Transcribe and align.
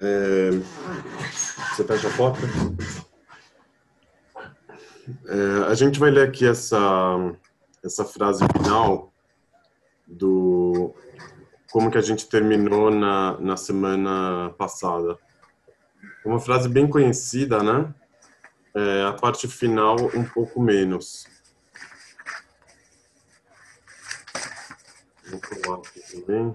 É, 0.00 0.50
você 1.70 1.84
fecha 1.84 2.08
a 2.08 2.16
porta? 2.16 2.40
É, 5.26 5.70
a 5.70 5.74
gente 5.74 5.98
vai 5.98 6.10
ler 6.10 6.28
aqui 6.28 6.46
essa, 6.46 6.78
essa 7.82 8.04
frase 8.04 8.44
final 8.52 9.12
do 10.06 10.94
como 11.70 11.90
que 11.90 11.98
a 11.98 12.02
gente 12.02 12.28
terminou 12.28 12.90
na, 12.90 13.38
na 13.40 13.56
semana 13.56 14.54
passada. 14.56 15.18
Uma 16.24 16.38
frase 16.38 16.68
bem 16.68 16.88
conhecida, 16.88 17.62
né? 17.62 17.92
É, 18.74 19.02
a 19.04 19.12
parte 19.12 19.48
final 19.48 19.96
um 20.14 20.24
pouco 20.24 20.60
menos. 20.60 21.26
Vou 25.28 25.40
colar 25.40 25.78
aqui 25.78 26.00
também. 26.12 26.54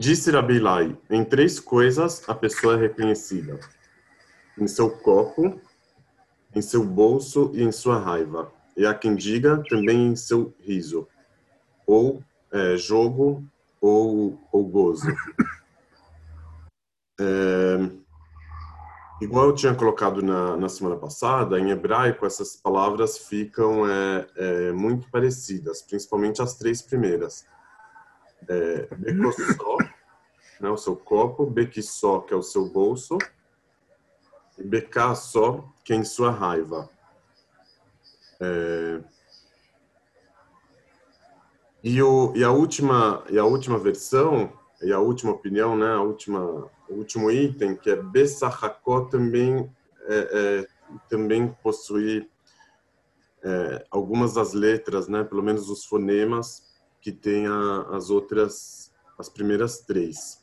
Disse 0.00 0.30
Rabilai, 0.30 0.96
em 1.10 1.22
três 1.22 1.60
coisas 1.60 2.26
a 2.26 2.34
pessoa 2.34 2.72
é 2.72 2.78
reconhecida. 2.78 3.60
Em 4.56 4.66
seu 4.66 4.88
copo, 4.88 5.60
em 6.56 6.62
seu 6.62 6.82
bolso 6.82 7.50
e 7.52 7.62
em 7.62 7.70
sua 7.70 7.98
raiva. 7.98 8.50
E 8.74 8.86
há 8.86 8.94
quem 8.94 9.14
diga 9.14 9.62
também 9.68 10.06
em 10.06 10.16
seu 10.16 10.54
riso. 10.58 11.06
Ou 11.86 12.24
é, 12.50 12.78
jogo 12.78 13.44
ou, 13.78 14.42
ou 14.50 14.66
gozo. 14.66 15.06
É, 17.20 17.90
igual 19.20 19.48
eu 19.48 19.54
tinha 19.54 19.74
colocado 19.74 20.22
na, 20.22 20.56
na 20.56 20.70
semana 20.70 20.96
passada, 20.96 21.60
em 21.60 21.68
hebraico 21.68 22.24
essas 22.24 22.56
palavras 22.56 23.18
ficam 23.18 23.86
é, 23.86 24.26
é 24.34 24.72
muito 24.72 25.10
parecidas, 25.10 25.82
principalmente 25.82 26.40
as 26.40 26.54
três 26.54 26.80
primeiras 26.80 27.44
é, 28.48 28.88
Becossó, 28.96 29.76
né, 30.60 30.68
o 30.68 30.76
seu 30.76 30.94
copo, 30.94 31.46
Bequissó, 31.46 32.20
que 32.20 32.34
é 32.34 32.36
o 32.36 32.42
seu 32.42 32.68
bolso, 32.68 33.16
e 34.58 34.62
Becassó, 34.62 35.64
que 35.82 35.92
é 35.92 35.96
em 35.96 36.04
sua 36.04 36.30
raiva. 36.30 36.88
É, 38.38 39.00
e, 41.82 42.02
o, 42.02 42.32
e, 42.36 42.44
a 42.44 42.50
última, 42.50 43.24
e 43.30 43.38
a 43.38 43.44
última 43.44 43.78
versão, 43.78 44.52
e 44.82 44.92
a 44.92 44.98
última 44.98 45.32
opinião, 45.32 45.76
né, 45.76 45.92
a 45.92 46.02
última, 46.02 46.40
o 46.88 46.94
último 46.94 47.30
item, 47.30 47.74
que 47.74 47.90
é 47.90 47.96
Bessachakó, 47.96 49.06
também, 49.06 49.70
é, 50.02 50.18
é, 50.32 50.66
também 51.08 51.48
possui 51.62 52.30
é, 53.42 53.86
algumas 53.90 54.34
das 54.34 54.52
letras, 54.52 55.08
né, 55.08 55.24
pelo 55.24 55.42
menos 55.42 55.70
os 55.70 55.84
fonemas, 55.86 56.68
que 57.00 57.10
tem 57.10 57.46
a, 57.46 57.86
as 57.92 58.10
outras, 58.10 58.92
as 59.18 59.28
primeiras 59.28 59.80
três. 59.80 60.39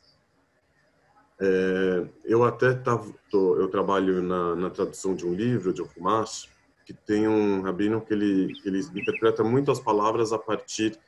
É, 1.40 2.08
eu 2.24 2.42
até 2.42 2.74
tava, 2.74 3.14
tô, 3.30 3.56
eu 3.56 3.68
trabalho 3.68 4.20
na, 4.22 4.56
na, 4.56 4.70
tradução 4.70 5.14
de 5.14 5.24
um 5.24 5.32
livro 5.32 5.72
de 5.72 5.80
Okumash, 5.80 6.48
que 6.84 6.92
tem 6.92 7.28
um 7.28 7.62
rabino 7.62 8.00
que 8.00 8.12
ele, 8.12 8.52
que 8.54 8.68
ele 8.68 8.80
interpreta 8.80 9.44
muito 9.44 9.70
as 9.70 9.78
palavras 9.78 10.32
a 10.32 10.38
partir 10.38 10.98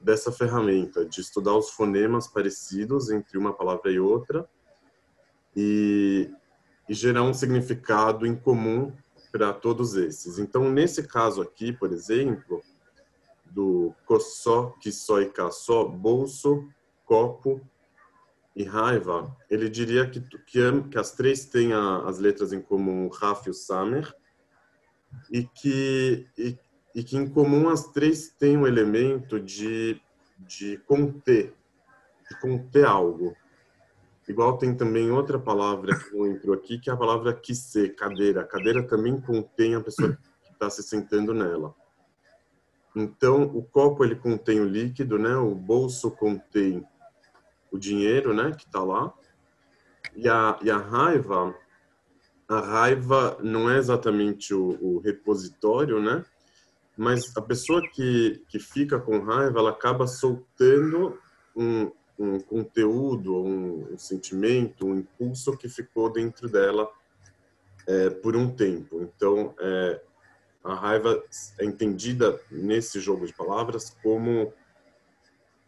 dessa 0.00 0.30
ferramenta, 0.30 1.04
de 1.04 1.20
estudar 1.20 1.56
os 1.56 1.70
fonemas 1.70 2.28
parecidos 2.28 3.10
entre 3.10 3.36
uma 3.36 3.52
palavra 3.52 3.90
e 3.90 3.98
outra 3.98 4.48
e, 5.56 6.30
e 6.88 6.94
gerar 6.94 7.24
um 7.24 7.34
significado 7.34 8.26
em 8.26 8.36
comum 8.36 8.92
para 9.32 9.52
todos 9.52 9.94
esses. 9.94 10.38
Então, 10.38 10.70
nesse 10.70 11.08
caso 11.08 11.40
aqui, 11.42 11.72
por 11.72 11.92
exemplo, 11.92 12.62
do 13.46 13.92
coçó, 14.06 14.74
só 14.92 15.20
e 15.20 15.26
caçó, 15.26 15.84
bolso, 15.84 16.68
copo 17.04 17.60
e 18.54 18.64
raiva, 18.64 19.34
ele 19.48 19.68
diria 19.68 20.08
que, 20.08 20.20
que, 20.20 20.82
que 20.90 20.98
as 20.98 21.12
três 21.12 21.46
têm 21.46 21.72
a, 21.72 22.02
as 22.06 22.18
letras 22.18 22.52
em 22.52 22.60
comum, 22.60 23.08
Raf 23.08 23.46
e 23.46 23.50
o 23.50 23.54
Samer, 23.54 24.14
e 25.30 25.44
que, 25.44 26.26
e, 26.36 26.58
e, 26.94 27.02
que 27.02 27.16
em 27.16 27.28
comum 27.28 27.68
as 27.68 27.88
três 27.92 28.28
têm 28.28 28.56
um 28.56 28.66
elemento 28.66 29.40
de, 29.40 30.00
de 30.38 30.78
conter, 30.86 31.54
de 32.28 32.40
conter 32.40 32.84
algo. 32.84 33.34
Igual 34.28 34.56
tem 34.56 34.74
também 34.74 35.10
outra 35.10 35.38
palavra 35.38 35.98
que 35.98 36.14
não 36.16 36.26
entrou 36.26 36.54
aqui, 36.54 36.78
que 36.78 36.88
é 36.88 36.92
a 36.92 36.96
palavra 36.96 37.34
quisse, 37.34 37.88
cadeira. 37.90 38.42
A 38.42 38.46
cadeira 38.46 38.82
também 38.82 39.20
contém 39.20 39.74
a 39.74 39.80
pessoa 39.80 40.16
que 40.44 40.52
está 40.52 40.70
se 40.70 40.82
sentando 40.82 41.34
nela. 41.34 41.74
Então, 42.94 43.42
o 43.42 43.62
copo 43.62 44.04
ele 44.04 44.14
contém 44.14 44.60
o 44.60 44.64
líquido, 44.64 45.18
né? 45.18 45.34
O 45.36 45.54
bolso 45.54 46.10
contém 46.10 46.86
o 47.72 47.78
dinheiro, 47.78 48.34
né? 48.34 48.52
Que 48.52 48.66
está 48.66 48.82
lá. 48.84 49.12
E 50.14 50.28
a, 50.28 50.58
e 50.62 50.70
a 50.70 50.76
raiva, 50.76 51.54
a 52.46 52.60
raiva 52.60 53.38
não 53.42 53.70
é 53.70 53.78
exatamente 53.78 54.52
o, 54.52 54.78
o 54.80 54.98
repositório, 54.98 56.00
né? 56.00 56.24
Mas 56.96 57.34
a 57.36 57.40
pessoa 57.40 57.82
que, 57.90 58.44
que 58.48 58.58
fica 58.58 59.00
com 59.00 59.20
raiva, 59.20 59.58
ela 59.58 59.70
acaba 59.70 60.06
soltando 60.06 61.18
um, 61.56 61.90
um 62.18 62.38
conteúdo, 62.38 63.34
um, 63.34 63.94
um 63.94 63.98
sentimento, 63.98 64.86
um 64.86 64.98
impulso 64.98 65.56
que 65.56 65.68
ficou 65.68 66.12
dentro 66.12 66.48
dela 66.48 66.88
é, 67.86 68.10
por 68.10 68.36
um 68.36 68.54
tempo. 68.54 69.00
Então, 69.02 69.54
é, 69.58 70.02
a 70.62 70.74
raiva 70.74 71.22
é 71.58 71.64
entendida 71.64 72.38
nesse 72.50 73.00
jogo 73.00 73.26
de 73.26 73.32
palavras 73.32 73.96
como 74.02 74.52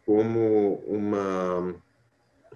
como 0.05 0.83
uma 0.85 1.75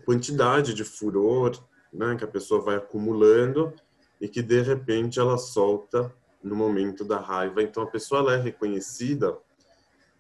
quantidade 0.06 0.74
de 0.74 0.84
furor 0.84 1.52
né, 1.92 2.16
que 2.16 2.24
a 2.24 2.28
pessoa 2.28 2.62
vai 2.62 2.76
acumulando 2.76 3.74
e 4.20 4.28
que 4.28 4.42
de 4.42 4.62
repente 4.62 5.20
ela 5.20 5.38
solta 5.38 6.14
no 6.44 6.56
momento 6.56 7.04
da 7.04 7.20
raiva. 7.20 7.62
Então 7.62 7.84
a 7.84 7.88
pessoa 7.88 8.22
ela 8.22 8.34
é 8.34 8.38
reconhecida 8.38 9.38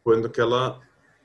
quando 0.03 0.29
que 0.29 0.41
ela 0.41 0.79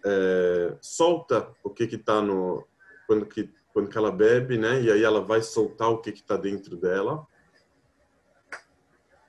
é, 0.04 0.76
solta 0.80 1.48
o 1.62 1.70
que 1.70 1.86
que 1.86 1.96
está 1.96 2.20
no 2.20 2.66
quando 3.06 3.26
que 3.26 3.50
quando 3.72 3.88
que 3.88 3.98
ela 3.98 4.12
bebe, 4.12 4.56
né? 4.56 4.80
E 4.82 4.90
aí 4.90 5.02
ela 5.02 5.20
vai 5.20 5.42
soltar 5.42 5.88
o 5.88 5.98
que 5.98 6.12
que 6.12 6.20
está 6.20 6.36
dentro 6.36 6.76
dela 6.76 7.26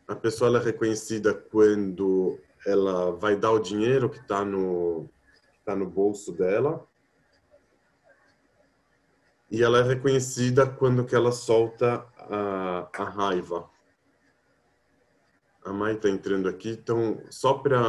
a 0.08 0.16
pessoa 0.16 0.56
é 0.58 0.64
reconhecida 0.64 1.34
quando 1.34 2.40
ela 2.66 3.12
vai 3.12 3.36
dar 3.36 3.52
o 3.52 3.60
dinheiro 3.60 4.10
que 4.10 4.20
está 4.20 4.46
no 4.46 5.10
tá 5.64 5.76
no 5.76 5.90
bolso 5.90 6.32
dela 6.32 6.86
e 9.56 9.64
ela 9.64 9.80
é 9.80 9.84
reconhecida 9.84 10.68
quando 10.68 11.06
que 11.06 11.16
ela 11.16 11.32
solta 11.32 12.06
a, 12.18 12.90
a 12.94 13.04
raiva. 13.06 13.70
A 15.64 15.72
Mai 15.72 15.94
está 15.94 16.10
entrando 16.10 16.50
aqui, 16.50 16.72
então 16.72 17.22
só 17.30 17.54
para 17.54 17.80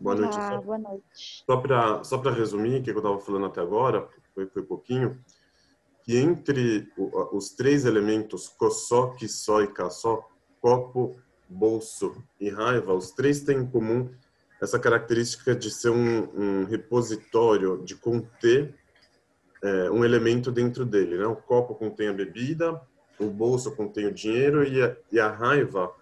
boa 0.00 0.16
noite. 0.16 0.38
Ah, 0.38 0.52
só, 0.52 0.60
boa 0.62 0.78
noite. 0.78 1.04
Só 1.46 1.56
para 1.58 2.04
só 2.04 2.16
para 2.16 2.32
resumir 2.32 2.80
o 2.80 2.82
que 2.82 2.90
eu 2.90 2.96
estava 2.96 3.18
falando 3.18 3.44
até 3.44 3.60
agora, 3.60 4.08
foi 4.34 4.46
foi 4.46 4.62
pouquinho, 4.62 5.22
que 6.04 6.16
entre 6.16 6.90
os 7.32 7.50
três 7.50 7.84
elementos 7.84 8.48
coçó, 8.48 9.14
só 9.28 9.60
e 9.60 9.68
caçó 9.68 10.26
copo, 10.58 11.20
bolso 11.50 12.16
e 12.40 12.48
raiva, 12.48 12.94
os 12.94 13.10
três 13.10 13.40
têm 13.42 13.58
em 13.58 13.66
comum 13.66 14.08
essa 14.58 14.78
característica 14.78 15.54
de 15.54 15.70
ser 15.70 15.90
um, 15.90 16.30
um 16.34 16.64
repositório, 16.64 17.82
de 17.84 17.94
conter 17.94 18.79
é, 19.62 19.90
um 19.90 20.04
elemento 20.04 20.50
dentro 20.50 20.84
dele. 20.84 21.18
Né? 21.18 21.26
O 21.26 21.36
copo 21.36 21.74
contém 21.74 22.08
a 22.08 22.12
bebida, 22.12 22.80
o 23.18 23.26
bolso 23.26 23.74
contém 23.74 24.06
o 24.06 24.12
dinheiro 24.12 24.64
e 24.64 24.82
a, 24.82 24.96
e 25.12 25.20
a 25.20 25.28
raiva, 25.28 25.92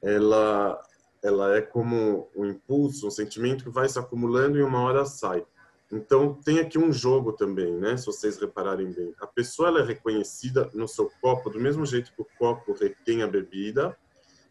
ela, 0.00 0.80
ela 1.22 1.56
é 1.56 1.60
como 1.60 2.28
um 2.34 2.44
impulso, 2.44 3.06
um 3.06 3.10
sentimento 3.10 3.64
que 3.64 3.70
vai 3.70 3.88
se 3.88 3.98
acumulando 3.98 4.58
e 4.58 4.62
uma 4.62 4.80
hora 4.80 5.04
sai. 5.04 5.44
Então, 5.90 6.34
tem 6.34 6.60
aqui 6.60 6.78
um 6.78 6.92
jogo 6.92 7.32
também, 7.32 7.72
né? 7.72 7.96
Se 7.96 8.04
vocês 8.04 8.38
repararem 8.38 8.92
bem. 8.92 9.14
A 9.20 9.26
pessoa 9.26 9.68
ela 9.68 9.80
é 9.80 9.84
reconhecida 9.84 10.70
no 10.74 10.86
seu 10.86 11.10
copo 11.20 11.48
do 11.48 11.58
mesmo 11.58 11.86
jeito 11.86 12.12
que 12.12 12.20
o 12.20 12.26
copo 12.38 12.74
retém 12.74 13.22
a 13.22 13.26
bebida. 13.26 13.96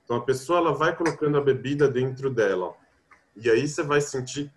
Então, 0.03 0.17
a 0.17 0.21
pessoa 0.21 0.57
ela 0.59 0.73
vai 0.73 0.95
colocando 0.95 1.37
a 1.37 1.41
bebida 1.41 1.87
dentro 1.87 2.31
dela. 2.31 2.73
E 3.35 3.51
aí 3.51 3.67
você 3.67 3.83
vai 3.83 4.01
sentir 4.01 4.51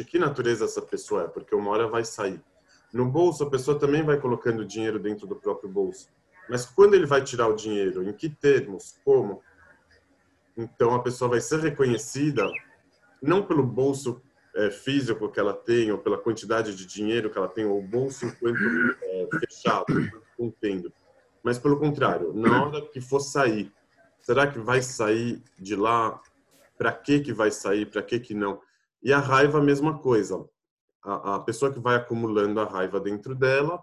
de 0.00 0.04
que 0.04 0.18
natureza 0.18 0.64
essa 0.64 0.80
pessoa 0.80 1.24
é, 1.24 1.28
porque 1.28 1.54
uma 1.54 1.70
hora 1.70 1.86
vai 1.86 2.04
sair. 2.06 2.40
No 2.90 3.04
bolso, 3.04 3.44
a 3.44 3.50
pessoa 3.50 3.78
também 3.78 4.02
vai 4.02 4.18
colocando 4.18 4.64
dinheiro 4.64 4.98
dentro 4.98 5.26
do 5.26 5.36
próprio 5.36 5.68
bolso. 5.68 6.08
Mas 6.48 6.64
quando 6.64 6.94
ele 6.94 7.04
vai 7.04 7.22
tirar 7.22 7.48
o 7.48 7.54
dinheiro, 7.54 8.02
em 8.02 8.12
que 8.14 8.30
termos, 8.30 8.98
como? 9.04 9.42
Então, 10.56 10.94
a 10.94 11.02
pessoa 11.02 11.28
vai 11.28 11.40
ser 11.40 11.60
reconhecida 11.60 12.50
não 13.22 13.44
pelo 13.44 13.62
bolso 13.62 14.22
é, 14.56 14.70
físico 14.70 15.30
que 15.30 15.38
ela 15.38 15.52
tem, 15.52 15.92
ou 15.92 15.98
pela 15.98 16.16
quantidade 16.16 16.74
de 16.74 16.86
dinheiro 16.86 17.28
que 17.28 17.36
ela 17.36 17.46
tem, 17.46 17.66
ou 17.66 17.78
o 17.78 17.86
bolso 17.86 18.24
enquanto 18.24 18.58
é, 19.02 19.28
fechado, 19.38 19.84
contendo. 20.34 20.90
Mas, 21.42 21.58
pelo 21.58 21.78
contrário, 21.78 22.32
na 22.32 22.64
hora 22.64 22.86
que 22.86 23.02
for 23.02 23.20
sair, 23.20 23.70
será 24.22 24.46
que 24.46 24.58
vai 24.58 24.80
sair 24.80 25.42
de 25.58 25.76
lá 25.76 26.18
para 26.78 26.90
que 26.90 27.20
que 27.20 27.34
vai 27.34 27.50
sair, 27.50 27.84
para 27.84 28.02
que 28.02 28.18
que 28.18 28.32
não. 28.32 28.62
E 29.02 29.12
a 29.12 29.18
raiva 29.18 29.58
a 29.58 29.62
mesma 29.62 29.98
coisa. 29.98 30.44
A, 31.02 31.36
a 31.36 31.40
pessoa 31.40 31.72
que 31.72 31.80
vai 31.80 31.96
acumulando 31.96 32.60
a 32.60 32.64
raiva 32.64 33.00
dentro 33.00 33.34
dela, 33.34 33.82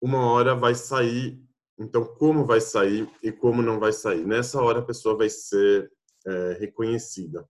uma 0.00 0.30
hora 0.30 0.54
vai 0.54 0.74
sair. 0.74 1.42
Então, 1.78 2.04
como 2.04 2.44
vai 2.44 2.60
sair 2.60 3.10
e 3.22 3.32
como 3.32 3.62
não 3.62 3.78
vai 3.78 3.92
sair? 3.92 4.26
Nessa 4.26 4.60
hora 4.60 4.80
a 4.80 4.84
pessoa 4.84 5.16
vai 5.16 5.30
ser 5.30 5.90
é, 6.26 6.52
reconhecida. 6.60 7.48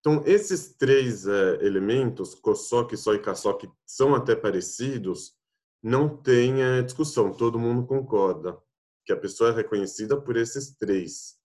Então, 0.00 0.22
esses 0.24 0.74
três 0.76 1.26
é, 1.26 1.64
elementos, 1.64 2.34
Kosok, 2.34 2.96
Só 2.96 3.14
e 3.14 3.18
Kasok, 3.18 3.70
são 3.84 4.14
até 4.14 4.34
parecidos, 4.34 5.34
não 5.82 6.16
tem 6.16 6.62
é, 6.62 6.82
discussão, 6.82 7.32
todo 7.32 7.58
mundo 7.58 7.86
concorda 7.86 8.58
que 9.04 9.12
a 9.12 9.16
pessoa 9.16 9.50
é 9.50 9.54
reconhecida 9.54 10.20
por 10.20 10.36
esses 10.36 10.76
três. 10.76 11.36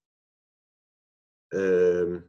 É... 1.54 2.24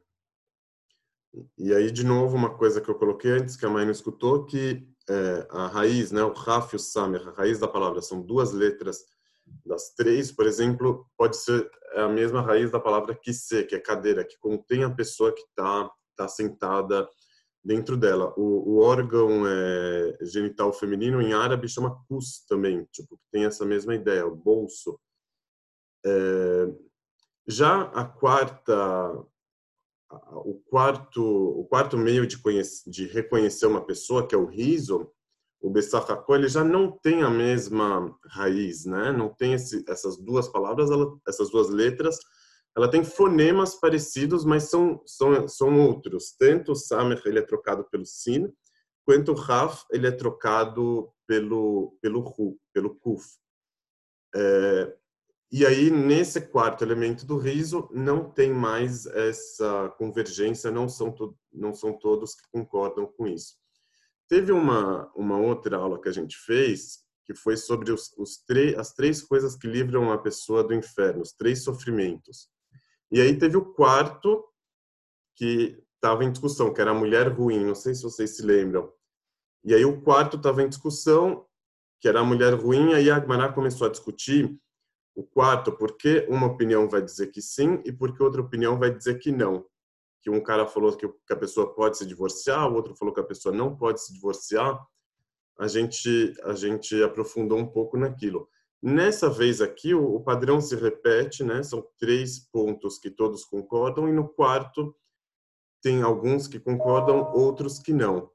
E 1.58 1.74
aí, 1.74 1.90
de 1.90 2.04
novo, 2.04 2.36
uma 2.36 2.56
coisa 2.56 2.80
que 2.80 2.88
eu 2.88 2.94
coloquei 2.94 3.32
antes, 3.32 3.56
que 3.56 3.66
a 3.66 3.70
mãe 3.70 3.84
não 3.84 3.92
escutou, 3.92 4.44
que 4.44 4.86
é, 5.08 5.46
a 5.50 5.66
raiz, 5.66 6.10
né, 6.12 6.22
o 6.22 6.32
Raf 6.32 6.72
e 6.72 6.76
o 6.76 6.78
Samer, 6.78 7.26
a 7.28 7.32
raiz 7.32 7.58
da 7.58 7.68
palavra, 7.68 8.02
são 8.02 8.20
duas 8.20 8.52
letras 8.52 9.04
das 9.64 9.94
três, 9.94 10.32
por 10.32 10.46
exemplo, 10.46 11.06
pode 11.16 11.36
ser 11.36 11.70
a 11.94 12.08
mesma 12.08 12.40
raiz 12.40 12.70
da 12.70 12.80
palavra 12.80 13.14
kise, 13.14 13.64
que 13.64 13.74
é 13.74 13.80
cadeira, 13.80 14.24
que 14.24 14.38
contém 14.38 14.84
a 14.84 14.90
pessoa 14.90 15.32
que 15.32 15.42
está 15.42 15.90
tá 16.16 16.28
sentada 16.28 17.08
dentro 17.64 17.96
dela. 17.96 18.32
O, 18.36 18.74
o 18.74 18.80
órgão 18.80 19.46
é, 19.46 20.18
genital 20.22 20.72
feminino 20.72 21.20
em 21.20 21.32
árabe 21.32 21.68
chama 21.68 21.98
kus 22.08 22.44
também, 22.48 22.84
tipo, 22.92 23.18
tem 23.30 23.44
essa 23.44 23.64
mesma 23.64 23.94
ideia, 23.94 24.26
o 24.26 24.34
bolso. 24.34 24.98
É, 26.04 26.68
já 27.46 27.82
a 27.82 28.04
quarta 28.04 29.24
o 30.10 30.60
quarto 30.68 31.22
o 31.22 31.64
quarto 31.64 31.96
meio 31.96 32.26
de, 32.26 32.38
conhecer, 32.38 32.88
de 32.88 33.06
reconhecer 33.06 33.66
uma 33.66 33.84
pessoa 33.84 34.26
que 34.26 34.34
é 34.34 34.38
o 34.38 34.46
riso 34.46 35.10
o 35.60 35.70
Bessachakó, 35.70 36.36
ele 36.36 36.48
já 36.48 36.62
não 36.62 36.92
tem 36.92 37.22
a 37.22 37.30
mesma 37.30 38.16
raiz, 38.26 38.84
né? 38.84 39.10
Não 39.10 39.28
tem 39.28 39.54
esse, 39.54 39.84
essas 39.88 40.16
duas 40.16 40.48
palavras, 40.48 40.90
ela, 40.90 41.18
essas 41.26 41.50
duas 41.50 41.68
letras, 41.70 42.18
ela 42.76 42.88
tem 42.88 43.02
fonemas 43.02 43.74
parecidos, 43.74 44.44
mas 44.44 44.64
são, 44.64 45.02
são, 45.04 45.48
são 45.48 45.80
outros. 45.80 46.36
Tanto 46.38 46.72
o 46.72 46.76
Samer, 46.76 47.20
ele 47.24 47.38
é 47.38 47.42
trocado 47.42 47.84
pelo 47.90 48.04
Sin, 48.04 48.52
quanto 49.04 49.32
o 49.32 49.34
Raf, 49.34 49.84
ele 49.90 50.06
é 50.06 50.12
trocado 50.12 51.10
pelo, 51.26 51.96
pelo 52.00 52.20
Hu, 52.20 52.58
pelo 52.72 52.94
Kuf. 52.94 53.24
É, 54.34 54.96
e 55.58 55.64
aí, 55.64 55.90
nesse 55.90 56.38
quarto 56.38 56.84
elemento 56.84 57.24
do 57.24 57.38
riso, 57.38 57.88
não 57.90 58.28
tem 58.28 58.52
mais 58.52 59.06
essa 59.06 59.88
convergência, 59.96 60.70
não 60.70 60.86
são, 60.86 61.14
não 61.50 61.72
são 61.72 61.98
todos 61.98 62.34
que 62.34 62.42
concordam 62.52 63.06
com 63.06 63.26
isso. 63.26 63.54
Teve 64.28 64.52
uma, 64.52 65.10
uma 65.16 65.38
outra 65.38 65.78
aula 65.78 65.98
que 65.98 66.10
a 66.10 66.12
gente 66.12 66.36
fez, 66.36 66.98
que 67.24 67.34
foi 67.34 67.56
sobre 67.56 67.90
os, 67.90 68.12
os 68.18 68.44
as 68.76 68.92
três 68.92 69.22
coisas 69.22 69.56
que 69.56 69.66
livram 69.66 70.12
a 70.12 70.18
pessoa 70.18 70.62
do 70.62 70.74
inferno, 70.74 71.22
os 71.22 71.32
três 71.32 71.64
sofrimentos. 71.64 72.50
E 73.10 73.18
aí 73.18 73.38
teve 73.38 73.56
o 73.56 73.64
quarto, 73.64 74.44
que 75.34 75.82
estava 75.94 76.22
em 76.22 76.32
discussão, 76.32 76.70
que 76.70 76.82
era 76.82 76.90
a 76.90 76.94
mulher 76.94 77.28
ruim, 77.28 77.64
não 77.64 77.74
sei 77.74 77.94
se 77.94 78.02
vocês 78.02 78.36
se 78.36 78.42
lembram. 78.42 78.92
E 79.64 79.74
aí 79.74 79.86
o 79.86 80.02
quarto 80.02 80.36
estava 80.36 80.62
em 80.62 80.68
discussão, 80.68 81.46
que 81.98 82.08
era 82.08 82.20
a 82.20 82.24
mulher 82.24 82.52
ruim, 82.52 82.92
aí 82.92 83.10
a 83.10 83.16
Agmará 83.16 83.50
começou 83.50 83.86
a 83.86 83.90
discutir 83.90 84.60
o 85.16 85.24
quarto, 85.24 85.72
porque 85.72 86.24
uma 86.28 86.46
opinião 86.46 86.88
vai 86.88 87.02
dizer 87.02 87.32
que 87.32 87.42
sim 87.42 87.82
e 87.84 87.90
porque 87.90 88.22
outra 88.22 88.40
opinião 88.40 88.78
vai 88.78 88.94
dizer 88.94 89.18
que 89.18 89.32
não 89.32 89.64
que 90.26 90.30
um 90.30 90.40
cara 90.40 90.66
falou 90.66 90.96
que 90.96 91.06
a 91.30 91.36
pessoa 91.36 91.72
pode 91.72 91.96
se 91.98 92.04
divorciar, 92.04 92.68
o 92.68 92.74
outro 92.74 92.96
falou 92.96 93.14
que 93.14 93.20
a 93.20 93.24
pessoa 93.24 93.54
não 93.54 93.76
pode 93.76 94.02
se 94.02 94.12
divorciar, 94.12 94.76
a 95.56 95.68
gente 95.68 96.34
a 96.42 96.52
gente 96.52 97.00
aprofundou 97.00 97.56
um 97.56 97.66
pouco 97.68 97.96
naquilo. 97.96 98.48
Nessa 98.82 99.30
vez 99.30 99.60
aqui 99.60 99.94
o, 99.94 100.18
padrão 100.18 100.60
se 100.60 100.74
repete, 100.74 101.44
né? 101.44 101.62
São 101.62 101.86
três 101.96 102.40
pontos 102.40 102.98
que 102.98 103.08
todos 103.08 103.44
concordam 103.44 104.08
e 104.08 104.12
no 104.12 104.28
quarto 104.28 104.96
tem 105.80 106.02
alguns 106.02 106.48
que 106.48 106.58
concordam, 106.58 107.32
outros 107.32 107.78
que 107.78 107.92
não. 107.92 108.28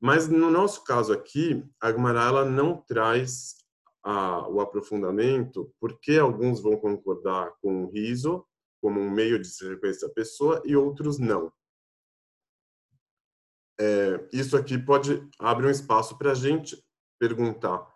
Mas 0.00 0.28
no 0.28 0.48
nosso 0.48 0.84
caso 0.84 1.12
aqui, 1.12 1.64
a 1.80 1.88
Agmarala 1.88 2.44
não 2.44 2.76
traz 2.76 3.56
a, 4.04 4.46
o 4.48 4.60
aprofundamento, 4.60 5.74
porque 5.80 6.18
alguns 6.18 6.60
vão 6.60 6.76
concordar 6.76 7.54
com 7.62 7.84
o 7.84 7.90
riso 7.90 8.46
como 8.80 9.00
um 9.00 9.10
meio 9.10 9.38
de 9.38 9.48
se 9.48 9.66
reconhecer 9.66 10.04
a 10.04 10.10
pessoa 10.10 10.62
e 10.66 10.76
outros 10.76 11.18
não. 11.18 11.50
É, 13.80 14.28
isso 14.30 14.56
aqui 14.56 14.78
pode 14.78 15.26
abrir 15.38 15.66
um 15.66 15.70
espaço 15.70 16.16
para 16.18 16.32
a 16.32 16.34
gente 16.34 16.80
perguntar, 17.18 17.88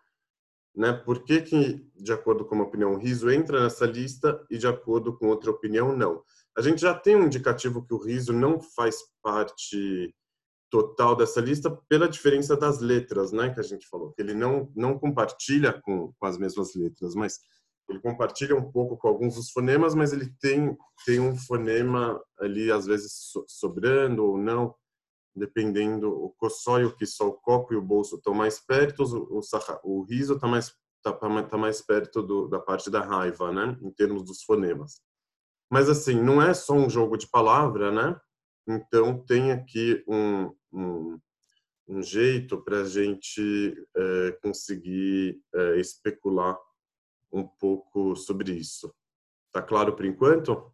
né? 0.75 0.93
Por 0.93 1.25
que 1.25 1.43
que, 1.43 1.87
de 1.95 2.13
acordo 2.13 2.45
com 2.45 2.55
uma 2.55 2.65
opinião, 2.65 2.95
o 2.95 2.99
riso 2.99 3.31
entra 3.31 3.63
nessa 3.63 3.85
lista 3.85 4.45
e 4.51 4.57
de 4.57 4.67
acordo 4.67 5.17
com 5.17 5.29
outra 5.29 5.51
opinião, 5.51 5.95
não? 5.95 6.25
A 6.57 6.63
gente 6.63 6.81
já 6.81 6.95
tem 6.95 7.15
um 7.15 7.27
indicativo 7.27 7.87
que 7.87 7.95
o 7.95 7.99
riso 7.99 8.33
não 8.33 8.59
faz 8.59 8.97
parte 9.23 10.13
total 10.71 11.17
dessa 11.17 11.41
lista 11.41 11.71
pela 11.89 12.09
diferença 12.09 12.57
das 12.57 12.81
letras, 12.81 13.33
né? 13.33 13.53
Que 13.53 13.61
a 13.61 13.63
gente 13.63 13.87
falou 13.89 14.15
ele 14.19 14.35
não 14.35 14.71
não 14.75 14.99
compartilha 14.99 15.73
com, 15.73 16.13
com 16.13 16.27
as 16.27 16.39
mesmas 16.39 16.75
letras, 16.75 17.15
mas 17.15 17.39
ele 17.89 18.01
compartilha 18.01 18.55
um 18.55 18.71
pouco 18.71 18.97
com 18.97 19.09
alguns 19.09 19.35
dos 19.37 19.51
fonemas, 19.51 19.95
mas 19.95 20.13
ele 20.13 20.31
tem 20.41 20.77
tem 21.07 21.21
um 21.21 21.37
fonema 21.37 22.23
ali 22.39 22.71
às 22.71 22.87
vezes 22.87 23.13
sobrando 23.47 24.25
ou 24.25 24.39
não, 24.39 24.75
dependendo 25.35 26.11
o 26.11 26.31
coçóio 26.39 26.95
que 26.97 27.07
só 27.07 27.29
o 27.29 27.35
copo 27.35 27.73
e 27.73 27.77
o 27.77 27.83
bolso 27.83 28.17
estão 28.17 28.35
mais 28.35 28.61
perto, 28.61 29.05
o, 29.05 29.39
o, 29.39 29.41
o 29.85 30.03
riso 30.03 30.35
está 30.35 30.47
mais 30.47 30.73
tá, 31.03 31.13
tá, 31.13 31.59
mais 31.59 31.81
perto 31.81 32.23
do, 32.23 32.49
da 32.49 32.59
parte 32.59 32.91
da 32.91 33.03
raiva, 33.03 33.53
né, 33.53 33.79
em 33.81 33.91
termos 33.91 34.25
dos 34.25 34.43
fonemas. 34.43 35.01
Mas 35.71 35.89
assim, 35.89 36.21
não 36.21 36.41
é 36.43 36.55
só 36.55 36.75
um 36.75 36.89
jogo 36.89 37.17
de 37.17 37.29
palavra, 37.29 37.91
né? 37.93 38.19
Então 38.67 39.25
tem 39.25 39.53
aqui 39.53 40.03
um, 40.09 40.53
um, 40.73 41.19
um 41.87 42.03
jeito 42.03 42.63
para 42.63 42.83
a 42.83 42.85
gente 42.85 43.87
é, 43.97 44.33
conseguir 44.43 45.41
é, 45.55 45.81
especular 45.81 46.59
um 47.33 47.47
pouco 47.47 48.15
sobre 48.15 48.53
isso. 48.53 48.95
Tá 49.53 49.63
claro 49.63 49.97
por 49.97 50.05
enquanto? 50.05 50.73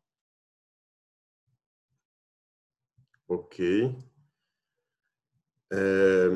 Ok. 3.29 3.97
É, 5.73 6.27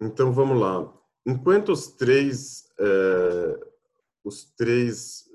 então 0.00 0.32
vamos 0.32 0.58
lá. 0.58 0.92
Enquanto 1.26 1.72
os 1.72 1.88
três, 1.88 2.68
os 4.22 4.44
três, 4.56 5.28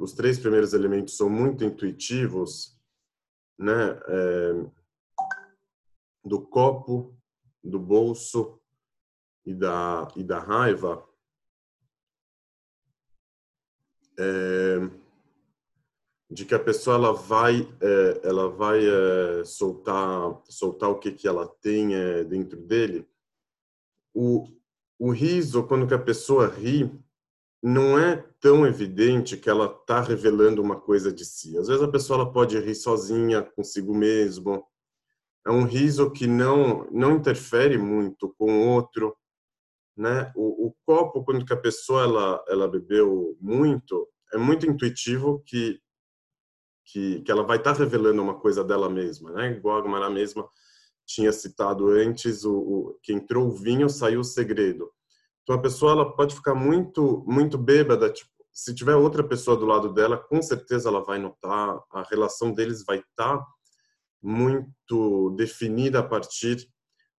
os 0.00 0.12
três 0.14 0.38
primeiros 0.38 0.72
elementos 0.72 1.18
são 1.18 1.28
muito 1.28 1.62
intuitivos, 1.64 2.80
né? 3.58 3.72
Do 6.24 6.40
copo, 6.40 7.14
do 7.62 7.78
bolso 7.78 8.58
e 9.44 9.54
da 9.54 10.08
e 10.16 10.24
da 10.24 10.38
raiva, 10.38 11.06
é, 14.18 14.78
de 16.30 16.44
que 16.44 16.54
a 16.54 16.58
pessoa 16.58 16.96
ela 16.96 17.12
vai 17.12 17.68
é, 17.80 18.20
ela 18.24 18.48
vai 18.48 18.80
é, 18.84 19.44
soltar 19.44 20.42
soltar 20.48 20.90
o 20.90 20.98
que 20.98 21.12
que 21.12 21.28
ela 21.28 21.46
tem 21.46 21.94
é, 21.94 22.24
dentro 22.24 22.60
dele. 22.60 23.08
O, 24.14 24.46
o 24.98 25.10
riso 25.10 25.64
quando 25.64 25.86
que 25.86 25.94
a 25.94 25.98
pessoa 25.98 26.48
ri 26.48 26.90
não 27.62 27.98
é 27.98 28.16
tão 28.40 28.66
evidente 28.66 29.36
que 29.36 29.48
ela 29.48 29.66
está 29.66 30.00
revelando 30.00 30.60
uma 30.60 30.78
coisa 30.78 31.12
de 31.12 31.24
si. 31.24 31.56
Às 31.56 31.68
vezes 31.68 31.82
a 31.82 31.88
pessoa 31.90 32.20
ela 32.20 32.32
pode 32.32 32.58
rir 32.58 32.74
sozinha 32.74 33.42
consigo 33.42 33.94
mesmo 33.94 34.66
é 35.46 35.50
um 35.50 35.64
riso 35.64 36.10
que 36.10 36.26
não 36.26 36.88
não 36.90 37.16
interfere 37.16 37.78
muito 37.78 38.34
com 38.38 38.52
o 38.52 38.68
outro 38.68 39.16
né? 39.96 40.32
O, 40.34 40.66
o, 40.68 40.74
copo, 40.84 41.24
quando 41.24 41.44
que 41.44 41.52
a 41.52 41.60
pessoa 41.60 42.02
ela, 42.02 42.44
ela 42.48 42.68
bebeu 42.68 43.36
muito, 43.40 44.08
é 44.32 44.38
muito 44.38 44.66
intuitivo 44.66 45.42
que 45.46 45.80
que, 46.86 47.22
que 47.22 47.32
ela 47.32 47.42
vai 47.42 47.56
estar 47.56 47.72
tá 47.72 47.78
revelando 47.78 48.20
uma 48.20 48.38
coisa 48.38 48.62
dela 48.62 48.90
mesma, 48.90 49.32
né? 49.32 49.52
Igual 49.52 49.86
a 49.86 50.10
mesma 50.10 50.46
tinha 51.06 51.32
citado 51.32 51.88
antes, 51.88 52.44
o, 52.44 52.54
o, 52.54 52.98
que 53.02 53.10
entrou 53.10 53.46
o 53.46 53.50
vinho, 53.50 53.88
saiu 53.88 54.20
o 54.20 54.24
segredo. 54.24 54.92
Então 55.42 55.56
a 55.56 55.60
pessoa 55.62 55.92
ela 55.92 56.14
pode 56.14 56.34
ficar 56.34 56.54
muito 56.54 57.24
muito 57.26 57.56
bêbada, 57.56 58.10
tipo, 58.10 58.30
se 58.52 58.74
tiver 58.74 58.94
outra 58.96 59.24
pessoa 59.24 59.56
do 59.56 59.64
lado 59.64 59.94
dela, 59.94 60.18
com 60.18 60.42
certeza 60.42 60.90
ela 60.90 61.02
vai 61.02 61.18
notar, 61.18 61.80
a 61.90 62.02
relação 62.02 62.52
deles 62.52 62.84
vai 62.84 62.98
estar 62.98 63.38
tá 63.38 63.46
muito 64.24 65.30
definida 65.36 65.98
a 65.98 66.02
partir 66.02 66.66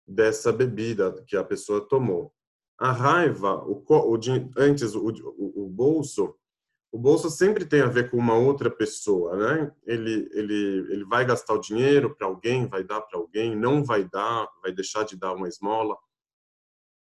dessa 0.08 0.50
bebida 0.50 1.22
que 1.26 1.36
a 1.36 1.44
pessoa 1.44 1.86
tomou. 1.86 2.32
A 2.78 2.90
raiva, 2.90 3.62
o, 3.66 3.84
o 3.86 4.20
antes 4.56 4.94
o, 4.94 5.06
o, 5.06 5.64
o, 5.64 5.68
bolso, 5.68 6.34
o 6.90 6.98
bolso 6.98 7.28
sempre 7.28 7.66
tem 7.66 7.82
a 7.82 7.88
ver 7.88 8.10
com 8.10 8.16
uma 8.16 8.34
outra 8.34 8.70
pessoa, 8.70 9.36
né? 9.36 9.70
Ele 9.86 10.28
ele 10.32 10.86
ele 10.90 11.04
vai 11.04 11.24
gastar 11.26 11.52
o 11.54 11.60
dinheiro 11.60 12.16
para 12.16 12.26
alguém, 12.26 12.66
vai 12.66 12.82
dar 12.82 13.02
para 13.02 13.18
alguém, 13.18 13.54
não 13.54 13.84
vai 13.84 14.04
dar, 14.08 14.48
vai 14.62 14.72
deixar 14.72 15.04
de 15.04 15.16
dar 15.16 15.34
uma 15.34 15.46
esmola. 15.46 15.96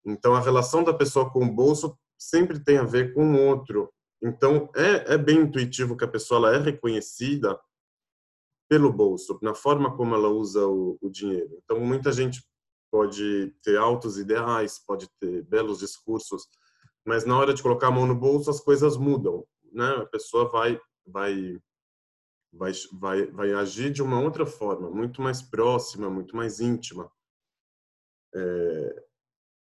Então 0.05 0.35
a 0.35 0.41
relação 0.41 0.83
da 0.83 0.95
pessoa 0.95 1.31
com 1.31 1.45
o 1.45 1.53
bolso 1.53 1.97
sempre 2.19 2.59
tem 2.59 2.79
a 2.79 2.85
ver 2.85 3.13
com 3.13 3.35
o 3.35 3.39
outro. 3.39 3.93
Então 4.23 4.71
é 4.75 5.15
é 5.15 5.19
bem 5.19 5.41
intuitivo 5.41 5.97
que 5.97 6.05
a 6.05 6.09
pessoa 6.09 6.39
ela 6.39 6.57
é 6.57 6.59
reconhecida 6.59 7.59
pelo 8.71 8.91
bolso, 8.91 9.39
na 9.43 9.55
forma 9.55 9.95
como 9.95 10.15
ela 10.15 10.29
usa 10.29 10.67
o, 10.67 10.97
o 11.03 11.11
dinheiro. 11.11 11.61
Então 11.65 11.79
muita 11.81 12.11
gente 12.11 12.43
pode 12.91 13.55
ter 13.63 13.77
altos 13.77 14.17
ideais, 14.17 14.79
pode 14.79 15.09
ter 15.21 15.43
belos 15.45 15.81
discursos, 15.81 16.49
mas 17.05 17.27
na 17.27 17.37
hora 17.37 17.53
de 17.53 17.63
colocar 17.63 17.89
a 17.89 17.91
mão 17.91 18.07
no 18.07 18.15
bolso 18.15 18.49
as 18.49 18.61
coisas 18.61 18.97
mudam 18.97 19.45
né, 19.73 19.89
a 19.97 20.07
pessoa 20.07 20.49
vai, 20.49 20.81
vai, 21.07 21.61
vai, 22.53 22.73
vai, 22.93 23.27
vai 23.27 23.53
agir 23.53 23.91
de 23.91 24.03
uma 24.03 24.21
outra 24.21 24.45
forma, 24.45 24.91
muito 24.91 25.23
mais 25.23 25.43
próxima, 25.43 26.11
muito 26.11 26.37
mais 26.37 26.61
íntima. 26.61 27.11
É, 28.35 29.05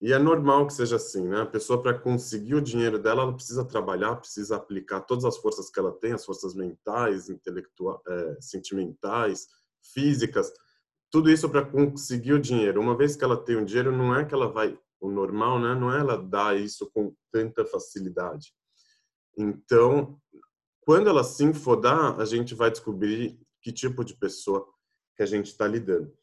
e 0.01 0.13
é 0.13 0.19
normal 0.19 0.65
que 0.65 0.73
seja 0.73 0.95
assim, 0.95 1.27
né? 1.27 1.41
A 1.41 1.45
pessoa, 1.45 1.81
para 1.81 1.97
conseguir 1.97 2.55
o 2.55 2.61
dinheiro 2.61 2.97
dela, 2.97 3.23
ela 3.23 3.33
precisa 3.33 3.65
trabalhar, 3.65 4.15
precisa 4.15 4.55
aplicar 4.55 5.01
todas 5.01 5.25
as 5.25 5.37
forças 5.37 5.69
que 5.69 5.77
ela 5.77 5.91
tem, 5.91 6.13
as 6.13 6.23
forças 6.23 6.55
mentais, 6.55 7.27
intelectuais, 7.29 7.99
é, 8.07 8.37
sentimentais, 8.39 9.47
físicas, 9.93 10.53
tudo 11.11 11.29
isso 11.29 11.49
para 11.49 11.65
conseguir 11.65 12.33
o 12.33 12.39
dinheiro. 12.39 12.79
Uma 12.79 12.95
vez 12.95 13.15
que 13.17 13.23
ela 13.25 13.35
tem 13.35 13.57
o 13.57 13.65
dinheiro, 13.65 13.91
não 13.91 14.15
é 14.15 14.23
que 14.23 14.33
ela 14.33 14.47
vai, 14.47 14.79
o 15.01 15.09
normal, 15.11 15.59
né? 15.59 15.75
Não 15.75 15.93
é 15.93 15.99
ela 15.99 16.17
dar 16.17 16.57
isso 16.57 16.89
com 16.93 17.13
tanta 17.29 17.65
facilidade. 17.65 18.53
Então, 19.37 20.17
quando 20.81 21.09
ela 21.09 21.25
se 21.25 21.43
infodar, 21.43 22.17
a 22.19 22.25
gente 22.25 22.55
vai 22.55 22.71
descobrir 22.71 23.37
que 23.61 23.71
tipo 23.73 24.05
de 24.05 24.15
pessoa 24.15 24.65
que 25.17 25.23
a 25.23 25.25
gente 25.25 25.47
está 25.47 25.67
lidando. 25.67 26.13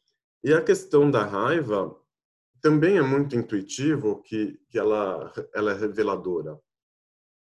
E 0.43 0.51
a 0.51 0.63
questão 0.63 1.11
da 1.11 1.23
raiva 1.23 1.95
também 2.61 2.97
é 2.97 3.01
muito 3.01 3.35
intuitivo 3.35 4.21
que, 4.23 4.59
que 4.69 4.77
ela, 4.77 5.31
ela 5.53 5.71
é 5.71 5.75
reveladora. 5.75 6.59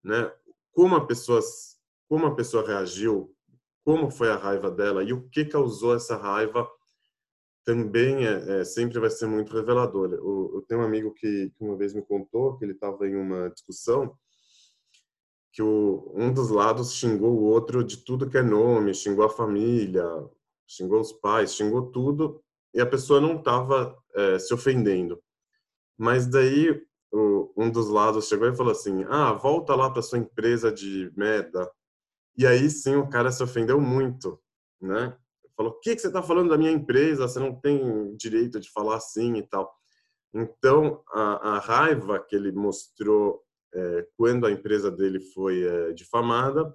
Né? 0.02 0.33
Como 0.73 0.97
a 0.97 1.06
pessoa 1.06 1.40
como 2.09 2.26
a 2.26 2.35
pessoa 2.35 2.66
reagiu, 2.66 3.35
como 3.85 4.11
foi 4.11 4.28
a 4.28 4.37
raiva 4.37 4.71
dela 4.71 5.02
e 5.02 5.12
o 5.12 5.28
que 5.30 5.44
causou 5.44 5.94
essa 5.94 6.16
raiva 6.16 6.68
também 7.64 8.26
é, 8.26 8.61
é 8.61 8.64
sempre 8.64 9.00
vai 9.00 9.11
ser 9.11 9.26
muito 9.26 9.54
revelador. 9.54 10.12
Eu, 10.12 10.52
eu 10.54 10.62
tenho 10.68 10.83
um 10.83 10.85
amigo 10.85 11.12
que, 11.14 11.50
que 11.50 11.64
uma 11.64 11.76
vez 11.76 11.94
me 11.94 12.02
contou 12.02 12.56
que 12.56 12.64
ele 12.64 12.73
estava 12.73 13.09
em 13.09 13.16
uma 13.16 13.49
discussão 13.50 14.16
que 15.54 15.62
o, 15.62 16.12
um 16.14 16.33
dos 16.33 16.50
lados 16.50 16.94
xingou 16.94 17.33
o 17.33 17.44
outro 17.44 17.85
de 17.85 17.99
tudo 17.99 18.28
que 18.28 18.37
é 18.37 18.42
nome, 18.42 18.92
xingou 18.92 19.25
a 19.25 19.30
família, 19.30 20.04
xingou 20.66 21.00
os 21.00 21.12
pais, 21.12 21.54
xingou 21.54 21.92
tudo, 21.92 22.42
e 22.75 22.81
a 22.81 22.87
pessoa 22.87 23.21
não 23.21 23.37
estava 23.37 23.97
é, 24.14 24.38
se 24.38 24.52
ofendendo. 24.52 25.23
Mas 25.97 26.26
daí 26.26 26.83
o, 27.12 27.52
um 27.57 27.71
dos 27.71 27.88
lados 27.88 28.26
chegou 28.26 28.49
e 28.49 28.57
falou 28.57 28.73
assim: 28.73 29.04
Ah, 29.09 29.33
volta 29.33 29.75
lá 29.75 29.88
para 29.90 30.02
sua 30.02 30.19
empresa 30.19 30.73
de 30.73 31.12
merda. 31.16 31.71
E 32.37 32.47
aí 32.47 32.69
sim 32.69 32.97
o 32.97 33.09
cara 33.09 33.31
se 33.31 33.43
ofendeu 33.43 33.81
muito, 33.81 34.40
né? 34.81 35.16
Falou: 35.57 35.73
O 35.73 35.81
que, 35.81 35.95
que 35.95 36.00
você 36.00 36.09
está 36.09 36.23
falando 36.23 36.50
da 36.50 36.59
minha 36.59 36.73
empresa? 36.73 37.28
Você 37.28 37.38
não 37.38 37.54
tem 37.54 38.16
direito 38.16 38.59
de 38.59 38.71
falar 38.73 38.97
assim 38.97 39.37
e 39.37 39.47
tal. 39.47 39.73
Então 40.35 41.02
a, 41.12 41.57
a 41.57 41.59
raiva 41.61 42.19
que 42.19 42.35
ele 42.35 42.50
mostrou 42.50 43.40
é, 43.73 44.07
quando 44.16 44.47
a 44.47 44.52
empresa 44.52 44.90
dele 44.90 45.21
foi 45.21 45.62
é, 45.62 45.93
difamada, 45.93 46.75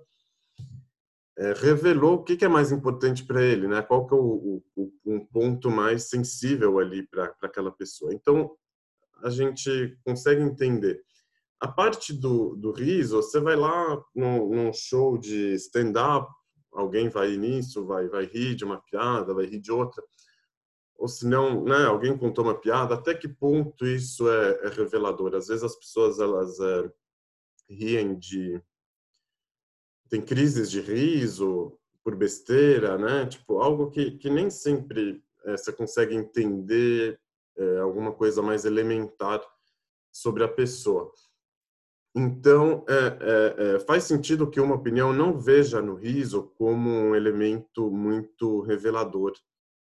é, 1.40 1.54
revelou 1.54 2.16
o 2.16 2.24
que, 2.24 2.44
é 2.44 2.48
mais 2.48 2.72
importante 2.72 3.26
para 3.26 3.42
ele, 3.42 3.68
né? 3.68 3.82
Qual 3.82 4.06
que 4.06 4.14
é 4.14 4.18
o, 4.18 4.62
o, 4.76 4.92
um 5.06 5.26
ponto 5.26 5.72
mais 5.72 6.10
sensível 6.10 6.80
ali 6.80 7.08
para 7.08 7.34
aquela 7.42 7.72
pessoa. 7.72 8.14
Então, 8.14 8.52
a 9.24 9.30
gente 9.30 9.98
consegue 10.04 10.42
entender. 10.42 11.02
A 11.60 11.68
parte 11.68 12.14
do, 12.14 12.56
do 12.56 12.72
riso, 12.72 13.18
você 13.18 13.40
vai 13.40 13.56
lá 13.56 14.02
num, 14.14 14.50
num 14.50 14.74
show 14.74 15.18
de 15.18 15.54
stand-up, 15.56 16.30
alguém 16.74 17.10
vai 17.10 17.36
nisso, 17.38 17.86
vai, 17.86 18.08
vai 18.08 18.26
rir 18.26 18.56
de 18.56 18.64
uma 18.64 18.82
piada, 18.82 19.34
vai 19.34 19.46
rir 19.46 19.60
de 19.60 19.72
outra 19.72 20.04
ou 21.00 21.08
se 21.08 21.26
não, 21.26 21.64
né, 21.64 21.86
alguém 21.86 22.16
contou 22.18 22.44
uma 22.44 22.60
piada, 22.60 22.94
até 22.94 23.16
que 23.16 23.28
ponto 23.28 23.88
isso 23.88 24.30
é, 24.30 24.60
é 24.66 24.68
revelador? 24.68 25.34
Às 25.34 25.48
vezes 25.48 25.64
as 25.64 25.76
pessoas 25.76 26.20
elas 26.20 26.60
é, 26.60 26.92
riem 27.70 28.20
de 28.20 28.62
tem 30.10 30.22
crises 30.22 30.70
de 30.70 30.82
riso 30.82 31.78
por 32.04 32.16
besteira, 32.16 32.98
né? 32.98 33.26
Tipo 33.26 33.60
algo 33.60 33.90
que, 33.90 34.12
que 34.12 34.30
nem 34.30 34.50
sempre 34.50 35.24
é, 35.46 35.56
você 35.56 35.72
consegue 35.72 36.16
entender 36.16 37.20
é, 37.58 37.78
alguma 37.80 38.12
coisa 38.12 38.42
mais 38.42 38.66
elementar 38.66 39.42
sobre 40.12 40.44
a 40.44 40.48
pessoa. 40.48 41.12
Então, 42.16 42.84
é, 42.88 43.76
é, 43.76 43.80
faz 43.82 44.06
sentido 44.06 44.50
que 44.50 44.60
uma 44.60 44.76
opinião 44.76 45.14
não 45.14 45.40
veja 45.40 45.82
no 45.82 45.94
riso 45.94 46.52
como 46.58 46.90
um 46.90 47.16
elemento 47.16 47.92
muito 47.92 48.62
revelador 48.62 49.34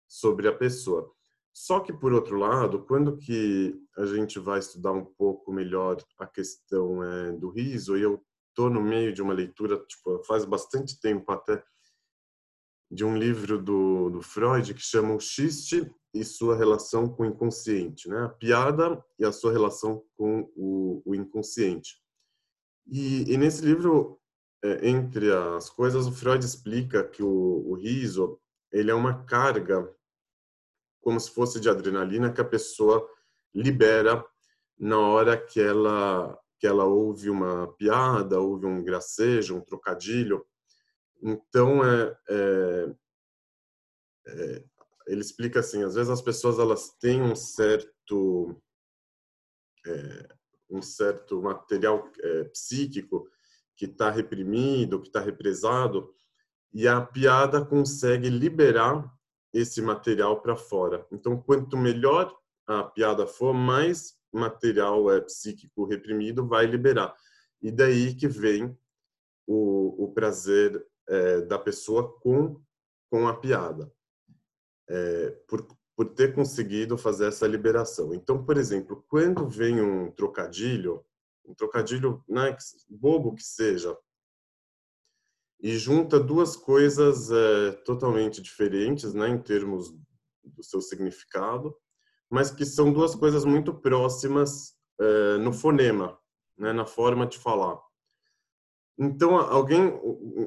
sobre 0.06 0.46
a 0.46 0.52
pessoa. 0.52 1.10
Só 1.52 1.80
que, 1.80 1.92
por 1.92 2.12
outro 2.12 2.38
lado, 2.38 2.84
quando 2.84 3.16
que 3.16 3.80
a 3.96 4.06
gente 4.06 4.38
vai 4.38 4.60
estudar 4.60 4.92
um 4.92 5.04
pouco 5.04 5.52
melhor 5.52 5.96
a 6.18 6.26
questão 6.26 7.02
é, 7.02 7.32
do 7.32 7.48
riso, 7.48 7.96
e 7.96 8.02
eu 8.02 8.22
estou 8.54 8.70
no 8.70 8.80
meio 8.80 9.12
de 9.12 9.20
uma 9.20 9.34
leitura, 9.34 9.76
tipo, 9.86 10.22
faz 10.22 10.44
bastante 10.44 10.98
tempo 11.00 11.30
até, 11.32 11.62
de 12.90 13.04
um 13.04 13.18
livro 13.18 13.60
do, 13.60 14.08
do 14.10 14.22
Freud 14.22 14.72
que 14.72 14.80
chama 14.80 15.14
O 15.14 15.20
Xiste 15.20 15.92
e 16.14 16.24
sua 16.24 16.56
relação 16.56 17.08
com 17.08 17.24
o 17.24 17.26
inconsciente, 17.26 18.08
né? 18.08 18.24
A 18.24 18.28
piada 18.28 19.04
e 19.18 19.24
a 19.24 19.32
sua 19.32 19.52
relação 19.52 20.04
com 20.16 20.48
o, 20.54 21.02
o 21.04 21.14
inconsciente. 21.14 22.00
E, 22.86 23.32
e, 23.32 23.36
nesse 23.36 23.64
livro, 23.64 24.20
é, 24.62 24.88
entre 24.88 25.32
as 25.32 25.68
coisas, 25.68 26.06
o 26.06 26.12
Freud 26.12 26.44
explica 26.44 27.02
que 27.02 27.22
o, 27.22 27.64
o 27.66 27.74
riso 27.74 28.38
ele 28.72 28.90
é 28.90 28.94
uma 28.94 29.24
carga 29.24 29.92
como 31.00 31.18
se 31.18 31.30
fosse 31.30 31.58
de 31.60 31.68
adrenalina 31.68 32.32
que 32.32 32.40
a 32.40 32.44
pessoa 32.44 33.06
libera 33.54 34.24
na 34.78 34.98
hora 34.98 35.36
que 35.36 35.60
ela 35.60 36.38
que 36.58 36.66
ela 36.66 36.84
ouve 36.84 37.30
uma 37.30 37.72
piada, 37.74 38.40
ouve 38.40 38.66
um 38.66 38.82
gracejo, 38.82 39.56
um 39.56 39.60
trocadilho. 39.60 40.44
Então 41.22 41.84
é, 41.84 42.16
é, 42.28 42.94
é 44.26 44.64
ele 45.06 45.20
explica 45.20 45.60
assim, 45.60 45.82
às 45.82 45.94
vezes 45.94 46.10
as 46.10 46.22
pessoas 46.22 46.58
elas 46.58 46.90
têm 46.98 47.20
um 47.20 47.36
certo 47.36 48.60
é, 49.86 50.28
um 50.70 50.80
certo 50.80 51.42
material 51.42 52.10
é, 52.20 52.44
psíquico 52.44 53.28
que 53.76 53.86
está 53.86 54.10
reprimido, 54.10 55.00
que 55.00 55.08
está 55.08 55.20
represado, 55.20 56.14
e 56.72 56.88
a 56.88 57.00
piada 57.00 57.64
consegue 57.64 58.28
liberar 58.28 59.12
esse 59.52 59.80
material 59.80 60.40
para 60.40 60.56
fora. 60.56 61.06
Então, 61.12 61.40
quanto 61.40 61.76
melhor 61.76 62.36
a 62.66 62.82
piada 62.82 63.26
for, 63.26 63.52
mais 63.52 64.16
material 64.34 65.10
é, 65.10 65.20
psíquico 65.20 65.84
reprimido 65.84 66.46
vai 66.46 66.66
liberar. 66.66 67.14
E 67.62 67.70
daí 67.70 68.14
que 68.14 68.28
vem 68.28 68.76
o, 69.46 70.04
o 70.04 70.12
prazer 70.12 70.84
é, 71.08 71.40
da 71.42 71.58
pessoa 71.58 72.18
com, 72.20 72.60
com 73.10 73.28
a 73.28 73.38
piada, 73.38 73.92
é, 74.88 75.30
por, 75.48 75.66
por 75.96 76.14
ter 76.14 76.34
conseguido 76.34 76.98
fazer 76.98 77.26
essa 77.26 77.46
liberação. 77.46 78.14
Então, 78.14 78.44
por 78.44 78.56
exemplo, 78.56 79.04
quando 79.08 79.48
vem 79.48 79.80
um 79.80 80.10
trocadilho, 80.10 81.04
um 81.44 81.54
trocadilho 81.54 82.22
né, 82.28 82.56
bobo 82.88 83.34
que 83.34 83.42
seja, 83.42 83.96
e 85.60 85.78
junta 85.78 86.20
duas 86.20 86.56
coisas 86.56 87.30
é, 87.30 87.72
totalmente 87.84 88.42
diferentes, 88.42 89.14
né, 89.14 89.28
em 89.28 89.40
termos 89.40 89.96
do 90.44 90.62
seu 90.62 90.80
significado, 90.80 91.74
mas 92.34 92.50
que 92.50 92.66
são 92.66 92.92
duas 92.92 93.14
coisas 93.14 93.44
muito 93.44 93.72
próximas 93.72 94.74
é, 95.00 95.38
no 95.38 95.52
fonema, 95.52 96.18
né, 96.58 96.72
na 96.72 96.84
forma 96.84 97.28
de 97.28 97.38
falar. 97.38 97.80
Então, 98.98 99.36
alguém 99.36 100.00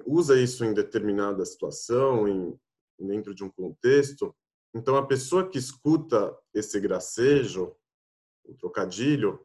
usa 0.05 0.37
isso 0.37 0.65
em 0.65 0.73
determinada 0.73 1.45
situação, 1.45 2.27
em, 2.27 2.59
dentro 2.99 3.33
de 3.33 3.41
um 3.41 3.49
contexto. 3.49 4.35
Então, 4.75 4.97
a 4.97 5.07
pessoa 5.07 5.49
que 5.49 5.57
escuta 5.57 6.37
esse 6.53 6.77
gracejo, 6.77 7.73
o 8.43 8.53
trocadilho, 8.53 9.39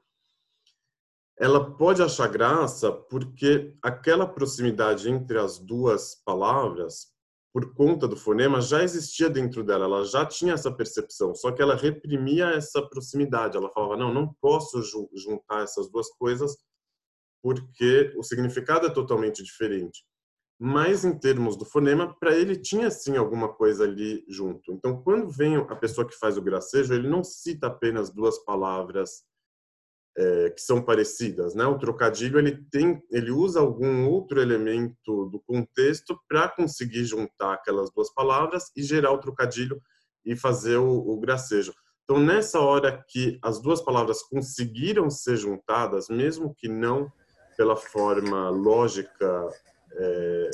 ela 1.38 1.76
pode 1.76 2.02
achar 2.02 2.26
graça 2.26 2.90
porque 2.90 3.72
aquela 3.80 4.26
proximidade 4.26 5.08
entre 5.08 5.38
as 5.38 5.60
duas 5.60 6.16
palavras, 6.24 7.11
por 7.52 7.74
conta 7.74 8.08
do 8.08 8.16
fonema, 8.16 8.60
já 8.60 8.82
existia 8.82 9.28
dentro 9.28 9.62
dela, 9.62 9.84
ela 9.84 10.04
já 10.04 10.24
tinha 10.24 10.54
essa 10.54 10.72
percepção, 10.72 11.34
só 11.34 11.52
que 11.52 11.60
ela 11.60 11.76
reprimia 11.76 12.46
essa 12.46 12.80
proximidade. 12.88 13.56
Ela 13.56 13.70
falava: 13.70 13.96
não, 13.96 14.12
não 14.12 14.32
posso 14.40 14.82
juntar 15.14 15.62
essas 15.62 15.90
duas 15.90 16.08
coisas 16.16 16.56
porque 17.42 18.14
o 18.16 18.22
significado 18.22 18.86
é 18.86 18.90
totalmente 18.90 19.42
diferente. 19.42 20.04
Mas 20.58 21.04
em 21.04 21.18
termos 21.18 21.56
do 21.56 21.64
fonema, 21.64 22.16
para 22.20 22.36
ele 22.36 22.56
tinha 22.56 22.88
sim 22.88 23.16
alguma 23.16 23.52
coisa 23.52 23.82
ali 23.82 24.24
junto. 24.28 24.72
Então, 24.72 25.02
quando 25.02 25.28
vem 25.28 25.56
a 25.56 25.74
pessoa 25.74 26.06
que 26.06 26.16
faz 26.16 26.38
o 26.38 26.42
gracejo, 26.42 26.94
ele 26.94 27.08
não 27.08 27.24
cita 27.24 27.66
apenas 27.66 28.10
duas 28.10 28.38
palavras 28.44 29.24
é, 30.16 30.50
que 30.50 30.60
são 30.60 30.82
parecidas, 30.82 31.54
né? 31.54 31.64
O 31.64 31.78
trocadilho 31.78 32.38
ele 32.38 32.62
tem, 32.70 33.02
ele 33.10 33.30
usa 33.30 33.60
algum 33.60 34.06
outro 34.08 34.40
elemento 34.40 35.26
do 35.26 35.40
contexto 35.40 36.18
para 36.28 36.48
conseguir 36.48 37.04
juntar 37.04 37.54
aquelas 37.54 37.90
duas 37.90 38.12
palavras 38.12 38.70
e 38.76 38.82
gerar 38.82 39.12
o 39.12 39.18
trocadilho 39.18 39.80
e 40.24 40.36
fazer 40.36 40.76
o, 40.76 40.90
o 40.90 41.18
gracejo. 41.18 41.72
Então, 42.04 42.18
nessa 42.18 42.60
hora 42.60 43.02
que 43.08 43.38
as 43.42 43.60
duas 43.60 43.80
palavras 43.80 44.22
conseguiram 44.22 45.08
ser 45.08 45.36
juntadas, 45.36 46.08
mesmo 46.08 46.54
que 46.54 46.68
não 46.68 47.10
pela 47.56 47.76
forma 47.76 48.50
lógica 48.50 49.48
é, 49.92 50.50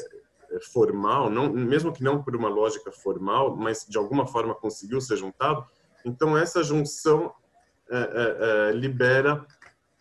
formal, 0.73 1.31
não, 1.31 1.53
mesmo 1.53 1.93
que 1.93 2.03
não 2.03 2.23
por 2.23 2.37
uma 2.37 2.49
lógica 2.49 2.93
formal, 2.93 3.57
mas 3.57 3.85
de 3.89 3.99
alguma 3.99 4.27
forma 4.27 4.55
conseguiu 4.55 5.01
ser 5.01 5.17
juntado, 5.17 5.65
então 6.05 6.37
essa 6.37 6.63
junção 6.63 7.33
é, 7.91 7.99
é, 7.99 8.71
é 8.71 8.73
libera 8.73 9.47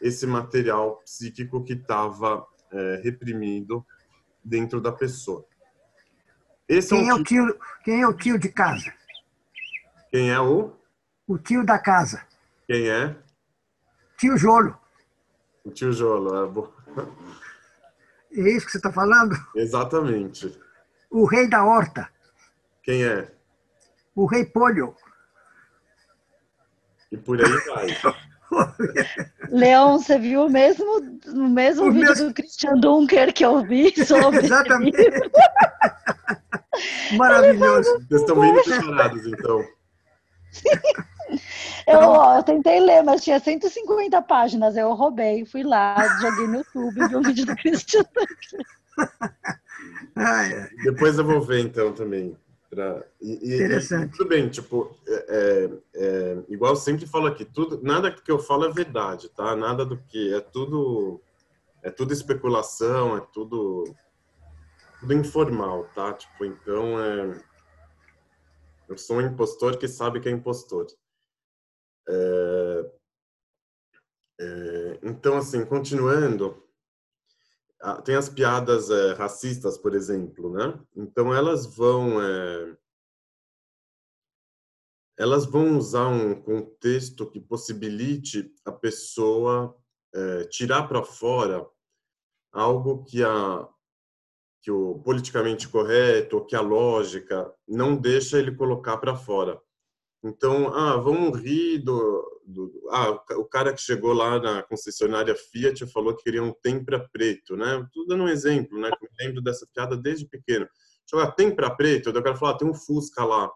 esse 0.02 0.28
material 0.28 0.98
psíquico 0.98 1.64
que 1.64 1.74
estava 1.74 2.46
é, 2.72 3.02
reprimido 3.04 3.86
dentro 4.44 4.80
da 4.80 4.92
pessoa. 4.92 5.46
Esse 6.68 6.90
quem, 6.90 7.10
é, 7.10 7.14
um... 7.14 7.18
é 7.18 7.20
o 7.20 7.24
tio, 7.24 7.60
quem 7.84 8.02
é 8.02 8.08
o 8.08 8.14
tio 8.14 8.38
de 8.38 8.50
casa? 8.50 8.94
Quem 10.12 10.32
é 10.32 10.40
o? 10.40 10.74
O 11.28 11.38
tio 11.38 11.66
da 11.66 11.80
casa. 11.80 12.26
Quem 12.66 12.90
é? 12.90 13.16
Tio 14.18 14.38
Jolo. 14.38 14.78
O 15.64 15.72
tio 15.72 15.92
Jolo, 15.92 16.44
é 16.44 16.48
bom. 16.48 16.74
É 18.34 18.50
isso 18.52 18.66
que 18.66 18.72
você 18.72 18.78
está 18.78 18.92
falando? 18.92 19.36
Exatamente. 19.56 20.60
O 21.10 21.26
rei 21.26 21.48
da 21.48 21.64
horta. 21.66 22.10
Quem 22.84 23.04
é? 23.04 23.32
O 24.16 24.26
rei 24.26 24.46
Polho. 24.46 24.96
E 27.12 27.18
por 27.18 27.40
aí 27.40 27.52
vai. 27.68 27.88
Leão, 29.50 30.00
você 30.00 30.18
viu 30.18 30.46
o 30.46 30.50
mesmo, 30.50 30.86
o 31.28 31.50
mesmo 31.50 31.88
o 31.88 31.92
vídeo 31.92 32.08
mesmo... 32.08 32.28
do 32.28 32.34
Christian 32.34 32.76
Dunker 32.76 33.34
que 33.34 33.46
eu 33.46 33.62
vi 33.64 33.94
sobre. 34.06 34.46
Exatamente. 34.46 34.98
Maravilhoso. 37.18 37.90
Vocês 38.08 38.22
estão 38.22 38.40
bem 38.40 38.54
preparados, 38.64 39.26
então. 39.26 39.66
Eu, 41.88 42.00
ó, 42.00 42.38
eu 42.38 42.44
tentei 42.44 42.80
ler, 42.80 43.04
mas 43.04 43.24
tinha 43.24 43.40
150 43.40 44.22
páginas. 44.22 44.78
Eu 44.78 44.94
roubei, 44.94 45.46
fui 45.46 45.64
lá, 45.64 45.96
joguei 46.20 46.48
no 46.48 46.58
YouTube 46.58 47.02
e 47.02 47.08
vi 47.08 47.16
um 47.16 47.22
vídeo 47.22 47.46
do 47.46 47.56
Christian. 47.56 48.06
Depois 50.84 51.18
eu 51.18 51.26
vou 51.26 51.42
ver 51.42 51.62
então 51.62 51.94
também. 51.94 52.38
Pra... 52.70 53.06
E, 53.22 53.56
Interessante. 53.56 54.14
E, 54.14 54.18
tudo 54.18 54.30
bem, 54.30 54.50
tipo, 54.50 54.96
é, 55.08 55.26
é, 55.30 55.70
é, 55.96 56.44
igual 56.50 56.74
eu 56.74 56.76
sempre 56.76 57.06
falo 57.08 57.28
aqui, 57.28 57.46
tudo, 57.46 57.82
nada 57.82 58.12
que 58.12 58.32
eu 58.32 58.40
falo 58.40 58.66
é 58.66 58.72
verdade, 58.72 59.30
tá? 59.30 59.56
Nada 59.56 59.86
do 59.86 59.98
que 59.98 60.34
é 60.34 60.42
tudo 60.42 61.22
é 61.82 61.90
tudo 61.90 62.12
especulação, 62.12 63.18
é 63.18 63.22
tudo 63.34 63.86
tudo 65.00 65.14
informal, 65.14 65.86
tá? 65.96 66.14
Tipo, 66.14 66.44
então 66.46 67.00
é 67.02 67.42
eu 68.90 68.98
sou 68.98 69.18
um 69.18 69.22
impostor 69.22 69.78
que 69.78 69.88
sabe 69.88 70.20
que 70.20 70.30
é 70.30 70.32
impostor. 70.32 70.88
É, 72.08 72.92
é, 74.40 75.00
então, 75.04 75.38
assim, 75.38 75.66
continuando, 75.66 76.64
tem 78.04 78.16
as 78.16 78.30
piadas 78.30 78.90
é, 78.90 79.14
racistas, 79.14 79.78
por 79.78 79.94
exemplo, 79.94 80.52
né? 80.52 80.80
Então, 80.96 81.34
elas 81.34 81.66
vão 81.66 82.22
é, 82.22 82.78
elas 85.18 85.46
vão 85.46 85.78
usar 85.78 86.08
um 86.08 86.40
contexto 86.42 87.30
que 87.30 87.40
possibilite 87.40 88.54
a 88.64 88.72
pessoa 88.72 89.76
é, 90.14 90.44
tirar 90.46 90.88
para 90.88 91.04
fora 91.04 91.68
algo 92.52 93.04
que 93.04 93.24
a 93.24 93.68
que 94.62 94.72
o 94.72 95.00
politicamente 95.00 95.70
correto, 95.70 96.44
que 96.46 96.56
a 96.56 96.60
lógica 96.60 97.54
não 97.66 97.96
deixa 97.96 98.38
ele 98.38 98.54
colocar 98.54 98.98
para 98.98 99.16
fora. 99.16 99.62
Então, 100.22 100.74
ah, 100.74 100.98
vamos 100.98 101.40
rir 101.40 101.78
do, 101.78 102.37
do, 102.48 102.72
ah, 102.92 103.12
o 103.36 103.46
cara 103.46 103.74
que 103.74 103.82
chegou 103.82 104.14
lá 104.14 104.40
na 104.40 104.64
concessionária 104.64 105.36
Fiat 105.36 105.86
falou 105.88 106.16
que 106.16 106.24
queria 106.24 106.42
um 106.42 106.54
tempra 106.54 107.08
preto, 107.12 107.58
né? 107.58 107.86
Tudo 107.94 108.08
dando 108.08 108.24
um 108.24 108.30
exemplo, 108.30 108.80
né? 108.80 108.90
Eu 108.90 109.10
lembro 109.20 109.42
dessa 109.42 109.68
piada 109.74 109.98
desde 109.98 110.26
pequeno. 110.26 110.68
Jogar 111.10 111.32
tempra 111.32 111.76
preto, 111.76 112.10
eu 112.10 112.24
quero 112.24 112.38
falar, 112.38 112.54
ah, 112.54 112.58
tem 112.58 112.68
um 112.68 112.74
Fusca 112.74 113.24
lá 113.24 113.52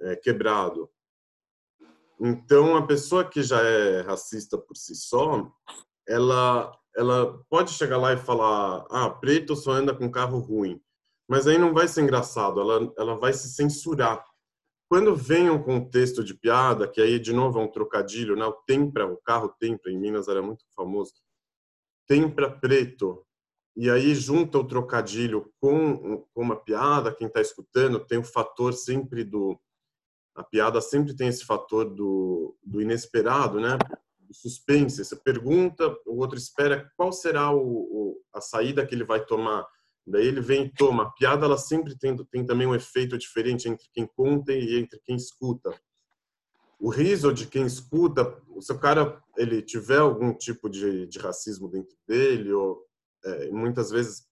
é, 0.00 0.16
quebrado. 0.16 0.90
Então, 2.20 2.76
a 2.76 2.84
pessoa 2.84 3.24
que 3.24 3.42
já 3.42 3.62
é 3.62 4.00
racista 4.00 4.58
por 4.58 4.76
si 4.76 4.94
só, 4.96 5.48
ela 6.06 6.72
ela 6.96 7.38
pode 7.48 7.70
chegar 7.70 7.96
lá 7.96 8.12
e 8.12 8.16
falar, 8.16 8.84
ah, 8.90 9.08
preto 9.08 9.54
só 9.54 9.70
anda 9.70 9.94
com 9.94 10.10
carro 10.10 10.40
ruim, 10.40 10.80
mas 11.28 11.46
aí 11.46 11.56
não 11.56 11.72
vai 11.72 11.86
ser 11.86 12.02
engraçado, 12.02 12.60
ela, 12.60 12.92
ela 12.98 13.14
vai 13.14 13.32
se 13.32 13.48
censurar. 13.50 14.24
Quando 14.88 15.14
vem 15.14 15.50
um 15.50 15.62
contexto 15.62 16.24
de 16.24 16.34
piada, 16.34 16.88
que 16.88 17.00
aí 17.00 17.18
de 17.18 17.32
novo 17.32 17.60
é 17.60 17.62
um 17.62 17.70
trocadilho, 17.70 18.34
né? 18.34 18.44
O 18.46 18.52
tempra, 18.52 19.06
o 19.06 19.18
carro 19.18 19.48
tempra 19.60 19.92
em 19.92 19.98
Minas 19.98 20.28
era 20.28 20.40
muito 20.40 20.64
famoso. 20.74 21.12
Tempra 22.06 22.50
preto. 22.50 23.24
E 23.76 23.90
aí 23.90 24.14
junta 24.14 24.58
o 24.58 24.66
trocadilho 24.66 25.52
com, 25.60 26.26
com 26.34 26.42
uma 26.42 26.56
piada, 26.56 27.14
quem 27.14 27.26
está 27.26 27.40
escutando 27.40 28.04
tem 28.04 28.18
o 28.18 28.24
fator 28.24 28.72
sempre 28.72 29.22
do 29.24 29.60
a 30.34 30.44
piada 30.44 30.80
sempre 30.80 31.16
tem 31.16 31.26
esse 31.26 31.44
fator 31.44 31.84
do, 31.84 32.56
do 32.62 32.80
inesperado, 32.80 33.60
né? 33.60 33.76
suspense. 34.32 35.04
Você 35.04 35.16
pergunta, 35.16 35.88
o 36.06 36.18
outro 36.18 36.38
espera 36.38 36.90
qual 36.96 37.12
será 37.12 37.50
o, 37.50 37.60
o, 37.60 38.22
a 38.32 38.40
saída 38.40 38.86
que 38.86 38.94
ele 38.94 39.04
vai 39.04 39.24
tomar. 39.24 39.66
Daí 40.10 40.26
ele 40.26 40.40
vem 40.40 40.64
e 40.64 40.72
toma. 40.72 41.04
A 41.04 41.10
piada 41.10 41.44
ela 41.44 41.58
sempre 41.58 41.96
tem, 41.98 42.16
tem 42.30 42.44
também 42.44 42.66
um 42.66 42.74
efeito 42.74 43.18
diferente 43.18 43.68
entre 43.68 43.86
quem 43.92 44.06
conta 44.06 44.52
e 44.52 44.78
entre 44.78 44.98
quem 45.04 45.16
escuta. 45.16 45.70
O 46.80 46.90
riso 46.90 47.32
de 47.32 47.46
quem 47.46 47.66
escuta, 47.66 48.40
se 48.60 48.72
o 48.72 48.78
cara 48.78 49.20
ele 49.36 49.60
tiver 49.60 49.98
algum 49.98 50.32
tipo 50.32 50.68
de, 50.70 51.06
de 51.06 51.18
racismo 51.18 51.68
dentro 51.68 51.96
dele, 52.06 52.52
ou 52.52 52.84
é, 53.24 53.50
muitas 53.50 53.90
vezes 53.90 54.28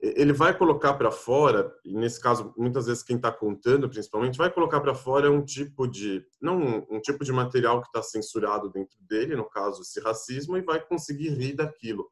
ele 0.00 0.32
vai 0.32 0.56
colocar 0.56 0.94
para 0.94 1.10
fora, 1.10 1.74
e 1.84 1.94
nesse 1.94 2.20
caso, 2.20 2.54
muitas 2.56 2.86
vezes 2.86 3.02
quem 3.02 3.16
está 3.16 3.32
contando, 3.32 3.88
principalmente, 3.88 4.38
vai 4.38 4.52
colocar 4.52 4.80
para 4.80 4.94
fora 4.94 5.30
um 5.30 5.44
tipo 5.44 5.86
de, 5.86 6.24
não 6.40 6.58
um, 6.58 6.86
um 6.96 7.00
tipo 7.00 7.24
de 7.24 7.32
material 7.32 7.80
que 7.80 7.88
está 7.88 8.02
censurado 8.02 8.70
dentro 8.70 8.96
dele, 9.00 9.34
no 9.34 9.48
caso, 9.48 9.82
esse 9.82 9.98
racismo, 10.00 10.56
e 10.56 10.62
vai 10.62 10.84
conseguir 10.84 11.30
rir 11.30 11.54
daquilo. 11.54 12.10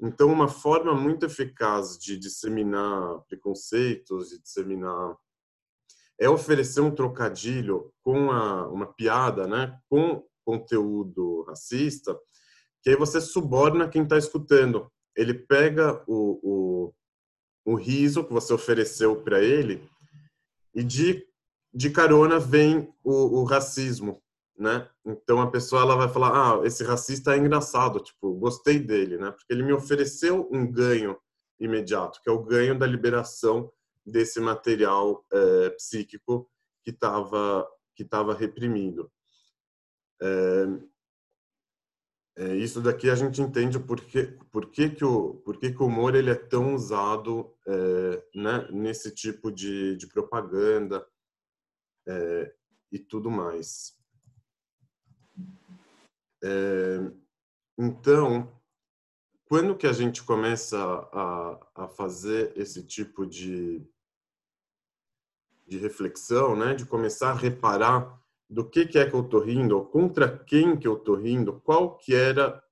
Então, 0.00 0.30
uma 0.30 0.48
forma 0.48 0.94
muito 0.94 1.24
eficaz 1.24 1.98
de 1.98 2.18
disseminar 2.18 3.20
preconceitos, 3.28 4.28
de 4.28 4.40
disseminar, 4.40 5.16
é 6.18 6.28
oferecer 6.28 6.80
um 6.80 6.94
trocadilho 6.94 7.92
com 8.02 8.30
a, 8.30 8.68
uma 8.68 8.86
piada, 8.86 9.46
né, 9.46 9.78
com 9.88 10.24
conteúdo 10.44 11.42
racista, 11.42 12.18
que 12.82 12.90
aí 12.90 12.96
você 12.96 13.20
suborna 13.20 13.88
quem 13.88 14.02
está 14.02 14.16
escutando. 14.16 14.90
Ele 15.16 15.34
pega 15.34 16.02
o, 16.06 16.92
o, 17.64 17.72
o 17.72 17.74
riso 17.74 18.24
que 18.24 18.32
você 18.32 18.52
ofereceu 18.52 19.22
para 19.22 19.42
ele 19.42 19.82
e 20.74 20.84
de, 20.84 21.26
de 21.74 21.90
carona 21.90 22.38
vem 22.38 22.92
o, 23.02 23.40
o, 23.40 23.44
racismo, 23.44 24.22
né? 24.58 24.88
Então 25.04 25.40
a 25.40 25.50
pessoa 25.50 25.82
ela 25.82 25.96
vai 25.96 26.08
falar, 26.08 26.32
ah, 26.32 26.66
esse 26.66 26.82
racista 26.82 27.34
é 27.34 27.38
engraçado, 27.38 28.00
tipo, 28.00 28.34
gostei 28.34 28.78
dele, 28.78 29.18
né? 29.18 29.30
Porque 29.30 29.52
ele 29.52 29.62
me 29.62 29.72
ofereceu 29.72 30.48
um 30.50 30.70
ganho 30.70 31.16
imediato, 31.60 32.20
que 32.22 32.28
é 32.28 32.32
o 32.32 32.42
ganho 32.42 32.78
da 32.78 32.86
liberação 32.86 33.70
desse 34.04 34.40
material 34.40 35.24
é, 35.32 35.70
psíquico 35.70 36.48
que 36.82 36.90
estava 36.90 37.66
que 37.94 38.02
estava 38.02 38.34
reprimido. 38.34 39.10
É, 40.20 40.66
é, 42.38 42.56
isso 42.56 42.82
daqui 42.82 43.08
a 43.08 43.14
gente 43.14 43.40
entende 43.40 43.78
por 43.78 43.98
que, 43.98 44.24
por 44.52 44.70
que, 44.70 44.90
que, 44.90 45.04
o, 45.04 45.36
por 45.36 45.58
que, 45.58 45.72
que 45.72 45.82
o 45.82 45.86
humor 45.86 46.14
ele 46.14 46.30
é 46.30 46.34
tão 46.34 46.74
usado 46.74 47.50
né, 48.34 48.68
nesse 48.70 49.10
tipo 49.10 49.50
de, 49.50 49.96
de 49.96 50.06
propaganda 50.06 51.06
e 52.92 52.98
tudo 52.98 53.30
mais. 53.30 53.95
É, 56.42 56.98
então, 57.78 58.52
quando 59.46 59.76
que 59.76 59.86
a 59.86 59.92
gente 59.92 60.22
começa 60.22 60.78
a, 61.12 61.66
a 61.74 61.88
fazer 61.88 62.52
esse 62.56 62.82
tipo 62.82 63.26
de, 63.26 63.86
de 65.66 65.78
reflexão, 65.78 66.56
né, 66.56 66.74
de 66.74 66.84
começar 66.84 67.30
a 67.30 67.34
reparar 67.34 68.20
do 68.48 68.68
que, 68.68 68.86
que 68.86 68.98
é 68.98 69.08
que 69.08 69.14
eu 69.14 69.22
estou 69.22 69.40
rindo, 69.40 69.84
contra 69.86 70.38
quem 70.38 70.76
que 70.76 70.86
eu 70.86 70.96
estou 70.96 71.16
rindo, 71.16 71.60
qual 71.60 71.96
que 71.96 72.14
era 72.14 72.62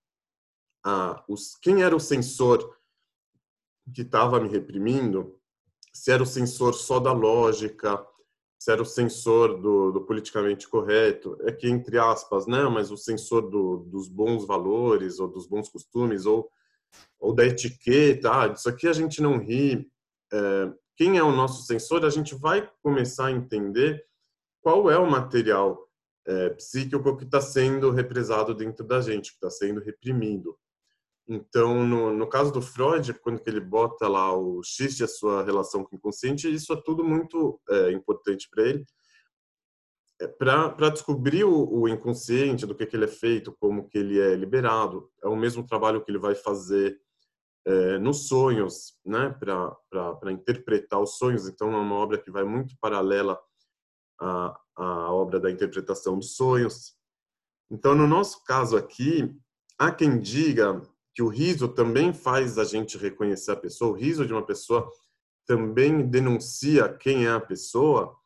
a, 0.84 1.24
os, 1.28 1.56
quem 1.56 1.82
era 1.82 1.94
o 1.94 2.00
censor 2.00 2.76
que 3.92 4.02
estava 4.02 4.40
me 4.40 4.48
reprimindo, 4.48 5.38
se 5.92 6.10
era 6.10 6.22
o 6.22 6.26
censor 6.26 6.74
só 6.74 6.98
da 6.98 7.12
lógica, 7.12 8.04
se 8.58 8.70
era 8.70 8.80
o 8.80 8.86
censor 8.86 9.60
do, 9.60 9.92
do 9.92 10.00
politicamente 10.02 10.68
correto, 10.68 11.36
é 11.42 11.52
que 11.52 11.68
entre 11.68 11.98
aspas, 11.98 12.46
né? 12.46 12.62
Mas 12.64 12.90
o 12.90 12.96
censor 12.96 13.48
do, 13.50 13.78
dos 13.78 14.08
bons 14.08 14.46
valores 14.46 15.18
ou 15.18 15.28
dos 15.28 15.46
bons 15.46 15.68
costumes 15.68 16.26
ou 16.26 16.50
ou 17.18 17.34
da 17.34 17.44
etiqueta, 17.44 18.30
ah, 18.30 18.48
disso 18.48 18.68
aqui 18.68 18.86
a 18.86 18.92
gente 18.92 19.20
não 19.20 19.38
ri. 19.38 19.90
É, 20.32 20.72
quem 20.96 21.18
é 21.18 21.22
o 21.22 21.32
nosso 21.32 21.64
censor? 21.66 22.04
A 22.04 22.10
gente 22.10 22.34
vai 22.34 22.70
começar 22.82 23.26
a 23.26 23.32
entender 23.32 24.04
qual 24.60 24.90
é 24.90 24.98
o 24.98 25.10
material 25.10 25.88
é, 26.26 26.50
psíquico 26.50 27.16
que 27.16 27.24
está 27.24 27.40
sendo 27.40 27.90
represado 27.90 28.54
dentro 28.54 28.84
da 28.84 29.00
gente, 29.00 29.30
que 29.30 29.36
está 29.36 29.50
sendo 29.50 29.80
reprimido. 29.80 30.56
Então, 31.26 31.86
no, 31.86 32.12
no 32.12 32.26
caso 32.26 32.52
do 32.52 32.60
Freud, 32.60 33.14
quando 33.14 33.40
ele 33.46 33.60
bota 33.60 34.06
lá 34.06 34.36
o 34.36 34.62
X 34.62 35.00
e 35.00 35.04
a 35.04 35.08
sua 35.08 35.42
relação 35.42 35.82
com 35.82 35.94
o 35.94 35.98
inconsciente, 35.98 36.52
isso 36.52 36.72
é 36.72 36.82
tudo 36.84 37.02
muito 37.02 37.58
é, 37.68 37.92
importante 37.92 38.46
para 38.50 38.62
ele, 38.62 38.84
é, 40.20 40.28
para 40.28 40.90
descobrir 40.90 41.44
o, 41.44 41.66
o, 41.80 41.88
inconsciente, 41.88 42.66
do 42.66 42.74
que, 42.74 42.84
que 42.84 42.94
ele 42.94 43.06
é 43.06 43.08
feito, 43.08 43.56
como 43.58 43.88
que 43.88 43.96
ele 43.96 44.20
é 44.20 44.34
liberado. 44.34 45.10
É 45.22 45.28
o 45.28 45.36
mesmo 45.36 45.66
trabalho 45.66 46.04
que 46.04 46.10
ele 46.10 46.18
vai 46.18 46.34
fazer 46.34 47.00
é, 47.66 47.98
nos 47.98 48.28
sonhos, 48.28 48.98
né, 49.04 49.30
para 49.40 50.30
interpretar 50.30 51.00
os 51.00 51.16
sonhos. 51.16 51.48
Então, 51.48 51.72
é 51.72 51.76
uma 51.76 51.94
obra 51.96 52.18
que 52.18 52.30
vai 52.30 52.44
muito 52.44 52.76
paralela 52.78 53.40
à, 54.20 54.60
à 54.76 55.10
obra 55.10 55.40
da 55.40 55.50
interpretação 55.50 56.18
dos 56.18 56.36
sonhos. 56.36 56.94
Então, 57.70 57.94
no 57.94 58.06
nosso 58.06 58.44
caso 58.44 58.76
aqui, 58.76 59.34
há 59.78 59.90
quem 59.90 60.20
diga 60.20 60.82
que 61.14 61.22
o 61.22 61.28
riso 61.28 61.68
também 61.68 62.12
faz 62.12 62.58
a 62.58 62.64
gente 62.64 62.98
reconhecer 62.98 63.52
a 63.52 63.56
pessoa, 63.56 63.92
o 63.92 63.94
riso 63.94 64.26
de 64.26 64.32
uma 64.32 64.44
pessoa 64.44 64.90
também 65.46 66.06
denuncia 66.06 66.88
quem 66.88 67.26
é 67.26 67.30
a 67.30 67.40
pessoa, 67.40 68.16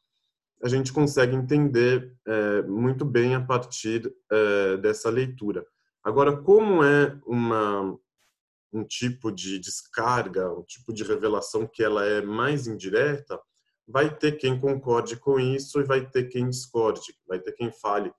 a 0.62 0.68
gente 0.68 0.92
consegue 0.92 1.36
entender 1.36 2.16
é, 2.26 2.62
muito 2.62 3.04
bem 3.04 3.34
a 3.34 3.40
partir 3.40 4.12
é, 4.30 4.76
dessa 4.78 5.10
leitura. 5.10 5.64
Agora, 6.02 6.36
como 6.36 6.82
é 6.82 7.18
uma, 7.26 7.96
um 8.72 8.84
tipo 8.84 9.30
de 9.30 9.58
descarga, 9.58 10.52
um 10.52 10.62
tipo 10.62 10.92
de 10.92 11.04
revelação 11.04 11.66
que 11.66 11.82
ela 11.82 12.04
é 12.04 12.22
mais 12.22 12.66
indireta, 12.66 13.38
vai 13.86 14.14
ter 14.14 14.32
quem 14.32 14.58
concorde 14.58 15.16
com 15.16 15.38
isso 15.38 15.80
e 15.80 15.84
vai 15.84 16.06
ter 16.06 16.24
quem 16.24 16.48
discorde, 16.48 17.14
vai 17.26 17.38
ter 17.38 17.52
quem 17.52 17.70
fale, 17.70 18.12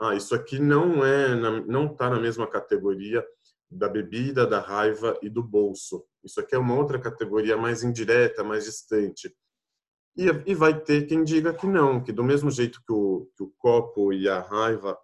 ah, 0.00 0.14
isso 0.14 0.34
aqui 0.34 0.58
não 0.58 1.04
é, 1.04 1.34
não 1.36 1.86
está 1.86 2.10
na 2.10 2.18
mesma 2.18 2.46
categoria 2.46 3.24
da 3.74 3.88
bebida, 3.88 4.46
da 4.46 4.60
raiva 4.60 5.18
e 5.22 5.28
do 5.28 5.42
bolso. 5.42 6.04
Isso 6.22 6.40
aqui 6.40 6.54
é 6.54 6.58
uma 6.58 6.74
outra 6.74 6.98
categoria 6.98 7.56
mais 7.56 7.82
indireta, 7.82 8.44
mais 8.44 8.64
distante. 8.64 9.34
E, 10.16 10.26
e 10.46 10.54
vai 10.54 10.80
ter 10.80 11.06
quem 11.06 11.24
diga 11.24 11.52
que 11.52 11.66
não, 11.66 12.02
que 12.02 12.12
do 12.12 12.22
mesmo 12.22 12.50
jeito 12.50 12.80
que 12.86 12.92
o, 12.92 13.28
que 13.36 13.42
o 13.42 13.52
copo 13.58 14.12
e 14.12 14.28
a 14.28 14.40
raiva 14.40 14.96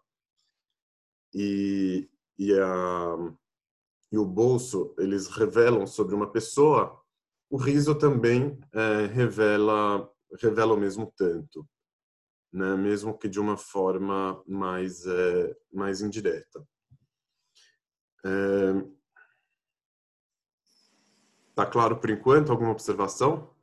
e, 1.35 2.09
e, 2.39 2.53
a, 2.59 3.17
e 4.13 4.19
o 4.19 4.25
bolso 4.25 4.95
eles 4.99 5.27
revelam 5.27 5.87
sobre 5.87 6.15
uma 6.15 6.31
pessoa, 6.31 7.01
o 7.51 7.57
riso 7.57 7.95
também 7.97 8.59
é, 8.73 9.07
revela 9.07 10.09
revela 10.41 10.75
o 10.75 10.77
mesmo 10.77 11.13
tanto, 11.17 11.67
né? 12.53 12.77
Mesmo 12.77 13.19
que 13.19 13.29
de 13.29 13.41
uma 13.41 13.57
forma 13.57 14.41
mais 14.47 15.05
é, 15.07 15.57
mais 15.73 16.01
indireta. 16.01 16.65
É... 18.25 19.01
Tá 21.55 21.67
claro 21.67 21.99
por 21.99 22.11
enquanto? 22.11 22.51
Alguma 22.51 22.71
observação? 22.71 23.55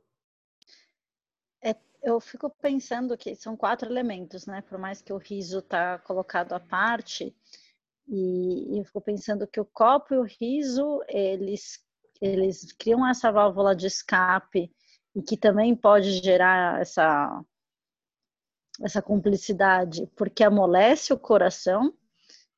eu 2.02 2.20
fico 2.20 2.50
pensando 2.50 3.16
que 3.16 3.34
são 3.34 3.56
quatro 3.56 3.88
elementos, 3.88 4.46
né? 4.46 4.62
Por 4.62 4.78
mais 4.78 5.02
que 5.02 5.12
o 5.12 5.18
riso 5.18 5.60
tá 5.60 5.98
colocado 5.98 6.52
à 6.52 6.60
parte, 6.60 7.34
e, 8.06 8.74
e 8.74 8.78
eu 8.78 8.84
fico 8.84 9.00
pensando 9.00 9.46
que 9.46 9.60
o 9.60 9.64
copo 9.64 10.14
e 10.14 10.18
o 10.18 10.22
riso, 10.22 11.02
eles, 11.08 11.84
eles 12.20 12.72
criam 12.72 13.06
essa 13.06 13.30
válvula 13.30 13.76
de 13.76 13.86
escape 13.86 14.72
e 15.14 15.22
que 15.22 15.36
também 15.36 15.74
pode 15.74 16.12
gerar 16.22 16.80
essa, 16.80 17.44
essa 18.80 19.02
cumplicidade, 19.02 20.06
porque 20.16 20.42
amolece 20.42 21.12
o 21.12 21.18
coração, 21.18 21.92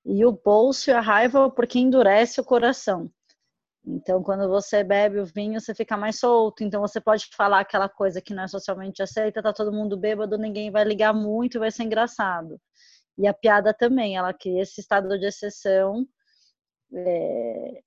e 0.05 0.25
o 0.25 0.33
bolso 0.33 0.91
e 0.91 0.93
a 0.93 1.01
raiva 1.01 1.51
porque 1.51 1.79
endurece 1.79 2.41
o 2.41 2.45
coração. 2.45 3.11
Então, 3.85 4.23
quando 4.23 4.49
você 4.49 4.85
bebe 4.85 5.21
o 5.21 5.25
vinho, 5.25 5.61
você 5.61 5.75
fica 5.75 5.97
mais 5.97 6.19
solto. 6.19 6.63
Então, 6.63 6.81
você 6.81 7.01
pode 7.01 7.27
falar 7.35 7.61
aquela 7.61 7.89
coisa 7.89 8.21
que 8.21 8.35
não 8.35 8.45
é 8.45 8.49
socialmente 8.49 9.03
aceita, 9.03 9.43
tá 9.43 9.53
todo 9.53 9.73
mundo 9.73 9.97
bêbado, 9.97 10.37
ninguém 10.37 10.71
vai 10.71 10.85
ligar 10.85 11.15
muito, 11.15 11.59
vai 11.59 11.71
ser 11.71 11.85
engraçado. 11.85 12.61
E 13.19 13.27
a 13.27 13.35
piada 13.35 13.73
também, 13.75 14.17
ela 14.17 14.33
cria 14.35 14.63
esse 14.63 14.81
estado 14.81 15.19
de 15.19 15.27
exceção 15.27 16.07
é, 16.93 17.83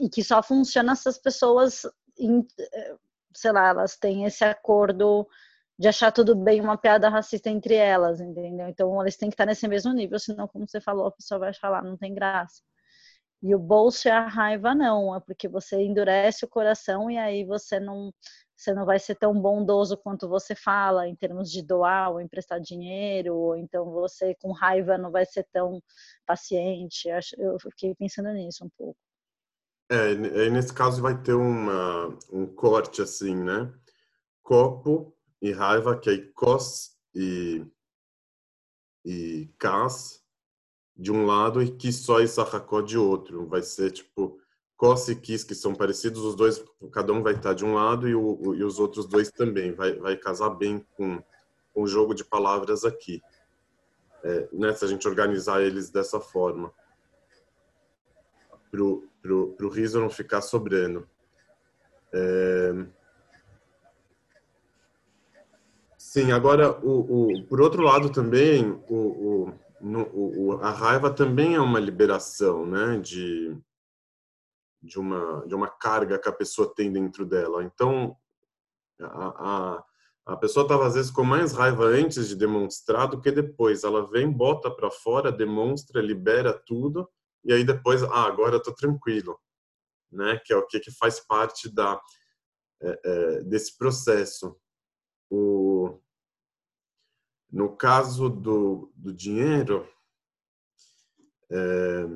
e 0.00 0.08
que 0.08 0.22
só 0.22 0.42
funciona 0.42 0.94
se 0.94 1.08
as 1.08 1.18
pessoas, 1.18 1.82
sei 3.34 3.52
lá, 3.52 3.68
elas 3.68 3.96
têm 3.96 4.24
esse 4.24 4.44
acordo 4.44 5.26
de 5.82 5.88
achar 5.88 6.12
tudo 6.12 6.36
bem 6.36 6.60
uma 6.60 6.78
piada 6.78 7.08
racista 7.08 7.50
entre 7.50 7.74
elas, 7.74 8.20
entendeu? 8.20 8.68
Então, 8.68 9.02
eles 9.02 9.16
têm 9.16 9.28
que 9.28 9.34
estar 9.34 9.46
nesse 9.46 9.66
mesmo 9.66 9.92
nível, 9.92 10.16
senão, 10.16 10.46
como 10.46 10.64
você 10.68 10.80
falou, 10.80 11.06
a 11.06 11.10
pessoa 11.10 11.40
vai 11.40 11.52
falar, 11.52 11.82
não 11.82 11.96
tem 11.96 12.14
graça. 12.14 12.62
E 13.42 13.52
o 13.52 13.58
bolso 13.58 14.06
e 14.06 14.10
a 14.12 14.28
raiva 14.28 14.76
não, 14.76 15.16
é 15.16 15.18
porque 15.18 15.48
você 15.48 15.82
endurece 15.82 16.44
o 16.44 16.48
coração 16.48 17.10
e 17.10 17.18
aí 17.18 17.44
você 17.44 17.80
não 17.80 18.12
você 18.56 18.72
não 18.72 18.86
vai 18.86 19.00
ser 19.00 19.16
tão 19.16 19.34
bondoso 19.34 19.96
quanto 19.96 20.28
você 20.28 20.54
fala 20.54 21.08
em 21.08 21.16
termos 21.16 21.50
de 21.50 21.60
doar 21.60 22.12
ou 22.12 22.20
emprestar 22.20 22.60
dinheiro, 22.60 23.34
ou 23.34 23.56
então 23.56 23.90
você 23.90 24.36
com 24.36 24.52
raiva 24.52 24.96
não 24.96 25.10
vai 25.10 25.26
ser 25.26 25.44
tão 25.52 25.82
paciente. 26.24 27.08
Eu 27.36 27.58
fiquei 27.58 27.92
pensando 27.96 28.32
nisso 28.32 28.64
um 28.64 28.70
pouco. 28.78 28.96
É, 29.90 30.14
nesse 30.48 30.72
caso 30.72 31.02
vai 31.02 31.20
ter 31.20 31.32
uma, 31.34 32.16
um 32.32 32.46
corte 32.46 33.02
assim, 33.02 33.34
né? 33.34 33.72
Copo 34.44 35.12
e 35.42 35.50
raiva, 35.50 35.98
que 35.98 36.08
é 36.08 36.18
cos 36.34 36.96
e, 37.12 37.66
e 39.04 39.50
cas, 39.58 40.22
de 40.96 41.10
um 41.10 41.26
lado 41.26 41.60
e 41.60 41.70
que 41.70 41.92
só 41.92 42.20
e 42.20 42.28
Sahakó 42.28 42.80
de 42.80 42.96
outro. 42.96 43.48
Vai 43.48 43.60
ser 43.60 43.90
tipo 43.90 44.40
Kos 44.76 45.08
e 45.08 45.16
Kis, 45.16 45.42
que 45.42 45.54
são 45.54 45.74
parecidos, 45.74 46.22
os 46.22 46.36
dois, 46.36 46.64
cada 46.92 47.12
um 47.12 47.22
vai 47.22 47.34
estar 47.34 47.54
de 47.54 47.64
um 47.64 47.74
lado 47.74 48.08
e, 48.08 48.14
o, 48.14 48.54
e 48.54 48.62
os 48.62 48.78
outros 48.78 49.06
dois 49.06 49.30
também. 49.32 49.72
Vai, 49.72 49.94
vai 49.96 50.16
casar 50.16 50.50
bem 50.50 50.86
com, 50.96 51.20
com 51.74 51.82
o 51.82 51.88
jogo 51.88 52.14
de 52.14 52.24
palavras 52.24 52.84
aqui. 52.84 53.20
É, 54.22 54.48
né, 54.52 54.72
se 54.72 54.84
a 54.84 54.88
gente 54.88 55.08
organizar 55.08 55.60
eles 55.60 55.90
dessa 55.90 56.20
forma. 56.20 56.72
Pro, 58.70 59.08
pro 59.20 59.68
riso 59.68 60.00
não 60.00 60.08
ficar 60.08 60.40
sobrando. 60.40 61.08
É... 62.12 63.01
Sim, 66.12 66.30
agora, 66.30 66.78
o, 66.84 67.32
o, 67.32 67.46
por 67.46 67.58
outro 67.58 67.80
lado 67.80 68.12
também, 68.12 68.70
o, 68.86 69.46
o 69.46 69.54
no, 69.80 70.02
o, 70.12 70.52
a 70.60 70.68
raiva 70.70 71.10
também 71.10 71.54
é 71.54 71.58
uma 71.60 71.80
liberação, 71.80 72.66
né, 72.66 72.98
de, 72.98 73.58
de, 74.82 74.98
uma, 74.98 75.42
de 75.46 75.54
uma 75.54 75.68
carga 75.68 76.18
que 76.18 76.28
a 76.28 76.32
pessoa 76.32 76.70
tem 76.74 76.92
dentro 76.92 77.24
dela. 77.24 77.64
Então, 77.64 78.14
a, 79.00 79.76
a, 79.76 79.84
a 80.26 80.36
pessoa 80.36 80.64
estava 80.64 80.86
às 80.86 80.92
vezes 80.92 81.10
com 81.10 81.24
mais 81.24 81.54
raiva 81.54 81.86
antes 81.86 82.28
de 82.28 82.36
demonstrar 82.36 83.08
do 83.08 83.18
que 83.18 83.32
depois. 83.32 83.82
Ela 83.82 84.06
vem, 84.06 84.30
bota 84.30 84.70
para 84.70 84.90
fora, 84.90 85.32
demonstra, 85.32 86.02
libera 86.02 86.52
tudo, 86.52 87.08
e 87.42 87.54
aí 87.54 87.64
depois, 87.64 88.02
ah, 88.02 88.26
agora 88.26 88.56
eu 88.56 88.74
tranquilo, 88.74 89.40
né, 90.12 90.38
que 90.44 90.52
é 90.52 90.56
o 90.58 90.66
que, 90.66 90.78
que 90.78 90.90
faz 90.90 91.20
parte 91.20 91.74
da, 91.74 91.98
é, 92.82 93.00
é, 93.02 93.42
desse 93.44 93.78
processo. 93.78 94.60
O, 95.34 95.98
no 97.50 97.74
caso 97.74 98.28
do, 98.28 98.92
do 98.94 99.14
dinheiro, 99.14 99.88
é, 101.50 102.06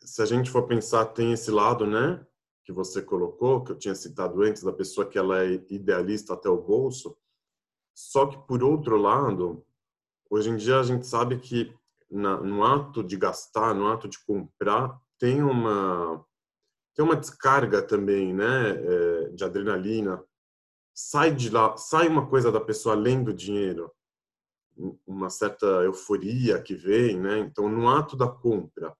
se 0.00 0.20
a 0.20 0.26
gente 0.26 0.50
for 0.50 0.66
pensar, 0.66 1.06
tem 1.06 1.32
esse 1.32 1.50
lado, 1.50 1.86
né, 1.86 2.26
que 2.62 2.70
você 2.70 3.00
colocou, 3.00 3.64
que 3.64 3.72
eu 3.72 3.78
tinha 3.78 3.94
citado 3.94 4.42
antes, 4.42 4.62
da 4.62 4.72
pessoa 4.72 5.08
que 5.08 5.16
ela 5.16 5.42
é 5.42 5.54
idealista 5.70 6.34
até 6.34 6.50
o 6.50 6.60
bolso. 6.60 7.16
Só 7.94 8.26
que, 8.26 8.36
por 8.46 8.62
outro 8.62 8.98
lado, 8.98 9.64
hoje 10.28 10.50
em 10.50 10.56
dia 10.58 10.78
a 10.78 10.82
gente 10.82 11.06
sabe 11.06 11.38
que 11.38 11.74
na, 12.10 12.38
no 12.38 12.62
ato 12.64 13.02
de 13.02 13.16
gastar, 13.16 13.74
no 13.74 13.88
ato 13.88 14.06
de 14.06 14.22
comprar, 14.26 15.00
tem 15.18 15.42
uma 15.42 16.22
tem 16.94 17.02
uma 17.02 17.16
descarga 17.16 17.80
também, 17.80 18.34
né, 18.34 18.70
é, 18.70 19.28
de 19.30 19.42
adrenalina. 19.42 20.22
Sai 20.94 21.34
de 21.34 21.50
lá, 21.50 21.76
sai 21.76 22.08
uma 22.08 22.28
coisa 22.28 22.52
da 22.52 22.60
pessoa 22.60 22.94
além 22.94 23.22
do 23.22 23.32
dinheiro 23.32 23.90
uma 25.06 25.30
certa 25.30 25.66
euforia 25.66 26.60
que 26.60 26.74
vem, 26.74 27.18
né? 27.18 27.38
Então, 27.40 27.68
no 27.68 27.88
ato 27.88 28.16
da 28.16 28.28
compra, 28.28 28.94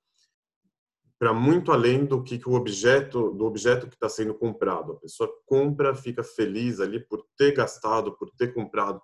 para 1.19 1.33
muito 1.33 1.71
além 1.71 2.05
do 2.05 2.23
que, 2.23 2.39
que 2.39 2.49
o 2.49 2.55
objeto 2.55 3.31
do 3.31 3.45
objeto 3.45 3.87
que 3.87 3.95
está 3.95 4.09
sendo 4.09 4.35
comprado. 4.35 4.93
A 4.93 4.97
pessoa 4.97 5.33
compra, 5.47 5.95
fica 5.95 6.23
feliz 6.23 6.81
ali 6.81 7.01
por 7.01 7.25
ter 7.37 7.53
gastado, 7.53 8.17
por 8.17 8.31
ter 8.31 8.53
comprado. 8.53 9.01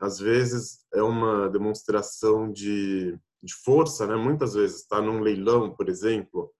Às 0.00 0.18
vezes 0.18 0.84
é 0.92 1.02
uma 1.02 1.48
demonstração 1.48 2.50
de, 2.50 3.16
de 3.42 3.54
força, 3.54 4.06
né? 4.06 4.16
Muitas 4.16 4.54
vezes 4.54 4.80
está 4.80 5.00
num 5.00 5.20
leilão, 5.20 5.74
por 5.74 5.88
exemplo. 5.88 6.52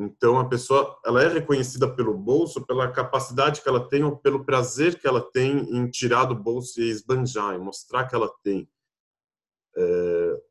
Então 0.00 0.38
a 0.40 0.48
pessoa 0.48 0.98
ela 1.04 1.22
é 1.22 1.28
reconhecida 1.28 1.86
pelo 1.94 2.16
bolso, 2.16 2.64
pela 2.64 2.90
capacidade 2.90 3.60
que 3.60 3.68
ela 3.68 3.86
tem 3.86 4.02
ou 4.02 4.16
pelo 4.16 4.46
prazer 4.46 4.98
que 4.98 5.06
ela 5.06 5.20
tem 5.20 5.58
em 5.76 5.90
tirar 5.90 6.24
do 6.24 6.34
bolso 6.34 6.80
e 6.80 6.88
esbanjar, 6.88 7.54
e 7.54 7.58
mostrar 7.58 8.08
que 8.08 8.14
ela 8.14 8.32
tem. 8.42 8.66
É, 9.76 10.42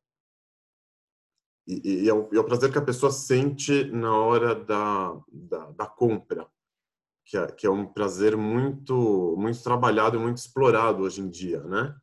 e, 1.68 2.04
e, 2.04 2.10
é 2.10 2.14
o, 2.14 2.30
é 2.32 2.40
o, 2.40 2.44
prazer 2.44 2.72
que 2.72 2.78
a 2.78 2.86
pessoa 2.86 3.12
sente 3.12 3.86
na 3.86 4.16
hora 4.16 4.54
da, 4.54 5.20
da, 5.32 5.72
da 5.72 5.86
compra, 5.88 6.48
que 7.26 7.36
é, 7.36 7.48
que 7.48 7.66
é, 7.66 7.72
um 7.72 7.88
prazer 7.88 8.38
muito, 8.38 9.36
muito 9.36 9.64
trabalhado 9.64 10.16
e 10.16 10.20
muito 10.20 10.38
explorado 10.38 11.02
hoje 11.02 11.22
em 11.22 11.30
dia, 11.30 11.60
né? 11.64 11.96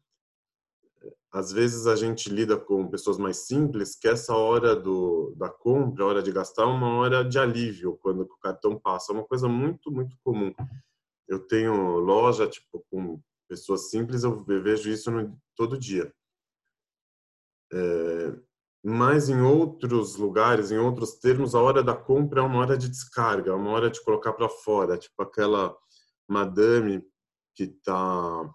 Às 1.37 1.53
vezes 1.53 1.87
a 1.87 1.95
gente 1.95 2.31
lida 2.31 2.57
com 2.57 2.89
pessoas 2.89 3.19
mais 3.19 3.37
simples 3.47 3.95
que 3.95 4.09
essa 4.09 4.35
hora 4.35 4.75
do, 4.75 5.35
da 5.37 5.51
compra, 5.51 6.07
hora 6.07 6.23
de 6.23 6.33
gastar, 6.33 6.63
é 6.63 6.65
uma 6.65 6.95
hora 6.97 7.23
de 7.23 7.39
alívio 7.39 7.99
quando 8.01 8.23
o 8.23 8.39
cartão 8.39 8.81
passa. 8.81 9.13
É 9.13 9.15
uma 9.15 9.23
coisa 9.23 9.47
muito, 9.47 9.93
muito 9.93 10.17
comum. 10.25 10.51
Eu 11.29 11.39
tenho 11.47 11.99
loja 11.99 12.49
tipo 12.49 12.83
com 12.91 13.21
pessoas 13.47 13.91
simples, 13.91 14.25
eu 14.25 14.43
vejo 14.45 14.89
isso 14.89 15.11
no, 15.11 15.39
todo 15.55 15.79
dia. 15.79 16.11
É, 17.71 18.35
mas 18.83 19.29
em 19.29 19.43
outros 19.43 20.17
lugares, 20.17 20.71
em 20.71 20.79
outros 20.79 21.19
termos, 21.19 21.55
a 21.55 21.61
hora 21.61 21.83
da 21.83 21.95
compra 21.95 22.41
é 22.41 22.45
uma 22.45 22.61
hora 22.61 22.79
de 22.79 22.89
descarga, 22.89 23.51
é 23.51 23.55
uma 23.55 23.73
hora 23.73 23.91
de 23.91 24.03
colocar 24.03 24.33
para 24.33 24.49
fora, 24.49 24.97
tipo 24.97 25.23
aquela 25.23 25.77
madame 26.27 27.07
que 27.55 27.65
está 27.65 28.51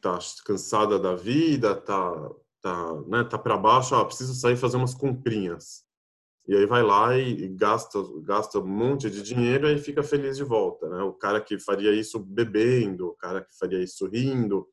tá, 0.00 0.18
cansada 0.44 0.98
da 0.98 1.14
vida, 1.14 1.74
tá 1.74 2.30
tá, 2.60 2.94
né, 3.06 3.24
tá 3.24 3.38
para 3.38 3.56
baixo, 3.56 3.94
ah, 3.94 4.04
preciso 4.04 4.34
sair 4.34 4.56
fazer 4.56 4.76
umas 4.76 4.94
comprinhas. 4.94 5.84
E 6.46 6.56
aí 6.56 6.66
vai 6.66 6.82
lá 6.82 7.16
e, 7.16 7.44
e 7.44 7.48
gasta 7.48 7.98
gasta 8.22 8.58
um 8.58 8.66
monte 8.66 9.10
de 9.10 9.22
dinheiro 9.22 9.68
e 9.68 9.78
fica 9.78 10.02
feliz 10.02 10.36
de 10.36 10.44
volta, 10.44 10.88
né? 10.88 11.02
O 11.02 11.12
cara 11.12 11.40
que 11.40 11.58
faria 11.58 11.92
isso 11.92 12.18
bebendo, 12.18 13.08
o 13.08 13.14
cara 13.14 13.42
que 13.42 13.56
faria 13.56 13.82
isso 13.82 14.06
rindo, 14.06 14.66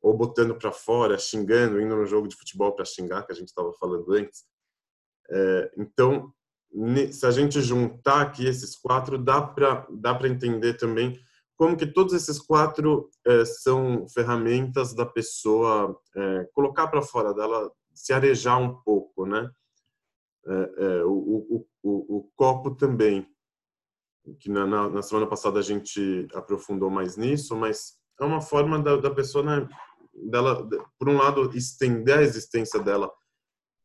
ou 0.00 0.16
botando 0.16 0.54
para 0.54 0.72
fora, 0.72 1.18
xingando, 1.18 1.80
indo 1.80 1.94
no 1.94 2.06
jogo 2.06 2.26
de 2.26 2.36
futebol 2.36 2.72
para 2.72 2.84
xingar, 2.84 3.24
que 3.26 3.32
a 3.32 3.34
gente 3.34 3.48
estava 3.48 3.72
falando 3.74 4.10
antes. 4.12 4.44
É, 5.30 5.70
então, 5.76 6.32
se 7.12 7.26
a 7.26 7.30
gente 7.30 7.60
juntar 7.60 8.22
aqui 8.22 8.46
esses 8.46 8.76
quatro, 8.76 9.18
dá 9.18 9.42
para 9.42 9.86
dá 9.90 10.14
para 10.14 10.28
entender 10.28 10.74
também 10.74 11.20
como 11.60 11.76
que 11.76 11.86
todos 11.86 12.14
esses 12.14 12.38
quatro 12.38 13.10
é, 13.22 13.44
são 13.44 14.08
ferramentas 14.08 14.94
da 14.94 15.04
pessoa 15.04 15.94
é, 16.16 16.48
colocar 16.54 16.88
para 16.88 17.02
fora 17.02 17.34
dela, 17.34 17.70
se 17.92 18.14
arejar 18.14 18.56
um 18.56 18.80
pouco, 18.80 19.26
né? 19.26 19.50
É, 20.46 21.04
o, 21.04 21.12
o, 21.12 21.66
o, 21.82 22.16
o, 22.16 22.30
copo 22.34 22.74
também, 22.74 23.28
que 24.38 24.48
na, 24.48 24.66
na, 24.88 25.02
semana 25.02 25.26
passada 25.26 25.58
a 25.58 25.62
gente 25.62 26.26
aprofundou 26.32 26.88
mais 26.88 27.18
nisso, 27.18 27.54
mas 27.54 27.98
é 28.18 28.24
uma 28.24 28.40
forma 28.40 28.78
da, 28.78 28.96
da 28.96 29.10
pessoa 29.10 29.44
né, 29.44 29.68
dela, 30.30 30.66
por 30.98 31.10
um 31.10 31.18
lado, 31.18 31.54
estender 31.54 32.20
a 32.20 32.22
existência 32.22 32.80
dela 32.80 33.12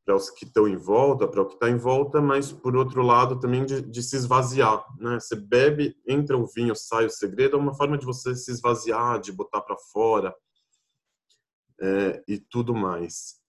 para 0.05 0.15
os 0.15 0.29
que 0.29 0.45
estão 0.45 0.67
em 0.67 0.77
volta, 0.77 1.27
para 1.27 1.41
o 1.41 1.47
que 1.47 1.55
está 1.55 1.67
em 1.67 1.77
volta, 1.77 2.21
mas 2.21 2.51
por 2.51 2.75
outro 2.75 3.01
lado 3.01 3.39
também 3.39 3.65
de, 3.65 3.81
de, 3.81 4.03
se 4.03 4.15
esvaziar, 4.15 4.85
né? 4.99 5.19
Você 5.19 5.35
bebe, 5.35 5.97
entra 6.07 6.37
o 6.37 6.45
vinho, 6.45 6.75
sai 6.75 7.07
o 7.07 7.09
segredo, 7.09 7.57
é 7.57 7.59
uma 7.59 7.73
forma 7.73 7.97
de 7.97 8.05
você 8.05 8.35
se 8.35 8.51
esvaziar, 8.51 9.19
de 9.19 9.31
botar 9.31 9.61
para 9.61 9.75
fora 9.91 10.33
é, 11.81 12.23
e 12.27 12.37
tudo 12.37 12.75
mais. 12.75 13.41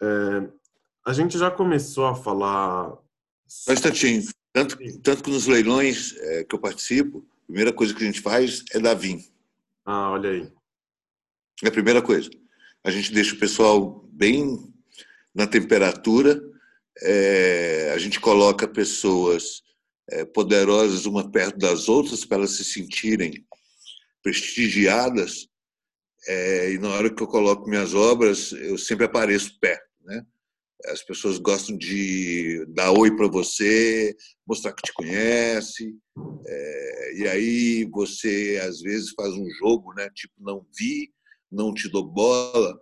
É, 0.00 0.50
a 1.06 1.12
gente 1.12 1.36
já 1.36 1.50
começou 1.50 2.06
a 2.06 2.14
falar. 2.14 2.96
Só 3.46 3.70
um 3.70 3.74
instantinho. 3.74 4.22
Tanto, 4.52 4.78
tanto 5.02 5.22
que 5.22 5.30
nos 5.30 5.46
leilões 5.46 6.16
é, 6.16 6.44
que 6.44 6.54
eu 6.54 6.58
participo, 6.58 7.26
a 7.42 7.46
primeira 7.46 7.72
coisa 7.74 7.94
que 7.94 8.02
a 8.02 8.06
gente 8.06 8.22
faz 8.22 8.64
é 8.72 8.80
dar 8.80 8.94
vinho. 8.94 9.22
Ah, 9.84 10.10
olha 10.12 10.30
aí. 10.30 10.52
É 11.62 11.68
a 11.68 11.72
primeira 11.72 12.00
coisa. 12.00 12.30
A 12.82 12.90
gente 12.90 13.12
deixa 13.12 13.34
o 13.34 13.38
pessoal 13.38 14.08
bem 14.10 14.72
na 15.34 15.46
temperatura, 15.46 16.40
é, 17.00 17.92
a 17.94 17.98
gente 17.98 18.18
coloca 18.18 18.66
pessoas 18.66 19.62
é, 20.10 20.24
poderosas 20.24 21.06
uma 21.06 21.30
perto 21.30 21.58
das 21.58 21.88
outras 21.88 22.24
para 22.24 22.38
elas 22.38 22.52
se 22.52 22.64
sentirem 22.64 23.44
prestigiadas. 24.22 25.48
É, 26.26 26.72
e 26.72 26.78
na 26.78 26.88
hora 26.90 27.14
que 27.14 27.22
eu 27.22 27.26
coloco 27.26 27.68
minhas 27.68 27.94
obras, 27.94 28.52
eu 28.52 28.76
sempre 28.76 29.04
apareço 29.04 29.58
perto, 29.60 29.88
né? 30.04 30.24
As 30.86 31.02
pessoas 31.02 31.38
gostam 31.38 31.76
de 31.76 32.64
dar 32.68 32.92
oi 32.92 33.14
para 33.16 33.26
você, 33.26 34.16
mostrar 34.46 34.72
que 34.72 34.82
te 34.82 34.92
conhece, 34.92 35.94
é, 36.46 37.16
e 37.16 37.28
aí 37.28 37.84
você 37.90 38.60
às 38.62 38.80
vezes 38.80 39.10
faz 39.10 39.32
um 39.34 39.48
jogo, 39.58 39.92
né? 39.94 40.08
Tipo, 40.14 40.34
não 40.38 40.64
vi, 40.76 41.12
não 41.50 41.74
te 41.74 41.88
dou 41.88 42.04
bola, 42.04 42.80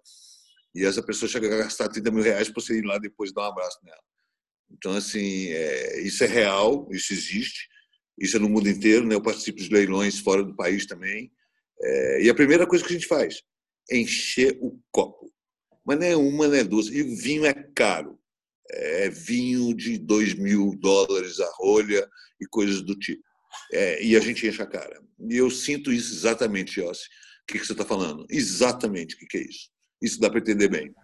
e 0.76 0.84
essa 0.84 1.02
pessoa 1.02 1.26
chega 1.26 1.46
a 1.46 1.58
gastar 1.58 1.88
30 1.88 2.10
mil 2.10 2.22
reais 2.22 2.50
para 2.50 2.60
você 2.60 2.78
ir 2.78 2.84
lá 2.84 2.98
depois 2.98 3.32
dar 3.32 3.42
um 3.42 3.50
abraço 3.50 3.78
nela. 3.82 4.02
Então, 4.70 4.92
assim, 4.92 5.46
é, 5.48 6.02
isso 6.02 6.22
é 6.22 6.26
real, 6.26 6.86
isso 6.90 7.14
existe, 7.14 7.66
isso 8.18 8.36
é 8.36 8.40
no 8.40 8.48
mundo 8.48 8.68
inteiro, 8.68 9.06
né? 9.06 9.14
eu 9.14 9.22
participo 9.22 9.58
de 9.58 9.72
leilões 9.72 10.18
fora 10.18 10.44
do 10.44 10.54
país 10.54 10.84
também. 10.84 11.32
É, 11.80 12.24
e 12.24 12.28
a 12.28 12.34
primeira 12.34 12.66
coisa 12.66 12.84
que 12.84 12.90
a 12.90 12.94
gente 12.94 13.06
faz 13.06 13.42
é 13.90 13.96
encher 13.96 14.58
o 14.60 14.78
copo. 14.90 15.32
Mas 15.82 15.98
não 15.98 16.06
é 16.06 16.16
uma, 16.16 16.46
não 16.46 16.54
é 16.54 16.62
duas. 16.62 16.88
E 16.88 17.00
o 17.00 17.16
vinho 17.16 17.46
é 17.46 17.54
caro. 17.74 18.18
É 18.68 19.08
vinho 19.08 19.74
de 19.74 19.96
2 19.96 20.34
mil 20.34 20.76
dólares 20.76 21.40
a 21.40 21.50
rolha 21.54 22.06
e 22.38 22.46
coisas 22.46 22.82
do 22.82 22.94
tipo. 22.94 23.22
É, 23.72 24.02
e 24.04 24.14
a 24.14 24.20
gente 24.20 24.46
enche 24.46 24.60
a 24.60 24.66
cara. 24.66 25.00
E 25.30 25.36
eu 25.36 25.50
sinto 25.50 25.90
isso 25.90 26.12
exatamente, 26.12 26.80
Yossi. 26.80 27.06
O 27.44 27.46
que, 27.46 27.58
que 27.58 27.66
você 27.66 27.72
está 27.72 27.84
falando? 27.84 28.26
Exatamente 28.28 29.14
o 29.14 29.18
que, 29.18 29.26
que 29.26 29.38
é 29.38 29.42
isso. 29.42 29.70
Isso 30.06 30.20
dá 30.20 30.30
para 30.30 30.38
entender 30.38 30.68
bem. 30.68 30.94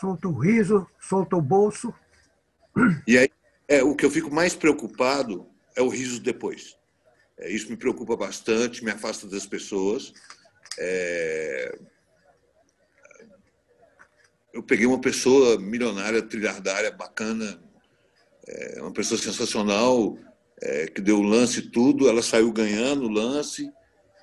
Solta 0.00 0.28
o 0.28 0.38
riso, 0.38 0.86
solta 1.00 1.36
o 1.36 1.42
bolso. 1.42 1.92
E 3.04 3.18
aí, 3.18 3.28
é, 3.66 3.82
o 3.82 3.96
que 3.96 4.06
eu 4.06 4.10
fico 4.10 4.32
mais 4.32 4.54
preocupado 4.54 5.44
é 5.74 5.82
o 5.82 5.88
riso 5.88 6.20
depois. 6.20 6.78
É, 7.36 7.50
isso 7.50 7.68
me 7.68 7.76
preocupa 7.76 8.16
bastante, 8.16 8.84
me 8.84 8.92
afasta 8.92 9.26
das 9.26 9.44
pessoas. 9.44 10.12
É... 10.78 11.76
Eu 14.52 14.62
peguei 14.62 14.86
uma 14.86 15.00
pessoa 15.00 15.58
milionária, 15.58 16.22
trilhardária, 16.22 16.92
bacana, 16.92 17.60
é, 18.46 18.80
uma 18.80 18.92
pessoa 18.92 19.20
sensacional, 19.20 20.16
é, 20.60 20.86
que 20.86 21.00
deu 21.00 21.18
o 21.18 21.22
lance 21.22 21.70
tudo. 21.70 22.08
Ela 22.08 22.22
saiu 22.22 22.52
ganhando 22.52 23.06
o 23.06 23.10
lance 23.10 23.68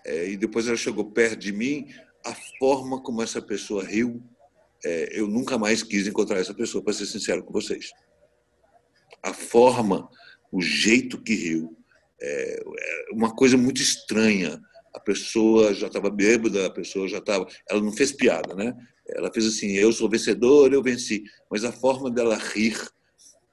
é, 0.06 0.30
e 0.30 0.38
depois 0.38 0.68
ela 0.68 0.78
chegou 0.78 1.12
perto 1.12 1.38
de 1.38 1.52
mim. 1.52 1.88
A 2.26 2.34
forma 2.60 3.02
como 3.02 3.22
essa 3.22 3.42
pessoa 3.42 3.84
riu, 3.84 4.24
é, 4.84 5.20
eu 5.20 5.28
nunca 5.28 5.58
mais 5.58 5.84
quis 5.84 6.08
encontrar 6.08 6.40
essa 6.40 6.54
pessoa, 6.54 6.84
para 6.84 6.94
ser 6.94 7.06
sincero 7.06 7.44
com 7.44 7.54
vocês. 7.54 7.92
A 9.22 9.34
forma, 9.34 10.10
o 10.52 10.62
jeito 10.62 11.22
que 11.22 11.36
riu, 11.36 11.78
é, 12.22 12.60
é 12.60 13.14
uma 13.14 13.34
coisa 13.34 13.58
muito 13.58 13.82
estranha. 13.82 14.60
A 14.94 15.00
pessoa 15.00 15.74
já 15.74 15.88
estava 15.88 16.10
bêbada, 16.10 16.66
a 16.66 16.70
pessoa 16.70 17.08
já 17.08 17.20
estava. 17.20 17.48
Ela 17.70 17.82
não 17.82 17.92
fez 17.92 18.12
piada, 18.12 18.56
né? 18.56 18.76
Ela 19.08 19.32
fez 19.32 19.46
assim: 19.46 19.72
eu 19.74 19.92
sou 19.92 20.10
vencedor, 20.10 20.74
eu 20.74 20.82
venci. 20.82 21.24
Mas 21.50 21.64
a 21.64 21.72
forma 21.72 22.10
dela 22.10 22.36
rir 22.38 22.78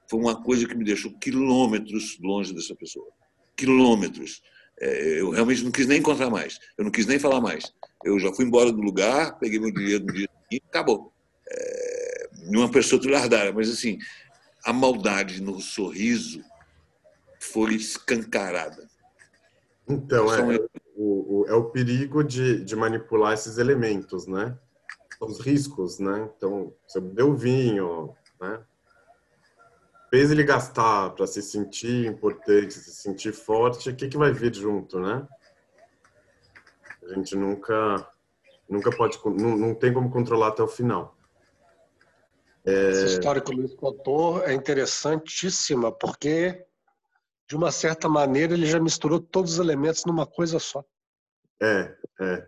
foi 0.09 0.19
uma 0.19 0.41
coisa 0.41 0.67
que 0.67 0.75
me 0.75 0.83
deixou 0.83 1.17
quilômetros 1.19 2.17
longe 2.21 2.53
dessa 2.53 2.75
pessoa. 2.75 3.07
Quilômetros. 3.55 4.41
É, 4.83 5.21
eu 5.21 5.29
realmente 5.29 5.63
não 5.63 5.71
quis 5.71 5.87
nem 5.87 5.99
encontrar 5.99 6.29
mais. 6.29 6.59
Eu 6.77 6.83
não 6.83 6.91
quis 6.91 7.05
nem 7.05 7.17
falar 7.17 7.39
mais. 7.39 7.73
Eu 8.03 8.19
já 8.19 8.33
fui 8.33 8.43
embora 8.43 8.69
do 8.69 8.81
lugar, 8.81 9.39
peguei 9.39 9.57
meu 9.57 9.71
dinheiro 9.71 10.05
no 10.05 10.11
dia 10.11 10.27
e 10.51 10.61
acabou. 10.67 11.13
É, 11.49 12.29
uma 12.47 12.69
pessoa 12.69 13.01
trilhardária, 13.01 13.53
mas 13.53 13.69
assim, 13.69 13.97
a 14.65 14.73
maldade 14.73 15.41
no 15.41 15.61
sorriso 15.61 16.43
foi 17.39 17.75
escancarada. 17.75 18.89
Então, 19.87 20.33
é, 20.33 20.59
o, 20.97 21.43
o, 21.43 21.45
é 21.47 21.53
o 21.53 21.69
perigo 21.69 22.21
de, 22.21 22.63
de 22.65 22.75
manipular 22.75 23.33
esses 23.33 23.57
elementos, 23.57 24.27
né? 24.27 24.57
Os 25.21 25.39
riscos, 25.39 25.97
né? 25.97 26.29
Então, 26.35 26.73
você 26.85 26.99
deu 26.99 27.33
vinho, 27.33 28.13
né? 28.41 28.59
Fez 30.13 30.29
ele 30.29 30.43
gastar 30.43 31.09
para 31.15 31.25
se 31.25 31.41
sentir 31.41 32.05
importante, 32.05 32.75
se 32.75 32.91
sentir 32.91 33.33
forte, 33.33 33.89
o 33.89 33.95
que, 33.95 34.07
que 34.07 34.15
vai 34.15 34.31
vir 34.31 34.53
junto, 34.53 34.99
né? 34.99 35.27
A 37.03 37.15
gente 37.15 37.35
nunca, 37.35 38.07
nunca 38.69 38.95
pode, 38.95 39.19
não, 39.25 39.57
não 39.57 39.73
tem 39.73 39.91
como 39.91 40.11
controlar 40.11 40.49
até 40.49 40.61
o 40.61 40.67
final. 40.67 41.17
É... 42.63 42.91
Essa 42.91 43.05
história 43.05 43.41
que 43.41 43.51
o 43.51 43.55
Luiz 43.55 43.73
contou 43.73 44.43
é 44.43 44.53
interessantíssima, 44.53 45.91
porque, 45.91 46.63
de 47.49 47.55
uma 47.55 47.71
certa 47.71 48.07
maneira, 48.07 48.53
ele 48.53 48.67
já 48.67 48.79
misturou 48.79 49.19
todos 49.19 49.53
os 49.53 49.59
elementos 49.59 50.05
numa 50.05 50.27
coisa 50.27 50.59
só. 50.59 50.85
É, 51.59 51.91
é. 52.21 52.47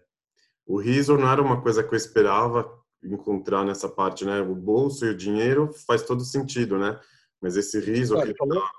O 0.68 0.80
riso 0.80 1.18
não 1.18 1.32
era 1.32 1.42
uma 1.42 1.60
coisa 1.60 1.84
que 1.84 1.92
eu 1.92 1.98
esperava 1.98 2.72
encontrar 3.04 3.66
nessa 3.66 3.90
parte, 3.90 4.24
né? 4.24 4.40
O 4.40 4.54
bolso 4.54 5.04
e 5.04 5.10
o 5.10 5.18
dinheiro 5.18 5.74
faz 5.88 6.04
todo 6.04 6.24
sentido, 6.24 6.78
né? 6.78 7.00
Mas 7.46 7.56
esse 7.56 7.80
riso... 7.80 8.20
Ele, 8.20 8.34
falou, 8.34 8.60
tá, 8.60 8.72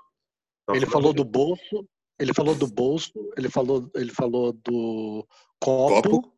tá 0.65 0.75
ele 0.75 0.85
falou 0.85 1.13
do 1.13 1.23
bolso, 1.23 1.87
ele 2.19 2.33
falou 2.33 2.53
do 2.53 2.67
bolso, 2.67 3.13
ele 3.37 3.49
falou, 3.49 3.89
ele 3.95 4.11
falou 4.11 4.51
do 4.51 5.25
copo, 5.57 6.09
copo, 6.09 6.33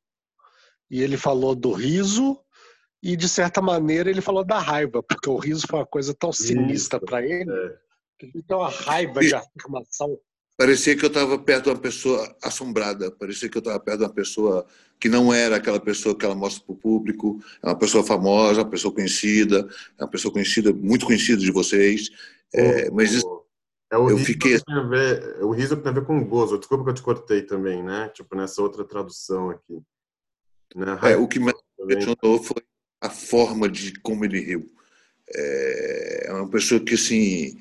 e 0.91 1.01
ele 1.01 1.17
falou 1.17 1.55
do 1.55 1.71
riso, 1.71 2.39
e 3.01 3.17
de 3.17 3.27
certa 3.27 3.63
maneira 3.63 4.11
ele 4.11 4.21
falou 4.21 4.45
da 4.45 4.59
raiva, 4.59 5.01
porque 5.01 5.27
o 5.27 5.37
riso 5.37 5.65
foi 5.67 5.79
uma 5.79 5.87
coisa 5.87 6.13
tão 6.13 6.31
sinistra 6.31 6.99
para 6.99 7.25
ele, 7.25 7.51
é. 7.51 7.77
que 8.19 8.27
ele 8.27 8.43
tem 8.43 8.55
uma 8.55 8.69
raiva 8.69 9.21
de 9.21 9.33
afirmação. 9.33 10.15
Parecia 10.59 10.93
que 10.93 11.05
eu 11.05 11.07
estava 11.07 11.39
perto 11.39 11.63
de 11.63 11.69
uma 11.69 11.79
pessoa 11.79 12.35
assombrada, 12.43 13.09
parecia 13.09 13.47
que 13.47 13.57
eu 13.57 13.61
estava 13.61 13.79
perto 13.79 13.99
de 13.99 14.03
uma 14.03 14.13
pessoa 14.13 14.65
que 14.99 15.07
não 15.07 15.33
era 15.33 15.55
aquela 15.55 15.79
pessoa 15.79 16.13
que 16.13 16.25
ela 16.25 16.35
mostra 16.35 16.61
para 16.65 16.73
o 16.73 16.77
público, 16.77 17.41
é 17.63 17.67
uma 17.67 17.77
pessoa 17.77 18.03
famosa, 18.03 18.61
uma 18.61 18.69
pessoa 18.69 18.93
conhecida, 18.93 19.65
é 19.97 20.03
uma 20.03 20.09
pessoa 20.09 20.33
conhecida, 20.33 20.73
muito 20.73 21.05
conhecida 21.05 21.39
de 21.39 21.49
vocês, 21.49 22.09
é, 22.53 22.91
mas 22.91 23.13
isso, 23.13 23.45
é 23.89 23.97
o 23.97 24.09
eu 24.09 24.17
riso 24.17 24.25
fiquei... 24.25 24.57
ver, 24.89 25.37
é 25.39 25.45
o 25.45 25.51
riso 25.51 25.77
tem 25.77 25.91
a 25.91 25.95
ver 25.95 26.05
com 26.05 26.21
gozo. 26.25 26.59
Desculpa 26.59 26.83
que 26.83 26.89
eu 26.89 26.95
te 26.95 27.01
cortei 27.03 27.41
também, 27.41 27.81
né? 27.81 28.09
Tipo, 28.09 28.35
nessa 28.35 28.61
outra 28.61 28.83
tradução 28.83 29.49
aqui. 29.49 29.81
Né? 30.75 30.99
É, 31.03 31.15
o 31.15 31.25
que 31.25 31.39
me 31.39 31.53
impressionou 31.79 32.43
foi 32.43 32.61
a 33.01 33.09
forma 33.09 33.69
de 33.69 33.97
como 34.01 34.25
ele 34.25 34.41
riu. 34.41 34.69
É, 35.33 36.27
é 36.27 36.33
uma 36.33 36.49
pessoa 36.49 36.81
que, 36.81 36.95
assim, 36.95 37.57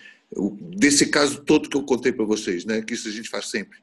desse 0.76 1.10
caso 1.10 1.42
todo 1.44 1.68
que 1.68 1.76
eu 1.76 1.84
contei 1.84 2.12
para 2.12 2.24
vocês, 2.24 2.64
né, 2.64 2.82
que 2.82 2.94
isso 2.94 3.08
a 3.08 3.10
gente 3.10 3.28
faz 3.28 3.46
sempre, 3.46 3.78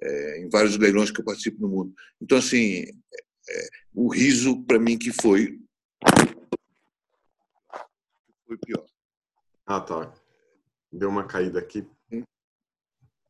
é, 0.00 0.40
em 0.40 0.48
vários 0.48 0.76
leilões 0.76 1.10
que 1.10 1.20
eu 1.20 1.24
participo 1.24 1.60
no 1.60 1.68
mundo. 1.68 1.94
Então, 2.20 2.38
assim, 2.38 2.84
é, 3.48 3.68
o 3.94 4.08
riso, 4.08 4.62
para 4.64 4.78
mim, 4.78 4.96
que 4.96 5.12
foi. 5.12 5.60
Foi 8.46 8.56
pior. 8.58 8.84
Ah, 9.66 9.80
tá. 9.80 10.12
Deu 10.92 11.08
uma 11.08 11.26
caída 11.26 11.58
aqui. 11.58 11.86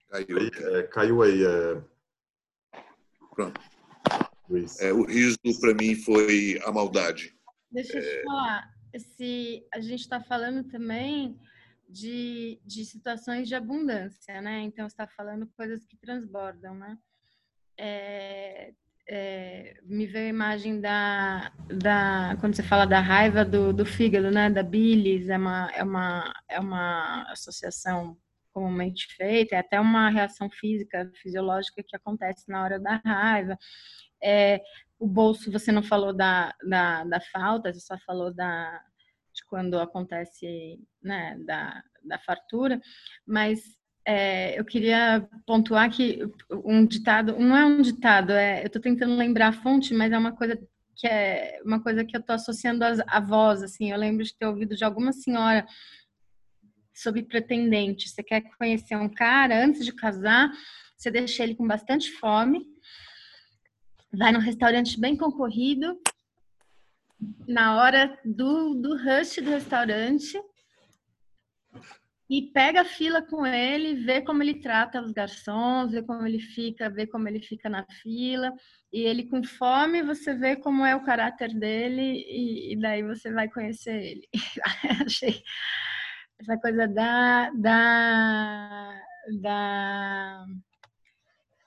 Caiu. 0.08 0.38
Aí, 0.38 0.50
é, 0.54 0.82
caiu 0.84 1.22
aí. 1.22 1.44
É... 1.44 1.82
Pronto. 3.34 3.60
É, 4.80 4.92
o 4.92 5.04
riso, 5.04 5.38
para 5.60 5.74
mim, 5.74 5.94
foi 5.94 6.60
a 6.64 6.72
maldade. 6.72 7.36
Deixa 7.70 7.96
eu 7.96 8.02
te 8.02 8.08
é. 8.08 8.22
falar. 8.24 8.74
Se 9.16 9.64
a 9.72 9.80
gente 9.80 10.00
está 10.00 10.20
falando 10.20 10.68
também 10.68 11.38
de, 11.90 12.60
de 12.64 12.84
situações 12.84 13.48
de 13.48 13.54
abundância, 13.54 14.40
né? 14.40 14.60
Então, 14.60 14.86
está 14.86 15.06
falando 15.06 15.46
coisas 15.56 15.84
que 15.84 15.96
transbordam, 15.96 16.74
né? 16.74 16.98
É, 17.76 18.72
é, 19.08 19.80
me 19.84 20.06
veio 20.06 20.26
a 20.26 20.28
imagem 20.28 20.80
da, 20.80 21.52
da 21.68 22.36
quando 22.38 22.54
você 22.54 22.62
fala 22.62 22.86
da 22.86 23.00
raiva 23.00 23.44
do, 23.44 23.72
do 23.72 23.84
fígado, 23.84 24.30
né? 24.30 24.48
Da 24.48 24.62
bilis, 24.62 25.28
é 25.28 25.36
uma, 25.36 25.70
é 25.72 25.82
uma, 25.82 26.34
é 26.48 26.60
uma 26.60 27.22
associação 27.32 28.16
comumente 28.52 29.06
feita, 29.16 29.56
é 29.56 29.58
até 29.58 29.80
uma 29.80 30.10
reação 30.10 30.50
física, 30.50 31.10
fisiológica 31.22 31.82
que 31.82 31.96
acontece 31.96 32.48
na 32.48 32.62
hora 32.62 32.78
da 32.78 32.96
raiva. 33.04 33.58
É, 34.22 34.60
o 34.98 35.06
bolso, 35.06 35.50
você 35.50 35.72
não 35.72 35.82
falou 35.82 36.12
da, 36.12 36.54
da, 36.68 37.04
da 37.04 37.20
falta, 37.20 37.72
você 37.72 37.80
só 37.80 37.96
falou 37.98 38.32
da, 38.32 38.80
de 39.34 39.44
quando 39.46 39.78
acontece, 39.78 40.78
né, 41.02 41.36
da, 41.44 41.82
da 42.04 42.18
fartura, 42.18 42.80
mas 43.26 43.60
é, 44.06 44.58
eu 44.58 44.64
queria 44.64 45.28
pontuar 45.46 45.90
que 45.90 46.20
um 46.64 46.86
ditado, 46.86 47.38
não 47.38 47.56
é 47.56 47.64
um 47.64 47.80
ditado, 47.82 48.32
é, 48.32 48.62
eu 48.62 48.66
estou 48.66 48.80
tentando 48.80 49.14
lembrar 49.14 49.48
a 49.48 49.52
fonte, 49.52 49.94
mas 49.94 50.12
é 50.12 50.18
uma 50.18 50.32
coisa 50.32 50.58
que 50.96 51.06
é 51.06 51.60
uma 51.64 51.82
coisa 51.82 52.04
que 52.04 52.14
eu 52.14 52.20
estou 52.20 52.34
associando 52.34 52.84
à 52.84 53.20
voz, 53.20 53.62
assim, 53.62 53.90
eu 53.90 53.98
lembro 53.98 54.22
de 54.22 54.36
ter 54.36 54.46
ouvido 54.46 54.76
de 54.76 54.84
alguma 54.84 55.12
senhora 55.12 55.66
sobre 56.94 57.22
pretendente. 57.22 58.08
Você 58.08 58.22
quer 58.22 58.42
conhecer 58.58 58.96
um 58.96 59.08
cara 59.08 59.64
antes 59.64 59.84
de 59.84 59.94
casar, 59.94 60.50
você 60.96 61.10
deixa 61.10 61.42
ele 61.42 61.54
com 61.54 61.66
bastante 61.66 62.10
fome, 62.12 62.66
vai 64.12 64.30
num 64.32 64.40
restaurante 64.40 65.00
bem 65.00 65.16
concorrido 65.16 65.98
na 67.46 67.76
hora 67.76 68.18
do, 68.24 68.74
do 68.74 68.96
rush 68.96 69.36
do 69.36 69.50
restaurante 69.50 70.38
e 72.30 72.42
pega 72.52 72.82
a 72.82 72.84
fila 72.84 73.20
com 73.20 73.44
ele, 73.44 74.04
vê 74.04 74.22
como 74.22 74.40
ele 74.40 74.60
trata 74.60 75.02
os 75.02 75.10
garçons, 75.10 75.90
vê 75.90 76.00
como 76.00 76.24
ele 76.24 76.38
fica, 76.38 76.88
vê 76.88 77.04
como 77.04 77.26
ele 77.26 77.40
fica 77.40 77.68
na 77.68 77.84
fila, 78.02 78.52
e 78.92 79.00
ele 79.00 79.26
com 79.28 79.42
fome, 79.42 80.00
você 80.00 80.32
vê 80.32 80.54
como 80.54 80.84
é 80.84 80.94
o 80.94 81.02
caráter 81.02 81.52
dele, 81.52 82.00
e, 82.02 82.72
e 82.72 82.80
daí 82.80 83.02
você 83.02 83.32
vai 83.32 83.48
conhecer 83.48 84.00
ele. 84.00 84.28
Achei 85.04 85.42
essa 86.40 86.56
coisa 86.58 86.86
da, 86.86 87.50
da, 87.50 89.02
da 89.40 90.46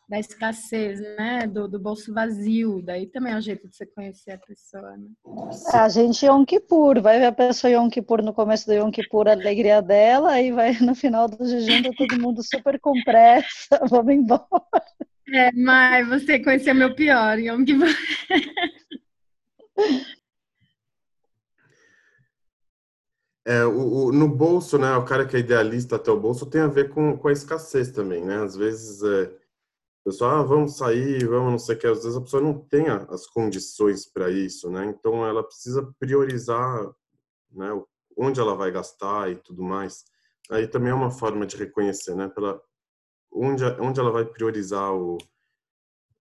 da 0.07 0.19
escassez, 0.19 0.99
né? 0.99 1.47
Do, 1.47 1.67
do, 1.67 1.79
bolso 1.79 2.13
vazio. 2.13 2.81
Daí 2.81 3.07
também 3.07 3.33
é 3.33 3.37
um 3.37 3.41
jeito 3.41 3.67
de 3.67 3.75
você 3.75 3.85
conhecer 3.85 4.31
a 4.31 4.37
pessoa, 4.37 4.97
né? 4.97 5.07
É, 5.73 5.77
a 5.77 5.89
gente 5.89 6.25
Yom 6.25 6.45
Kippur, 6.45 7.01
vai 7.01 7.19
ver 7.19 7.27
a 7.27 7.31
pessoa 7.31 7.71
Yom 7.71 7.89
Kippur 7.89 8.21
no 8.21 8.33
começo 8.33 8.65
do 8.65 8.73
Yom 8.73 8.91
Kippur, 8.91 9.27
a 9.27 9.31
alegria 9.31 9.81
dela, 9.81 10.39
e 10.41 10.51
vai 10.51 10.73
no 10.81 10.95
final 10.95 11.27
do 11.27 11.45
jejum, 11.45 11.83
tá 11.83 11.89
todo 11.97 12.21
mundo 12.21 12.41
super 12.43 12.79
com 12.79 12.93
pressa, 13.03 13.79
vamos 13.89 14.13
embora. 14.13 14.45
É, 15.29 15.51
mas 15.53 16.07
você 16.07 16.39
conheceu 16.39 16.75
meu 16.75 16.93
pior, 16.93 17.39
Yom 17.39 17.63
Kippur. 17.63 17.87
É, 23.45 23.65
o, 23.65 24.05
o, 24.05 24.11
no 24.13 24.29
bolso, 24.29 24.77
né, 24.77 24.95
o 24.95 25.03
cara 25.03 25.25
que 25.25 25.35
é 25.35 25.39
idealista 25.39 25.97
até 25.97 26.09
o 26.09 26.17
bolso 26.17 26.45
tem 26.45 26.61
a 26.61 26.67
ver 26.67 26.89
com, 26.89 27.17
com 27.17 27.27
a 27.27 27.31
escassez 27.31 27.91
também, 27.91 28.23
né? 28.23 28.37
Às 28.37 28.55
vezes 28.55 29.03
é, 29.03 29.29
pessoal, 30.03 30.41
ah, 30.41 30.43
vamos 30.43 30.77
sair, 30.77 31.27
vamos 31.27 31.51
não 31.51 31.59
sei 31.59 31.75
o 31.75 31.79
que. 31.79 31.87
Às 31.87 32.03
vezes 32.03 32.17
a 32.17 32.21
pessoa 32.21 32.43
não 32.43 32.59
tem 32.59 32.87
as 32.89 33.25
condições 33.27 34.05
para 34.05 34.29
isso, 34.29 34.69
né? 34.69 34.85
Então 34.85 35.25
ela 35.25 35.43
precisa 35.43 35.93
priorizar, 35.99 36.91
né? 37.51 37.69
Onde 38.17 38.39
ela 38.39 38.55
vai 38.55 38.71
gastar 38.71 39.31
e 39.31 39.35
tudo 39.35 39.63
mais. 39.63 40.03
Aí 40.51 40.67
também 40.67 40.91
é 40.91 40.95
uma 40.95 41.11
forma 41.11 41.45
de 41.45 41.57
reconhecer, 41.57 42.15
né? 42.15 42.27
Pela 42.29 42.61
onde 43.31 43.63
onde 43.79 43.99
ela 43.99 44.11
vai 44.11 44.25
priorizar 44.25 44.93
o 44.93 45.17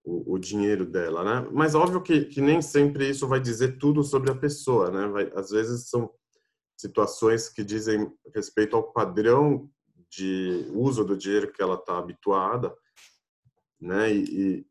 o, 0.05 0.35
o 0.35 0.39
dinheiro 0.39 0.85
dela, 0.85 1.23
né? 1.23 1.49
Mas 1.53 1.75
óbvio 1.75 2.03
que, 2.03 2.25
que 2.25 2.41
nem 2.41 2.61
sempre 2.61 3.09
isso 3.09 3.29
vai 3.29 3.41
dizer 3.41 3.79
tudo 3.79 4.03
sobre 4.03 4.31
a 4.31 4.35
pessoa, 4.35 4.91
né? 4.91 5.07
Vai, 5.09 5.33
às 5.35 5.51
vezes 5.51 5.89
são 5.89 6.11
situações 6.77 7.49
que 7.49 7.63
dizem 7.63 8.13
respeito 8.35 8.75
ao 8.75 8.93
padrão 8.93 9.71
de 10.11 10.67
uso 10.75 11.05
do 11.05 11.17
dinheiro 11.17 11.53
que 11.53 11.63
ela 11.63 11.77
está 11.77 11.99
habituada 11.99 12.75
né? 13.83 14.15
E, 14.15 14.67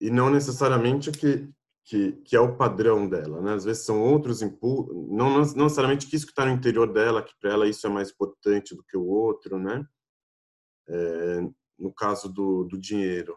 e 0.00 0.10
não 0.10 0.30
necessariamente 0.30 1.10
que, 1.10 1.52
que, 1.84 2.12
que 2.22 2.36
é 2.36 2.40
o 2.40 2.56
padrão 2.56 3.08
dela, 3.08 3.42
né? 3.42 3.54
Às 3.54 3.64
vezes 3.64 3.84
são 3.84 4.00
outros 4.00 4.40
impulsos, 4.40 4.94
não, 5.08 5.30
não 5.30 5.64
necessariamente 5.64 6.06
que 6.06 6.16
isso 6.16 6.26
que 6.26 6.32
está 6.32 6.46
no 6.46 6.52
interior 6.52 6.90
dela, 6.92 7.22
que 7.22 7.34
para 7.40 7.52
ela 7.52 7.68
isso 7.68 7.86
é 7.86 7.90
mais 7.90 8.10
importante 8.10 8.74
do 8.74 8.84
que 8.84 8.96
o 8.96 9.06
outro, 9.06 9.58
né? 9.58 9.84
É, 10.88 11.40
no 11.78 11.92
caso 11.92 12.32
do, 12.32 12.64
do 12.64 12.78
dinheiro. 12.78 13.36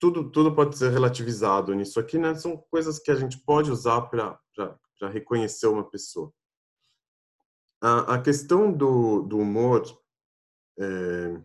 Tudo, 0.00 0.30
tudo 0.30 0.54
pode 0.54 0.76
ser 0.76 0.90
relativizado 0.90 1.72
nisso 1.72 1.98
aqui, 2.00 2.18
né? 2.18 2.34
São 2.34 2.56
coisas 2.70 2.98
que 2.98 3.10
a 3.10 3.14
gente 3.14 3.38
pode 3.38 3.70
usar 3.70 4.02
para 4.02 4.38
reconhecer 5.12 5.68
uma 5.68 5.88
pessoa. 5.88 6.32
A, 7.80 8.14
a 8.14 8.22
questão 8.22 8.72
do, 8.72 9.22
do 9.22 9.38
humor, 9.38 9.82
é, 10.78 11.40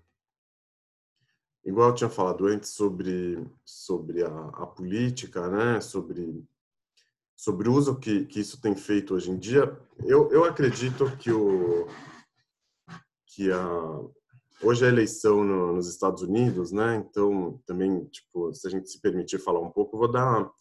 igual 1.69 1.89
eu 1.89 1.95
tinha 1.95 2.09
falado 2.09 2.47
antes 2.47 2.71
sobre 2.71 3.45
sobre 3.63 4.23
a, 4.23 4.27
a 4.27 4.65
política, 4.65 5.47
né? 5.49 5.79
Sobre 5.79 6.43
sobre 7.35 7.69
o 7.69 7.73
uso 7.73 7.97
que, 7.97 8.25
que 8.25 8.39
isso 8.41 8.59
tem 8.59 8.75
feito 8.75 9.13
hoje 9.13 9.31
em 9.31 9.37
dia, 9.37 9.79
eu, 10.03 10.29
eu 10.29 10.43
acredito 10.43 11.05
que 11.17 11.31
o 11.31 11.87
que 13.27 13.51
a 13.51 13.65
hoje 14.61 14.83
é 14.83 14.89
eleição 14.89 15.43
no, 15.45 15.73
nos 15.73 15.87
Estados 15.87 16.23
Unidos, 16.23 16.71
né? 16.71 16.95
Então 16.95 17.61
também 17.65 18.03
tipo 18.05 18.53
se 18.53 18.67
a 18.67 18.71
gente 18.71 18.89
se 18.89 18.99
permitir 18.99 19.39
falar 19.39 19.61
um 19.61 19.71
pouco, 19.71 19.97
vou 19.97 20.11
dar 20.11 20.51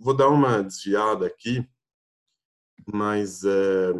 vou 0.00 0.16
dar 0.16 0.28
uma 0.28 0.62
desviada 0.62 1.26
aqui, 1.26 1.68
mas 2.86 3.42
é, 3.44 3.92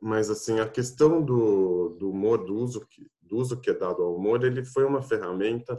mas 0.00 0.30
assim 0.30 0.60
a 0.60 0.68
questão 0.68 1.22
do, 1.22 1.96
do 1.98 2.10
humor, 2.10 2.44
do 2.44 2.54
uso 2.54 2.86
que 2.86 3.06
do 3.28 3.36
uso 3.36 3.60
que 3.60 3.70
é 3.70 3.74
dado 3.74 4.02
ao 4.02 4.16
humor, 4.16 4.42
ele 4.42 4.64
foi 4.64 4.84
uma 4.84 5.02
ferramenta 5.02 5.78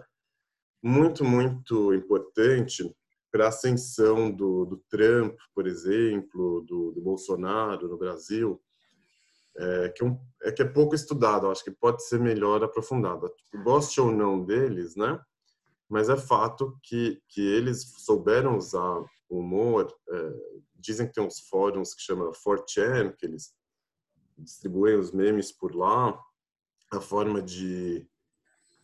muito, 0.82 1.26
muito 1.26 1.94
importante 1.94 2.96
para 3.32 3.46
a 3.46 3.50
ascensão 3.50 4.32
do, 4.32 4.66
do, 4.66 4.78
Trump, 4.90 5.38
por 5.54 5.68
exemplo, 5.68 6.62
do, 6.62 6.92
do 6.92 7.02
Bolsonaro 7.02 7.88
no 7.88 7.98
Brasil, 7.98 8.62
é 9.58 9.90
que, 9.90 10.04
um, 10.04 10.18
é 10.44 10.52
que 10.52 10.62
é 10.62 10.66
pouco 10.66 10.96
estudado. 10.96 11.50
Acho 11.50 11.64
que 11.64 11.72
pode 11.72 12.04
ser 12.06 12.20
melhor 12.20 12.64
aprofundado. 12.64 13.30
Goste 13.64 14.00
ou 14.00 14.12
não 14.12 14.44
deles, 14.44 14.96
né? 14.96 15.20
Mas 15.90 16.08
é 16.08 16.16
fato 16.16 16.78
que, 16.84 17.22
que 17.28 17.42
eles 17.42 17.94
souberam 17.98 18.58
usar 18.58 19.04
o 19.28 19.40
humor. 19.40 19.94
É, 20.10 20.34
dizem 20.76 21.08
que 21.08 21.14
tem 21.14 21.24
uns 21.24 21.40
fóruns 21.42 21.94
que 21.94 22.02
chama 22.02 22.32
4chan, 22.32 23.14
que 23.18 23.26
eles 23.26 23.54
distribuem 24.42 24.98
os 24.98 25.12
memes 25.12 25.52
por 25.52 25.76
lá. 25.76 26.20
A 26.92 27.00
forma 27.00 27.42
de 27.42 28.08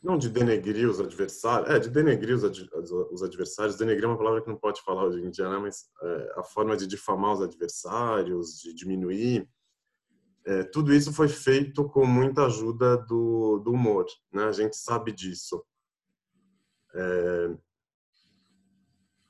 não 0.05 0.19
de 0.19 0.29
denegrir 0.29 0.87
os 0.87 1.01
adversários, 1.01 1.67
é, 1.67 1.79
de 1.79 1.89
denegrir 1.89 2.35
os, 2.35 2.43
ad, 2.43 2.69
os, 3.11 3.23
adversários, 3.23 3.75
denegrir 3.75 4.05
é 4.05 4.07
uma 4.07 4.17
palavra 4.17 4.39
que 4.39 4.47
não 4.47 4.55
pode 4.55 4.79
falar 4.83 5.05
hoje 5.05 5.19
em 5.19 5.31
dia, 5.31 5.49
né? 5.49 5.57
mas 5.57 5.85
é, 5.99 6.33
a 6.37 6.43
forma 6.43 6.77
de 6.77 6.85
difamar 6.85 7.33
os 7.33 7.41
adversários, 7.41 8.59
de 8.59 8.71
diminuir, 8.71 9.49
é, 10.45 10.63
tudo 10.63 10.93
isso 10.93 11.11
foi 11.11 11.27
feito 11.27 11.89
com 11.89 12.05
muita 12.05 12.45
ajuda 12.45 12.97
do, 12.97 13.57
do 13.57 13.71
humor, 13.71 14.05
né? 14.31 14.43
a 14.43 14.51
gente 14.51 14.77
sabe 14.77 15.11
disso. 15.11 15.65
É, 16.93 17.57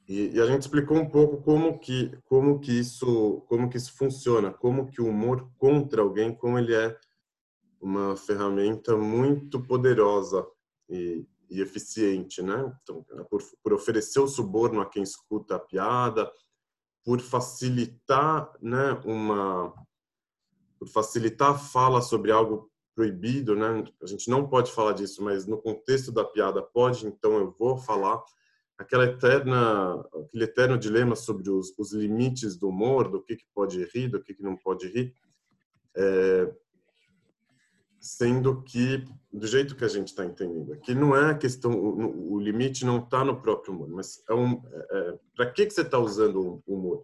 e, 0.08 0.36
e, 0.36 0.42
a 0.42 0.46
gente 0.46 0.62
explicou 0.62 0.98
um 0.98 1.10
pouco 1.10 1.42
como 1.42 1.80
que, 1.80 2.16
como 2.26 2.60
que 2.60 2.72
isso 2.72 3.42
como 3.48 3.70
que 3.70 3.78
isso 3.78 3.94
funciona, 3.98 4.52
como 4.52 4.88
que 4.88 5.02
o 5.02 5.08
humor 5.08 5.50
contra 5.58 6.02
alguém, 6.02 6.34
como 6.34 6.60
ele 6.60 6.76
é 6.76 6.96
uma 7.82 8.16
ferramenta 8.16 8.96
muito 8.96 9.62
poderosa 9.62 10.46
e, 10.90 11.26
e 11.50 11.62
eficiente, 11.62 12.42
né? 12.42 12.72
Então, 12.84 13.04
por, 13.30 13.42
por 13.64 13.74
oferecer 13.74 14.20
o 14.20 14.28
suborno 14.28 14.82
a 14.82 14.86
quem 14.86 15.04
escuta 15.04 15.56
a 15.56 15.60
piada, 15.60 16.32
por 17.04 17.20
facilitar, 17.20 18.52
né, 18.62 19.00
uma 19.06 19.74
por 20.78 20.88
facilitar 20.88 21.52
a 21.52 21.58
fala 21.58 22.02
sobre 22.02 22.32
algo 22.32 22.70
proibido, 22.94 23.56
né? 23.56 23.84
A 24.02 24.06
gente 24.06 24.30
não 24.30 24.48
pode 24.48 24.72
falar 24.72 24.94
disso, 24.94 25.24
mas 25.24 25.46
no 25.46 25.58
contexto 25.58 26.12
da 26.12 26.24
piada 26.24 26.62
pode, 26.62 27.06
então 27.08 27.38
eu 27.38 27.56
vou 27.58 27.78
falar 27.78 28.24
aquela 28.78 29.06
eterna, 29.06 30.02
aquele 30.24 30.44
eterno 30.44 30.78
dilema 30.78 31.16
sobre 31.16 31.50
os, 31.50 31.74
os 31.78 31.94
limites 31.94 32.58
do 32.58 32.70
humor, 32.70 33.10
do 33.10 33.22
que 33.22 33.36
que 33.36 33.46
pode 33.54 33.84
rir, 33.94 34.10
do 34.10 34.22
que 34.22 34.34
que 34.34 34.44
não 34.44 34.56
pode 34.56 34.88
rir. 34.88 35.14
É, 35.96 36.52
sendo 38.06 38.62
que 38.62 39.04
do 39.34 39.48
jeito 39.48 39.76
que 39.76 39.84
a 39.84 39.88
gente 39.88 40.10
está 40.10 40.24
entendendo 40.24 40.72
aqui 40.74 40.94
não 40.94 41.16
é 41.16 41.32
a 41.32 41.36
questão 41.36 41.72
o, 41.72 42.34
o 42.34 42.40
limite 42.40 42.86
não 42.86 43.00
está 43.00 43.26
no 43.26 43.42
próprio 43.42 43.74
humor 43.74 43.90
mas 43.90 44.24
é 44.30 44.34
um, 44.34 44.62
é, 44.72 44.98
é 44.98 45.20
para 45.36 45.52
que 45.52 45.66
que 45.66 45.74
você 45.74 45.82
está 45.82 45.98
usando 45.98 46.62
o 46.68 46.74
humor 46.76 47.04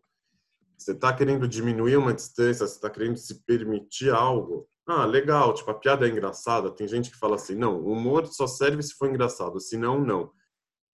você 0.78 0.92
está 0.92 1.12
querendo 1.12 1.48
diminuir 1.48 1.98
uma 1.98 2.14
distância 2.14 2.68
você 2.68 2.76
está 2.76 2.88
querendo 2.88 3.18
se 3.18 3.44
permitir 3.46 4.12
algo 4.12 4.68
ah 4.86 5.06
legal 5.06 5.56
tipo 5.56 5.72
a 5.72 5.74
piada 5.74 6.06
é 6.06 6.12
engraçada 6.12 6.70
tem 6.70 6.88
gente 6.88 7.10
que 7.10 7.18
fala 7.18 7.36
assim 7.36 7.56
não 7.56 7.82
o 7.82 7.94
humor 7.94 8.28
só 8.28 8.46
serve 8.46 8.84
se 8.84 8.94
for 8.94 9.10
engraçado 9.10 9.60
senão 9.60 10.00
não 10.00 10.32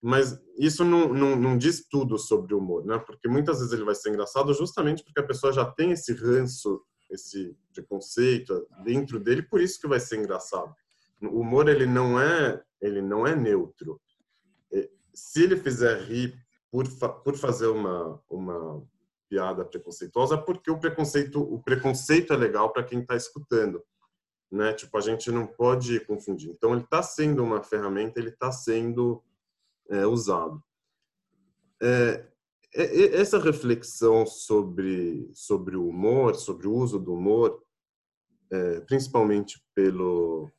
mas 0.01 0.39
isso 0.57 0.85
não, 0.85 1.13
não, 1.13 1.35
não 1.35 1.57
diz 1.57 1.87
tudo 1.89 2.17
sobre 2.17 2.53
o 2.53 2.59
humor 2.59 2.85
né 2.85 2.99
porque 2.99 3.27
muitas 3.27 3.59
vezes 3.59 3.73
ele 3.73 3.83
vai 3.83 3.95
ser 3.95 4.09
engraçado 4.09 4.53
justamente 4.53 5.03
porque 5.03 5.19
a 5.19 5.25
pessoa 5.25 5.51
já 5.51 5.65
tem 5.65 5.91
esse 5.91 6.13
ranço 6.13 6.81
esse 7.09 7.55
preconceito 7.73 8.67
dentro 8.83 9.19
dele, 9.19 9.41
por 9.41 9.61
isso 9.61 9.79
que 9.79 9.87
vai 9.87 9.99
ser 9.99 10.17
engraçado. 10.17 10.73
O 11.21 11.39
humor 11.39 11.67
ele 11.67 11.85
não 11.85 12.19
é 12.19 12.61
ele 12.81 13.01
não 13.01 13.25
é 13.25 13.35
neutro. 13.35 13.99
Se 15.13 15.43
ele 15.43 15.57
fizer 15.57 15.99
rir 16.03 16.37
por, 16.71 16.87
por 17.23 17.35
fazer 17.35 17.67
uma 17.67 18.21
uma 18.29 18.83
piada 19.29 19.65
preconceituosa, 19.65 20.35
é 20.35 20.37
porque 20.37 20.69
o 20.69 20.79
preconceito 20.79 21.41
o 21.41 21.61
preconceito 21.61 22.33
é 22.33 22.37
legal 22.37 22.71
para 22.71 22.83
quem 22.83 22.99
está 22.99 23.15
escutando, 23.15 23.83
né? 24.51 24.73
Tipo 24.73 24.97
a 24.97 25.01
gente 25.01 25.31
não 25.31 25.47
pode 25.47 25.99
confundir. 26.01 26.51
Então 26.51 26.73
ele 26.73 26.83
está 26.83 27.01
sendo 27.01 27.43
uma 27.43 27.63
ferramenta, 27.63 28.19
ele 28.19 28.29
está 28.29 28.51
sendo 28.51 29.23
é, 29.89 30.05
usado. 30.05 30.63
É, 31.81 32.27
é, 32.73 32.83
é, 32.83 33.15
essa 33.17 33.39
reflexão 33.39 34.25
sobre 34.25 35.29
sobre 35.33 35.75
o 35.75 35.87
humor, 35.87 36.35
sobre 36.35 36.67
o 36.67 36.73
uso 36.73 36.99
do 36.99 37.13
humor, 37.13 37.63
é, 38.51 38.79
principalmente 38.81 39.63
pelo 39.73 40.51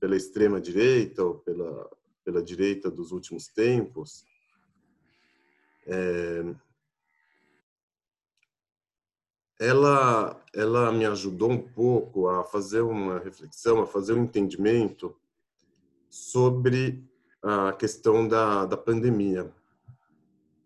pela 0.00 0.16
extrema 0.16 0.60
direita 0.60 1.24
ou 1.24 1.38
pela 1.38 1.90
pela 2.24 2.42
direita 2.42 2.90
dos 2.90 3.12
últimos 3.12 3.48
tempos, 3.48 4.24
é, 5.86 6.54
ela 9.60 10.44
ela 10.54 10.92
me 10.92 11.04
ajudou 11.06 11.50
um 11.50 11.68
pouco 11.68 12.28
a 12.28 12.44
fazer 12.44 12.80
uma 12.80 13.18
reflexão, 13.18 13.82
a 13.82 13.86
fazer 13.86 14.14
um 14.14 14.24
entendimento 14.24 15.16
sobre 16.08 17.04
a 17.44 17.72
questão 17.74 18.26
da, 18.26 18.64
da 18.64 18.76
pandemia 18.76 19.52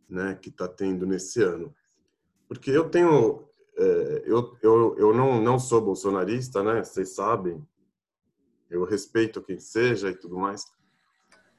né, 0.09 0.39
que 0.41 0.49
está 0.49 0.69
tendo 0.69 1.05
nesse 1.05 1.43
ano. 1.43 1.75
Porque 2.47 2.71
eu 2.71 2.89
tenho, 2.89 3.45
é, 3.77 4.23
eu, 4.25 4.57
eu, 4.63 4.97
eu 4.97 5.15
não, 5.15 5.43
não 5.43 5.59
sou 5.59 5.81
bolsonarista, 5.81 6.63
né, 6.63 6.83
vocês 6.85 7.15
sabem, 7.15 7.67
eu 8.71 8.85
respeito 8.85 9.43
quem 9.43 9.59
seja 9.59 10.09
e 10.11 10.15
tudo 10.15 10.39
mais. 10.39 10.65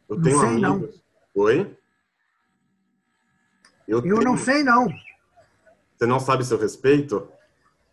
Eu 0.07 0.15
não 0.15 0.23
tenho 0.23 0.39
sei, 0.39 0.47
amigos. 0.47 1.03
Não. 1.35 1.43
Oi? 1.43 1.77
Eu, 3.87 3.97
eu 3.97 4.01
tenho... 4.03 4.21
não 4.21 4.37
sei, 4.37 4.63
não. 4.63 4.87
Você 5.97 6.05
não 6.05 6.19
sabe 6.19 6.45
se 6.45 6.53
eu 6.53 6.57
respeito? 6.57 7.29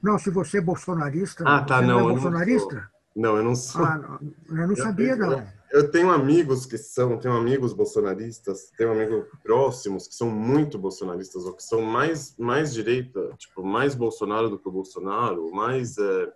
Não, 0.00 0.18
se 0.18 0.30
você 0.30 0.58
é 0.58 0.60
bolsonarista. 0.60 1.42
Ah, 1.46 1.64
tá, 1.64 1.82
não. 1.82 2.00
não 2.00 2.10
é 2.10 2.12
bolsonarista? 2.12 2.90
Não, 3.16 3.32
não, 3.32 3.36
eu 3.38 3.42
não 3.42 3.54
sou. 3.56 3.84
Ah, 3.84 3.98
não, 3.98 4.60
eu 4.60 4.68
não 4.68 4.76
sabia, 4.76 5.16
não 5.16 5.55
eu 5.70 5.90
tenho 5.90 6.10
amigos 6.10 6.64
que 6.66 6.78
são, 6.78 7.18
tenho 7.18 7.34
amigos 7.34 7.72
bolsonaristas, 7.72 8.70
tenho 8.76 8.92
amigos 8.92 9.26
próximos 9.42 10.06
que 10.06 10.14
são 10.14 10.30
muito 10.30 10.78
bolsonaristas 10.78 11.44
ou 11.44 11.52
que 11.52 11.62
são 11.62 11.82
mais 11.82 12.36
mais 12.36 12.72
direita, 12.72 13.34
tipo 13.36 13.62
mais 13.64 13.94
Bolsonaro 13.94 14.48
do 14.48 14.58
que 14.58 14.68
o 14.68 14.72
Bolsonaro, 14.72 15.50
mais 15.52 15.98
é, 15.98 16.32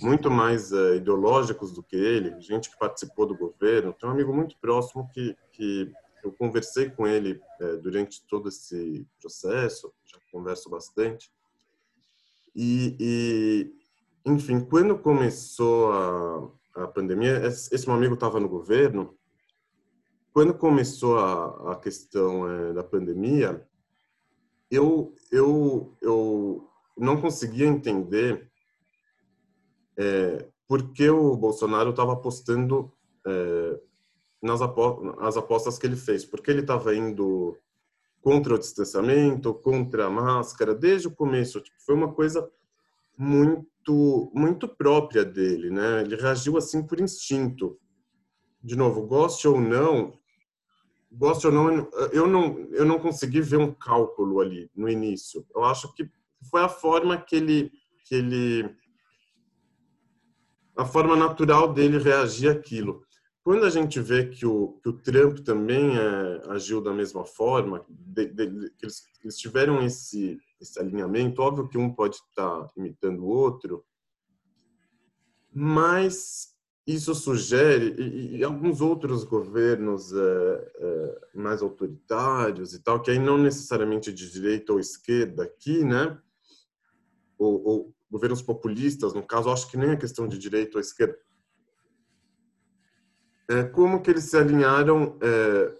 muito 0.00 0.30
mais 0.30 0.72
é, 0.72 0.96
ideológicos 0.96 1.72
do 1.72 1.82
que 1.82 1.96
ele, 1.96 2.40
gente 2.40 2.70
que 2.70 2.78
participou 2.78 3.26
do 3.26 3.36
governo. 3.36 3.92
Tenho 3.92 4.12
um 4.12 4.14
amigo 4.14 4.32
muito 4.32 4.56
próximo 4.58 5.08
que 5.12 5.36
que 5.52 5.92
eu 6.22 6.32
conversei 6.32 6.90
com 6.90 7.06
ele 7.06 7.40
é, 7.60 7.76
durante 7.76 8.24
todo 8.26 8.48
esse 8.48 9.06
processo, 9.20 9.92
já 10.04 10.18
converso 10.30 10.68
bastante. 10.68 11.30
E, 12.54 12.96
e 12.98 13.72
enfim, 14.24 14.60
quando 14.60 14.98
começou 14.98 15.92
a 15.92 16.50
a 16.84 16.88
pandemia. 16.88 17.46
Esse 17.46 17.86
meu 17.86 17.96
amigo 17.96 18.14
estava 18.14 18.38
no 18.38 18.48
governo. 18.48 19.16
Quando 20.32 20.54
começou 20.54 21.18
a, 21.18 21.72
a 21.72 21.76
questão 21.76 22.48
é, 22.48 22.72
da 22.72 22.84
pandemia, 22.84 23.66
eu, 24.70 25.14
eu, 25.32 25.96
eu 26.00 26.68
não 26.96 27.20
conseguia 27.20 27.66
entender 27.66 28.50
é, 29.96 30.46
por 30.66 30.92
que 30.92 31.08
o 31.08 31.36
Bolsonaro 31.36 31.90
estava 31.90 32.12
apostando 32.12 32.92
é, 33.26 33.80
nas 34.40 34.60
as 34.60 35.36
apostas 35.36 35.78
que 35.78 35.86
ele 35.86 35.96
fez. 35.96 36.24
Porque 36.24 36.50
ele 36.50 36.60
estava 36.60 36.94
indo 36.94 37.56
contra 38.20 38.54
o 38.54 38.58
distanciamento, 38.58 39.54
contra 39.54 40.06
a 40.06 40.10
máscara, 40.10 40.74
desde 40.74 41.08
o 41.08 41.14
começo. 41.14 41.60
Tipo, 41.60 41.76
foi 41.80 41.94
uma 41.94 42.12
coisa 42.12 42.48
muito 43.16 43.66
muito 43.88 44.30
muito 44.34 44.68
própria 44.68 45.24
dele, 45.24 45.70
né? 45.70 46.02
Ele 46.02 46.16
reagiu 46.16 46.56
assim 46.56 46.86
por 46.86 47.00
instinto. 47.00 47.78
De 48.62 48.76
novo, 48.76 49.06
goste 49.06 49.46
ou 49.46 49.60
não, 49.60 50.12
goste 51.10 51.46
ou 51.46 51.52
não, 51.52 51.88
eu 52.12 52.26
não 52.26 52.58
eu 52.72 52.84
não 52.84 52.98
consegui 52.98 53.40
ver 53.40 53.58
um 53.58 53.72
cálculo 53.72 54.40
ali 54.40 54.70
no 54.74 54.88
início. 54.88 55.46
Eu 55.54 55.64
acho 55.64 55.92
que 55.94 56.08
foi 56.50 56.62
a 56.62 56.68
forma 56.68 57.16
que 57.18 57.36
ele 57.36 57.72
que 58.04 58.14
ele 58.14 58.76
a 60.76 60.84
forma 60.84 61.16
natural 61.16 61.72
dele 61.72 61.98
reagir 61.98 62.50
àquilo. 62.50 63.02
Quando 63.42 63.64
a 63.64 63.70
gente 63.70 63.98
vê 64.00 64.26
que 64.26 64.44
o, 64.44 64.78
que 64.82 64.90
o 64.90 64.92
Trump 64.92 65.38
também 65.38 65.96
é, 65.96 66.42
agiu 66.50 66.80
da 66.80 66.92
mesma 66.92 67.24
forma, 67.24 67.84
de, 67.88 68.26
de, 68.26 68.70
que 68.70 68.84
eles, 68.84 69.02
eles 69.24 69.38
tiveram 69.38 69.82
esse 69.82 70.38
esse 70.60 70.78
alinhamento. 70.78 71.42
Óbvio 71.42 71.68
que 71.68 71.78
um 71.78 71.92
pode 71.92 72.16
estar 72.16 72.68
imitando 72.76 73.24
o 73.24 73.28
outro, 73.28 73.84
mas 75.52 76.56
isso 76.86 77.14
sugere, 77.14 77.94
e, 77.98 78.38
e 78.38 78.44
alguns 78.44 78.80
outros 78.80 79.22
governos 79.22 80.10
é, 80.12 80.72
é, 80.76 81.20
mais 81.34 81.60
autoritários 81.60 82.72
e 82.72 82.82
tal, 82.82 83.02
que 83.02 83.10
aí 83.10 83.18
não 83.18 83.36
necessariamente 83.36 84.10
de 84.10 84.30
direita 84.30 84.72
ou 84.72 84.80
esquerda 84.80 85.44
aqui, 85.44 85.84
né? 85.84 86.18
Ou, 87.36 87.62
ou 87.62 87.94
governos 88.10 88.40
populistas, 88.40 89.12
no 89.12 89.22
caso, 89.22 89.50
acho 89.50 89.70
que 89.70 89.76
nem 89.76 89.90
é 89.90 89.96
questão 89.96 90.26
de 90.26 90.38
direita 90.38 90.78
ou 90.78 90.80
esquerda. 90.80 91.18
É, 93.50 93.64
como 93.64 94.00
que 94.00 94.10
eles 94.10 94.24
se 94.24 94.36
alinharam 94.38 95.18
é, 95.20 95.74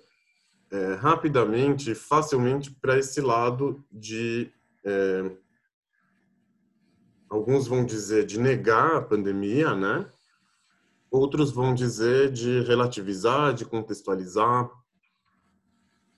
é, 0.70 0.94
rapidamente, 0.94 1.94
facilmente 1.94 2.70
para 2.70 2.98
esse 2.98 3.20
lado 3.22 3.82
de 3.90 4.52
é, 4.88 5.36
alguns 7.28 7.66
vão 7.66 7.84
dizer 7.84 8.24
de 8.24 8.40
negar 8.40 8.96
a 8.96 9.02
pandemia, 9.02 9.74
né? 9.74 10.10
Outros 11.10 11.50
vão 11.50 11.74
dizer 11.74 12.32
de 12.32 12.60
relativizar, 12.62 13.52
de 13.52 13.64
contextualizar. 13.64 14.70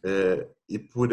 É, 0.02 0.48
e 0.68 0.78
por 0.78 1.08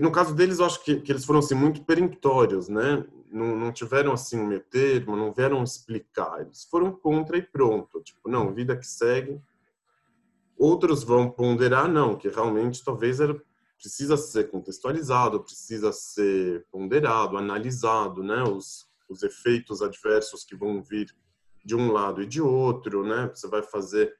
no 0.00 0.10
caso 0.10 0.34
deles, 0.34 0.58
eu 0.58 0.64
acho 0.64 0.82
que, 0.82 1.00
que 1.00 1.12
eles 1.12 1.24
foram 1.24 1.40
assim 1.40 1.54
muito 1.54 1.84
peremptórios, 1.84 2.68
né? 2.68 3.04
Não, 3.30 3.56
não 3.56 3.72
tiveram 3.72 4.12
assim 4.12 4.38
um 4.38 4.46
meio 4.46 4.60
termo, 4.60 5.16
não 5.16 5.32
vieram 5.32 5.62
explicar. 5.62 6.40
Eles 6.40 6.64
foram 6.64 6.92
contra 6.92 7.36
e 7.36 7.42
pronto. 7.42 8.00
Tipo, 8.00 8.28
não, 8.28 8.54
vida 8.54 8.76
que 8.76 8.86
segue. 8.86 9.40
Outros 10.56 11.02
vão 11.02 11.30
ponderar, 11.30 11.88
não, 11.88 12.16
que 12.16 12.28
realmente 12.28 12.84
talvez 12.84 13.20
era, 13.20 13.40
precisa 13.82 14.16
ser 14.16 14.48
contextualizado, 14.48 15.42
precisa 15.42 15.92
ser 15.92 16.64
ponderado, 16.70 17.36
analisado, 17.36 18.22
né? 18.22 18.44
Os, 18.44 18.86
os 19.08 19.24
efeitos 19.24 19.82
adversos 19.82 20.44
que 20.44 20.54
vão 20.54 20.80
vir 20.80 21.12
de 21.64 21.74
um 21.74 21.90
lado 21.90 22.22
e 22.22 22.26
de 22.26 22.40
outro, 22.40 23.04
né? 23.04 23.28
Você 23.34 23.48
vai 23.48 23.60
fazer 23.60 24.16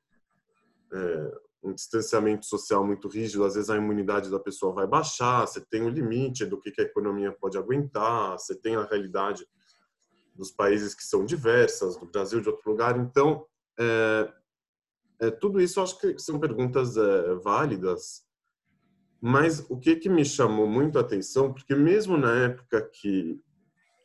é, 0.93 1.41
um 1.63 1.73
distanciamento 1.73 2.45
social 2.45 2.85
muito 2.85 3.07
rígido, 3.07 3.45
às 3.45 3.55
vezes 3.55 3.71
a 3.71 3.77
imunidade 3.77 4.29
da 4.29 4.41
pessoa 4.41 4.75
vai 4.75 4.87
baixar, 4.87 5.47
você 5.47 5.61
tem 5.61 5.83
um 5.83 5.89
limite 5.89 6.45
do 6.45 6.61
que 6.61 6.73
a 6.81 6.85
economia 6.85 7.31
pode 7.31 7.57
aguentar, 7.57 8.33
você 8.33 8.57
tem 8.57 8.75
a 8.75 8.85
realidade 8.85 9.47
dos 10.35 10.51
países 10.51 10.93
que 10.93 11.05
são 11.05 11.25
diversas, 11.25 11.97
do 11.97 12.07
Brasil, 12.07 12.41
de 12.41 12.49
outro 12.49 12.69
lugar. 12.69 12.99
Então, 12.99 13.47
é, 13.79 14.33
é, 15.21 15.31
tudo 15.31 15.61
isso 15.61 15.81
acho 15.81 16.01
que 16.01 16.19
são 16.19 16.41
perguntas 16.41 16.97
é, 16.97 17.35
válidas, 17.37 18.27
mas 19.25 19.65
o 19.71 19.79
que, 19.79 19.95
que 19.95 20.09
me 20.09 20.25
chamou 20.25 20.67
muito 20.67 20.99
a 20.99 21.01
atenção, 21.01 21.53
porque 21.53 21.77
mesmo 21.77 22.17
na 22.17 22.35
época 22.35 22.83
que, 22.83 23.41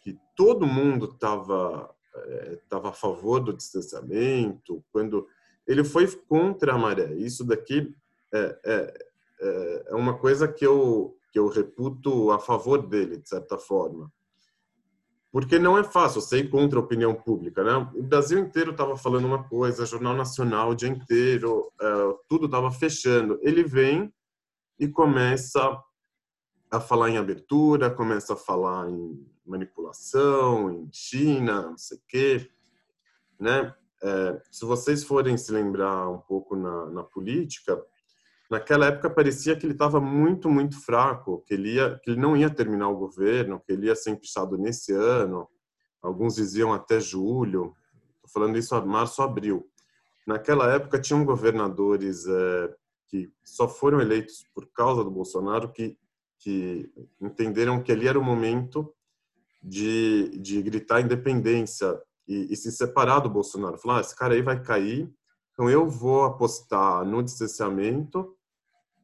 que 0.04 0.16
todo 0.36 0.68
mundo 0.68 1.06
estava 1.12 1.90
é, 2.16 2.60
a 2.70 2.94
favor 2.94 3.40
do 3.40 3.52
distanciamento, 3.52 4.86
quando 4.92 5.28
ele 5.68 5.84
foi 5.84 6.06
contra 6.28 6.74
a 6.74 6.78
maré. 6.78 7.16
Isso 7.16 7.44
daqui 7.44 7.96
é, 8.32 8.60
é, 8.64 8.94
é, 9.42 9.86
é 9.88 9.96
uma 9.96 10.16
coisa 10.20 10.48
que 10.48 10.64
eu, 10.64 11.18
que 11.32 11.40
eu 11.40 11.48
reputo 11.48 12.30
a 12.30 12.38
favor 12.38 12.86
dele, 12.86 13.18
de 13.18 13.28
certa 13.28 13.58
forma. 13.58 14.12
Porque 15.32 15.58
não 15.58 15.80
é 15.80 15.84
fácil 15.84 16.22
ser 16.22 16.48
contra 16.52 16.78
a 16.78 16.84
opinião 16.84 17.16
pública, 17.16 17.64
né? 17.64 17.90
O 17.96 18.04
Brasil 18.04 18.38
inteiro 18.38 18.70
estava 18.70 18.96
falando 18.96 19.26
uma 19.26 19.44
coisa, 19.44 19.84
Jornal 19.84 20.16
Nacional 20.16 20.70
o 20.70 20.76
dia 20.76 20.90
inteiro, 20.90 21.72
é, 21.82 22.16
tudo 22.30 22.46
estava 22.46 22.70
fechando. 22.70 23.40
Ele 23.42 23.64
vem 23.64 24.14
e 24.80 24.88
começa 24.88 25.82
a 26.70 26.80
falar 26.80 27.10
em 27.10 27.18
abertura, 27.18 27.90
começa 27.90 28.34
a 28.34 28.38
falar 28.38 28.90
em 28.90 29.26
manipulação, 29.46 30.70
em 30.72 30.90
China, 30.92 31.70
não 31.70 31.78
sei 31.78 31.98
o 31.98 32.02
quê, 32.08 32.52
né? 33.40 33.74
É, 34.04 34.42
se 34.52 34.64
vocês 34.66 35.04
forem 35.04 35.38
se 35.38 35.52
lembrar 35.52 36.10
um 36.10 36.20
pouco 36.20 36.56
na, 36.56 36.86
na 36.92 37.04
política, 37.04 37.82
naquela 38.50 38.88
época 38.88 39.10
parecia 39.10 39.56
que 39.56 39.66
ele 39.66 39.74
estava 39.74 40.00
muito, 40.00 40.50
muito 40.50 40.80
fraco, 40.80 41.44
que 41.48 41.54
ele, 41.54 41.76
ia, 41.76 42.00
que 42.04 42.12
ele 42.12 42.20
não 42.20 42.38
ia 42.38 42.50
terminar 42.50 42.90
o 42.90 42.98
governo, 42.98 43.60
que 43.60 43.72
ele 43.72 43.88
ia 43.88 43.96
ser 43.96 44.12
empichado 44.12 44.58
nesse 44.58 44.94
ano. 44.94 45.48
Alguns 46.02 46.36
diziam 46.36 46.74
até 46.74 47.00
julho. 47.00 47.76
Estou 48.18 48.30
falando 48.42 48.58
isso 48.58 48.76
a 48.76 48.86
março, 48.86 49.22
abril. 49.22 49.68
Naquela 50.28 50.72
época 50.72 51.00
tinham 51.00 51.26
governadores 51.26 52.28
é, 52.28 52.76
que 53.08 53.32
só 53.44 53.68
foram 53.68 54.02
eleitos 54.02 54.46
por 54.54 54.68
causa 54.68 55.04
do 55.04 55.12
Bolsonaro 55.12 55.72
que 55.72 55.98
que 56.40 56.92
entenderam 57.20 57.82
que 57.82 57.92
ali 57.92 58.08
era 58.08 58.20
o 58.20 58.24
momento 58.24 58.94
de, 59.62 60.30
de 60.38 60.62
gritar 60.62 61.02
independência 61.02 62.00
e, 62.28 62.54
e 62.54 62.56
se 62.56 62.72
separar 62.72 63.20
do 63.20 63.30
Bolsonaro. 63.30 63.78
Falar, 63.78 63.98
ah, 63.98 64.02
esse 64.02 64.16
cara 64.16 64.34
aí 64.34 64.42
vai 64.42 64.62
cair, 64.62 65.12
então 65.52 65.70
eu 65.70 65.90
vou 65.90 66.24
apostar 66.26 67.04
no 67.06 67.24
distanciamento, 67.24 68.36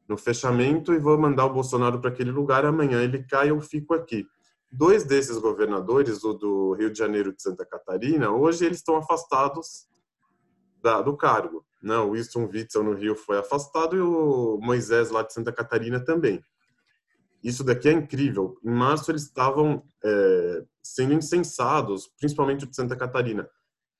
no 0.08 0.16
fechamento 0.16 0.92
e 0.92 0.98
vou 0.98 1.18
mandar 1.18 1.46
o 1.46 1.52
Bolsonaro 1.52 2.00
para 2.00 2.10
aquele 2.10 2.30
lugar. 2.30 2.64
Amanhã 2.64 3.02
ele 3.02 3.24
cai, 3.24 3.50
eu 3.50 3.60
fico 3.60 3.94
aqui. 3.94 4.26
Dois 4.70 5.04
desses 5.04 5.38
governadores, 5.38 6.24
o 6.24 6.32
do 6.32 6.72
Rio 6.74 6.90
de 6.90 6.98
Janeiro 6.98 7.30
e 7.30 7.36
de 7.36 7.42
Santa 7.42 7.64
Catarina, 7.64 8.30
hoje 8.30 8.64
eles 8.64 8.78
estão 8.78 8.96
afastados 8.96 9.88
da, 10.82 11.00
do 11.00 11.16
cargo. 11.16 11.63
Não, 11.84 12.08
o 12.08 12.10
Wilson 12.12 12.48
Witzel 12.50 12.82
no 12.82 12.94
Rio 12.94 13.14
foi 13.14 13.36
afastado 13.36 13.94
e 13.94 14.00
o 14.00 14.58
Moisés 14.62 15.10
lá 15.10 15.22
de 15.22 15.34
Santa 15.34 15.52
Catarina 15.52 16.00
também. 16.00 16.42
Isso 17.42 17.62
daqui 17.62 17.90
é 17.90 17.92
incrível. 17.92 18.58
Em 18.64 18.70
março 18.70 19.10
eles 19.10 19.24
estavam 19.24 19.84
é, 20.02 20.64
sendo 20.82 21.12
incensados, 21.12 22.06
principalmente 22.18 22.66
de 22.66 22.74
Santa 22.74 22.96
Catarina, 22.96 23.46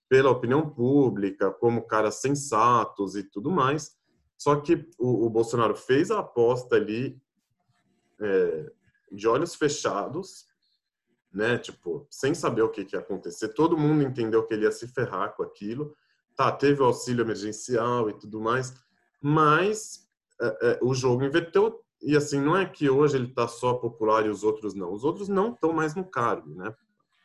pela 0.09 0.30
opinião 0.30 0.66
pública, 0.66 1.51
como 1.51 1.87
caras 1.87 2.22
sensatos 2.22 3.16
e 3.16 3.22
tudo 3.22 3.51
mais. 3.51 3.95
Só 4.39 4.57
que 4.57 4.89
o, 4.99 5.26
o 5.26 5.28
Bolsonaro 5.28 5.76
fez 5.76 6.11
a 6.11 6.20
aposta 6.20 6.76
ali 6.76 7.20
é, 8.18 8.72
de 9.12 9.28
olhos 9.28 9.55
fechados, 9.55 10.47
né? 11.30 11.59
Tipo, 11.59 12.07
sem 12.11 12.32
saber 12.32 12.62
o 12.62 12.70
que, 12.70 12.85
que 12.87 12.97
ia 12.97 13.01
acontecer. 13.01 13.49
Todo 13.49 13.76
mundo 13.76 14.03
entendeu 14.03 14.43
que 14.47 14.55
ele 14.55 14.64
ia 14.64 14.72
se 14.72 14.89
ferrar 14.89 15.35
com 15.37 15.43
aquilo. 15.43 15.95
Tá, 16.37 16.51
teve 16.51 16.82
o 16.82 16.87
auxílio 16.87 17.22
emergencial 17.22 18.11
e 18.11 18.18
tudo 18.18 18.41
mais, 18.41 18.74
mas 19.22 20.09
é, 20.41 20.72
é 20.72 20.78
o 20.82 20.93
jogo 20.93 21.24
inverteu 21.24 21.85
e 22.05 22.16
assim, 22.16 22.39
não 22.39 22.55
é 22.55 22.66
que 22.66 22.91
hoje 22.91 23.16
ele 23.16 23.28
está 23.28 23.49
só 23.49 23.74
popular 23.74 24.26
e 24.26 24.28
os 24.28 24.45
outros 24.45 24.74
não. 24.74 24.93
Os 24.93 25.05
outros 25.05 25.26
não 25.26 25.53
estão 25.53 25.72
mais 25.72 25.95
no 25.95 26.05
cargo, 26.05 26.55
né? 26.55 26.74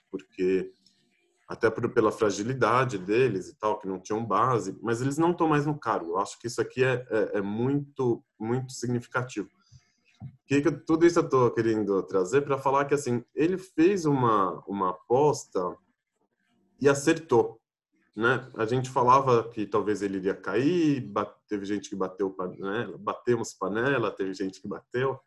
Porque 0.09 0.71
até 1.49 1.69
por, 1.69 1.91
pela 1.91 2.11
fragilidade 2.11 2.97
deles 2.97 3.49
e 3.49 3.55
tal, 3.57 3.77
que 3.77 3.87
não 3.87 3.99
tinham 3.99 4.25
base, 4.25 4.77
mas 4.81 5.01
eles 5.01 5.17
não 5.17 5.31
estão 5.31 5.49
mais 5.49 5.65
no 5.65 5.77
cargo. 5.77 6.11
Eu 6.11 6.19
acho 6.19 6.39
que 6.39 6.47
isso 6.47 6.61
aqui 6.61 6.81
é, 6.81 7.05
é, 7.09 7.39
é 7.39 7.41
muito, 7.41 8.23
muito 8.39 8.71
significativo. 8.71 9.49
Que, 10.45 10.61
que 10.61 10.71
tudo 10.71 11.05
isso 11.05 11.19
eu 11.19 11.23
estou 11.23 11.51
querendo 11.51 12.01
trazer 12.03 12.41
para 12.41 12.57
falar 12.57 12.85
que 12.85 12.93
assim 12.93 13.23
ele 13.35 13.57
fez 13.57 14.05
uma 14.05 14.63
uma 14.67 14.89
aposta 14.89 15.75
e 16.79 16.87
acertou 16.87 17.59
né? 18.15 18.49
A 18.55 18.65
gente 18.65 18.89
falava 18.89 19.49
que 19.49 19.65
talvez 19.65 20.01
ele 20.01 20.17
iria 20.17 20.35
cair, 20.35 21.01
bate, 21.01 21.33
teve 21.47 21.65
gente 21.65 21.89
que 21.89 21.95
bateu 21.95 22.29
panela, 22.29 22.97
batemos 22.97 23.53
panela, 23.53 24.11
teve 24.11 24.33
gente 24.33 24.61
que 24.61 24.67
bateu, 24.67 25.19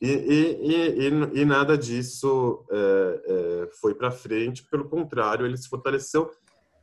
e, 0.00 0.08
e, 0.08 1.08
e, 1.08 1.40
e 1.40 1.44
nada 1.44 1.76
disso 1.76 2.64
é, 2.70 3.22
é, 3.26 3.70
foi 3.80 3.94
para 3.94 4.10
frente, 4.10 4.66
pelo 4.70 4.88
contrário, 4.88 5.44
ele 5.44 5.58
se 5.58 5.68
fortaleceu. 5.68 6.30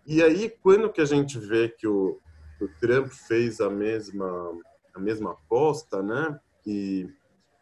E 0.06 0.22
aí, 0.22 0.50
quando 0.62 0.92
que 0.92 1.02
a 1.02 1.06
gente 1.06 1.40
vê 1.40 1.68
que 1.68 1.88
o, 1.88 2.20
o 2.62 2.68
Trump 2.80 3.08
fez 3.08 3.60
a 3.60 3.70
mesma, 3.70 4.54
a 4.94 5.00
mesma 5.00 5.32
aposta, 5.32 6.04
né? 6.04 6.40
E 6.66 7.10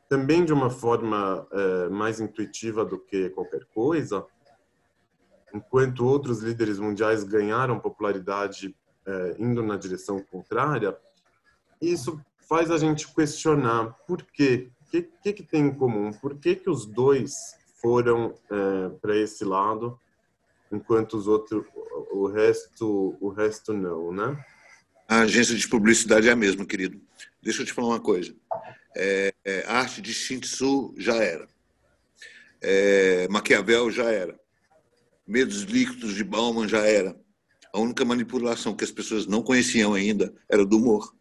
também 0.09 0.43
de 0.43 0.51
uma 0.51 0.69
forma 0.69 1.47
é, 1.51 1.89
mais 1.89 2.19
intuitiva 2.19 2.83
do 2.83 2.99
que 2.99 3.29
qualquer 3.29 3.63
coisa, 3.73 4.25
enquanto 5.55 6.05
outros 6.05 6.41
líderes 6.41 6.77
mundiais 6.77 7.23
ganharam 7.23 7.79
popularidade 7.79 8.75
é, 9.07 9.35
indo 9.39 9.63
na 9.63 9.77
direção 9.77 10.21
contrária, 10.21 10.97
isso 11.81 12.19
faz 12.47 12.69
a 12.69 12.77
gente 12.77 13.07
questionar 13.13 13.93
por 14.05 14.21
quê? 14.21 14.69
O 14.81 14.91
que, 14.91 15.09
que, 15.23 15.33
que, 15.33 15.43
tem 15.43 15.67
em 15.67 15.73
comum? 15.73 16.11
Por 16.11 16.37
que, 16.37 16.55
que 16.55 16.69
os 16.69 16.85
dois 16.85 17.55
foram 17.81 18.35
é, 18.51 18.89
para 19.01 19.15
esse 19.15 19.45
lado, 19.45 19.97
enquanto 20.71 21.13
os 21.15 21.27
outros, 21.27 21.65
o 22.11 22.27
resto, 22.27 23.15
o 23.21 23.29
resto 23.29 23.73
não, 23.73 24.11
né? 24.11 24.45
A 25.07 25.19
agência 25.21 25.55
de 25.55 25.67
publicidade 25.67 26.27
é 26.27 26.31
a 26.31 26.35
mesma, 26.35 26.65
querido. 26.65 26.99
Deixa 27.41 27.61
eu 27.61 27.65
te 27.65 27.73
falar 27.73 27.89
uma 27.89 27.99
coisa. 27.99 28.35
É, 28.95 29.33
é, 29.43 29.65
arte 29.67 30.01
de 30.01 30.13
Shin 30.13 30.39
Tzu 30.39 30.95
já 30.97 31.15
era. 31.15 31.47
É, 32.61 33.27
Maquiavel 33.29 33.91
já 33.91 34.09
era. 34.09 34.39
Medos 35.27 35.63
Líquidos 35.63 36.13
de 36.13 36.23
Bauman 36.23 36.67
já 36.67 36.85
era. 36.85 37.19
A 37.73 37.79
única 37.79 38.05
manipulação 38.05 38.75
que 38.75 38.83
as 38.83 38.91
pessoas 38.91 39.25
não 39.25 39.41
conheciam 39.41 39.93
ainda 39.93 40.33
era 40.49 40.65
do 40.65 40.77
humor. 40.77 41.13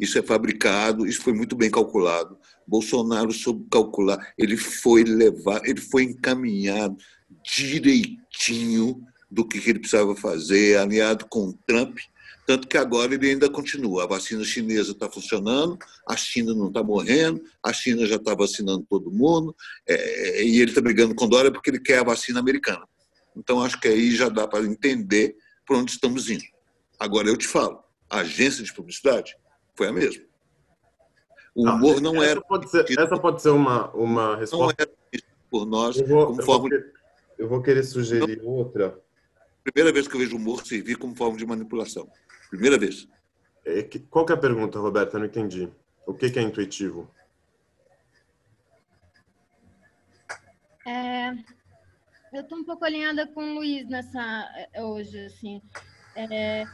Isso 0.00 0.18
é 0.18 0.22
fabricado, 0.22 1.06
isso 1.06 1.22
foi 1.22 1.32
muito 1.32 1.54
bem 1.54 1.70
calculado. 1.70 2.38
Bolsonaro 2.66 3.32
soube 3.32 3.66
calcular, 3.70 4.32
ele 4.38 4.56
foi 4.56 5.04
levar, 5.04 5.60
ele 5.64 5.80
foi 5.80 6.04
encaminhado 6.04 6.96
direitinho 7.44 9.02
do 9.30 9.46
que 9.46 9.58
ele 9.58 9.80
precisava 9.80 10.16
fazer, 10.16 10.78
alinhado 10.78 11.26
com 11.26 11.52
Trump, 11.66 11.98
tanto 12.46 12.68
que 12.68 12.76
agora 12.76 13.14
ele 13.14 13.30
ainda 13.30 13.48
continua. 13.48 14.04
A 14.04 14.06
vacina 14.06 14.44
chinesa 14.44 14.92
está 14.92 15.10
funcionando, 15.10 15.78
a 16.08 16.16
China 16.16 16.54
não 16.54 16.68
está 16.68 16.82
morrendo, 16.82 17.42
a 17.62 17.72
China 17.72 18.06
já 18.06 18.16
está 18.16 18.34
vacinando 18.34 18.86
todo 18.88 19.10
mundo, 19.10 19.54
é, 19.86 20.42
e 20.44 20.60
ele 20.60 20.70
está 20.70 20.80
brigando 20.80 21.14
com 21.14 21.28
Dória 21.28 21.50
porque 21.50 21.70
ele 21.70 21.80
quer 21.80 21.98
a 21.98 22.04
vacina 22.04 22.40
americana. 22.40 22.86
Então, 23.36 23.62
acho 23.62 23.80
que 23.80 23.88
aí 23.88 24.14
já 24.14 24.28
dá 24.28 24.46
para 24.46 24.64
entender 24.64 25.36
para 25.66 25.78
onde 25.78 25.92
estamos 25.92 26.30
indo. 26.30 26.44
Agora, 26.98 27.28
eu 27.28 27.36
te 27.36 27.46
falo, 27.46 27.82
a 28.08 28.20
agência 28.20 28.62
de 28.62 28.72
publicidade 28.72 29.36
foi 29.74 29.88
a 29.88 29.92
mesma. 29.92 30.22
O 31.54 31.68
humor 31.68 32.00
não, 32.00 32.14
não 32.14 32.22
essa 32.22 32.32
era. 32.32 32.40
Pode 32.42 32.70
ser, 32.70 32.84
essa 32.98 33.16
pode 33.16 33.40
ser 33.40 33.50
uma, 33.50 33.90
uma 33.92 34.36
resposta. 34.36 34.64
Não 34.66 34.70
era 34.70 35.24
por 35.50 35.64
nós 35.66 35.96
eu 35.96 36.06
vou, 36.06 36.26
como 36.26 36.40
eu 36.40 36.44
forma. 36.44 36.60
Vou 36.62 36.70
querer, 36.70 36.92
eu 37.38 37.48
vou 37.48 37.62
querer 37.62 37.84
sugerir 37.84 38.42
não, 38.42 38.50
outra. 38.50 38.98
Primeira 39.62 39.92
vez 39.92 40.08
que 40.08 40.16
eu 40.16 40.20
vejo 40.20 40.36
humor 40.36 40.66
servir 40.66 40.96
como 40.96 41.14
forma 41.14 41.38
de 41.38 41.46
manipulação. 41.46 42.10
Primeira 42.50 42.78
vez. 42.78 43.08
É 43.64 43.82
que, 43.82 43.98
qual 43.98 44.26
que 44.26 44.32
é 44.32 44.34
a 44.34 44.38
pergunta, 44.38 44.78
Roberta? 44.78 45.16
Eu 45.16 45.20
não 45.20 45.26
entendi. 45.26 45.70
O 46.06 46.12
que, 46.12 46.30
que 46.30 46.38
é 46.38 46.42
intuitivo? 46.42 47.10
É, 50.86 51.30
eu 52.32 52.42
estou 52.42 52.58
um 52.58 52.64
pouco 52.64 52.84
alinhada 52.84 53.26
com 53.26 53.42
o 53.42 53.54
Luiz 53.54 53.88
nessa 53.88 54.20
é, 54.72 54.82
hoje, 54.82 55.18
assim. 55.24 55.62
É, 56.14 56.64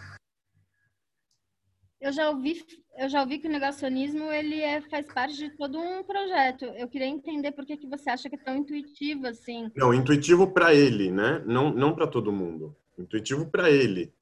eu 2.01 2.13
já 2.13 2.31
ouvi, 2.31 2.65
eu 2.99 3.09
já 3.09 3.21
ouvi 3.21 3.39
que 3.39 3.47
o 3.47 3.51
negacionismo 3.51 4.33
ele 4.33 4.61
é, 4.61 4.81
faz 4.81 5.07
parte 5.13 5.37
de 5.37 5.51
todo 5.51 5.79
um 5.79 6.03
projeto. 6.03 6.65
Eu 6.65 6.89
queria 6.89 7.07
entender 7.07 7.53
por 7.53 7.65
que, 7.65 7.77
que 7.77 7.87
você 7.87 8.11
acha 8.11 8.29
que 8.29 8.37
é 8.37 8.39
tão 8.39 8.57
intuitivo 8.57 9.27
assim. 9.27 9.71
Não, 9.77 9.95
intuitivo 9.95 10.51
para 10.51 10.75
ele, 10.75 11.11
né? 11.11 11.43
Não, 11.47 11.71
não 11.73 11.95
para 11.95 12.07
todo 12.07 12.33
mundo. 12.33 12.75
Intuitivo 12.99 13.47
para 13.47 13.71
ele. 13.71 14.13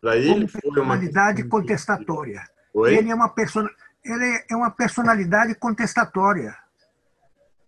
Para 0.00 0.16
ele 0.16 0.28
Como 0.28 0.48
foi 0.48 0.60
uma 0.64 0.74
personalidade 0.74 1.44
contestatória. 1.44 2.42
Oi? 2.74 2.96
Ele 2.96 3.10
é 3.10 3.14
uma 3.14 3.28
persona, 3.28 3.68
ele 4.04 4.44
é 4.50 4.56
uma 4.56 4.70
personalidade 4.70 5.54
contestatória. 5.54 6.56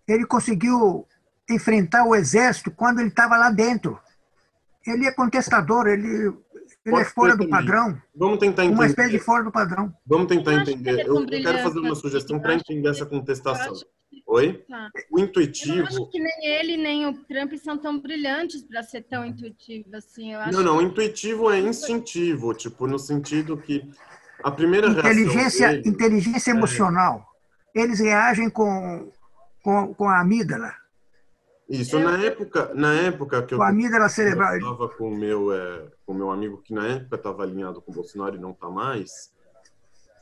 Ele 0.06 0.26
conseguiu 0.26 1.06
enfrentar 1.48 2.04
o 2.04 2.14
exército 2.14 2.70
quando 2.70 3.00
ele 3.00 3.08
estava 3.08 3.36
lá 3.36 3.50
dentro. 3.50 3.98
Ele 4.86 5.06
é 5.06 5.12
contestador, 5.12 5.86
ele 5.86 6.32
ele 6.84 6.96
é 6.96 7.04
fora 7.04 7.36
do 7.36 7.48
padrão. 7.48 8.00
Vamos 8.14 8.38
tentar 8.38 8.64
entender. 8.64 8.78
Uma 8.78 8.86
espécie 8.86 9.10
de 9.10 9.18
fora 9.18 9.44
do 9.44 9.52
padrão. 9.52 9.94
Vamos 10.06 10.28
tentar 10.28 10.54
entender. 10.54 11.06
Eu, 11.06 11.20
eu 11.20 11.26
quero 11.26 11.58
fazer 11.58 11.78
uma 11.78 11.94
sugestão 11.94 12.40
para 12.40 12.54
entender 12.54 12.88
essa 12.88 13.04
contestação. 13.04 13.74
Oi? 14.30 14.64
Tá. 14.68 14.88
O 15.10 15.18
intuitivo. 15.18 15.78
Eu 15.78 15.86
acho 15.86 16.06
que 16.06 16.20
nem 16.20 16.46
ele 16.46 16.76
nem 16.76 17.04
o 17.04 17.14
Trump 17.24 17.52
são 17.54 17.76
tão 17.76 17.98
brilhantes 17.98 18.62
para 18.62 18.80
ser 18.84 19.02
tão 19.02 19.24
intuitivo 19.24 19.88
assim. 19.92 20.32
Eu 20.34 20.38
acho 20.38 20.52
não, 20.52 20.62
não. 20.62 20.78
Que... 20.78 20.84
Intuitivo 20.84 21.50
é 21.50 21.58
instintivo, 21.58 22.54
tipo 22.54 22.86
no 22.86 22.96
sentido 22.96 23.56
que 23.56 23.90
a 24.44 24.52
primeira 24.52 24.86
inteligência, 24.86 25.70
dele, 25.70 25.88
inteligência 25.88 26.52
emocional. 26.52 27.26
É... 27.74 27.80
Eles 27.82 27.98
reagem 27.98 28.48
com, 28.48 29.10
com, 29.64 29.92
com 29.94 30.08
a 30.08 30.20
amígdala. 30.20 30.74
Isso, 31.68 31.96
eu, 31.96 32.00
na 32.00 32.16
época, 32.24 32.72
na 32.74 32.94
época 32.94 33.42
que 33.42 33.54
eu 33.54 33.62
amígdala 33.62 34.08
cerebral. 34.08 34.56
estava 34.56 34.88
com 34.90 35.08
o 35.08 35.16
meu 35.16 35.52
é, 35.52 35.88
com 36.06 36.14
meu 36.14 36.30
amigo 36.30 36.62
que 36.62 36.72
na 36.72 36.86
época 36.86 37.16
estava 37.16 37.42
alinhado 37.42 37.82
com 37.82 37.90
o 37.90 37.94
Bolsonaro 37.94 38.36
e 38.36 38.40
não 38.40 38.52
está 38.52 38.68
mais, 38.70 39.32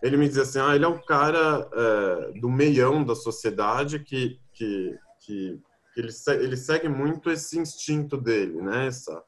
ele 0.02 0.16
me 0.16 0.28
dizia 0.28 0.42
assim, 0.42 0.60
ah, 0.60 0.74
ele 0.74 0.84
é 0.84 0.88
o 0.88 1.02
cara 1.04 1.68
é, 1.72 2.40
do 2.40 2.48
meião 2.48 3.04
da 3.04 3.14
sociedade 3.14 4.00
que 4.00 4.40
que, 4.52 4.98
que, 5.20 5.60
que 5.94 6.00
ele, 6.00 6.12
ele 6.40 6.56
segue 6.56 6.88
muito 6.88 7.30
esse 7.30 7.58
instinto 7.58 8.16
dele, 8.16 8.60
né? 8.60 8.86
Essa, 8.86 9.22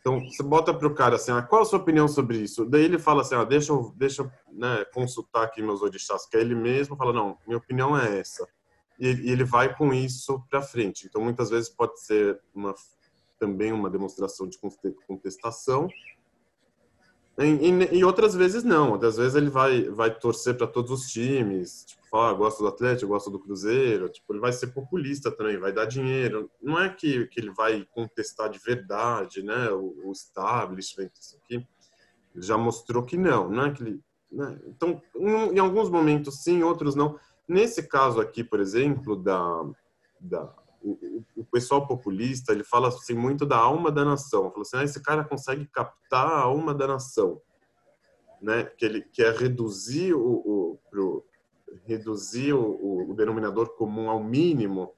então, 0.00 0.20
você 0.20 0.42
bota 0.42 0.72
para 0.72 0.86
o 0.86 0.94
cara 0.94 1.16
assim, 1.16 1.32
ah, 1.32 1.42
qual 1.42 1.62
a 1.62 1.64
sua 1.64 1.78
opinião 1.78 2.06
sobre 2.06 2.38
isso? 2.38 2.64
Daí 2.64 2.84
ele 2.84 2.98
fala 2.98 3.22
assim, 3.22 3.34
ah, 3.34 3.44
deixa 3.44 3.72
eu, 3.72 3.92
deixa 3.96 4.30
né, 4.52 4.84
consultar 4.94 5.44
aqui 5.44 5.62
meus 5.62 5.82
orixás, 5.82 6.26
que 6.26 6.36
é 6.36 6.40
ele 6.40 6.54
mesmo 6.54 6.96
fala, 6.96 7.12
não, 7.12 7.36
minha 7.46 7.58
opinião 7.58 7.98
é 7.98 8.18
essa 8.18 8.46
e 8.98 9.30
ele 9.30 9.44
vai 9.44 9.74
com 9.74 9.94
isso 9.94 10.42
para 10.50 10.60
frente. 10.60 11.06
Então, 11.06 11.22
muitas 11.22 11.50
vezes 11.50 11.68
pode 11.68 12.00
ser 12.00 12.40
uma, 12.52 12.74
também 13.38 13.72
uma 13.72 13.88
demonstração 13.88 14.48
de 14.48 14.58
contestação, 15.06 15.88
e, 17.92 18.04
outras 18.04 18.34
vezes 18.34 18.64
não. 18.64 18.90
Outras 18.90 19.16
vezes 19.16 19.36
ele 19.36 19.48
vai, 19.48 19.84
vai 19.84 20.12
torcer 20.12 20.56
para 20.56 20.66
todos 20.66 20.90
os 20.90 21.08
times, 21.08 21.84
tipo, 21.84 22.04
falar, 22.08 22.30
ah, 22.30 22.34
gosto 22.34 22.58
do 22.58 22.68
Atlético, 22.68 23.12
gosto 23.12 23.30
do 23.30 23.38
Cruzeiro. 23.38 24.08
Tipo, 24.08 24.32
ele 24.32 24.40
vai 24.40 24.52
ser 24.52 24.68
populista 24.68 25.30
também, 25.30 25.56
vai 25.56 25.72
dar 25.72 25.84
dinheiro. 25.84 26.50
Não 26.60 26.78
é 26.78 26.88
que, 26.88 27.26
que 27.28 27.38
ele 27.38 27.50
vai 27.50 27.86
contestar 27.92 28.50
de 28.50 28.58
verdade, 28.58 29.42
né, 29.42 29.70
o, 29.70 29.94
o 30.04 30.12
establishment, 30.12 31.10
isso 31.14 31.36
aqui. 31.36 31.54
Ele 32.34 32.44
já 32.44 32.58
mostrou 32.58 33.04
que 33.04 33.16
não, 33.16 33.48
não 33.48 33.66
é 33.66 33.72
que 33.72 33.82
ele... 33.82 34.00
Né? 34.32 34.58
Então, 34.66 35.00
em 35.16 35.58
alguns 35.58 35.88
momentos 35.88 36.42
sim, 36.42 36.62
outros 36.62 36.94
não. 36.94 37.18
Nesse 37.46 37.84
caso 37.84 38.20
aqui, 38.20 38.42
por 38.42 38.60
exemplo, 38.60 39.16
da, 39.16 39.64
da 40.20 40.52
o, 41.36 41.44
pessoal 41.44 41.86
populista, 41.86 42.52
ele 42.52 42.64
fala 42.64 42.88
assim 42.88 43.14
muito 43.14 43.44
da 43.44 43.56
alma 43.56 43.90
da 43.90 44.04
nação. 44.04 44.50
Fala 44.50 44.62
assim, 44.62 44.76
ah, 44.76 44.84
esse 44.84 45.02
cara 45.02 45.24
consegue 45.24 45.66
captar 45.66 46.26
a 46.26 46.40
alma 46.40 46.74
da 46.74 46.86
nação, 46.86 47.40
né? 48.40 48.64
Que 48.64 48.84
ele 48.84 49.02
quer 49.02 49.34
reduzir 49.34 50.14
o, 50.14 50.20
o 50.20 50.78
pro, 50.90 51.24
reduzir 51.84 52.52
o, 52.52 53.10
o, 53.10 53.14
denominador 53.14 53.74
comum 53.76 54.08
ao 54.08 54.22
mínimo. 54.22 54.92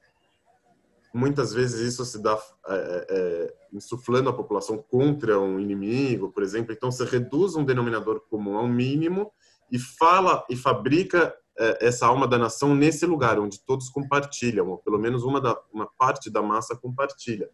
Muitas 1.12 1.52
vezes 1.52 1.92
isso 1.92 2.04
se 2.04 2.22
dá 2.22 2.38
é, 2.68 2.74
é, 2.74 3.06
é, 3.10 3.54
insuflando 3.72 4.28
a 4.28 4.32
população 4.32 4.78
contra 4.78 5.40
um 5.40 5.58
inimigo, 5.58 6.30
por 6.30 6.42
exemplo. 6.42 6.72
Então, 6.72 6.90
você 6.90 7.04
reduz 7.04 7.56
um 7.56 7.64
denominador 7.64 8.20
comum 8.28 8.56
ao 8.56 8.68
mínimo 8.68 9.32
e 9.70 9.78
fala 9.78 10.44
e 10.48 10.56
fabrica 10.56 11.18
é, 11.28 11.34
essa 11.80 12.06
alma 12.06 12.26
da 12.26 12.38
nação 12.38 12.74
nesse 12.74 13.04
lugar 13.04 13.38
onde 13.38 13.62
todos 13.64 13.88
compartilham, 13.88 14.68
ou 14.68 14.78
pelo 14.78 14.98
menos 14.98 15.24
uma, 15.24 15.40
da, 15.40 15.60
uma 15.72 15.86
parte 15.98 16.30
da 16.30 16.40
massa 16.40 16.76
compartilha. 16.76 17.50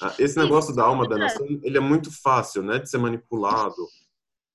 Ah, 0.00 0.14
esse 0.18 0.36
negócio 0.38 0.74
da 0.74 0.84
alma 0.84 1.08
da 1.08 1.16
nação, 1.16 1.46
ele 1.62 1.76
é 1.76 1.80
muito 1.80 2.10
fácil, 2.22 2.62
né, 2.62 2.78
de 2.78 2.88
ser 2.88 2.98
manipulado. 2.98 3.86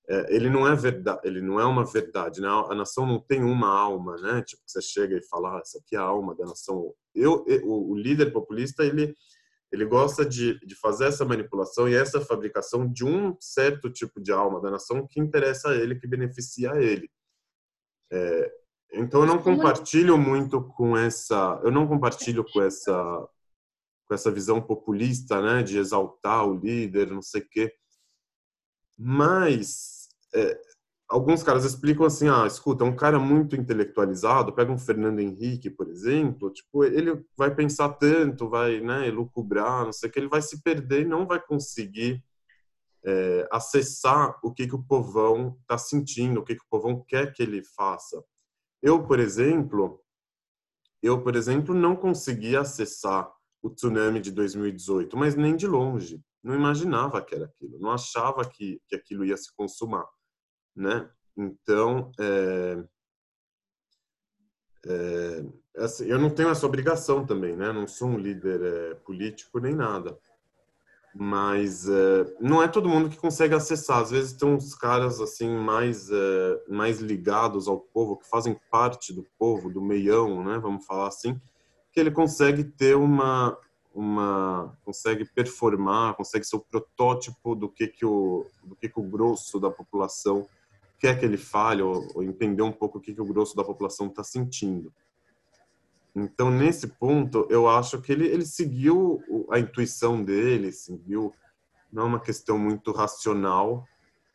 É, 0.08 0.34
ele 0.34 0.50
não 0.50 0.66
é 0.66 0.74
verdade, 0.74 1.20
ele 1.24 1.40
não 1.40 1.60
é 1.60 1.64
uma 1.64 1.84
verdade, 1.84 2.40
né? 2.40 2.48
A 2.48 2.74
nação 2.74 3.06
não 3.06 3.20
tem 3.20 3.44
uma 3.44 3.68
alma, 3.68 4.16
né? 4.16 4.42
Tipo, 4.42 4.62
você 4.66 4.82
chega 4.82 5.16
e 5.16 5.22
fala, 5.22 5.56
ah, 5.56 5.60
essa 5.60 5.78
aqui 5.78 5.94
é 5.94 5.98
a 5.98 6.02
alma 6.02 6.34
da 6.34 6.44
nação. 6.44 6.92
Eu, 7.14 7.44
o, 7.64 7.92
o 7.92 7.96
líder 7.96 8.32
populista, 8.32 8.84
ele 8.84 9.14
ele 9.72 9.84
gosta 9.84 10.24
de, 10.24 10.58
de 10.66 10.74
fazer 10.74 11.06
essa 11.06 11.24
manipulação 11.24 11.88
e 11.88 11.94
essa 11.94 12.20
fabricação 12.20 12.90
de 12.90 13.04
um 13.04 13.36
certo 13.38 13.88
tipo 13.88 14.20
de 14.20 14.32
alma 14.32 14.60
da 14.60 14.70
nação 14.70 15.06
que 15.06 15.20
interessa 15.20 15.70
a 15.70 15.76
ele, 15.76 15.94
que 15.94 16.08
beneficia 16.08 16.72
a 16.72 16.82
ele. 16.82 17.08
É, 18.12 18.52
então 18.92 19.20
eu 19.22 19.26
não 19.26 19.38
compartilho 19.38 20.18
muito 20.18 20.62
com 20.62 20.96
essa, 20.96 21.60
eu 21.64 21.70
não 21.70 21.86
compartilho 21.86 22.44
com 22.52 22.62
essa 22.62 23.28
com 24.08 24.14
essa 24.14 24.30
visão 24.30 24.60
populista, 24.60 25.40
né, 25.40 25.62
de 25.62 25.78
exaltar 25.78 26.44
o 26.44 26.58
líder, 26.58 27.08
não 27.12 27.22
sei 27.22 27.42
o 27.42 27.48
quê. 27.48 27.72
Mas 28.98 30.08
é, 30.34 30.60
alguns 31.08 31.44
caras 31.44 31.64
explicam 31.64 32.04
assim, 32.04 32.28
ah, 32.28 32.44
escuta, 32.44 32.84
um 32.84 32.94
cara 32.94 33.20
muito 33.20 33.54
intelectualizado, 33.54 34.52
pega 34.52 34.72
um 34.72 34.78
Fernando 34.78 35.20
Henrique, 35.20 35.70
por 35.70 35.88
exemplo, 35.88 36.50
tipo, 36.50 36.84
ele 36.84 37.24
vai 37.36 37.54
pensar 37.54 37.90
tanto, 37.90 38.48
vai, 38.48 38.80
né, 38.80 39.06
elucubrar, 39.06 39.84
não 39.84 39.92
sei 39.92 40.08
o 40.08 40.12
que, 40.12 40.18
ele 40.18 40.28
vai 40.28 40.42
se 40.42 40.60
perder 40.60 41.02
e 41.02 41.08
não 41.08 41.24
vai 41.24 41.40
conseguir 41.40 42.20
é, 43.04 43.48
acessar 43.50 44.38
o 44.42 44.52
que 44.52 44.66
que 44.66 44.74
o 44.74 44.82
povão 44.82 45.56
está 45.62 45.78
sentindo, 45.78 46.40
o 46.40 46.44
que 46.44 46.54
que 46.54 46.62
o 46.64 46.68
povão 46.68 47.04
quer 47.06 47.32
que 47.32 47.42
ele 47.42 47.62
faça. 47.62 48.22
Eu, 48.82 49.06
por 49.06 49.18
exemplo, 49.18 50.02
eu, 51.02 51.22
por 51.22 51.36
exemplo, 51.36 51.74
não 51.74 51.96
consegui 51.96 52.56
acessar 52.56 53.30
o 53.62 53.70
tsunami 53.70 54.20
de 54.20 54.30
2018, 54.30 55.16
mas 55.16 55.34
nem 55.34 55.56
de 55.56 55.66
longe. 55.66 56.22
Não 56.42 56.54
imaginava 56.54 57.22
que 57.22 57.34
era 57.34 57.44
aquilo, 57.44 57.78
não 57.78 57.90
achava 57.90 58.48
que, 58.48 58.80
que 58.88 58.96
aquilo 58.96 59.24
ia 59.24 59.36
se 59.36 59.54
consumar, 59.54 60.06
né? 60.74 61.10
Então, 61.36 62.10
é, 62.18 62.82
é, 64.86 65.44
assim, 65.76 66.06
eu 66.06 66.18
não 66.18 66.30
tenho 66.30 66.48
essa 66.48 66.66
obrigação 66.66 67.26
também, 67.26 67.54
né? 67.54 67.72
Não 67.72 67.86
sou 67.86 68.08
um 68.08 68.18
líder 68.18 68.62
é, 68.62 68.94
político 68.94 69.58
nem 69.58 69.74
nada 69.74 70.18
mas 71.14 71.88
é, 71.88 72.36
não 72.40 72.62
é 72.62 72.68
todo 72.68 72.88
mundo 72.88 73.08
que 73.08 73.16
consegue 73.16 73.54
acessar. 73.54 73.98
Às 73.98 74.10
vezes 74.10 74.32
tem 74.32 74.48
uns 74.48 74.74
caras 74.74 75.20
assim 75.20 75.48
mais 75.48 76.10
é, 76.10 76.62
mais 76.68 77.00
ligados 77.00 77.66
ao 77.66 77.78
povo, 77.78 78.16
que 78.16 78.28
fazem 78.28 78.56
parte 78.70 79.12
do 79.12 79.26
povo, 79.38 79.70
do 79.70 79.82
meião, 79.82 80.44
né? 80.44 80.58
Vamos 80.58 80.86
falar 80.86 81.08
assim, 81.08 81.40
que 81.92 81.98
ele 81.98 82.10
consegue 82.10 82.64
ter 82.64 82.96
uma 82.96 83.56
uma 83.92 84.78
consegue 84.84 85.24
performar, 85.24 86.14
consegue 86.14 86.44
ser 86.44 86.56
o 86.56 86.60
protótipo 86.60 87.56
do 87.56 87.68
que 87.68 87.88
que 87.88 88.06
o 88.06 88.46
do 88.62 88.76
que 88.76 88.88
que 88.88 89.00
o 89.00 89.02
grosso 89.02 89.58
da 89.58 89.70
população 89.70 90.46
quer 90.98 91.18
que 91.18 91.24
ele 91.24 91.38
fale 91.38 91.82
ou, 91.82 92.06
ou 92.14 92.22
entender 92.22 92.62
um 92.62 92.70
pouco 92.70 92.98
o 92.98 93.00
que 93.00 93.14
que 93.14 93.20
o 93.20 93.26
grosso 93.26 93.56
da 93.56 93.64
população 93.64 94.06
está 94.06 94.22
sentindo. 94.22 94.92
Então, 96.14 96.50
nesse 96.50 96.88
ponto, 96.88 97.46
eu 97.50 97.68
acho 97.68 98.00
que 98.00 98.12
ele, 98.12 98.26
ele 98.26 98.44
seguiu 98.44 99.22
a 99.50 99.58
intuição 99.58 100.22
dele, 100.22 100.72
seguiu, 100.72 101.32
não 101.92 102.02
é 102.02 102.06
uma 102.06 102.20
questão 102.20 102.58
muito 102.58 102.92
racional. 102.92 103.86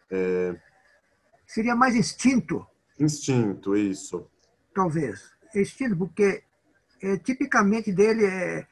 É... 0.10 0.56
Seria 1.46 1.76
mais 1.76 1.96
instinto? 1.96 2.66
Instinto, 3.00 3.76
isso. 3.76 4.30
Talvez. 4.74 5.32
Instinto, 5.54 5.98
porque 5.98 6.44
é, 7.02 7.18
tipicamente 7.18 7.92
dele 7.92 8.26
é 8.26 8.68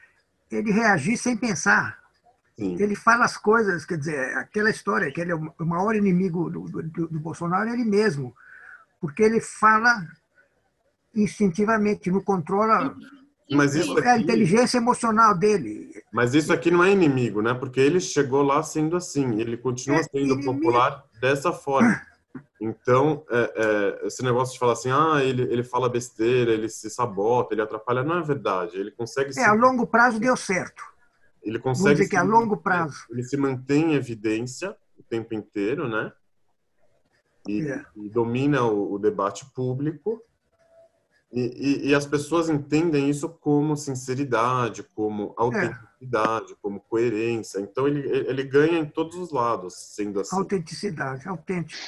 ele 0.50 0.72
reagir 0.72 1.18
sem 1.18 1.36
pensar. 1.36 2.02
Sim. 2.58 2.78
Ele 2.80 2.96
fala 2.96 3.26
as 3.26 3.36
coisas, 3.36 3.86
quer 3.86 3.98
dizer, 3.98 4.38
aquela 4.38 4.70
história 4.70 5.12
que 5.12 5.20
ele 5.20 5.32
é 5.32 5.36
o 5.36 5.66
maior 5.66 5.96
inimigo 5.96 6.50
do, 6.50 6.62
do, 6.66 7.08
do 7.08 7.20
Bolsonaro 7.20 7.70
é 7.70 7.74
ele 7.74 7.84
mesmo, 7.84 8.36
porque 9.02 9.24
ele 9.24 9.42
fala 9.42 10.08
instintivamente, 11.16 12.12
não 12.12 12.22
controla 12.22 12.96
mas 13.52 13.76
isso 13.76 13.98
aqui, 13.98 14.08
é 14.08 14.12
a 14.12 14.18
inteligência 14.18 14.78
emocional 14.78 15.38
dele. 15.38 15.92
Mas 16.12 16.34
isso 16.34 16.52
aqui 16.52 16.72
não 16.72 16.84
é 16.84 16.92
inimigo, 16.92 17.42
né? 17.42 17.54
Porque 17.54 17.80
ele 17.80 18.00
chegou 18.00 18.42
lá 18.42 18.62
sendo 18.64 18.96
assim, 18.96 19.40
ele 19.40 19.58
continua 19.58 20.00
é 20.00 20.04
sendo 20.04 20.34
inimigo. 20.34 20.54
popular 20.54 21.04
dessa 21.20 21.52
forma. 21.52 22.02
Então, 22.60 23.26
é, 23.30 23.54
é, 24.04 24.08
esse 24.08 24.24
negócio 24.24 24.54
de 24.54 24.60
falar 24.60 24.74
assim, 24.74 24.90
ah, 24.90 25.22
ele, 25.22 25.44
ele 25.44 25.64
fala 25.64 25.90
besteira, 25.90 26.52
ele 26.52 26.70
se 26.70 26.90
sabota, 26.90 27.54
ele 27.54 27.62
atrapalha, 27.62 28.04
não 28.04 28.20
é 28.20 28.24
verdade. 28.24 28.78
Ele 28.78 28.92
consegue. 28.92 29.32
É, 29.32 29.34
se... 29.34 29.42
a 29.42 29.54
longo 29.54 29.86
prazo 29.86 30.20
deu 30.20 30.36
certo. 30.38 30.82
Ele 31.44 31.60
consegue. 31.60 31.84
Vamos 31.84 31.98
dizer 32.00 32.10
que 32.10 32.16
a 32.16 32.24
longo 32.24 32.58
prazo. 32.58 33.06
Ele 33.12 33.24
se 33.24 33.36
mantém 33.36 33.92
em 33.92 33.96
evidência 33.96 34.76
o 34.98 35.04
tempo 35.04 35.34
inteiro, 35.34 35.90
né? 35.90 36.12
E, 37.48 37.68
é. 37.68 37.86
e 37.98 38.10
domina 38.10 38.64
o, 38.64 38.94
o 38.94 38.98
debate 38.98 39.46
público 39.54 40.24
e, 41.34 41.42
e, 41.42 41.90
e, 41.90 41.96
as 41.96 42.06
pessoas 42.06 42.48
entendem 42.48 43.10
isso 43.10 43.28
como 43.28 43.76
sinceridade, 43.76 44.84
como 44.84 45.34
autenticidade, 45.36 46.54
é. 46.54 46.56
como 46.62 46.80
coerência. 46.80 47.60
Então 47.60 47.88
ele, 47.88 48.08
ele 48.08 48.44
ganha 48.44 48.78
em 48.78 48.86
todos 48.86 49.16
os 49.16 49.32
lados, 49.32 49.74
sendo 49.74 50.20
assim. 50.20 50.36
Autenticidade, 50.36 51.28
autêntico. 51.28 51.82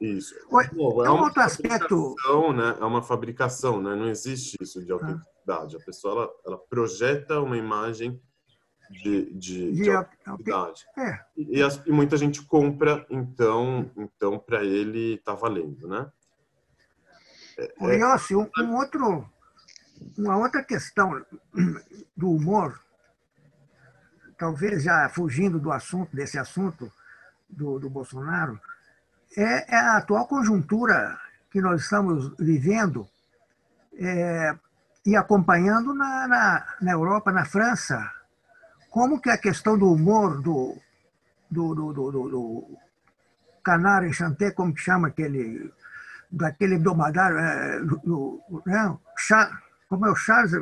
Isso. 0.00 0.34
Bom, 0.50 1.04
é 1.04 1.10
um 1.10 1.22
outro 1.22 1.42
aspecto. 1.42 2.14
Né? 2.54 2.76
É 2.80 2.84
uma 2.84 3.02
fabricação, 3.02 3.80
né? 3.80 3.94
Não 3.94 4.08
existe 4.08 4.56
isso 4.60 4.84
de 4.84 4.90
ah. 4.90 4.94
autenticidade. 4.94 5.76
A 5.76 5.80
pessoa 5.80 6.12
ela, 6.12 6.30
ela 6.46 6.58
projeta 6.58 7.40
uma 7.40 7.56
imagem 7.56 8.20
de, 8.90 9.32
de, 9.34 9.72
de, 9.72 9.82
de 9.82 9.90
autenticidade. 9.90 10.84
É. 10.96 11.20
E, 11.36 11.62
as, 11.62 11.80
e, 11.86 11.92
muita 11.92 12.16
gente 12.16 12.42
compra, 12.42 13.06
então, 13.10 13.90
então 13.96 14.38
para 14.38 14.64
ele 14.64 15.18
tá 15.18 15.34
valendo, 15.34 15.86
né? 15.86 16.10
Yossi, 17.80 18.36
um, 18.36 18.48
um 18.58 18.76
outro, 18.76 19.28
uma 20.16 20.36
outra 20.36 20.62
questão 20.62 21.24
do 22.16 22.30
humor, 22.30 22.80
talvez 24.36 24.84
já 24.84 25.08
fugindo 25.08 25.58
do 25.58 25.72
assunto, 25.72 26.14
desse 26.14 26.38
assunto 26.38 26.90
do, 27.48 27.78
do 27.78 27.90
Bolsonaro, 27.90 28.60
é, 29.36 29.74
é, 29.74 29.78
a 29.78 29.96
atual 29.98 30.26
conjuntura 30.26 31.18
que 31.50 31.60
nós 31.60 31.82
estamos 31.82 32.34
vivendo 32.38 33.08
é, 33.94 34.56
e 35.04 35.16
acompanhando 35.16 35.92
na, 35.94 36.28
na, 36.28 36.76
na, 36.80 36.92
Europa, 36.92 37.32
na 37.32 37.44
França, 37.44 38.12
como 38.90 39.20
que 39.20 39.30
a 39.30 39.38
questão 39.38 39.78
do 39.78 39.92
humor 39.92 40.40
do, 40.40 40.76
do, 41.50 41.74
do, 41.74 41.92
do, 41.92 42.10
do, 42.10 42.78
Canário 43.62 44.12
Chanté, 44.14 44.50
como 44.50 44.72
que 44.72 44.80
chama 44.80 45.08
aquele 45.08 45.70
daquele 46.30 46.78
domadário, 46.78 47.38
é, 47.38 47.80
do, 47.80 48.40
né? 48.66 48.96
como 49.88 50.06
é 50.06 50.10
o 50.10 50.16
Charles? 50.16 50.52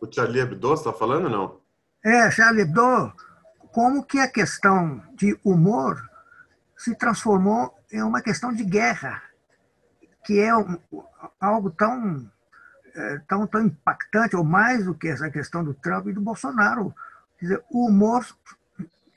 O 0.00 0.12
Charlie 0.12 0.40
Hebdo, 0.40 0.68
você 0.68 0.88
está 0.88 0.92
falando 0.92 1.28
não? 1.28 1.60
É, 2.04 2.30
Charlie 2.30 2.62
Hebdo. 2.62 3.12
Como 3.72 4.04
que 4.04 4.18
a 4.18 4.28
questão 4.28 5.02
de 5.14 5.38
humor 5.44 6.02
se 6.76 6.94
transformou 6.94 7.74
em 7.92 8.02
uma 8.02 8.22
questão 8.22 8.52
de 8.52 8.64
guerra, 8.64 9.22
que 10.24 10.40
é 10.40 10.56
um, 10.56 10.78
algo 11.40 11.70
tão, 11.70 12.30
é, 12.94 13.18
tão, 13.28 13.46
tão 13.46 13.66
impactante, 13.66 14.36
ou 14.36 14.44
mais 14.44 14.84
do 14.84 14.94
que 14.94 15.08
essa 15.08 15.30
questão 15.30 15.64
do 15.64 15.74
Trump 15.74 16.06
e 16.06 16.12
do 16.12 16.20
Bolsonaro. 16.20 16.94
Quer 17.38 17.46
dizer, 17.46 17.64
o 17.70 17.86
humor, 17.86 18.24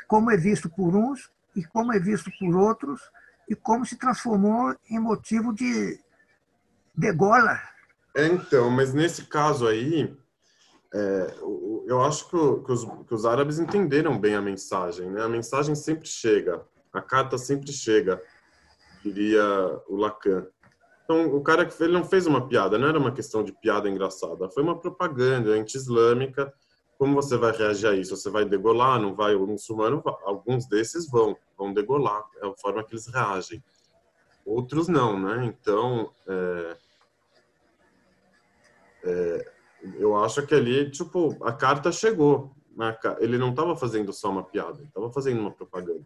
como 0.08 0.32
é 0.32 0.38
visto 0.38 0.70
por 0.70 0.96
uns 0.96 1.32
e 1.56 1.64
como 1.64 1.94
é 1.94 2.00
visto 2.00 2.32
por 2.40 2.56
outros, 2.56 3.02
e 3.52 3.56
como 3.56 3.86
se 3.86 3.98
transformou 3.98 4.74
em 4.90 4.98
motivo 4.98 5.54
de 5.54 6.00
degola. 6.96 7.60
É, 8.16 8.26
então, 8.28 8.70
mas 8.70 8.94
nesse 8.94 9.26
caso 9.26 9.68
aí, 9.68 10.16
é, 10.94 11.36
eu 11.86 12.02
acho 12.02 12.30
que, 12.30 12.36
os, 12.38 12.86
que, 13.06 13.14
os, 13.14 13.26
árabes 13.26 13.60
entenderam 13.60 14.18
bem 14.18 14.36
a 14.36 14.42
mensagem. 14.42 15.10
Né? 15.10 15.22
A 15.22 15.28
mensagem 15.28 15.76
sempre 15.76 16.08
chega, 16.08 16.62
a 16.94 17.02
carta 17.02 17.38
sempre 17.38 17.74
chega, 17.74 18.22
diria 19.04 19.44
o 19.90 19.98
Lacan. 19.98 20.48
Então, 21.04 21.36
o 21.36 21.44
cara 21.44 21.68
ele 21.82 21.92
não 21.92 22.06
fez 22.06 22.26
uma 22.26 22.48
piada, 22.48 22.78
não 22.78 22.88
era 22.88 22.98
uma 22.98 23.12
questão 23.12 23.44
de 23.44 23.52
piada 23.52 23.90
engraçada, 23.90 24.50
foi 24.50 24.64
uma 24.64 24.80
propaganda 24.80 25.50
anti-islâmica 25.50 26.54
como 27.02 27.16
você 27.16 27.36
vai 27.36 27.52
reagir 27.52 27.88
a 27.88 27.96
isso? 27.96 28.16
Você 28.16 28.30
vai 28.30 28.46
degolar? 28.46 29.02
Não 29.02 29.16
vai? 29.16 29.34
O 29.34 29.48
muçulmano, 29.48 30.04
alguns 30.24 30.68
desses 30.68 31.10
vão, 31.10 31.36
vão 31.58 31.74
degolar. 31.74 32.24
É 32.40 32.46
a 32.48 32.54
forma 32.54 32.84
que 32.84 32.94
eles 32.94 33.08
reagem. 33.08 33.64
Outros 34.46 34.88
não, 34.88 35.20
né? 35.20 35.46
Então, 35.46 36.12
é, 36.28 36.78
é, 39.04 39.52
eu 39.98 40.16
acho 40.16 40.46
que 40.46 40.54
ali, 40.54 40.92
tipo, 40.92 41.44
a 41.44 41.52
carta 41.52 41.92
chegou. 41.92 42.52
Ele 43.20 43.40
não 43.40 43.50
estava 43.50 43.76
fazendo 43.76 44.14
só 44.14 44.30
uma 44.30 44.44
piada, 44.44 44.84
estava 44.84 45.12
fazendo 45.12 45.42
uma 45.42 45.52
propaganda. 45.52 46.06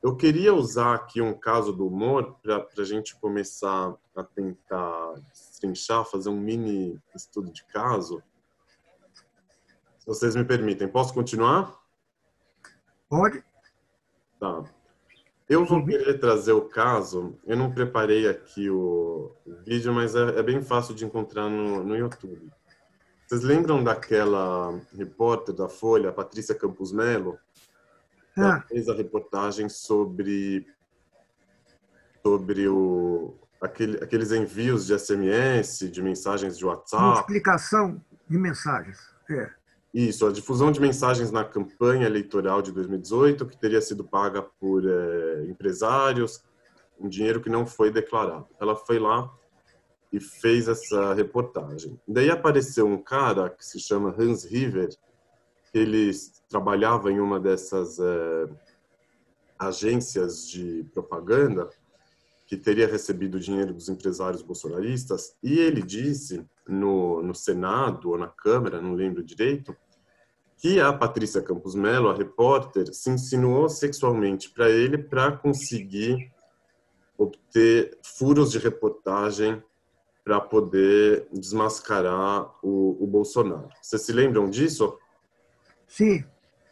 Eu 0.00 0.14
queria 0.14 0.54
usar 0.54 0.94
aqui 0.94 1.20
um 1.20 1.34
caso 1.34 1.72
do 1.72 1.84
humor 1.84 2.36
para 2.40 2.64
a 2.78 2.84
gente 2.84 3.16
começar 3.16 3.92
a 4.14 4.22
tentar 4.22 5.14
destrinchar, 5.32 6.04
fazer 6.04 6.28
um 6.28 6.38
mini 6.38 6.96
estudo 7.12 7.50
de 7.50 7.64
caso 7.64 8.22
vocês 10.08 10.34
me 10.34 10.42
permitem. 10.42 10.88
Posso 10.88 11.12
continuar? 11.12 11.78
Pode. 13.10 13.44
Tá. 14.40 14.64
Eu 15.46 15.66
vou 15.66 15.84
querer 15.84 16.18
trazer 16.18 16.52
o 16.52 16.62
caso. 16.62 17.38
Eu 17.44 17.58
não 17.58 17.70
preparei 17.70 18.26
aqui 18.26 18.70
o 18.70 19.30
vídeo, 19.66 19.92
mas 19.92 20.14
é, 20.14 20.38
é 20.38 20.42
bem 20.42 20.62
fácil 20.62 20.94
de 20.94 21.04
encontrar 21.04 21.50
no, 21.50 21.84
no 21.84 21.94
YouTube. 21.94 22.50
Vocês 23.26 23.42
lembram 23.42 23.84
daquela 23.84 24.80
repórter 24.96 25.54
da 25.54 25.68
Folha, 25.68 26.10
Patrícia 26.10 26.54
Campos 26.54 26.90
Melo? 26.90 27.38
Ela 28.34 28.56
ah. 28.56 28.60
fez 28.62 28.88
a 28.88 28.94
reportagem 28.94 29.68
sobre 29.68 30.66
sobre 32.22 32.66
o 32.66 33.34
aquele, 33.60 34.02
aqueles 34.02 34.32
envios 34.32 34.86
de 34.86 34.98
SMS, 34.98 35.90
de 35.90 36.02
mensagens 36.02 36.56
de 36.56 36.64
WhatsApp. 36.64 37.02
Multiplicação 37.02 38.02
de 38.26 38.38
mensagens. 38.38 38.98
É. 39.30 39.58
Isso, 39.92 40.26
a 40.26 40.32
difusão 40.32 40.70
de 40.70 40.80
mensagens 40.80 41.30
na 41.30 41.44
campanha 41.44 42.06
eleitoral 42.06 42.60
de 42.60 42.70
2018, 42.72 43.46
que 43.46 43.56
teria 43.56 43.80
sido 43.80 44.04
paga 44.04 44.42
por 44.42 44.84
é, 44.86 45.46
empresários, 45.46 46.44
um 47.00 47.08
dinheiro 47.08 47.40
que 47.40 47.48
não 47.48 47.66
foi 47.66 47.90
declarado. 47.90 48.46
Ela 48.60 48.76
foi 48.76 48.98
lá 48.98 49.32
e 50.12 50.20
fez 50.20 50.68
essa 50.68 51.14
reportagem. 51.14 51.98
Daí 52.06 52.30
apareceu 52.30 52.86
um 52.86 52.98
cara 52.98 53.50
que 53.50 53.64
se 53.64 53.78
chama 53.78 54.14
Hans 54.18 54.44
River, 54.44 54.90
ele 55.72 56.10
trabalhava 56.48 57.10
em 57.10 57.20
uma 57.20 57.38
dessas 57.38 57.98
é, 57.98 58.48
agências 59.58 60.48
de 60.48 60.84
propaganda 60.92 61.68
que 62.48 62.56
teria 62.56 62.86
recebido 62.86 63.38
dinheiro 63.38 63.74
dos 63.74 63.90
empresários 63.90 64.40
bolsonaristas, 64.40 65.36
e 65.42 65.58
ele 65.58 65.82
disse 65.82 66.42
no, 66.66 67.22
no 67.22 67.34
Senado 67.34 68.08
ou 68.08 68.16
na 68.16 68.26
Câmara, 68.26 68.80
não 68.80 68.94
lembro 68.94 69.22
direito, 69.22 69.76
que 70.56 70.80
a 70.80 70.90
Patrícia 70.90 71.42
Campos 71.42 71.74
Melo, 71.74 72.08
a 72.08 72.14
repórter, 72.14 72.92
se 72.94 73.10
insinuou 73.10 73.68
sexualmente 73.68 74.48
para 74.50 74.70
ele 74.70 74.96
para 74.96 75.30
conseguir 75.30 76.32
obter 77.18 77.98
furos 78.02 78.50
de 78.50 78.58
reportagem 78.58 79.62
para 80.24 80.40
poder 80.40 81.28
desmascarar 81.30 82.50
o, 82.62 82.96
o 82.98 83.06
Bolsonaro. 83.06 83.68
Vocês 83.82 84.02
se 84.02 84.12
lembram 84.12 84.48
disso? 84.48 84.98
Sim. 85.86 86.24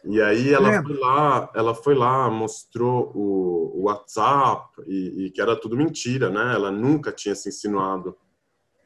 E 0.09 0.23
aí 0.23 0.53
ela 0.53 0.71
Lembra. 0.71 0.95
foi 0.95 0.99
lá, 1.01 1.51
ela 1.53 1.75
foi 1.75 1.95
lá, 1.95 2.31
mostrou 2.31 3.11
o, 3.13 3.81
o 3.81 3.83
WhatsApp 3.87 4.81
e, 4.87 5.27
e, 5.27 5.31
que 5.31 5.41
era 5.41 5.57
tudo 5.61 5.77
mentira, 5.77 6.31
né? 6.31 6.55
Ela 6.55 6.71
nunca 6.71 7.11
tinha 7.11 7.35
se 7.35 7.49
insinuado 7.49 8.17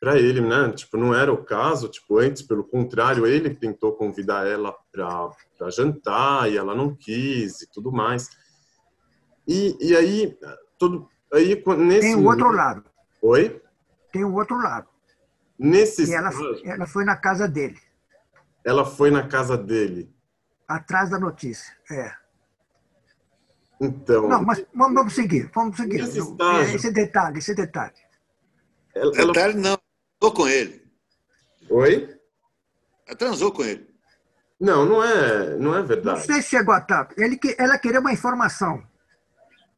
para 0.00 0.18
ele, 0.18 0.40
né? 0.40 0.70
Tipo, 0.72 0.96
não 0.96 1.14
era 1.14 1.30
o 1.30 1.44
caso, 1.44 1.88
tipo, 1.88 2.18
antes, 2.18 2.40
pelo 2.40 2.64
contrário, 2.64 3.26
ele 3.26 3.54
tentou 3.54 3.92
convidar 3.92 4.46
ela 4.46 4.74
para 4.90 5.70
jantar 5.70 6.50
e 6.50 6.56
ela 6.56 6.74
não 6.74 6.94
quis 6.94 7.60
e 7.60 7.70
tudo 7.70 7.92
mais. 7.92 8.30
E, 9.46 9.76
e 9.78 9.94
aí, 9.94 10.38
tudo, 10.78 11.06
aí 11.34 11.62
nesse 11.76 12.00
Tem 12.00 12.16
o 12.16 12.24
outro 12.24 12.50
lado. 12.50 12.84
Oi? 13.20 13.60
Tem 14.10 14.24
o 14.24 14.34
outro 14.34 14.56
lado. 14.56 14.88
Nesse 15.58 16.10
ela, 16.14 16.30
ela 16.64 16.86
foi 16.86 17.04
na 17.04 17.14
casa 17.16 17.46
dele. 17.46 17.76
Ela 18.64 18.86
foi 18.86 19.10
na 19.10 19.22
casa 19.22 19.58
dele 19.58 20.10
atrás 20.70 21.10
da 21.10 21.18
notícia. 21.18 21.74
É. 21.90 22.12
Então. 23.80 24.28
Não, 24.28 24.42
mas 24.42 24.64
vamos 24.74 25.14
seguir, 25.14 25.50
vamos 25.54 25.76
seguir. 25.76 26.00
Esse, 26.00 26.18
estágio, 26.18 26.76
esse 26.76 26.92
detalhe, 26.92 27.38
esse 27.38 27.54
detalhe. 27.54 27.94
Ela, 28.94 29.10
detalhe 29.10 29.54
não, 29.54 29.78
transou 30.20 30.36
com 30.36 30.48
ele. 30.48 30.84
Oi? 31.70 32.16
Ela 33.06 33.16
transou 33.16 33.52
com 33.52 33.64
ele. 33.64 33.88
Não, 34.60 34.84
não 34.84 35.02
é, 35.02 35.56
não 35.56 35.74
é 35.74 35.82
verdade. 35.82 36.18
Não 36.18 36.26
sei 36.26 36.42
se 36.42 36.50
chegou 36.50 36.74
a 36.74 36.80
tanto. 36.80 37.14
Ele, 37.18 37.38
ela 37.58 37.78
queria 37.78 38.00
uma 38.00 38.12
informação. 38.12 38.82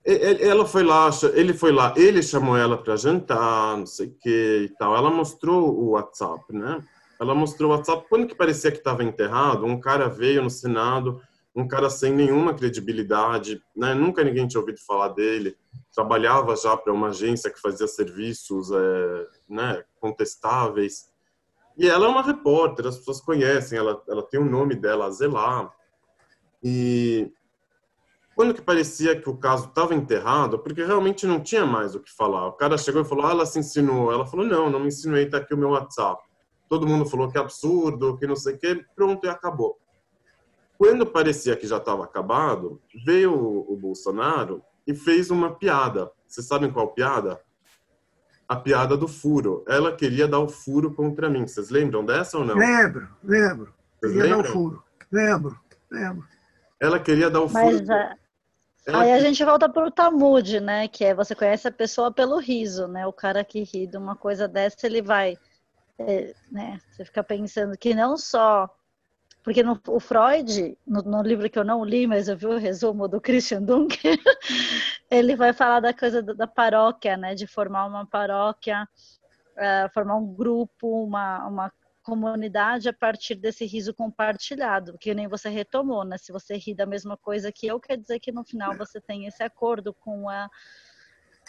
Ela 0.05 0.67
foi 0.67 0.83
lá, 0.83 1.09
ele 1.33 1.55
foi 1.55 1.71
lá, 1.71 1.95
ele 1.97 2.21
chamou 2.25 2.57
ela 2.57 2.77
para 2.77 2.97
jantar, 2.97 3.77
não 3.77 3.87
sei 3.87 4.09
o 4.09 4.15
que 4.21 4.65
e 4.65 4.69
tal. 4.77 4.97
Ela 4.97 5.11
mostrou 5.11 5.73
o 5.79 5.91
WhatsApp, 5.91 6.45
né? 6.53 6.85
Ela 7.23 7.37
mostrou 7.37 7.71
o 7.71 7.75
WhatsApp. 7.77 8.05
Quando 8.09 8.27
que 8.27 8.35
parecia 8.35 8.73
que 8.73 8.79
estava 8.79 9.05
enterrado, 9.05 9.65
um 9.65 9.79
cara 9.79 10.09
veio 10.09 10.43
no 10.43 10.51
Senado, 10.51 11.23
um 11.55 11.69
cara 11.69 11.89
sem 11.89 12.13
nenhuma 12.13 12.53
credibilidade, 12.53 13.63
né? 13.77 13.95
Nunca 13.95 14.25
ninguém 14.25 14.49
tinha 14.49 14.61
ouvido 14.61 14.81
falar 14.85 15.07
dele. 15.11 15.57
Trabalhava 15.95 16.57
já 16.57 16.77
para 16.77 16.93
uma 16.93 17.11
agência 17.11 17.49
que 17.49 17.61
fazia 17.61 17.87
serviços, 17.87 18.73
é, 18.73 19.27
né? 19.49 19.85
Contestáveis. 20.01 21.13
E 21.79 21.89
ela 21.89 22.07
é 22.07 22.09
uma 22.09 22.23
repórter, 22.23 22.89
as 22.89 22.99
pessoas 22.99 23.21
conhecem, 23.21 23.79
ela, 23.79 24.03
ela 24.09 24.23
tem 24.25 24.41
o 24.41 24.45
nome 24.45 24.75
dela, 24.75 25.09
Zelar. 25.13 25.73
E 26.61 27.31
quando 28.35 28.53
que 28.53 28.63
parecia 28.63 29.15
que 29.15 29.31
o 29.31 29.37
caso 29.37 29.69
estava 29.69 29.95
enterrado, 29.95 30.59
porque 30.59 30.83
realmente 30.83 31.25
não 31.25 31.39
tinha 31.39 31.65
mais 31.65 31.95
o 31.95 32.01
que 32.01 32.11
falar. 32.11 32.49
O 32.49 32.53
cara 32.55 32.77
chegou 32.77 33.03
e 33.03 33.05
falou, 33.05 33.27
ah, 33.27 33.31
ela 33.31 33.47
se 33.47 33.61
insinuou. 33.61 34.13
Ela 34.13 34.27
falou, 34.27 34.45
não, 34.45 34.69
não 34.69 34.81
me 34.81 34.89
insinuei, 34.89 35.29
tá 35.29 35.37
aqui 35.39 35.55
o 35.55 35.57
meu 35.57 35.71
WhatsApp. 35.71 36.32
Todo 36.73 36.87
mundo 36.87 37.05
falou 37.05 37.31
que 37.31 37.37
é 37.37 37.41
absurdo, 37.43 38.17
que 38.17 38.27
não 38.27 38.35
sei 38.35 38.55
o 38.55 38.59
quê, 38.59 38.83
pronto, 38.97 39.27
e 39.27 39.29
acabou. 39.29 39.79
Quando 40.79 41.05
parecia 41.05 41.55
que 41.55 41.67
já 41.67 41.77
estava 41.77 42.03
acabado, 42.03 42.81
veio 43.05 43.35
o, 43.35 43.75
o 43.75 43.77
Bolsonaro 43.77 44.65
e 44.87 44.95
fez 44.95 45.31
uma 45.31 45.55
piada. 45.55 46.11
Vocês 46.27 46.47
sabem 46.47 46.73
qual 46.73 46.95
piada? 46.95 47.39
A 48.49 48.57
piada 48.57 48.97
do 48.97 49.07
furo. 49.07 49.63
Ela 49.69 49.95
queria 49.95 50.27
dar 50.27 50.39
o 50.39 50.49
furo 50.49 50.95
contra 50.95 51.29
mim. 51.29 51.47
Vocês 51.47 51.69
lembram 51.69 52.07
dessa 52.07 52.39
ou 52.39 52.45
não? 52.47 52.55
Lembro, 52.55 53.07
lembro. 53.23 53.75
Vocês 54.01 54.15
queria 54.15 54.35
lembram? 54.35 54.43
dar 54.43 54.49
o 54.49 54.53
furo. 54.55 54.85
Lembro, 55.13 55.61
lembro. 55.91 56.25
Ela 56.81 56.99
queria 56.99 57.29
dar 57.29 57.43
o 57.43 57.51
furo. 57.51 57.65
Mas, 57.67 58.17
ela... 58.87 59.03
Aí 59.03 59.13
a 59.13 59.21
gente 59.21 59.45
volta 59.45 59.69
para 59.69 59.87
o 59.87 59.91
tamude, 59.91 60.59
né? 60.59 60.89
Que 60.89 61.05
é 61.05 61.15
você 61.15 61.35
conhece 61.35 61.69
a 61.69 61.71
pessoa 61.71 62.11
pelo 62.11 62.39
riso, 62.39 62.89
né? 62.89 63.07
O 63.07 63.13
cara 63.13 63.45
que 63.45 63.63
ri 63.63 63.87
de 63.87 63.99
uma 63.99 64.17
coisa 64.17 64.49
dessa, 64.49 64.87
ele 64.87 65.03
vai. 65.03 65.37
É, 66.07 66.35
né? 66.51 66.81
Você 66.91 67.05
fica 67.05 67.23
pensando 67.23 67.77
que 67.77 67.95
não 67.95 68.17
só. 68.17 68.69
Porque 69.43 69.63
no, 69.63 69.81
o 69.89 69.99
Freud, 69.99 70.79
no, 70.87 71.03
no, 71.03 71.23
livro 71.23 71.51
que 71.51 71.59
eu 71.59 71.65
não 71.65 71.85
li, 71.85 72.07
mas 72.07 72.29
eu 72.29 72.37
vi 72.37 72.47
o 72.47 72.59
resumo 72.59 73.09
do 73.09 73.21
Christian 73.21 73.63
Dunker, 73.63 74.17
ele 75.11 75.35
vai 75.35 75.53
falar 75.53 75.81
da 75.81 75.93
coisa 75.93 76.23
da, 76.23 76.33
da 76.33 76.47
paróquia, 76.47 77.17
né? 77.17 77.35
De 77.35 77.47
formar 77.47 77.87
uma 77.87 78.07
paróquia, 78.07 78.89
uh, 79.57 79.93
formar 79.93 80.17
um 80.17 80.33
grupo, 80.33 81.05
uma, 81.05 81.47
uma 81.49 81.73
comunidade 82.03 82.89
a 82.89 82.93
partir 82.93 83.37
desse 83.37 83.65
riso 83.65 83.95
compartilhado, 83.95 84.99
que 84.99 85.15
nem 85.15 85.29
você 85.29 85.49
retomou, 85.49 86.05
né? 86.05 86.19
Se 86.19 86.33
você 86.33 86.57
ri 86.57 86.75
da 86.75 86.87
mesma 86.87 87.17
coisa 87.17 87.53
que 87.53 87.67
eu, 87.67 87.81
quer 87.81 87.97
dizer 87.97 88.21
que 88.21 88.33
no 88.33 88.45
final 88.45 88.77
você 88.77 89.01
tem 89.01 89.27
esse 89.27 89.43
acordo 89.43 89.95
com 89.95 90.29
a 90.29 90.49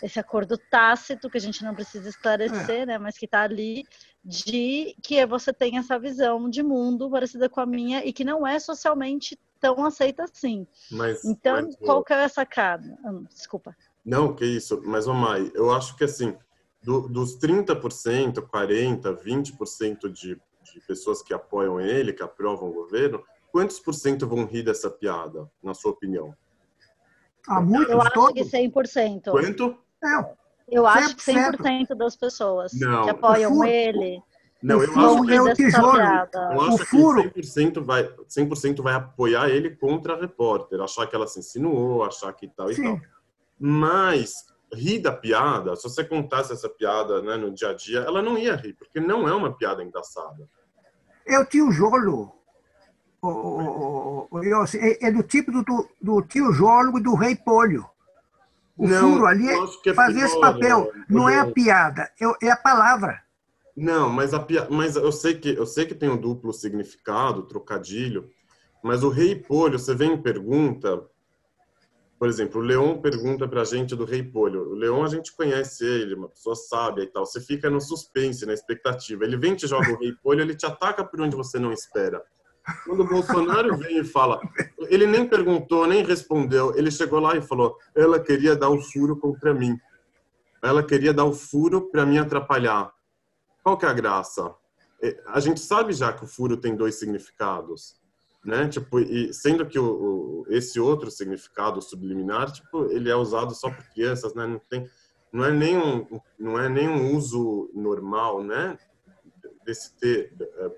esse 0.04 0.20
acordo 0.20 0.58
tácito 0.58 1.30
que 1.30 1.38
a 1.38 1.42
gente 1.42 1.64
não 1.64 1.74
precisa 1.74 2.10
esclarecer, 2.10 2.82
é. 2.82 2.86
né, 2.86 2.98
mas 2.98 3.18
que 3.18 3.24
está 3.24 3.42
ali 3.44 3.86
de 4.24 4.96
que 5.02 5.26
você 5.26 5.54
tem 5.54 5.78
essa 5.78 5.98
visão 5.98 6.50
de 6.50 6.62
mundo 6.62 7.10
parecida 7.10 7.48
com 7.48 7.62
a 7.62 7.66
minha 7.66 8.06
e 8.06 8.12
que 8.12 8.26
não 8.26 8.46
é 8.46 8.60
socialmente 8.60 9.40
tão 9.62 9.86
aceita 9.86 10.26
assim. 10.26 10.68
Mas, 10.92 11.24
então, 11.24 11.64
mas, 11.64 11.76
qual 11.78 12.04
que 12.04 12.12
é 12.12 12.26
a 12.26 12.30
sacada? 12.30 12.98
Hum, 13.06 13.24
desculpa. 13.34 13.74
Não, 14.06 14.36
que 14.36 14.46
isso. 14.46 14.82
Mas, 14.84 15.08
ô 15.08 15.14
Mai, 15.14 15.50
eu 15.56 15.72
acho 15.72 15.96
que 15.96 16.04
assim, 16.04 16.36
do, 16.84 17.08
dos 17.08 17.40
30%, 17.40 18.42
40%, 18.42 19.24
20% 19.24 20.12
de, 20.12 20.36
de 20.36 20.80
pessoas 20.86 21.22
que 21.22 21.34
apoiam 21.34 21.80
ele, 21.80 22.12
que 22.12 22.22
aprovam 22.24 22.70
o 22.70 22.74
governo, 22.74 23.24
quantos 23.54 23.80
por 23.80 23.94
cento 23.94 24.28
vão 24.28 24.46
rir 24.46 24.64
dessa 24.64 24.90
piada, 24.90 25.50
na 25.64 25.74
sua 25.74 25.92
opinião? 25.92 26.36
Ah, 27.48 27.62
muitos, 27.62 27.90
eu 27.90 28.02
acho 28.02 28.12
todos? 28.12 28.34
que 28.34 28.58
100%. 28.58 29.32
Quanto? 29.32 29.83
É, 30.04 30.34
eu 30.70 30.86
acho 30.88 31.16
que 31.16 31.32
100% 31.32 31.96
das 31.96 32.16
pessoas 32.16 32.72
não, 32.74 33.04
que 33.04 33.10
apoiam 33.10 33.64
ele 33.64 34.22
não, 34.64 34.82
eu 34.82 34.92
acho 34.98 35.26
que 35.26 35.34
é 35.34 35.42
o 35.42 35.54
tijolo. 35.54 36.00
Eu 36.00 36.62
acho 36.62 36.76
o 36.76 36.86
furo. 36.86 37.30
que 37.32 37.42
100% 37.42 37.84
vai, 37.84 38.10
100 38.30 38.76
vai 38.76 38.94
apoiar 38.94 39.50
ele 39.50 39.76
contra 39.76 40.14
a 40.14 40.20
repórter, 40.20 40.80
achar 40.80 41.06
que 41.06 41.14
ela 41.14 41.28
se 41.28 41.40
insinuou, 41.40 42.02
achar 42.02 42.32
que 42.32 42.48
tal 42.48 42.72
e 42.72 42.76
Sim. 42.76 42.84
tal. 42.84 43.02
Mas 43.60 44.46
rir 44.74 45.00
da 45.00 45.12
piada, 45.12 45.76
se 45.76 45.84
você 45.84 46.04
contasse 46.04 46.54
essa 46.54 46.70
piada 46.70 47.22
né, 47.22 47.36
no 47.36 47.52
dia 47.52 47.72
a 47.72 47.74
dia, 47.74 48.00
ela 48.00 48.22
não 48.22 48.38
ia 48.38 48.56
rir, 48.56 48.74
porque 48.74 49.02
não 49.02 49.28
é 49.28 49.36
uma 49.36 49.54
piada 49.54 49.84
engraçada. 49.84 50.50
É 51.28 51.38
o 51.38 51.46
tio 51.46 51.70
Jolo. 51.70 52.34
O, 53.22 53.28
o, 53.28 54.28
o, 54.32 54.40
é, 54.40 55.08
é, 55.08 55.12
do 55.12 55.24
tipo 55.24 55.52
do, 55.52 55.90
do 56.02 56.22
tio 56.22 56.54
Jolo 56.54 56.98
e 56.98 57.04
do 57.04 57.16
rei 57.16 57.36
Polho. 57.36 57.86
O 58.78 58.88
não, 58.88 59.14
furo 59.14 59.26
ali 59.26 59.48
é 59.50 59.94
fazer 59.94 60.22
esse 60.22 60.40
papel. 60.40 60.92
Não 61.08 61.30
é 61.30 61.40
a 61.40 61.52
piada, 61.52 62.10
é, 62.20 62.48
é 62.48 62.52
a 62.52 62.58
palavra. 62.58 63.22
Não, 63.76 64.10
mas, 64.10 64.34
a, 64.34 64.46
mas 64.70 64.96
eu, 64.96 65.12
sei 65.12 65.36
que, 65.36 65.50
eu 65.50 65.66
sei 65.66 65.86
que 65.86 65.96
tem 65.96 66.10
um 66.10 66.18
duplo 66.18 66.54
significado, 66.54 67.44
trocadilho, 67.44 68.30
mas 68.84 69.04
o 69.04 69.10
rei 69.10 69.36
Polho, 69.36 69.80
você 69.80 69.96
vem 69.96 70.14
e 70.14 70.22
pergunta, 70.22 71.04
por 72.24 72.30
exemplo, 72.30 72.62
o 72.62 72.64
Leon 72.64 73.02
pergunta 73.02 73.48
para 73.48 73.62
a 73.62 73.66
gente 73.66 73.96
do 73.96 74.06
Rei 74.06 74.24
Polho. 74.24 74.70
O 74.72 74.76
Leon 74.76 75.04
a 75.04 75.10
gente 75.10 75.36
conhece 75.36 75.86
ele, 75.86 76.16
uma 76.16 76.30
pessoa 76.30 76.56
sábia 76.56 77.04
e 77.04 77.08
tal. 77.08 77.26
Você 77.26 77.42
fica 77.42 77.70
no 77.70 77.82
suspense, 77.82 78.46
na 78.46 78.54
expectativa. 78.54 79.26
Ele 79.26 79.36
vem 79.36 79.56
te 79.56 79.68
joga 79.68 79.92
o 79.92 80.00
Rei 80.00 80.14
Polho, 80.24 80.40
ele 80.40 80.56
te 80.56 80.66
ataca 80.66 81.04
por 81.04 81.20
onde 81.20 81.36
você 81.36 81.60
não 81.60 81.74
espera. 81.74 82.24
Quando 82.86 83.02
o 83.02 83.08
Bolsonaro 83.08 83.78
vem 83.78 84.00
e 84.00 84.04
fala, 84.04 84.40
ele 84.88 85.06
nem 85.06 85.28
perguntou, 85.28 85.88
nem 85.88 86.04
respondeu. 86.04 86.76
Ele 86.78 86.90
chegou 86.90 87.20
lá 87.20 87.36
e 87.36 87.42
falou: 87.42 87.78
ela 87.96 88.20
queria 88.20 88.56
dar 88.56 88.70
o 88.70 88.82
furo 88.82 89.18
contra 89.18 89.54
mim. 89.54 89.78
Ela 90.62 90.82
queria 90.82 91.14
dar 91.14 91.26
o 91.26 91.34
furo 91.34 91.90
para 91.90 92.06
me 92.06 92.18
atrapalhar. 92.18 92.94
Qual 93.64 93.78
que 93.78 93.86
é 93.86 93.90
a 93.90 93.94
graça? 93.94 94.54
É, 95.02 95.22
a 95.28 95.40
gente 95.40 95.60
sabe 95.60 95.94
já 95.94 96.14
que 96.14 96.24
o 96.24 96.28
furo 96.28 96.56
tem 96.56 96.76
dois 96.76 96.96
significados 96.96 98.02
né? 98.44 98.68
Tipo, 98.68 99.00
e 99.00 99.34
sendo 99.34 99.66
que 99.66 99.80
o, 99.80 99.86
o, 99.86 100.46
esse 100.50 100.80
outro 100.80 101.10
significado 101.10 101.82
subliminar, 101.82 102.52
tipo, 102.52 102.86
ele 102.92 103.10
é 103.10 103.16
usado 103.16 103.56
só 103.56 103.70
por 103.70 103.84
crianças, 103.94 104.34
né? 104.36 104.46
Não 104.46 104.60
tem, 104.60 104.90
não 105.32 105.46
é 105.46 105.52
nem 105.52 105.78
um, 105.78 106.20
não 106.38 106.60
é 106.60 106.68
nem 106.68 106.90
um 106.90 107.16
uso 107.16 107.72
normal, 107.74 108.44
né? 108.44 108.78
Desse 109.66 109.96
ter 109.96 110.34
é, 110.40 110.72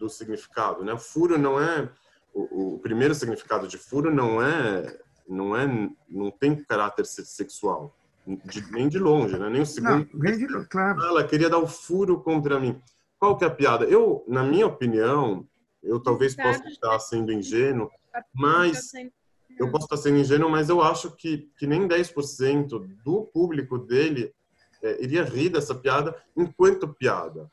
do 0.00 0.08
significado, 0.08 0.82
né? 0.82 0.96
Furo 0.96 1.38
não 1.38 1.60
é 1.60 1.88
o, 2.32 2.74
o, 2.74 2.78
primeiro 2.78 3.14
significado 3.14 3.68
de 3.68 3.76
furo 3.76 4.12
não 4.12 4.42
é 4.42 4.98
não 5.28 5.54
é 5.54 5.66
não 6.08 6.30
tem 6.30 6.56
caráter 6.56 7.04
sexual 7.04 7.94
de, 8.26 8.72
nem 8.72 8.88
de 8.88 8.98
longe, 8.98 9.38
né? 9.38 9.50
Nem 9.50 9.60
o 9.60 9.66
segundo. 9.66 10.08
Não, 10.12 10.32
de, 10.32 10.66
claro. 10.68 11.04
Ela 11.04 11.24
queria 11.24 11.50
dar 11.50 11.58
o 11.58 11.66
furo 11.66 12.20
contra 12.20 12.58
mim. 12.58 12.80
Qual 13.18 13.36
que 13.36 13.44
é 13.44 13.46
a 13.46 13.50
piada? 13.50 13.84
Eu, 13.84 14.24
na 14.26 14.42
minha 14.42 14.66
opinião, 14.66 15.46
eu 15.82 16.00
talvez 16.00 16.34
possa 16.34 16.66
estar 16.68 16.98
sendo 16.98 17.32
ingênuo, 17.32 17.90
mas 18.34 18.92
eu 19.58 19.70
posso 19.70 19.84
estar 19.84 19.98
sendo 19.98 20.18
ingênuo, 20.18 20.50
mas 20.50 20.70
eu 20.70 20.80
acho 20.80 21.10
que, 21.10 21.50
que 21.58 21.66
nem 21.66 21.86
10% 21.86 22.68
do 23.04 23.24
público 23.24 23.78
dele 23.78 24.32
é, 24.82 25.02
iria 25.02 25.24
rir 25.24 25.50
dessa 25.50 25.74
piada 25.74 26.14
enquanto 26.36 26.88
piada. 26.88 27.50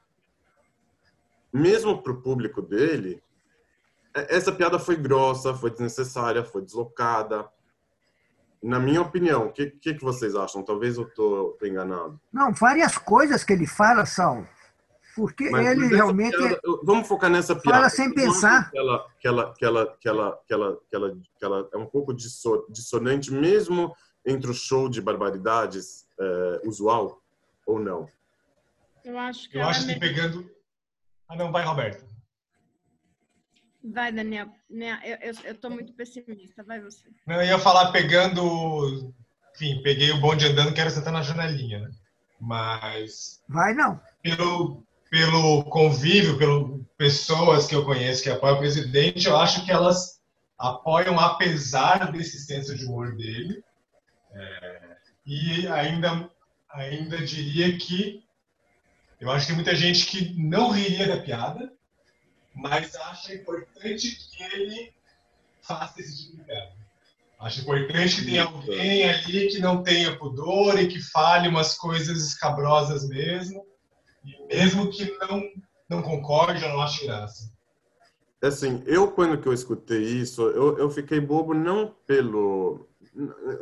Mesmo 1.51 2.01
para 2.01 2.11
o 2.11 2.21
público 2.21 2.61
dele, 2.61 3.21
é, 4.15 4.35
essa 4.35 4.51
piada 4.51 4.77
foi 4.77 4.95
grossa, 4.95 5.53
foi 5.53 5.71
desnecessária, 5.71 6.43
foi 6.43 6.61
deslocada. 6.61 7.47
Na 8.61 8.79
minha 8.79 9.01
opinião, 9.01 9.47
o 9.47 9.51
que, 9.51 9.67
que, 9.67 9.93
que, 9.93 10.03
vocês 10.03 10.35
acham? 10.35 10.63
Talvez 10.63 10.97
eu 10.97 11.07
estou 11.07 11.57
enganado. 11.63 12.19
Não, 12.33 12.51
várias 12.51 12.97
coisas 12.97 13.43
que 13.43 13.53
ele 13.53 13.67
fala 13.67 14.05
são 14.05 14.47
porque 15.17 15.49
Mas 15.49 15.65
ele 15.65 15.87
realmente. 15.87 16.37
Piada, 16.37 16.61
vamos 16.83 17.07
focar 17.07 17.27
nessa 17.27 17.55
piada. 17.55 17.79
Fala 17.79 17.89
sem 17.89 18.13
pensar. 18.13 18.69
Que 18.69 18.77
ela, 18.77 19.07
que, 19.19 19.27
ela, 19.27 19.53
que, 19.55 19.65
ela, 19.65 19.97
que, 19.99 20.07
ela, 20.07 20.39
que, 20.45 20.53
ela, 20.53 20.77
que, 20.87 20.95
ela, 20.95 21.17
que 21.39 21.45
ela 21.45 21.69
é 21.73 21.77
um 21.77 21.87
pouco 21.87 22.13
dissonante, 22.13 23.33
mesmo 23.33 23.95
entre 24.23 24.51
o 24.51 24.53
show 24.53 24.87
de 24.87 25.01
barbaridades 25.01 26.05
é, 26.19 26.61
usual, 26.65 27.19
ou 27.65 27.79
não? 27.79 28.07
Eu 29.03 29.17
acho 29.17 29.49
que. 29.49 29.57
Eu 29.57 29.63
acho 29.63 29.89
é 29.89 29.93
que 29.95 29.99
pegando. 29.99 30.47
Ah, 31.29 31.35
não, 31.35 31.51
vai, 31.51 31.63
Roberto. 31.63 32.05
Vai, 33.83 34.11
Daniel. 34.11 34.47
Eu, 34.69 35.17
eu, 35.21 35.33
eu 35.43 35.55
tô 35.55 35.69
muito 35.69 35.93
pessimista, 35.93 36.63
vai 36.63 36.79
você. 36.81 37.09
Não, 37.25 37.35
eu 37.35 37.47
ia 37.47 37.59
falar 37.59 37.91
pegando. 37.91 39.13
Enfim, 39.55 39.81
peguei 39.81 40.11
o 40.11 40.19
bonde 40.19 40.45
andando, 40.45 40.73
quero 40.73 40.89
sentar 40.89 41.13
na 41.13 41.21
janelinha, 41.21 41.79
né? 41.79 41.91
Mas. 42.39 43.41
Vai 43.47 43.73
não. 43.73 43.99
Pelo, 44.21 44.83
pelo 45.09 45.63
convívio, 45.65 46.37
pelas 46.37 46.81
pessoas 46.97 47.67
que 47.67 47.75
eu 47.75 47.85
conheço 47.85 48.23
que 48.23 48.29
apoiam 48.29 48.55
o 48.55 48.59
presidente, 48.59 49.27
eu 49.27 49.37
acho 49.37 49.65
que 49.65 49.71
elas 49.71 50.21
apoiam 50.57 51.19
apesar 51.19 52.11
desse 52.11 52.39
senso 52.39 52.75
de 52.75 52.85
humor 52.85 53.15
dele. 53.15 53.63
É, 54.33 54.97
e 55.25 55.67
ainda, 55.67 56.29
ainda 56.69 57.17
diria 57.25 57.77
que 57.77 58.26
eu 59.19 59.31
acho 59.31 59.45
que 59.45 59.47
tem 59.47 59.55
muita 59.55 59.75
gente 59.75 60.05
que 60.05 60.33
não 60.41 60.69
riria 60.69 61.07
da 61.07 61.17
piada, 61.17 61.73
mas 62.53 62.95
acha 62.95 63.33
importante 63.33 64.17
que 64.31 64.43
ele 64.43 64.93
faça 65.61 65.99
esse 65.99 66.25
tipo 66.25 66.37
de 66.37 66.43
piada. 66.43 66.77
Acho 67.39 67.61
importante 67.61 68.15
que 68.15 68.25
tenha 68.25 68.43
alguém 68.45 69.07
ali 69.07 69.47
que 69.47 69.59
não 69.59 69.83
tenha 69.83 70.17
pudor 70.17 70.79
e 70.79 70.87
que 70.87 70.99
fale 70.99 71.47
umas 71.47 71.75
coisas 71.75 72.23
escabrosas 72.23 73.07
mesmo, 73.07 73.63
e 74.25 74.55
mesmo 74.55 74.89
que 74.89 75.15
não 75.19 75.43
não 75.89 76.01
concorde, 76.01 76.67
não 76.67 76.81
acho 76.81 77.05
graça. 77.05 77.49
Assim, 78.41 78.83
eu 78.85 79.11
quando 79.11 79.39
que 79.39 79.47
eu 79.47 79.53
escutei 79.53 80.03
isso, 80.03 80.41
eu, 80.49 80.77
eu 80.77 80.89
fiquei 80.89 81.19
bobo 81.19 81.53
não 81.53 81.95
pelo 82.05 82.87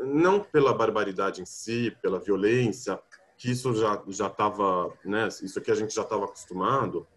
não 0.03 0.41
pela 0.41 0.73
barbaridade 0.73 1.41
em 1.41 1.45
si, 1.45 1.95
pela 2.01 2.19
violência, 2.19 2.99
que 3.37 3.51
isso 3.51 3.73
já 3.73 4.01
já 4.07 4.27
estava, 4.27 4.93
né, 5.03 5.27
isso 5.27 5.59
aqui 5.59 5.71
a 5.71 5.75
gente 5.75 5.93
já 5.93 6.03
estava 6.03 6.25
acostumado, 6.25 7.07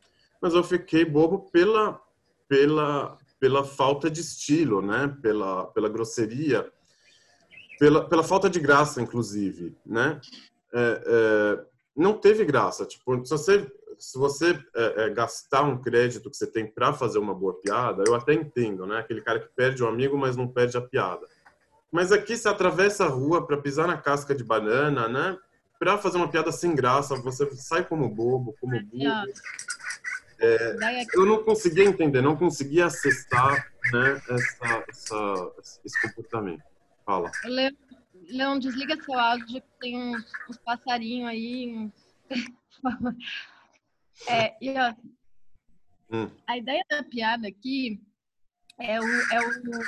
mas 0.41 0.55
eu 0.55 0.65
fiquei 0.65 1.05
bobo 1.05 1.51
pela 1.51 2.01
pela 2.49 3.17
pela 3.41 3.65
falta 3.65 4.11
de 4.11 4.21
estilo, 4.21 4.83
né, 4.83 5.17
pela 5.23 5.67
pela 5.67 5.89
grosseria, 5.89 6.71
pela 7.79 8.09
pela 8.09 8.23
falta 8.23 8.51
de 8.51 8.61
graça, 8.61 9.01
inclusive, 9.01 9.77
né? 9.85 10.21
É, 10.73 11.03
é, 11.07 11.65
não 11.97 12.13
teve 12.15 12.45
graça. 12.45 12.85
Tipo, 12.85 13.25
se 13.25 13.31
você 13.31 13.73
se 13.99 14.17
você 14.17 14.59
é, 14.75 15.05
é, 15.05 15.11
gastar 15.11 15.63
um 15.63 15.77
crédito 15.77 16.31
que 16.31 16.37
você 16.37 16.47
tem 16.47 16.67
para 16.67 16.93
fazer 16.93 17.19
uma 17.19 17.35
boa 17.35 17.55
piada, 17.55 18.05
eu 18.07 18.15
até 18.15 18.33
entendo, 18.33 18.87
né? 18.87 18.99
Aquele 18.99 19.21
cara 19.21 19.41
que 19.41 19.49
perde 19.49 19.83
o 19.83 19.89
amigo, 19.89 20.17
mas 20.17 20.37
não 20.37 20.47
perde 20.47 20.77
a 20.77 20.81
piada. 20.81 21.27
Mas 21.91 22.13
aqui 22.13 22.37
você 22.37 22.49
atravessa 22.49 23.05
a 23.05 23.09
rua 23.09 23.45
para 23.45 23.57
pisar 23.57 23.89
na 23.89 23.97
casca 23.97 24.35
de 24.35 24.45
banana, 24.45 25.09
né? 25.09 25.37
Para 25.79 25.99
fazer 25.99 26.17
uma 26.17 26.31
piada 26.31 26.51
sem 26.51 26.75
graça, 26.75 27.15
você 27.17 27.49
sai 27.55 27.85
como 27.85 28.09
bobo, 28.09 28.55
como 28.61 28.83
burro. 28.83 29.33
É, 30.41 31.07
eu 31.15 31.27
não 31.27 31.43
conseguia 31.43 31.85
entender, 31.85 32.21
não 32.21 32.37
conseguia 32.37 32.87
acessar 32.87 33.73
né, 33.93 34.23
essa, 34.31 34.85
essa, 34.89 35.53
esse 35.85 36.01
comportamento. 36.03 36.63
Fala. 37.05 37.31
Leão, 37.45 37.77
Leão, 38.29 38.59
desliga 38.59 39.03
seu 39.03 39.19
áudio, 39.19 39.63
tem 39.81 39.97
uns, 39.97 40.25
uns 40.49 40.59
passarinhos 40.59 41.29
aí. 41.29 41.75
Uns... 41.75 41.93
É, 44.27 44.57
e 44.61 44.71
ó, 44.71 44.93
hum. 46.11 46.29
a 46.45 46.59
ideia 46.59 46.85
da 46.91 47.05
piada 47.05 47.47
aqui 47.47 48.03
é 48.77 49.01
o, 49.01 49.05
é 49.05 49.41
o. 49.41 49.81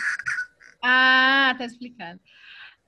Ah, 0.81 1.53
tá 1.59 1.65
explicado. 1.65 2.21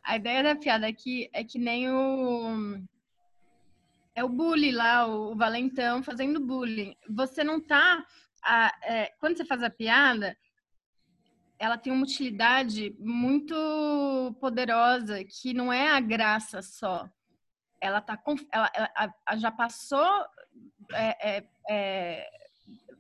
A 0.05 0.17
ideia 0.17 0.43
da 0.43 0.55
piada 0.55 0.87
aqui 0.87 1.29
é 1.33 1.43
que 1.43 1.59
nem 1.59 1.91
o. 1.91 2.81
É 4.15 4.23
o 4.23 4.29
bullying 4.29 4.73
lá, 4.73 5.07
o 5.07 5.35
valentão 5.35 6.03
fazendo 6.03 6.41
bullying. 6.41 6.95
Você 7.09 7.43
não 7.43 7.61
tá. 7.61 8.05
A, 8.43 8.73
é, 8.83 9.07
quando 9.19 9.37
você 9.37 9.45
faz 9.45 9.63
a 9.63 9.71
piada, 9.71 10.37
ela 11.59 11.79
tem 11.79 11.93
uma 11.93 12.03
utilidade 12.03 12.95
muito 12.99 13.55
poderosa, 14.41 15.25
que 15.25 15.55
não 15.55 15.73
é 15.73 15.91
a 15.91 16.01
graça 16.01 16.61
só. 16.61 17.09
Ela, 17.81 18.01
tá, 18.01 18.21
ela, 18.53 18.71
ela 19.27 19.37
já 19.37 19.51
passou 19.51 20.27
é, 20.93 21.37
é, 21.37 21.49
é, 21.69 22.31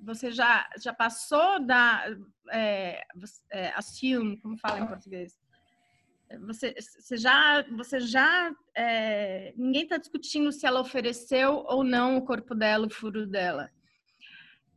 você 0.00 0.30
já, 0.30 0.68
já 0.78 0.92
passou 0.92 1.64
da 1.64 2.04
é, 2.50 3.02
é, 3.50 3.68
assume, 3.74 4.36
como 4.38 4.58
fala 4.58 4.80
em 4.80 4.86
português? 4.86 5.41
Você, 6.46 6.74
você 6.74 7.16
já, 7.16 7.64
você 7.76 8.00
já 8.00 8.54
é, 8.76 9.52
ninguém 9.56 9.82
está 9.82 9.96
discutindo 9.96 10.52
se 10.52 10.66
ela 10.66 10.80
ofereceu 10.80 11.64
ou 11.68 11.84
não 11.84 12.16
o 12.16 12.22
corpo 12.22 12.54
dela, 12.54 12.86
o 12.86 12.90
furo 12.90 13.26
dela 13.26 13.70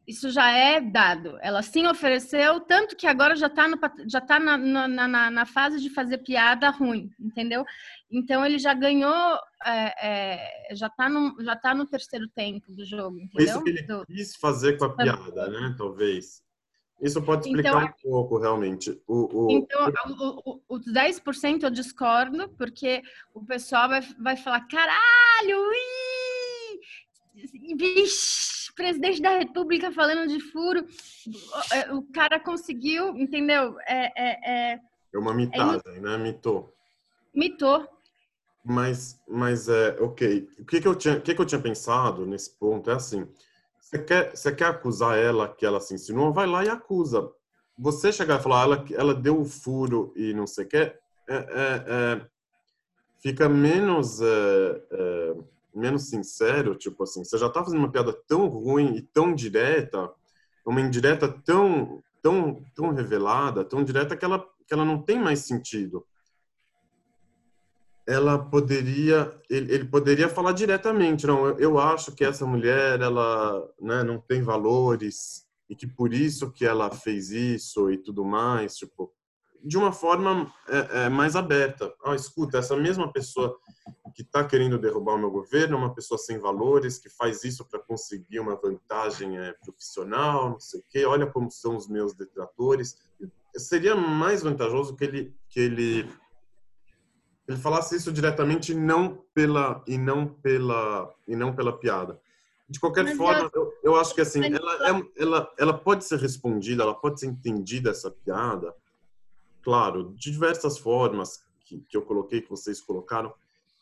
isso 0.07 0.29
já 0.29 0.51
é 0.51 0.79
dado. 0.79 1.37
Ela 1.41 1.61
sim 1.61 1.87
ofereceu, 1.87 2.59
tanto 2.59 2.95
que 2.95 3.07
agora 3.07 3.35
já 3.35 3.47
está 3.47 3.65
já 4.07 4.21
tá 4.21 4.39
na, 4.39 4.57
na, 4.57 5.07
na, 5.07 5.31
na, 5.31 5.45
fase 5.45 5.81
de 5.81 5.89
fazer 5.89 6.19
piada 6.19 6.69
ruim, 6.69 7.09
entendeu? 7.19 7.65
Então 8.11 8.45
ele 8.45 8.59
já 8.59 8.73
ganhou, 8.73 9.39
é, 9.65 10.07
é, 10.07 10.75
já 10.75 10.87
está 10.87 11.09
no, 11.09 11.35
já 11.43 11.55
tá 11.55 11.73
no 11.73 11.87
terceiro 11.87 12.27
tempo 12.29 12.71
do 12.71 12.85
jogo, 12.85 13.19
entendeu? 13.19 13.45
Isso 13.45 13.63
que 13.63 13.69
ele 13.69 13.81
do... 13.81 14.05
quis 14.05 14.35
fazer 14.35 14.77
com 14.77 14.85
a 14.85 14.95
piada, 14.95 15.49
né? 15.49 15.75
Talvez. 15.77 16.43
Isso 17.01 17.21
pode 17.21 17.47
explicar 17.47 17.69
então, 17.69 17.85
um 17.85 18.11
pouco, 18.11 18.37
realmente. 18.39 19.01
O, 19.05 19.45
o... 19.45 19.51
Então, 19.51 19.91
o, 20.07 20.51
o, 20.51 20.61
os 20.69 20.85
10% 20.85 21.63
eu 21.63 21.69
discordo, 21.69 22.49
porque 22.57 23.03
o 23.33 23.45
pessoal 23.45 23.89
vai, 23.89 24.01
vai 24.17 24.37
falar, 24.37 24.65
caralho, 24.67 25.59
ui, 25.59 26.79
vixe, 27.75 28.73
presidente 28.73 29.21
da 29.21 29.37
República 29.37 29.91
falando 29.91 30.27
de 30.27 30.39
furo. 30.39 30.85
É, 31.73 31.93
o 31.93 32.01
cara 32.03 32.39
conseguiu, 32.39 33.09
entendeu? 33.17 33.77
É, 33.87 34.11
é, 34.15 34.73
é, 34.73 34.79
é 35.13 35.17
uma 35.17 35.33
mitagem, 35.33 35.81
é, 35.85 35.99
né? 35.99 36.17
Mitou. 36.17 36.73
Mitou. 37.33 37.87
Mas, 38.63 39.21
mas 39.27 39.69
é, 39.69 39.95
ok. 40.01 40.47
O 40.59 40.65
que, 40.65 40.81
que, 40.81 40.87
eu 40.87 40.95
tinha, 40.95 41.17
o 41.17 41.21
que, 41.21 41.35
que 41.35 41.41
eu 41.41 41.45
tinha 41.45 41.61
pensado 41.61 42.25
nesse 42.25 42.51
ponto 42.57 42.89
é 42.89 42.93
assim: 42.93 43.27
você 43.95 44.03
quer, 44.03 44.35
você 44.35 44.51
quer 44.51 44.65
acusar 44.65 45.17
ela 45.17 45.47
que 45.47 45.65
ela 45.65 45.79
se 45.79 45.93
ensinou? 45.93 46.33
Vai 46.33 46.45
lá 46.45 46.63
e 46.63 46.69
acusa. 46.69 47.29
Você 47.77 48.11
chegar 48.11 48.39
e 48.39 48.43
falar, 48.43 48.63
ela, 48.63 48.85
ela 48.91 49.13
deu 49.13 49.39
o 49.39 49.45
furo 49.45 50.13
e 50.15 50.33
não 50.33 50.47
sei 50.47 50.65
o 50.65 50.67
que, 50.67 50.77
é, 50.77 50.95
é, 51.27 51.85
é, 51.87 52.21
fica 53.21 53.49
menos 53.49 54.19
menos 55.73 56.09
sincero, 56.09 56.73
tipo 56.73 57.03
assim, 57.03 57.23
você 57.23 57.37
já 57.37 57.49
tá 57.49 57.61
fazendo 57.61 57.79
uma 57.79 57.91
piada 57.91 58.13
tão 58.13 58.47
ruim 58.47 58.95
e 58.95 59.01
tão 59.01 59.35
direta, 59.35 60.09
uma 60.65 60.79
indireta 60.79 61.27
tão 61.27 62.01
tão 62.21 62.63
tão 62.73 62.91
revelada, 62.91 63.65
tão 63.65 63.83
direta 63.83 64.15
que 64.15 64.23
ela 64.23 64.39
que 64.39 64.73
ela 64.73 64.85
não 64.85 65.01
tem 65.01 65.19
mais 65.19 65.39
sentido. 65.39 66.05
Ela 68.07 68.37
poderia 68.37 69.33
ele, 69.49 69.73
ele 69.73 69.85
poderia 69.85 70.29
falar 70.29 70.51
diretamente, 70.51 71.25
não, 71.25 71.47
eu, 71.47 71.59
eu, 71.59 71.79
acho 71.79 72.11
que 72.11 72.23
essa 72.23 72.45
mulher 72.45 73.01
ela, 73.01 73.67
né, 73.81 74.03
não 74.03 74.19
tem 74.19 74.41
valores 74.41 75.45
e 75.69 75.75
que 75.75 75.87
por 75.87 76.13
isso 76.13 76.51
que 76.51 76.65
ela 76.65 76.91
fez 76.91 77.31
isso 77.31 77.89
e 77.89 77.97
tudo 77.97 78.23
mais, 78.23 78.75
tipo, 78.75 79.11
de 79.65 79.77
uma 79.77 79.91
forma 79.91 80.53
é, 80.67 81.05
é, 81.05 81.09
mais 81.09 81.35
aberta. 81.35 81.91
Oh, 82.05 82.13
escuta, 82.13 82.59
essa 82.59 82.75
mesma 82.77 83.11
pessoa 83.11 83.57
que 84.13 84.21
está 84.21 84.45
querendo 84.45 84.77
derrubar 84.77 85.15
o 85.15 85.17
meu 85.17 85.31
governo 85.31 85.75
é 85.75 85.79
uma 85.79 85.93
pessoa 85.93 86.19
sem 86.19 86.37
valores, 86.37 86.99
que 86.99 87.09
faz 87.09 87.43
isso 87.43 87.65
para 87.65 87.79
conseguir 87.79 88.39
uma 88.39 88.55
vantagem 88.55 89.37
é, 89.37 89.53
profissional, 89.53 90.51
não 90.51 90.59
sei 90.59 90.79
o 90.79 90.83
quê. 90.87 91.05
Olha 91.05 91.25
como 91.25 91.49
são 91.49 91.75
os 91.75 91.87
meus 91.87 92.13
detratores. 92.13 92.95
Seria 93.57 93.95
mais 93.95 94.43
vantajoso 94.43 94.95
que 94.95 95.03
ele 95.03 95.35
que 95.49 95.59
ele 95.59 96.07
ele 97.47 97.57
falasse 97.57 97.95
isso 97.95 98.11
diretamente 98.11 98.73
não 98.73 99.23
pela 99.33 99.83
e 99.87 99.97
não 99.97 100.27
pela 100.27 101.13
e 101.27 101.35
não 101.35 101.55
pela 101.55 101.77
piada. 101.77 102.19
De 102.67 102.79
qualquer 102.79 103.03
Mas 103.03 103.17
forma, 103.17 103.49
eu, 103.53 103.71
eu, 103.83 103.95
acho 103.95 104.15
que 104.15 104.21
assim, 104.21 104.43
ela, 104.43 104.89
é, 104.89 105.03
ela, 105.17 105.53
ela 105.59 105.73
pode 105.73 106.03
ser 106.03 106.17
respondida, 106.17 106.81
ela 106.81 106.95
pode 106.95 107.19
ser 107.19 107.27
entendida 107.27 107.91
essa 107.91 108.09
piada 108.09 108.73
claro, 109.65 110.13
de 110.15 110.31
diversas 110.31 110.77
formas 110.77 111.43
que, 111.65 111.79
que 111.89 111.97
eu 111.97 112.03
coloquei, 112.03 112.39
que 112.39 112.49
vocês 112.49 112.79
colocaram, 112.79 113.33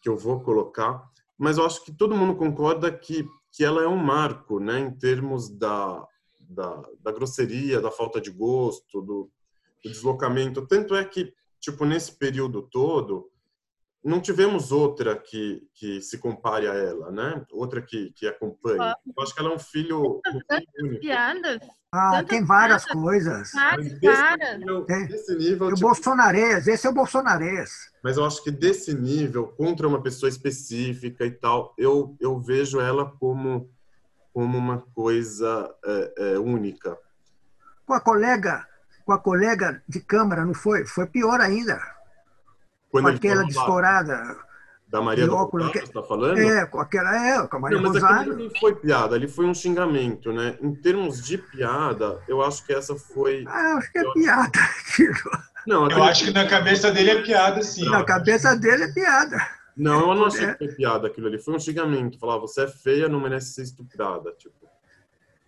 que 0.02 0.08
eu 0.08 0.18
vou 0.18 0.40
colocar, 0.40 1.12
mas 1.38 1.58
eu 1.58 1.66
acho 1.66 1.84
que 1.84 1.92
todo 1.92 2.16
mundo 2.16 2.38
concorda 2.38 2.90
que, 2.90 3.28
que 3.52 3.66
ela 3.66 3.84
é 3.84 3.88
um 3.88 3.98
marco, 3.98 4.62
né, 4.62 4.80
em 4.80 4.92
termos 4.92 5.50
da, 5.50 6.08
da, 6.40 6.82
da 7.02 7.12
grosseria, 7.12 7.82
da 7.82 7.92
falta 7.92 8.22
de 8.22 8.32
gosto, 8.32 9.02
do, 9.02 9.30
do 9.84 9.92
deslocamento. 9.92 10.66
Tanto 10.66 10.96
é 10.96 11.04
que, 11.04 11.34
tipo, 11.60 11.84
nesse 11.84 12.14
período 12.14 12.62
todo, 12.62 13.30
não 14.04 14.20
tivemos 14.20 14.72
outra 14.72 15.16
que, 15.16 15.66
que 15.74 16.02
se 16.02 16.18
compare 16.18 16.68
a 16.68 16.74
ela, 16.74 17.10
né? 17.10 17.46
Outra 17.52 17.82
que, 17.82 18.12
que 18.12 18.28
acompanhe. 18.28 18.94
Eu 19.16 19.24
acho 19.24 19.34
que 19.34 19.40
ela 19.40 19.52
é 19.52 19.56
um 19.56 19.60
filho. 19.60 20.22
Um 20.28 20.40
filho 20.78 21.00
piadas. 21.00 21.60
Ah, 21.92 22.24
tem 22.24 22.44
várias 22.44 22.86
coisas. 22.86 23.52
Várias 23.54 24.00
caras. 24.00 24.60
Tem. 24.88 25.08
Desse 25.08 25.36
nível, 25.36 25.68
o 25.68 25.74
tipo, 25.74 25.88
bolsonarês, 25.88 26.68
esse 26.68 26.86
é 26.86 26.90
o 26.90 26.94
bolsonarês. 26.94 27.92
Mas 28.04 28.18
eu 28.18 28.26
acho 28.26 28.44
que 28.44 28.52
desse 28.52 28.94
nível, 28.94 29.48
contra 29.48 29.88
uma 29.88 30.02
pessoa 30.02 30.28
específica 30.28 31.24
e 31.26 31.32
tal, 31.32 31.74
eu, 31.78 32.18
eu 32.20 32.40
vejo 32.40 32.82
ela 32.82 33.10
como, 33.20 33.70
como 34.34 34.58
uma 34.58 34.82
coisa 34.94 35.74
é, 35.86 36.14
é, 36.18 36.40
única. 36.40 36.98
Com 37.86 37.94
a 37.94 38.02
colega, 38.02 38.68
com 39.06 39.14
a 39.14 39.20
colega 39.20 39.82
de 39.88 40.02
câmara, 40.02 40.44
não 40.44 40.54
foi? 40.54 40.86
Foi 40.86 41.06
pior 41.06 41.40
ainda. 41.40 41.80
Quando 42.94 43.10
com 43.10 43.16
aquela 43.16 43.44
descorada. 43.44 44.38
Da 44.88 45.02
Maria 45.02 45.26
do 45.26 45.36
óculos, 45.36 45.72
que... 45.72 45.80
está 45.80 46.04
falando? 46.04 46.38
É, 46.38 46.68
com 46.68 46.80
aquela, 46.80 47.28
é, 47.28 47.48
com 47.48 47.58
a 47.58 47.60
Maria 47.60 47.82
não, 47.82 47.92
mas 47.92 48.00
Rosário. 48.00 48.38
não 48.38 48.50
foi 48.60 48.76
piada, 48.76 49.16
ali 49.16 49.28
foi 49.28 49.48
um 49.48 49.54
xingamento, 49.56 50.32
né? 50.32 50.56
Em 50.62 50.76
termos 50.76 51.20
de 51.26 51.40
piada, 51.40 52.22
eu 52.28 52.44
acho 52.44 52.64
que 52.64 52.72
essa 52.72 52.96
foi... 52.96 53.44
Ah, 53.48 53.72
eu 53.72 53.78
acho 53.78 53.92
que 53.92 53.98
é 53.98 54.14
piada, 54.14 54.60
tiro. 54.96 55.32
Não, 55.66 55.90
eu 55.90 56.04
acho 56.04 56.26
que 56.26 56.32
na 56.32 56.48
cabeça 56.48 56.92
dele 56.92 57.10
é 57.10 57.22
piada, 57.24 57.64
sim. 57.64 57.90
Na 57.90 58.04
cabeça 58.04 58.56
dele 58.56 58.84
é 58.84 58.94
piada. 58.94 59.38
Não, 59.76 60.12
eu 60.12 60.16
não 60.16 60.26
achei 60.26 60.46
é. 60.46 60.54
que 60.54 60.60
foi 60.60 60.76
piada 60.76 61.08
aquilo 61.08 61.26
ali. 61.26 61.40
Foi 61.40 61.56
um 61.56 61.60
xingamento. 61.60 62.20
Falar, 62.20 62.38
você 62.38 62.66
é 62.66 62.68
feia, 62.68 63.10
não 63.10 63.20
merece 63.20 63.54
ser 63.54 63.64
estuprada. 63.64 64.32
Tipo, 64.38 64.70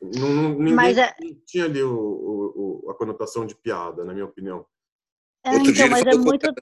não, 0.01 0.57
ninguém 0.57 0.99
é... 0.99 1.13
tinha 1.45 1.65
ali 1.65 1.83
o, 1.83 2.81
o, 2.83 2.89
a 2.89 2.95
conotação 2.95 3.45
de 3.45 3.53
piada, 3.53 4.03
na 4.03 4.11
minha 4.13 4.25
opinião. 4.25 4.65
É, 5.45 5.51
Outro 5.51 5.69
então, 5.69 5.73
dia 5.73 5.85
ele 5.85 5.95
falou 5.95 6.13
é 6.13 6.17
muito... 6.17 6.53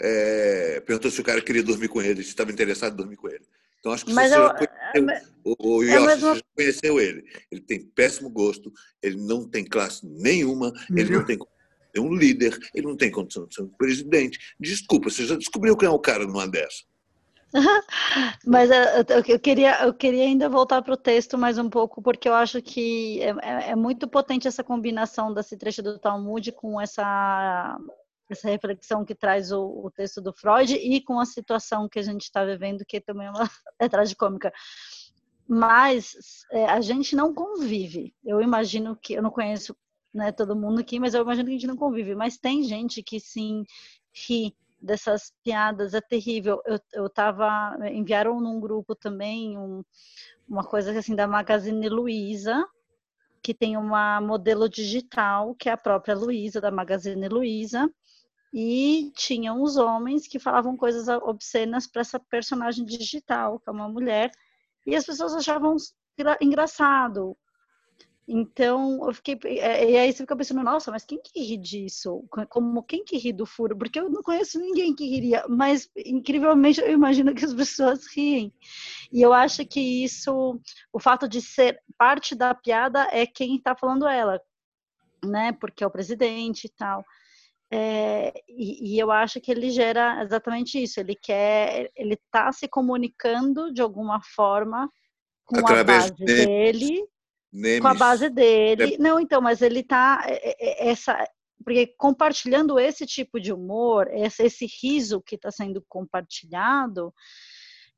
É, 0.00 0.80
perguntou 0.80 1.10
se 1.10 1.20
o 1.20 1.24
cara 1.24 1.40
queria 1.40 1.62
dormir 1.62 1.88
com 1.88 2.02
ele, 2.02 2.22
se 2.22 2.30
estava 2.30 2.50
interessado 2.50 2.94
em 2.94 2.96
dormir 2.96 3.16
com 3.16 3.28
ele. 3.28 3.44
Então 3.78 3.92
acho 3.92 4.04
que 4.04 4.12
mas 4.12 4.30
você 4.30 4.38
eu, 4.38 4.42
já 4.42 4.54
conheceu, 4.54 5.10
é, 5.10 5.22
o, 5.44 5.76
o 5.76 5.82
é, 5.82 5.94
Yossi, 5.94 6.20
você 6.20 6.36
já 6.36 6.42
conheceu 6.56 7.00
ele. 7.00 7.24
Ele 7.50 7.60
tem 7.60 7.84
péssimo 7.84 8.30
gosto, 8.30 8.72
ele 9.02 9.16
não 9.16 9.48
tem 9.48 9.64
classe 9.64 10.06
nenhuma, 10.06 10.72
ele 10.90 11.10
não 11.10 11.24
tem 11.24 11.38
é 11.94 12.00
um 12.00 12.12
líder, 12.12 12.58
ele 12.74 12.88
não 12.88 12.96
tem 12.96 13.10
condição 13.10 13.46
de 13.46 13.54
ser 13.54 13.62
um 13.62 13.68
presidente. 13.68 14.38
Desculpa, 14.58 15.08
você 15.08 15.24
já 15.26 15.36
descobriu 15.36 15.76
quem 15.76 15.86
é 15.86 15.90
o 15.90 15.98
cara 15.98 16.26
numa 16.26 16.48
dessa. 16.48 16.82
Mas 18.44 18.68
eh, 18.68 19.04
eu, 19.28 19.38
queria, 19.38 19.84
eu 19.84 19.94
queria 19.94 20.24
ainda 20.24 20.48
voltar 20.48 20.82
para 20.82 20.94
o 20.94 20.96
texto 20.96 21.38
mais 21.38 21.56
um 21.56 21.70
pouco, 21.70 22.02
porque 22.02 22.28
eu 22.28 22.34
acho 22.34 22.60
que 22.60 23.22
é, 23.22 23.28
é, 23.42 23.70
é 23.70 23.76
muito 23.76 24.08
potente 24.08 24.48
essa 24.48 24.64
combinação 24.64 25.32
desse 25.32 25.56
trecho 25.56 25.82
do 25.82 25.96
Talmud 25.96 26.50
com 26.50 26.80
essa, 26.80 27.78
essa 28.34 28.48
reflexão 28.48 29.04
que 29.04 29.14
traz 29.14 29.50
o, 29.50 29.62
o 29.62 29.90
texto 29.90 30.20
do 30.20 30.32
Freud 30.32 30.74
e 30.74 31.00
com 31.00 31.18
a 31.18 31.26
situação 31.26 31.88
que 31.88 31.98
a 31.98 32.02
gente 32.02 32.22
está 32.22 32.44
vivendo, 32.44 32.84
que 32.86 33.00
também 33.00 33.26
é, 33.26 33.30
uma, 33.30 33.50
é 33.78 33.88
tragicômica. 33.88 34.52
Mas 35.48 36.44
é, 36.50 36.66
a 36.66 36.80
gente 36.80 37.16
não 37.16 37.34
convive. 37.34 38.14
Eu 38.24 38.40
imagino 38.40 38.96
que, 38.96 39.14
eu 39.14 39.22
não 39.22 39.30
conheço 39.30 39.76
né, 40.12 40.32
todo 40.32 40.56
mundo 40.56 40.80
aqui, 40.80 40.98
mas 41.00 41.14
eu 41.14 41.22
imagino 41.22 41.46
que 41.46 41.50
a 41.50 41.58
gente 41.58 41.66
não 41.66 41.76
convive. 41.76 42.14
Mas 42.14 42.38
tem 42.38 42.62
gente 42.62 43.02
que 43.02 43.18
sim 43.18 43.64
ri 44.12 44.56
dessas 44.80 45.32
piadas, 45.42 45.94
é 45.94 46.00
terrível. 46.00 46.62
Eu, 46.66 46.78
eu 46.92 47.10
tava, 47.10 47.76
enviaram 47.90 48.40
num 48.40 48.60
grupo 48.60 48.94
também 48.94 49.58
um, 49.58 49.82
uma 50.48 50.62
coisa 50.62 50.96
assim 50.98 51.14
da 51.14 51.26
Magazine 51.26 51.88
Luiza, 51.88 52.64
que 53.42 53.52
tem 53.52 53.76
uma 53.76 54.20
modelo 54.20 54.68
digital, 54.68 55.54
que 55.54 55.68
é 55.68 55.72
a 55.72 55.76
própria 55.76 56.14
Luiza, 56.14 56.60
da 56.60 56.70
Magazine 56.70 57.28
Luiza, 57.28 57.90
e 58.54 59.10
tinham 59.16 59.60
os 59.60 59.76
homens 59.76 60.28
que 60.28 60.38
falavam 60.38 60.76
coisas 60.76 61.08
obscenas 61.08 61.88
para 61.88 62.02
essa 62.02 62.20
personagem 62.20 62.84
digital, 62.84 63.58
que 63.58 63.68
é 63.68 63.72
uma 63.72 63.88
mulher, 63.88 64.30
e 64.86 64.94
as 64.94 65.04
pessoas 65.04 65.34
achavam 65.34 65.76
engraçado, 66.40 67.36
então, 68.26 69.06
eu 69.06 69.12
fiquei. 69.12 69.38
É, 69.58 69.90
e 69.90 69.98
aí 69.98 70.10
você 70.10 70.18
fica 70.18 70.34
pensando, 70.34 70.62
nossa, 70.62 70.90
mas 70.90 71.04
quem 71.04 71.20
que 71.20 71.42
ri 71.42 71.58
disso? 71.58 72.24
Como 72.48 72.82
quem 72.82 73.04
que 73.04 73.18
ri 73.18 73.32
do 73.32 73.44
furo? 73.44 73.76
Porque 73.76 74.00
eu 74.00 74.08
não 74.08 74.22
conheço 74.22 74.58
ninguém 74.58 74.94
que 74.94 75.06
riria, 75.06 75.44
mas 75.46 75.90
incrivelmente 75.94 76.80
eu 76.80 76.90
imagino 76.90 77.34
que 77.34 77.44
as 77.44 77.52
pessoas 77.54 78.06
riem. 78.14 78.52
E 79.12 79.20
eu 79.20 79.32
acho 79.32 79.66
que 79.66 79.80
isso, 79.80 80.58
o 80.92 80.98
fato 80.98 81.28
de 81.28 81.42
ser 81.42 81.78
parte 81.98 82.34
da 82.34 82.54
piada 82.54 83.06
é 83.12 83.26
quem 83.26 83.56
está 83.56 83.76
falando 83.76 84.06
ela, 84.08 84.40
né? 85.22 85.52
Porque 85.52 85.84
é 85.84 85.86
o 85.86 85.90
presidente 85.90 86.64
e 86.66 86.70
tal. 86.70 87.04
É, 87.70 88.32
e, 88.48 88.94
e, 88.94 88.98
eu 88.98 89.10
acho 89.10 89.40
que 89.40 89.50
ele 89.50 89.70
gera 89.70 90.22
exatamente 90.22 90.80
isso. 90.82 91.00
Ele 91.00 91.14
quer, 91.14 91.90
ele 91.96 92.14
está 92.14 92.52
se 92.52 92.68
comunicando 92.68 93.72
de 93.72 93.82
alguma 93.82 94.20
forma 94.22 94.88
com 95.44 95.58
Através 95.58 96.04
a 96.04 96.08
base 96.08 96.24
dele, 96.24 96.46
dele 96.46 97.08
Nemes. 97.52 97.80
com 97.80 97.88
a 97.88 97.94
base 97.94 98.30
dele. 98.30 98.94
É. 98.94 98.98
Não, 98.98 99.18
então, 99.18 99.40
mas 99.40 99.60
ele 99.62 99.82
tá 99.82 100.24
é, 100.26 100.56
é, 100.60 100.88
essa 100.90 101.26
porque 101.64 101.86
compartilhando 101.96 102.78
esse 102.78 103.06
tipo 103.06 103.40
de 103.40 103.52
humor, 103.52 104.08
esse, 104.12 104.42
esse 104.42 104.66
riso 104.82 105.22
que 105.22 105.34
está 105.34 105.50
sendo 105.50 105.82
compartilhado, 105.88 107.12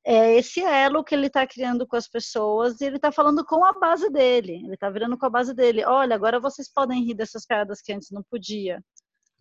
é 0.05 0.37
esse 0.37 0.61
elo 0.61 1.03
que 1.03 1.15
ele 1.17 1.27
está 1.27 1.45
criando 1.45 1.85
com 1.85 1.97
as 1.97 2.07
pessoas 2.07 2.81
e 2.81 2.85
ele 2.85 2.95
está 2.95 3.11
falando 3.11 3.45
com 3.45 3.65
a 3.65 3.73
base 3.73 4.09
dele. 4.09 4.63
Ele 4.65 4.75
está 4.75 4.89
virando 4.89 5.19
com 5.19 5.27
a 5.27 5.31
base 5.31 5.53
dele. 5.53 5.85
Olha, 5.85 6.15
agora 6.15 6.39
vocês 6.39 6.73
podem 6.73 7.03
rir 7.03 7.15
dessas 7.15 7.45
piadas 7.45 7.83
que 7.83 7.93
antes 7.93 8.13
não 8.13 8.23
podia. 8.23 8.81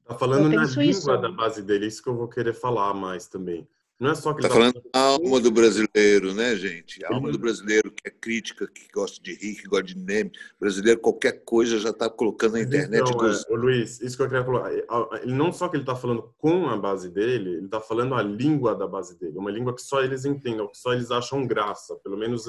Está 0.06 0.20
falando 0.20 0.49
na 0.49 0.66
língua 0.66 0.86
isso. 0.86 1.18
da 1.18 1.32
base 1.32 1.64
dele, 1.64 1.88
isso 1.88 2.03
que 2.03 2.10
eu 2.10 2.16
vou 2.16 2.28
querer 2.28 2.53
falar 2.53 2.93
mais 2.93 3.26
também. 3.26 3.68
Não 3.99 4.12
é 4.12 4.16
só 4.16 4.34
que 4.34 4.41
tá, 4.41 4.49
tá 4.49 4.53
falando 4.53 4.84
a 4.93 4.99
alma 4.99 5.39
do 5.39 5.49
brasileiro, 5.49 6.34
né, 6.34 6.56
gente? 6.56 7.03
A 7.06 7.14
alma 7.14 7.32
do 7.32 7.39
brasileiro 7.39 7.89
que 7.89 8.08
é 8.08 8.12
crítica, 8.12 8.68
que 8.68 8.88
gosta 8.93 9.24
de 9.24 9.34
rir, 9.34 9.56
que 9.56 9.68
gosta 9.68 9.86
de 9.86 9.97
meme. 9.97 10.32
O 10.58 10.60
brasileiro, 10.60 10.99
qualquer 10.99 11.43
coisa 11.43 11.80
já 11.80 11.89
está 11.89 12.10
colocando 12.10 12.53
na 12.53 12.62
internet. 12.62 13.10
Então, 13.10 13.26
é, 13.26 13.34
o 13.49 13.56
Luiz, 13.56 14.01
isso 14.01 14.18
que 14.18 14.24
eu 14.24 14.28
queria 14.28 14.43
falar. 14.43 14.74
Ele 14.74 15.34
não 15.34 15.51
só 15.51 15.70
que 15.70 15.78
ele 15.78 15.84
está 15.84 15.95
falando 15.95 16.30
com 16.38 16.68
a 16.68 16.76
base 16.76 17.10
dele, 17.10 17.51
ele 17.51 17.66
está 17.66 17.80
falando 17.80 18.14
a 18.16 18.22
língua 18.22 18.76
da 18.76 18.86
base 18.86 19.18
dele. 19.18 19.38
Uma 19.38 19.49
língua 19.49 19.74
que 19.74 19.82
só 19.82 20.03
eles 20.03 20.26
entendem, 20.26 20.68
que 20.68 20.78
só 20.78 20.93
eles 20.93 21.10
acham 21.10 21.47
graça. 21.47 21.95
Pelo 22.03 22.18
menos, 22.18 22.45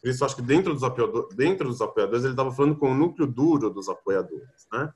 por 0.00 0.08
isso 0.08 0.24
acho 0.24 0.36
que 0.36 0.42
dentro 0.42 0.72
dos 0.72 0.84
apoiadores, 0.84 1.34
dentro 1.34 1.68
dos 1.68 1.80
apoiadores 1.80 2.22
ele 2.22 2.34
estava 2.34 2.52
falando 2.52 2.76
com 2.76 2.92
o 2.92 2.94
núcleo 2.94 3.26
duro 3.26 3.68
dos 3.68 3.88
apoiadores, 3.88 4.68
né? 4.72 4.92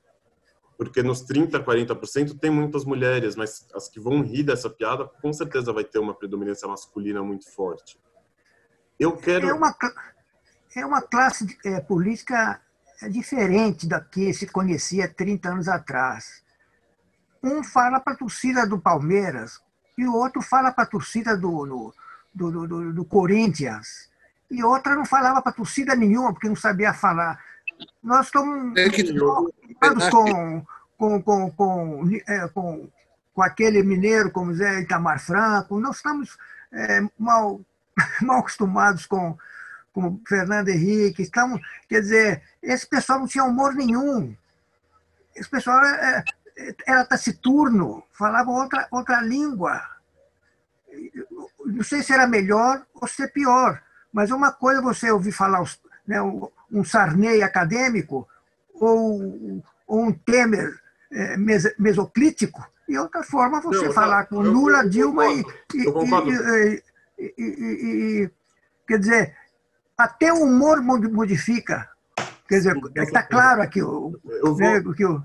Porque 0.79 1.03
nos 1.03 1.23
30, 1.23 1.59
40% 1.59 2.39
tem 2.39 2.53
muitas 2.53 2.85
mulheres, 2.85 3.35
mas 3.35 3.67
as 3.75 3.89
que 3.89 3.99
vão 3.99 4.23
rir 4.23 4.45
dessa 4.45 4.71
piada, 4.71 5.07
com 5.21 5.33
certeza 5.33 5.73
vai 5.73 5.83
ter 5.83 5.99
uma 5.99 6.15
predominância 6.15 6.69
masculina 6.69 7.21
muito 7.21 7.51
forte. 7.51 8.01
Eu 8.97 9.17
quero. 9.17 9.49
É 9.49 9.53
uma, 9.53 9.77
é 10.77 10.87
uma 10.87 11.03
classe 11.03 11.59
é, 11.65 11.81
política 11.81 12.61
diferente 13.11 13.89
da 13.89 14.01
que 14.01 14.33
se 14.33 14.47
conhecia 14.47 15.13
30 15.13 15.49
anos 15.49 15.69
atrás. 15.69 16.45
Um 17.43 17.65
fala 17.65 17.99
para 17.99 18.13
a 18.13 18.17
torcida 18.17 18.65
do 18.65 18.79
Palmeiras 18.79 19.61
e 19.97 20.07
o 20.07 20.15
outro 20.15 20.41
fala 20.41 20.71
para 20.71 20.85
a 20.85 20.89
torcida 20.89 21.37
do, 21.37 21.93
do, 22.33 22.51
do, 22.51 22.67
do, 22.69 22.93
do 22.93 23.05
Corinthians. 23.05 24.09
E 24.49 24.63
outra 24.63 24.95
não 24.95 25.05
falava 25.05 25.43
para 25.43 25.53
torcida 25.53 25.97
nenhuma, 25.97 26.33
porque 26.33 26.49
não 26.49 26.57
sabia 26.57 26.95
falar. 26.95 27.43
Nós 28.03 28.27
estamos 28.27 28.77
é 28.77 28.89
que... 28.89 29.13
com, 30.11 30.67
com, 30.97 31.23
com, 31.23 31.51
com, 31.51 32.11
é, 32.27 32.49
com, 32.49 32.89
com 33.35 33.43
aquele 33.43 33.83
mineiro 33.83 34.31
como 34.31 34.55
Zé 34.55 34.81
Itamar 34.81 35.21
Franco, 35.21 35.79
nós 35.79 35.97
estamos 35.97 36.37
é, 36.73 37.01
mal, 37.19 37.61
mal 38.23 38.41
acostumados 38.41 39.07
com, 39.07 39.37
com 39.93 40.21
Fernando 40.27 40.69
Henrique. 40.69 41.23
Estamos, 41.23 41.61
quer 41.89 42.01
dizer, 42.01 42.43
esse 42.63 42.87
pessoal 42.87 43.21
não 43.21 43.27
tinha 43.27 43.45
humor 43.45 43.75
nenhum. 43.75 44.35
Esse 45.35 45.49
pessoal 45.49 45.85
é, 45.85 46.19
é 46.19 46.25
era 46.87 47.05
taciturno, 47.05 48.03
falava 48.13 48.51
outra, 48.51 48.89
outra 48.91 49.21
língua. 49.21 49.81
Não 51.65 51.85
sei 51.85 52.03
se 52.03 52.13
era 52.13 52.27
melhor 52.27 52.85
ou 52.95 53.07
se 53.07 53.23
é 53.23 53.29
pior, 53.29 53.81
mas 54.13 54.31
uma 54.31 54.53
coisa 54.53 54.83
você 54.83 55.11
ouvir 55.11 55.33
falar 55.33 55.63
os, 55.63 55.81
né, 56.09 56.21
um 56.23 56.83
Sarney 56.83 57.43
acadêmico 57.43 58.27
ou, 58.75 59.63
ou 59.87 60.05
um 60.07 60.13
Temer 60.13 60.75
é, 61.13 61.37
mesoclítico, 61.79 62.67
e 62.89 62.99
outra 62.99 63.23
forma 63.23 63.61
você 63.61 63.87
não, 63.87 63.93
falar 63.93 64.25
com 64.27 64.43
eu, 64.43 64.51
Lula, 64.51 64.83
eu, 64.83 64.89
Dilma 64.89 65.27
eu 65.27 65.45
e, 65.71 66.83
e, 67.19 67.33
e, 67.39 68.31
Quer 68.87 68.99
dizer, 68.99 69.37
até 69.97 70.33
o 70.33 70.45
humor 70.45 70.81
modifica. 70.81 71.87
Quer 72.49 72.57
dizer, 72.57 72.77
está 72.97 73.23
claro 73.23 73.61
aqui 73.61 73.83
o, 73.83 74.19
né, 74.59 74.83
que 74.97 75.05
o, 75.05 75.23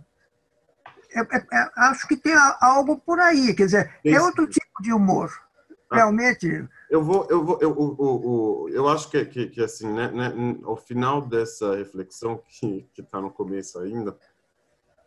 é, 1.15 1.19
é, 1.21 1.45
é, 1.53 1.71
acho 1.77 2.07
que 2.07 2.17
tem 2.17 2.33
algo 2.59 2.97
por 2.97 3.19
aí, 3.19 3.53
quer 3.53 3.65
dizer, 3.65 3.95
é 4.03 4.19
outro 4.19 4.45
tipo 4.47 4.81
de 4.81 4.91
humor. 4.91 5.31
Ah. 5.89 5.97
Realmente, 5.97 6.67
eu 6.93 7.03
vou, 7.03 7.25
eu 7.27 7.43
vou, 7.43 7.57
eu, 7.59 7.75
eu, 7.75 7.97
eu, 7.99 8.69
eu 8.71 8.87
acho 8.87 9.09
que, 9.09 9.25
que, 9.25 9.47
que 9.47 9.63
assim, 9.63 9.91
né, 9.91 10.11
né, 10.11 10.59
ao 10.63 10.77
final 10.77 11.23
dessa 11.23 11.75
reflexão 11.75 12.39
que 12.47 12.85
está 12.95 13.19
no 13.19 13.31
começo 13.31 13.79
ainda, 13.79 14.15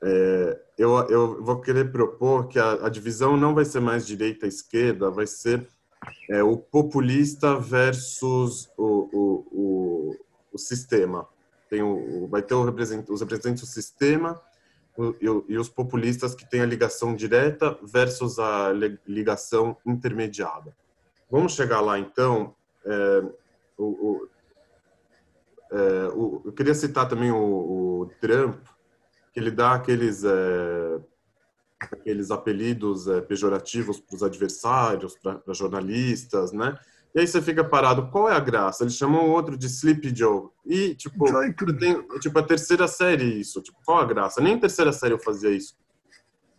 é, 0.02 0.60
eu, 0.76 0.98
eu 1.08 1.44
vou 1.44 1.60
querer 1.60 1.92
propor 1.92 2.48
que 2.48 2.58
a, 2.58 2.86
a 2.86 2.88
divisão 2.88 3.36
não 3.36 3.54
vai 3.54 3.64
ser 3.64 3.78
mais 3.78 4.04
direita-esquerda, 4.04 5.12
vai 5.12 5.28
ser 5.28 5.64
é, 6.28 6.42
o 6.42 6.56
populista 6.56 7.56
versus 7.56 8.68
o, 8.76 9.08
o, 9.12 9.46
o, 9.52 10.16
o 10.54 10.58
sistema. 10.58 11.28
Tem 11.70 11.84
o, 11.84 12.26
vai 12.26 12.42
ter 12.42 12.54
o 12.54 12.64
represent, 12.64 13.08
os 13.08 13.20
representantes 13.20 13.62
do 13.62 13.68
sistema 13.68 14.42
e, 15.20 15.52
e 15.52 15.56
os 15.56 15.68
populistas 15.68 16.34
que 16.34 16.50
têm 16.50 16.62
a 16.62 16.66
ligação 16.66 17.14
direta 17.14 17.78
versus 17.80 18.40
a 18.40 18.72
ligação 19.06 19.76
intermediada. 19.86 20.74
Vamos 21.30 21.54
chegar 21.54 21.80
lá, 21.80 21.98
então. 21.98 22.54
É, 22.84 23.22
o, 23.76 23.84
o, 23.84 24.28
é, 25.72 26.08
o, 26.14 26.42
eu 26.44 26.52
queria 26.52 26.74
citar 26.74 27.08
também 27.08 27.30
o, 27.32 28.10
Trump, 28.20 28.64
que 29.32 29.40
ele 29.40 29.50
dá 29.50 29.74
aqueles, 29.74 30.24
é, 30.24 31.00
aqueles 31.80 32.30
apelidos 32.30 33.08
é, 33.08 33.20
pejorativos 33.20 34.00
para 34.00 34.16
os 34.16 34.22
adversários, 34.22 35.16
para 35.18 35.40
jornalistas, 35.52 36.52
né? 36.52 36.78
E 37.14 37.20
aí 37.20 37.26
você 37.26 37.40
fica 37.40 37.64
parado, 37.64 38.10
qual 38.10 38.28
é 38.28 38.34
a 38.34 38.40
graça? 38.40 38.84
Eles 38.84 38.94
chamam 38.94 39.26
o 39.26 39.30
outro 39.30 39.56
de 39.56 39.66
Sleepy 39.66 40.14
Joe. 40.14 40.50
E, 40.66 40.94
tipo, 40.94 41.24
tem, 41.78 42.06
tipo, 42.20 42.38
a 42.38 42.42
terceira 42.42 42.86
série 42.86 43.40
isso. 43.40 43.62
Tipo, 43.62 43.78
qual 43.86 43.98
a 43.98 44.04
graça? 44.04 44.38
Nem 44.38 44.54
a 44.56 44.60
terceira 44.60 44.92
série 44.92 45.14
eu 45.14 45.18
fazia 45.18 45.50
isso. 45.50 45.74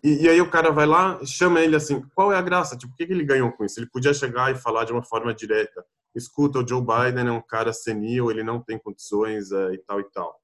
E, 0.04 0.26
e, 0.26 0.30
aí 0.30 0.40
o 0.40 0.50
cara 0.50 0.72
vai 0.72 0.86
lá 0.86 1.20
chama 1.26 1.60
ele 1.60 1.76
assim, 1.76 2.02
qual 2.14 2.32
é 2.32 2.38
a 2.38 2.42
graça? 2.42 2.78
Tipo, 2.78 2.94
o 2.94 2.96
que, 2.96 3.06
que 3.06 3.14
ele 3.14 3.26
ganhou 3.26 3.52
com 3.52 3.66
isso? 3.66 3.80
Ele 3.80 3.90
podia 3.90 4.14
chegar 4.14 4.52
e 4.52 4.56
falar 4.56 4.86
de 4.86 4.94
uma 4.94 5.04
forma 5.04 5.34
direta. 5.34 5.84
Escuta, 6.16 6.60
o 6.60 6.68
Joe 6.68 6.82
Biden 6.82 7.28
é 7.28 7.32
um 7.32 7.42
cara 7.42 7.74
senil, 7.74 8.32
ele 8.32 8.44
não 8.44 8.62
tem 8.62 8.78
condições 8.78 9.52
é, 9.52 9.74
e 9.74 9.78
tal 9.80 10.00
e 10.00 10.04
tal. 10.12 10.40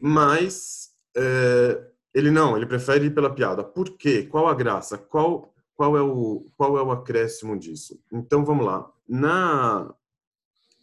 Mas 0.00 0.90
é, 1.16 1.92
Ele 2.14 2.30
não, 2.30 2.56
ele 2.56 2.66
prefere 2.66 3.06
ir 3.06 3.14
pela 3.14 3.34
piada. 3.34 3.64
Por 3.64 3.96
quê? 3.96 4.24
Qual 4.24 4.48
a 4.48 4.54
graça? 4.54 4.98
Qual 4.98 5.52
qual 5.74 5.96
é 5.96 6.02
o 6.02 6.46
qual 6.56 6.76
é 6.78 6.82
o 6.82 6.90
acréscimo 6.92 7.58
disso? 7.58 7.98
Então 8.12 8.44
vamos 8.44 8.66
lá. 8.66 8.90
Na 9.08 9.94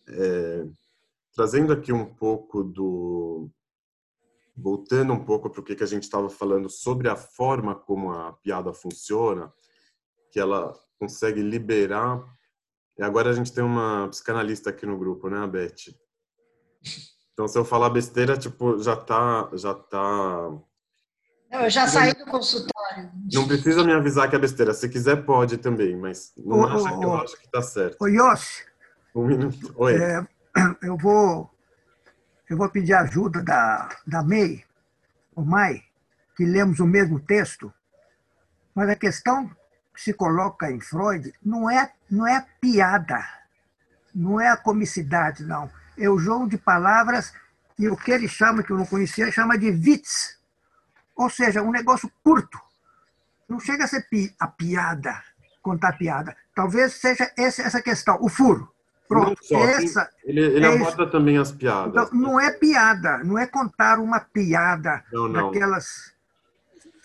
é, 0.07 0.65
trazendo 1.35 1.71
aqui 1.71 1.93
um 1.93 2.05
pouco 2.05 2.63
do 2.63 3.49
voltando 4.61 5.13
um 5.13 5.23
pouco 5.23 5.49
para 5.49 5.61
o 5.61 5.63
que 5.63 5.75
que 5.75 5.83
a 5.83 5.87
gente 5.87 6.03
estava 6.03 6.29
falando 6.29 6.69
sobre 6.69 7.07
a 7.07 7.15
forma 7.15 7.75
como 7.75 8.11
a 8.11 8.33
piada 8.33 8.73
funciona, 8.73 9.51
que 10.31 10.39
ela 10.39 10.73
consegue 10.99 11.41
liberar. 11.41 12.23
E 12.97 13.03
agora 13.03 13.29
a 13.29 13.33
gente 13.33 13.53
tem 13.53 13.63
uma 13.63 14.07
psicanalista 14.09 14.69
aqui 14.69 14.85
no 14.85 14.97
grupo, 14.97 15.29
né, 15.29 15.39
a 15.39 15.47
Beth? 15.47 15.93
Então 17.33 17.47
se 17.47 17.57
eu 17.57 17.63
falar 17.63 17.89
besteira, 17.89 18.37
tipo, 18.37 18.77
já 18.79 18.95
tá 18.95 19.49
já 19.53 19.73
tá 19.73 20.51
não, 21.51 21.61
eu 21.61 21.69
já 21.69 21.87
saí 21.87 22.13
do 22.13 22.25
consultório. 22.25 23.11
Não 23.33 23.47
precisa 23.47 23.83
me 23.83 23.91
avisar 23.91 24.29
que 24.29 24.35
é 24.35 24.39
besteira. 24.39 24.71
Se 24.71 24.87
quiser, 24.87 25.25
pode 25.25 25.57
também, 25.57 25.95
mas 25.95 26.31
não 26.37 26.63
acha 26.63 26.97
que 26.97 27.03
eu 27.03 27.13
acho 27.15 27.37
que 27.37 27.45
está 27.45 27.61
certo. 27.61 27.97
Oi, 28.01 28.13
Yossi. 28.13 28.63
Um 29.15 29.25
minuto. 29.25 29.73
Oi. 29.75 29.95
É, 29.95 30.27
eu, 30.83 30.95
vou, 30.95 31.49
eu 32.49 32.57
vou 32.57 32.69
pedir 32.69 32.93
ajuda 32.93 33.43
da, 33.43 33.89
da 34.05 34.23
May, 34.23 34.63
o 35.35 35.43
Mai, 35.43 35.83
que 36.35 36.45
lemos 36.45 36.79
o 36.79 36.87
mesmo 36.87 37.19
texto, 37.19 37.73
mas 38.73 38.89
a 38.89 38.95
questão 38.95 39.49
que 39.93 40.01
se 40.01 40.13
coloca 40.13 40.71
em 40.71 40.79
Freud 40.79 41.33
não 41.43 41.69
é, 41.69 41.91
não 42.09 42.25
é 42.25 42.45
piada, 42.59 43.23
não 44.13 44.39
é 44.39 44.49
a 44.49 44.57
comicidade, 44.57 45.43
não. 45.43 45.69
É 45.97 46.09
o 46.09 46.17
jogo 46.17 46.47
de 46.47 46.57
palavras 46.57 47.33
e 47.77 47.87
o 47.87 47.95
que 47.95 48.11
ele 48.11 48.27
chama, 48.27 48.63
que 48.63 48.71
eu 48.71 48.77
não 48.77 48.85
conhecia, 48.85 49.31
chama 49.31 49.57
de 49.57 49.69
witz 49.69 50.39
ou 51.19 51.29
seja, 51.29 51.61
um 51.61 51.71
negócio 51.71 52.09
curto. 52.23 52.57
Não 53.47 53.59
chega 53.59 53.83
a 53.83 53.87
ser 53.87 54.07
pi 54.07 54.33
a 54.39 54.47
piada, 54.47 55.21
contar 55.61 55.97
piada. 55.97 56.35
Talvez 56.55 56.93
seja 56.93 57.29
essa 57.35 57.81
questão, 57.81 58.17
o 58.21 58.29
furo. 58.29 58.73
Pronto, 59.09 59.43
só, 59.43 59.57
essa, 59.57 60.09
ele 60.23 60.39
ele 60.39 60.65
é 60.65 60.75
aborda 60.75 61.03
isso. 61.03 61.11
também 61.11 61.37
as 61.37 61.51
piadas. 61.51 61.89
Então, 61.89 62.19
não 62.19 62.39
é 62.39 62.51
piada, 62.51 63.17
não 63.23 63.37
é 63.39 63.47
contar 63.47 63.99
uma 63.99 64.19
piada 64.19 65.03
não, 65.11 65.27
não. 65.27 65.47
daquelas. 65.47 66.13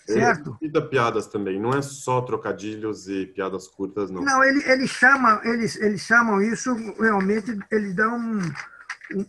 Certo? 0.05 0.55
Ele 0.61 0.67
cita 0.67 0.81
piadas 0.83 1.25
também, 1.25 1.59
não 1.59 1.71
é 1.71 1.81
só 1.81 2.21
trocadilhos 2.21 3.09
e 3.09 3.25
piadas 3.25 3.67
curtas, 3.67 4.11
não. 4.11 4.21
Não, 4.21 4.43
ele, 4.43 4.63
ele 4.69 4.87
chama, 4.87 5.41
eles, 5.43 5.75
eles 5.77 6.01
chamam 6.01 6.39
isso, 6.39 6.75
realmente, 6.99 7.57
eles 7.71 7.95
dão 7.95 8.15
um, 8.15 8.39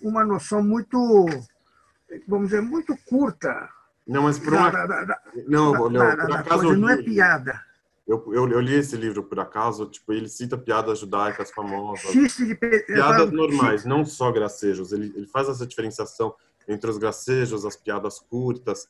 uma 0.02 0.22
noção 0.22 0.62
muito, 0.62 1.26
vamos 2.28 2.50
dizer, 2.50 2.60
muito 2.60 2.94
curta 3.08 3.70
não, 4.06 4.22
mas 4.22 4.38
por 4.38 4.52
uma... 4.54 4.70
Não, 5.48 5.90
não, 5.90 6.16
por 6.16 6.32
acaso 6.32 6.76
não 6.76 6.88
é 6.88 7.02
piada. 7.02 7.60
Eu, 8.06 8.24
eu, 8.32 8.48
eu, 8.48 8.60
li 8.60 8.74
esse 8.74 8.96
livro 8.96 9.24
por 9.24 9.40
acaso, 9.40 9.86
tipo, 9.86 10.12
ele 10.12 10.28
cita 10.28 10.56
piadas 10.56 11.00
judaicas 11.00 11.50
famosas, 11.50 12.12
piadas 12.86 13.32
normais, 13.32 13.84
não 13.84 14.04
só 14.04 14.30
gracejos. 14.30 14.92
Ele, 14.92 15.12
ele 15.16 15.26
faz 15.26 15.48
essa 15.48 15.66
diferenciação 15.66 16.32
entre 16.68 16.88
os 16.88 16.98
gracejos, 16.98 17.64
as 17.64 17.76
piadas 17.76 18.20
curtas. 18.20 18.88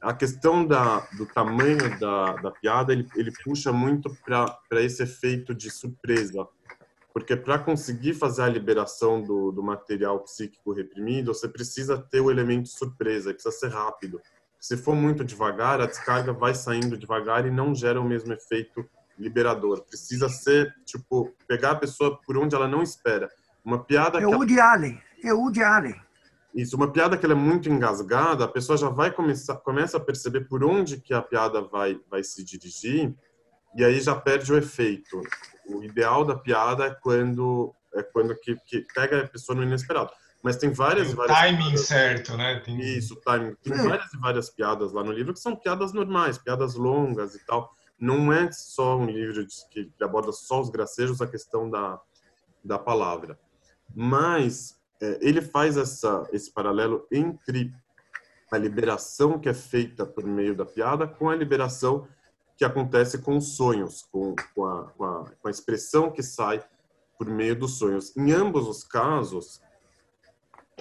A 0.00 0.14
questão 0.14 0.66
da, 0.66 1.00
do 1.18 1.26
tamanho 1.26 1.98
da, 1.98 2.32
da 2.36 2.50
piada, 2.50 2.92
ele, 2.92 3.06
ele 3.14 3.32
puxa 3.44 3.72
muito 3.72 4.14
para 4.24 4.82
esse 4.82 5.02
efeito 5.02 5.54
de 5.54 5.70
surpresa. 5.70 6.46
Porque 7.12 7.34
para 7.34 7.58
conseguir 7.58 8.14
fazer 8.14 8.42
a 8.42 8.48
liberação 8.48 9.22
do, 9.22 9.50
do 9.50 9.62
material 9.62 10.20
psíquico 10.20 10.72
reprimido, 10.72 11.32
você 11.32 11.48
precisa 11.48 11.96
ter 11.98 12.20
o 12.20 12.30
elemento 12.30 12.68
surpresa, 12.68 13.32
precisa 13.32 13.54
ser 13.54 13.68
rápido. 13.68 14.20
Se 14.66 14.76
for 14.76 14.96
muito 14.96 15.24
devagar, 15.24 15.80
a 15.80 15.86
descarga 15.86 16.32
vai 16.32 16.52
saindo 16.52 16.98
devagar 16.98 17.46
e 17.46 17.52
não 17.52 17.72
gera 17.72 18.00
o 18.00 18.04
mesmo 18.04 18.32
efeito 18.32 18.84
liberador. 19.16 19.84
Precisa 19.84 20.28
ser, 20.28 20.74
tipo, 20.84 21.32
pegar 21.46 21.70
a 21.70 21.76
pessoa 21.76 22.20
por 22.26 22.36
onde 22.36 22.56
ela 22.56 22.66
não 22.66 22.82
espera. 22.82 23.28
Uma 23.64 23.84
piada. 23.84 24.20
É 24.20 24.26
o 24.26 24.30
Woody 24.30 24.58
ela... 24.58 24.72
Allen. 24.72 25.00
É 25.22 25.32
o 25.32 25.38
Woody 25.38 25.62
Allen. 25.62 25.94
Isso, 26.52 26.74
uma 26.74 26.90
piada 26.90 27.16
que 27.16 27.24
ela 27.24 27.34
é 27.34 27.36
muito 27.36 27.68
engasgada, 27.70 28.42
a 28.42 28.48
pessoa 28.48 28.76
já 28.76 28.88
vai 28.88 29.12
começar, 29.12 29.54
começa 29.58 29.98
a 29.98 30.00
perceber 30.00 30.48
por 30.48 30.64
onde 30.64 31.00
que 31.00 31.14
a 31.14 31.22
piada 31.22 31.62
vai, 31.62 32.00
vai 32.10 32.24
se 32.24 32.42
dirigir 32.42 33.14
e 33.76 33.84
aí 33.84 34.00
já 34.00 34.16
perde 34.16 34.52
o 34.52 34.58
efeito. 34.58 35.22
O 35.68 35.84
ideal 35.84 36.24
da 36.24 36.36
piada 36.36 36.86
é 36.86 36.90
quando 36.90 37.72
é 37.94 38.02
quando 38.02 38.34
que, 38.40 38.56
que 38.66 38.84
pega 38.92 39.22
a 39.22 39.28
pessoa 39.28 39.54
no 39.54 39.62
inesperado. 39.62 40.10
Mas 40.42 40.56
tem 40.56 40.70
várias 40.70 41.08
tem 41.08 41.16
várias. 41.16 41.36
Timing 41.38 41.58
piadas. 41.58 41.86
certo, 41.86 42.36
né? 42.36 42.60
Tem... 42.60 42.78
Isso, 42.80 43.16
timing. 43.16 43.54
Tem 43.62 43.72
várias 43.74 44.12
e 44.12 44.18
várias 44.18 44.50
piadas 44.50 44.92
lá 44.92 45.02
no 45.02 45.12
livro 45.12 45.32
que 45.32 45.40
são 45.40 45.56
piadas 45.56 45.92
normais, 45.92 46.38
piadas 46.38 46.74
longas 46.74 47.34
e 47.34 47.44
tal. 47.44 47.74
Não 47.98 48.32
é 48.32 48.50
só 48.52 48.96
um 48.96 49.06
livro 49.06 49.44
que, 49.70 49.86
que 49.86 50.04
aborda 50.04 50.30
só 50.32 50.60
os 50.60 50.70
gracejos, 50.70 51.22
a 51.22 51.26
questão 51.26 51.68
da, 51.68 52.00
da 52.62 52.78
palavra. 52.78 53.38
Mas 53.94 54.78
é, 55.00 55.18
ele 55.20 55.40
faz 55.40 55.76
essa, 55.76 56.28
esse 56.32 56.52
paralelo 56.52 57.06
entre 57.10 57.72
a 58.50 58.58
liberação 58.58 59.38
que 59.38 59.48
é 59.48 59.54
feita 59.54 60.06
por 60.06 60.24
meio 60.24 60.54
da 60.54 60.64
piada 60.64 61.06
com 61.06 61.28
a 61.28 61.34
liberação 61.34 62.06
que 62.56 62.64
acontece 62.64 63.18
com 63.18 63.36
os 63.36 63.56
sonhos, 63.56 64.06
com, 64.10 64.34
com, 64.54 64.64
a, 64.64 64.84
com, 64.90 65.04
a, 65.04 65.24
com 65.40 65.48
a 65.48 65.50
expressão 65.50 66.10
que 66.10 66.22
sai 66.22 66.64
por 67.18 67.28
meio 67.28 67.58
dos 67.58 67.78
sonhos. 67.78 68.16
Em 68.16 68.32
ambos 68.32 68.66
os 68.66 68.82
casos, 68.82 69.60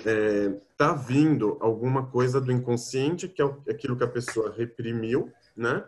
é, 0.05 0.49
tá 0.77 0.93
vindo 0.93 1.57
alguma 1.59 2.05
coisa 2.05 2.39
do 2.39 2.51
inconsciente, 2.51 3.27
que 3.27 3.41
é 3.41 3.45
aquilo 3.69 3.97
que 3.97 4.03
a 4.03 4.07
pessoa 4.07 4.53
reprimiu, 4.55 5.31
né? 5.57 5.83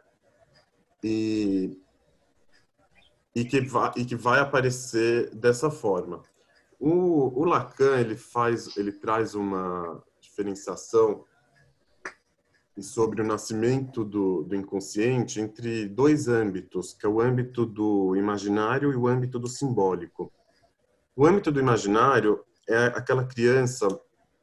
E, 1.04 1.80
e, 3.36 3.46
que, 3.46 3.62
vai, 3.62 3.92
e 3.96 4.04
que 4.04 4.16
vai 4.16 4.40
aparecer 4.40 5.30
dessa 5.36 5.70
forma. 5.70 6.24
O, 6.80 7.42
o 7.42 7.46
Lacan, 7.46 8.00
ele 8.00 8.16
faz, 8.16 8.76
ele 8.76 8.92
traz 8.92 9.36
uma 9.36 10.04
diferenciação 10.20 11.24
sobre 12.80 13.22
o 13.22 13.26
nascimento 13.26 14.04
do, 14.04 14.44
do 14.44 14.56
inconsciente 14.56 15.40
entre 15.40 15.88
dois 15.88 16.28
âmbitos, 16.28 16.94
que 16.94 17.06
é 17.06 17.10
o 17.10 17.22
âmbito 17.22 17.66
do 17.66 18.16
imaginário 18.16 18.92
e 18.92 18.96
o 18.96 19.08
âmbito 19.08 19.40
do 19.40 19.48
simbólico. 19.48 20.32
O 21.16 21.26
âmbito 21.26 21.52
do 21.52 21.60
imaginário 21.60 22.44
é 22.68 22.86
aquela 22.88 23.24
criança 23.24 23.88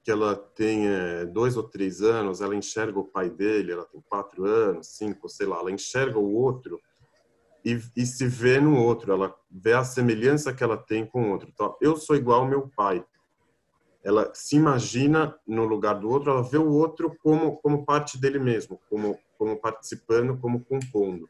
que 0.05 0.11
ela 0.11 0.37
tem 0.37 0.87
é, 0.87 1.25
dois 1.25 1.57
ou 1.57 1.63
três 1.63 2.03
anos, 2.03 2.43
ela 2.43 2.55
enxerga 2.55 2.99
o 2.99 3.09
pai 3.09 3.31
dele, 3.31 3.73
ela 3.73 3.87
tem 3.87 4.03
quatro 4.03 4.45
anos, 4.45 4.89
cinco, 4.99 5.29
sei 5.31 5.47
lá, 5.47 5.59
ela 5.59 5.73
enxerga 5.73 6.19
o 6.19 6.35
outro 6.35 6.79
e, 7.65 7.81
e 7.97 8.05
se 8.05 8.27
vê 8.27 8.61
no 8.61 8.79
outro, 8.79 9.11
ela 9.11 9.35
vê 9.51 9.73
a 9.73 9.83
semelhança 9.83 10.53
que 10.53 10.63
ela 10.63 10.77
tem 10.77 11.07
com 11.07 11.23
o 11.23 11.31
outro. 11.33 11.49
Então, 11.51 11.75
eu 11.81 11.97
sou 11.97 12.15
igual 12.15 12.43
ao 12.43 12.49
meu 12.49 12.69
pai. 12.77 13.03
Ela 14.05 14.31
se 14.35 14.57
imagina 14.57 15.35
no 15.47 15.65
lugar 15.65 15.95
do 15.95 16.11
outro, 16.11 16.31
ela 16.31 16.43
vê 16.43 16.59
o 16.59 16.71
outro 16.71 17.17
como 17.23 17.57
como 17.57 17.87
parte 17.87 18.21
dele 18.21 18.39
mesmo, 18.39 18.79
como 18.91 19.19
como 19.39 19.59
participando, 19.59 20.39
como 20.39 20.63
compondo. 20.63 21.27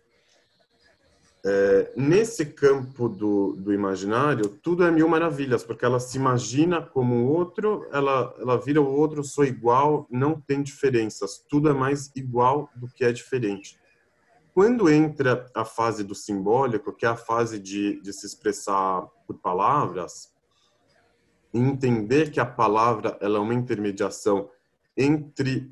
É, 1.47 1.93
nesse 1.95 2.47
campo 2.47 3.07
do, 3.07 3.53
do 3.53 3.71
imaginário, 3.71 4.49
tudo 4.49 4.83
é 4.83 4.91
mil 4.91 5.07
maravilhas, 5.07 5.63
porque 5.63 5.85
ela 5.85 6.01
se 6.01 6.17
imagina 6.17 6.81
como 6.81 7.17
o 7.17 7.27
outro, 7.27 7.87
ela, 7.93 8.35
ela 8.39 8.57
vira 8.57 8.81
o 8.81 8.91
outro, 8.91 9.23
sou 9.23 9.45
igual, 9.45 10.07
não 10.11 10.41
tem 10.41 10.63
diferenças, 10.63 11.45
tudo 11.47 11.69
é 11.69 11.75
mais 11.75 12.11
igual 12.17 12.71
do 12.75 12.89
que 12.89 13.05
é 13.05 13.13
diferente. 13.13 13.79
Quando 14.55 14.89
entra 14.89 15.47
a 15.55 15.67
fase 15.67 16.03
do 16.03 16.15
simbólico, 16.15 16.95
que 16.95 17.05
é 17.05 17.11
a 17.11 17.17
fase 17.17 17.59
de, 17.59 18.01
de 18.01 18.13
se 18.15 18.25
expressar 18.25 19.03
por 19.27 19.37
palavras, 19.39 20.33
entender 21.53 22.31
que 22.31 22.41
a 22.41 22.47
palavra 22.47 23.19
ela 23.21 23.37
é 23.37 23.41
uma 23.41 23.53
intermediação 23.53 24.49
entre 24.97 25.71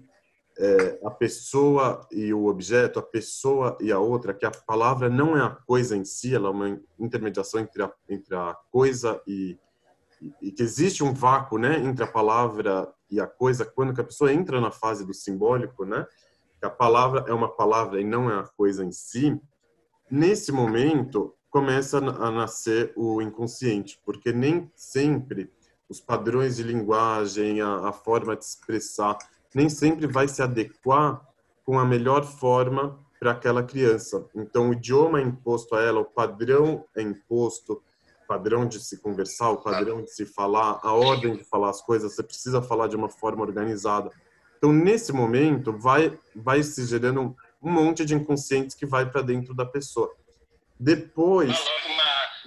é, 0.59 1.01
a 1.05 1.11
pessoa 1.11 2.07
e 2.11 2.33
o 2.33 2.47
objeto, 2.47 2.99
a 2.99 3.03
pessoa 3.03 3.77
e 3.81 3.91
a 3.91 3.99
outra, 3.99 4.35
que 4.35 4.45
a 4.45 4.51
palavra 4.51 5.09
não 5.09 5.37
é 5.37 5.43
a 5.43 5.51
coisa 5.51 5.97
em 5.97 6.05
si, 6.05 6.35
ela 6.35 6.49
é 6.49 6.51
uma 6.51 6.81
intermediação 6.99 7.61
entre 7.61 7.83
a, 7.83 7.93
entre 8.09 8.35
a 8.35 8.55
coisa 8.71 9.21
e, 9.27 9.59
e 10.41 10.53
que 10.53 10.63
existe 10.63 11.03
um 11.03 11.13
vácuo, 11.13 11.59
né, 11.59 11.79
entre 11.79 12.05
a 12.05 12.07
palavra 12.11 12.93
e 13.11 13.21
a 13.21 13.27
coisa, 13.27 13.65
quando 13.65 13.99
a 13.99 14.05
pessoa 14.05 14.33
entra 14.33 14.61
na 14.61 14.71
fase 14.71 15.07
do 15.07 15.15
simbólico, 15.15 15.85
né, 15.85 16.07
que 16.61 16.67
a 16.67 16.71
palavra 16.71 17.25
é 17.27 17.33
uma 17.33 17.49
palavra 17.49 18.01
e 18.01 18.05
não 18.05 18.31
é 18.31 18.39
a 18.39 18.45
coisa 18.45 18.85
em 18.85 18.93
si, 18.93 19.41
nesse 20.11 20.53
momento 20.53 21.35
começa 21.51 21.99
a 21.99 22.31
nascer 22.31 22.93
o 22.97 23.21
inconsciente, 23.21 24.01
porque 24.05 24.33
nem 24.33 24.71
sempre 24.75 25.53
os 25.89 26.01
padrões 26.01 26.57
de 26.57 26.63
linguagem, 26.63 27.61
a, 27.61 27.89
a 27.89 27.93
forma 27.93 28.35
de 28.35 28.45
expressar 28.45 29.19
nem 29.55 29.69
sempre 29.69 30.07
vai 30.07 30.29
se 30.29 30.43
adequar 30.43 31.21
com 31.65 31.79
a 31.79 31.85
melhor 31.85 32.25
forma 32.25 32.99
para 33.19 33.33
aquela 33.33 33.63
criança. 33.63 34.29
Então, 34.35 34.71
o 34.71 34.73
idioma 34.73 35.21
é 35.21 35.23
imposto 35.23 35.77
a 35.77 35.83
ela, 35.83 36.01
o 36.01 36.05
padrão 36.05 36.85
é 36.97 37.03
imposto, 37.03 37.75
o 38.25 38.27
padrão 38.27 38.67
de 38.67 38.81
se 38.81 38.99
conversar, 38.99 39.51
o 39.51 39.63
padrão 39.63 40.03
de 40.03 40.11
se 40.11 40.27
falar, 40.27 40.81
a 40.83 40.93
ordem 40.93 41.37
de 41.37 41.45
falar 41.45 41.71
as 41.71 41.81
coisas, 41.81 42.15
você 42.15 42.23
precisa 42.23 42.61
falar 42.61 42.89
de 42.89 42.97
uma 42.97 43.09
forma 43.09 43.43
organizada. 43.43 44.11
Então, 44.59 44.73
nesse 44.73 45.13
momento, 45.13 45.73
vai, 45.73 46.19
vai 46.35 46.63
se 46.63 46.85
gerando 46.85 47.37
um 47.63 47.71
monte 47.71 48.05
de 48.05 48.15
inconscientes 48.15 48.75
que 48.75 48.87
vai 48.87 49.09
para 49.09 49.23
dentro 49.23 49.55
da 49.55 49.65
pessoa. 49.65 50.13
Depois, 50.79 51.57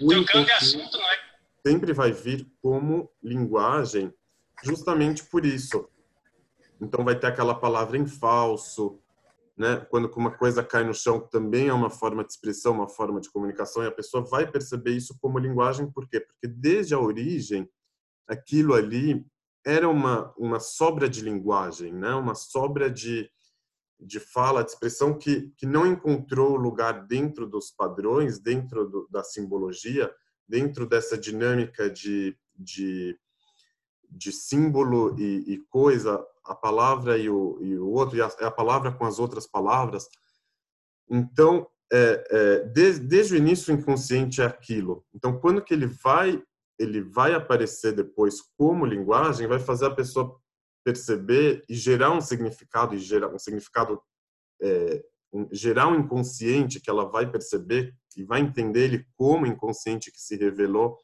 o 0.01 0.11
inconsciente 0.13 0.97
sempre 1.65 1.93
vai 1.93 2.11
vir 2.11 2.45
como 2.61 3.09
linguagem, 3.23 4.13
justamente 4.61 5.23
por 5.23 5.45
isso. 5.45 5.87
Então, 6.81 7.03
vai 7.03 7.17
ter 7.17 7.27
aquela 7.27 7.55
palavra 7.55 7.97
em 7.97 8.05
falso, 8.05 8.99
né? 9.57 9.77
Quando 9.89 10.11
uma 10.15 10.31
coisa 10.31 10.63
cai 10.63 10.83
no 10.83 10.93
chão, 10.93 11.19
também 11.19 11.69
é 11.69 11.73
uma 11.73 11.89
forma 11.89 12.23
de 12.23 12.31
expressão, 12.31 12.73
uma 12.73 12.89
forma 12.89 13.21
de 13.21 13.29
comunicação, 13.31 13.83
e 13.83 13.87
a 13.87 13.91
pessoa 13.91 14.23
vai 14.23 14.49
perceber 14.49 14.91
isso 14.91 15.17
como 15.21 15.39
linguagem, 15.39 15.89
por 15.89 16.07
quê? 16.07 16.19
Porque 16.19 16.47
desde 16.47 16.93
a 16.93 16.99
origem, 16.99 17.69
aquilo 18.27 18.73
ali 18.73 19.25
era 19.65 19.89
uma, 19.89 20.33
uma 20.37 20.59
sobra 20.59 21.09
de 21.09 21.21
linguagem, 21.21 21.91
né? 21.91 22.13
uma 22.13 22.35
sobra 22.35 22.89
de, 22.89 23.29
de 23.99 24.19
fala, 24.19 24.63
de 24.63 24.71
expressão 24.71 25.17
que, 25.17 25.51
que 25.57 25.65
não 25.65 25.87
encontrou 25.87 26.55
lugar 26.55 27.07
dentro 27.07 27.47
dos 27.47 27.71
padrões, 27.71 28.39
dentro 28.39 28.87
do, 28.87 29.07
da 29.09 29.23
simbologia, 29.23 30.13
dentro 30.47 30.85
dessa 30.85 31.17
dinâmica 31.17 31.89
de, 31.89 32.37
de, 32.55 33.17
de 34.15 34.31
símbolo 34.31 35.19
e, 35.19 35.53
e 35.53 35.57
coisa, 35.69 36.25
a 36.45 36.55
palavra 36.55 37.17
e 37.17 37.29
o, 37.29 37.59
e 37.61 37.77
o 37.77 37.89
outro, 37.89 38.17
e 38.17 38.21
a, 38.21 38.27
a 38.27 38.51
palavra 38.51 38.91
com 38.91 39.05
as 39.05 39.19
outras 39.19 39.45
palavras. 39.45 40.07
Então, 41.09 41.67
é, 41.91 42.27
é, 42.29 42.59
desde, 42.69 43.05
desde 43.05 43.33
o 43.35 43.37
início, 43.37 43.73
o 43.73 43.77
inconsciente 43.77 44.41
é 44.41 44.45
aquilo. 44.45 45.05
Então, 45.13 45.39
quando 45.39 45.61
que 45.61 45.73
ele 45.73 45.87
vai 45.87 46.41
ele 46.77 47.01
vai 47.01 47.33
aparecer 47.33 47.93
depois 47.93 48.41
como 48.57 48.85
linguagem, 48.85 49.47
vai 49.47 49.59
fazer 49.59 49.85
a 49.85 49.95
pessoa 49.95 50.37
perceber 50.83 51.63
e 51.69 51.73
gerar 51.73 52.11
um 52.11 52.19
significado 52.19 52.93
e 52.93 52.99
gerar 52.99 53.33
um 53.33 53.39
significado 53.39 54.01
é, 54.61 55.01
gerar 55.51 55.87
um 55.87 55.95
inconsciente 55.95 56.79
que 56.79 56.89
ela 56.89 57.05
vai 57.05 57.29
perceber 57.29 57.93
e 58.15 58.23
vai 58.23 58.41
entender 58.41 58.85
ele 58.85 59.05
como 59.17 59.45
inconsciente 59.45 60.11
que 60.11 60.19
se 60.19 60.35
revelou 60.35 60.97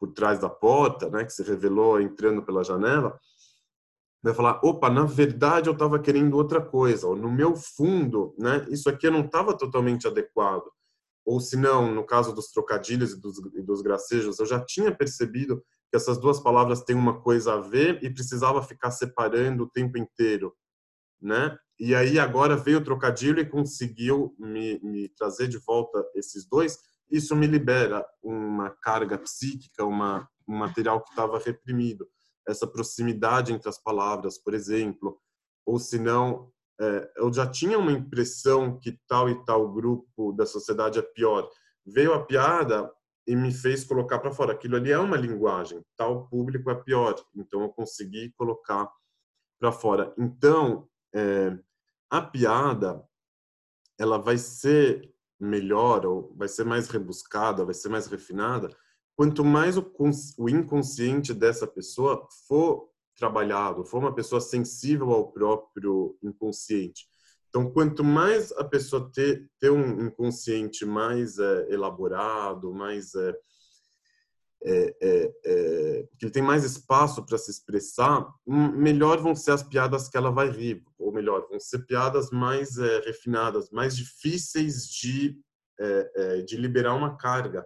por 0.00 0.12
trás 0.12 0.40
da 0.40 0.48
porta, 0.48 1.08
né, 1.10 1.24
que 1.24 1.32
se 1.32 1.42
revelou 1.42 2.00
entrando 2.00 2.42
pela 2.42 2.64
janela, 2.64 3.20
vai 4.22 4.34
falar, 4.34 4.60
opa, 4.64 4.90
na 4.90 5.04
verdade 5.04 5.68
eu 5.68 5.74
estava 5.74 5.98
querendo 5.98 6.34
outra 6.36 6.60
coisa, 6.60 7.06
ou 7.06 7.14
no 7.14 7.30
meu 7.30 7.54
fundo, 7.54 8.34
né, 8.38 8.66
isso 8.70 8.88
aqui 8.88 9.08
não 9.10 9.20
estava 9.20 9.56
totalmente 9.56 10.08
adequado 10.08 10.64
ou 11.24 11.40
se 11.40 11.56
não, 11.56 11.94
no 11.94 12.04
caso 12.04 12.34
dos 12.34 12.48
trocadilhos 12.50 13.12
e 13.12 13.20
dos, 13.20 13.38
e 13.54 13.62
dos 13.62 13.82
gracejos, 13.82 14.38
eu 14.38 14.46
já 14.46 14.58
tinha 14.64 14.94
percebido 14.94 15.62
que 15.90 15.96
essas 15.96 16.18
duas 16.18 16.40
palavras 16.40 16.82
têm 16.82 16.96
uma 16.96 17.20
coisa 17.20 17.54
a 17.54 17.60
ver 17.60 18.02
e 18.02 18.10
precisava 18.10 18.62
ficar 18.62 18.90
separando 18.90 19.64
o 19.64 19.70
tempo 19.70 19.98
inteiro, 19.98 20.54
né? 21.20 21.56
E 21.78 21.94
aí 21.94 22.18
agora 22.18 22.56
veio 22.56 22.78
o 22.78 22.84
trocadilho 22.84 23.40
e 23.40 23.48
conseguiu 23.48 24.34
me, 24.38 24.80
me 24.82 25.08
trazer 25.10 25.48
de 25.48 25.58
volta 25.58 26.04
esses 26.14 26.46
dois. 26.46 26.78
Isso 27.10 27.34
me 27.34 27.46
libera 27.46 28.06
uma 28.22 28.70
carga 28.70 29.18
psíquica, 29.18 29.84
uma, 29.84 30.28
um 30.46 30.56
material 30.56 31.02
que 31.02 31.10
estava 31.10 31.38
reprimido. 31.38 32.08
Essa 32.46 32.66
proximidade 32.66 33.52
entre 33.52 33.68
as 33.68 33.78
palavras, 33.78 34.38
por 34.38 34.54
exemplo, 34.54 35.20
ou 35.66 35.78
se 35.78 35.98
não 35.98 36.50
é, 36.80 37.12
eu 37.16 37.30
já 37.30 37.46
tinha 37.46 37.78
uma 37.78 37.92
impressão 37.92 38.78
que 38.78 38.98
tal 39.06 39.28
e 39.28 39.44
tal 39.44 39.70
grupo 39.70 40.32
da 40.32 40.46
sociedade 40.46 40.98
é 40.98 41.02
pior. 41.02 41.48
Veio 41.84 42.14
a 42.14 42.24
piada 42.24 42.90
e 43.26 43.36
me 43.36 43.52
fez 43.52 43.84
colocar 43.84 44.18
para 44.18 44.32
fora. 44.32 44.52
Aquilo 44.52 44.76
ali 44.76 44.90
é 44.90 44.98
uma 44.98 45.16
linguagem, 45.16 45.84
tal 45.94 46.26
público 46.28 46.70
é 46.70 46.74
pior. 46.74 47.14
Então 47.36 47.60
eu 47.60 47.68
consegui 47.68 48.32
colocar 48.32 48.90
para 49.60 49.70
fora. 49.70 50.14
Então, 50.16 50.88
é, 51.14 51.54
a 52.08 52.22
piada 52.22 53.04
ela 53.98 54.16
vai 54.16 54.38
ser 54.38 55.12
melhor 55.40 56.04
ou 56.04 56.34
vai 56.36 56.48
ser 56.48 56.64
mais 56.64 56.88
rebuscada, 56.88 57.64
vai 57.64 57.74
ser 57.74 57.88
mais 57.88 58.06
refinada, 58.06 58.70
quanto 59.16 59.44
mais 59.44 59.76
o, 59.76 59.92
o 60.38 60.48
inconsciente 60.48 61.32
dessa 61.32 61.66
pessoa 61.66 62.26
for 62.46 62.88
trabalhado, 63.16 63.84
for 63.84 63.98
uma 63.98 64.14
pessoa 64.14 64.40
sensível 64.40 65.10
ao 65.10 65.30
próprio 65.30 66.16
inconsciente. 66.22 67.06
Então, 67.48 67.70
quanto 67.70 68.04
mais 68.04 68.52
a 68.52 68.64
pessoa 68.64 69.10
ter, 69.12 69.50
ter 69.58 69.70
um 69.70 70.06
inconsciente 70.06 70.86
mais 70.86 71.38
é, 71.38 71.72
elaborado, 71.72 72.72
mais 72.72 73.14
é, 73.14 73.34
é, 74.62 74.96
é, 75.00 75.32
é 75.44 76.08
que 76.18 76.26
ele 76.26 76.32
tem 76.32 76.42
mais 76.42 76.64
espaço 76.64 77.24
para 77.24 77.38
se 77.38 77.50
expressar, 77.50 78.26
melhor 78.46 79.18
vão 79.18 79.34
ser 79.34 79.52
as 79.52 79.62
piadas 79.62 80.08
que 80.08 80.16
ela 80.16 80.30
vai 80.30 80.50
rir, 80.50 80.84
ou 80.98 81.12
melhor, 81.12 81.46
vão 81.48 81.58
ser 81.58 81.86
piadas 81.86 82.30
mais 82.30 82.76
é, 82.78 83.00
refinadas, 83.00 83.70
mais 83.70 83.96
difíceis 83.96 84.88
de 84.88 85.38
de 86.46 86.58
liberar 86.58 86.94
uma 86.94 87.16
carga. 87.16 87.64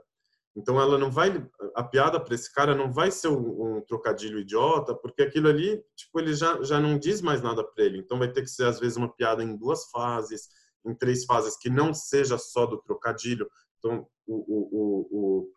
Então 0.56 0.80
ela 0.80 0.96
não 0.96 1.10
vai 1.10 1.44
a 1.74 1.82
piada 1.82 2.20
para 2.20 2.34
esse 2.34 2.52
cara 2.52 2.74
não 2.74 2.92
vai 2.92 3.10
ser 3.10 3.28
um, 3.28 3.78
um, 3.78 3.80
trocadilho 3.80 4.38
idiota, 4.38 4.94
porque 4.94 5.22
aquilo 5.22 5.48
ali, 5.48 5.82
tipo, 5.96 6.20
ele 6.20 6.32
já 6.32 6.62
já 6.62 6.80
não 6.80 6.96
diz 6.96 7.20
mais 7.20 7.42
nada 7.42 7.64
para 7.64 7.84
ele. 7.84 7.98
Então 7.98 8.18
vai 8.18 8.30
ter 8.30 8.42
que 8.42 8.50
ser 8.50 8.66
às 8.66 8.78
vezes 8.78 8.96
uma 8.96 9.12
piada 9.12 9.42
em 9.42 9.56
duas 9.56 9.90
fases, 9.90 10.48
em 10.86 10.94
três 10.94 11.24
fases 11.24 11.56
que 11.56 11.68
não 11.68 11.92
seja 11.92 12.38
só 12.38 12.66
do 12.66 12.80
trocadilho. 12.80 13.48
Então 13.78 14.06
o, 14.26 14.36
o, 14.36 15.08
o, 15.10 15.48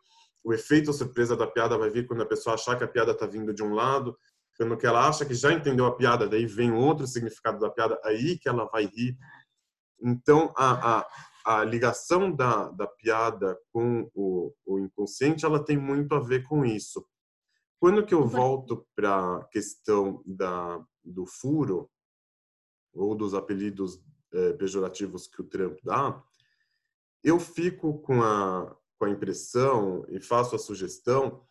o, 0.48 0.54
efeito 0.54 0.94
surpresa 0.94 1.36
da 1.36 1.48
piada 1.48 1.78
vai 1.78 1.90
vir 1.90 2.08
quando 2.08 2.22
a 2.22 2.26
pessoa 2.26 2.56
achar 2.56 2.78
que 2.78 2.84
a 2.84 2.88
piada 2.88 3.12
está 3.12 3.26
vindo 3.26 3.54
de 3.54 3.64
um 3.64 3.74
lado, 3.74 4.18
quando 4.58 4.78
que 4.78 4.88
ela 4.88 5.08
acha 5.08 5.26
que 5.26 5.34
já 5.34 5.54
entendeu 5.54 5.86
a 5.86 5.96
piada, 5.96 6.28
daí 6.28 6.46
vem 6.46 6.72
outro 6.72 7.06
significado 7.06 7.60
da 7.60 7.70
piada, 7.70 8.00
aí 8.04 8.38
que 8.38 8.50
ela 8.50 8.66
vai 8.66 8.86
rir. 8.86 9.18
Então 10.02 10.54
a, 10.56 11.00
a 11.00 11.08
a 11.48 11.64
ligação 11.64 12.30
da, 12.30 12.70
da 12.72 12.86
piada 12.86 13.58
com 13.72 14.12
o, 14.14 14.54
o 14.66 14.80
inconsciente, 14.80 15.46
ela 15.46 15.64
tem 15.64 15.78
muito 15.78 16.14
a 16.14 16.20
ver 16.20 16.44
com 16.44 16.66
isso. 16.66 17.08
Quando 17.80 18.06
que 18.06 18.14
eu 18.14 18.28
volto 18.28 18.86
para 18.94 19.38
a 19.38 19.46
questão 19.46 20.22
da, 20.26 20.86
do 21.02 21.26
furo, 21.26 21.90
ou 22.94 23.16
dos 23.16 23.34
apelidos 23.34 24.04
é, 24.34 24.54
pejorativos 24.54 25.26
que 25.26 25.40
o 25.40 25.46
Trump 25.46 25.80
dá, 25.82 26.22
eu 27.24 27.40
fico 27.40 27.98
com 28.00 28.22
a, 28.22 28.76
com 28.98 29.06
a 29.06 29.10
impressão 29.10 30.06
e 30.10 30.20
faço 30.20 30.56
a 30.56 30.60
sugestão 30.60 31.42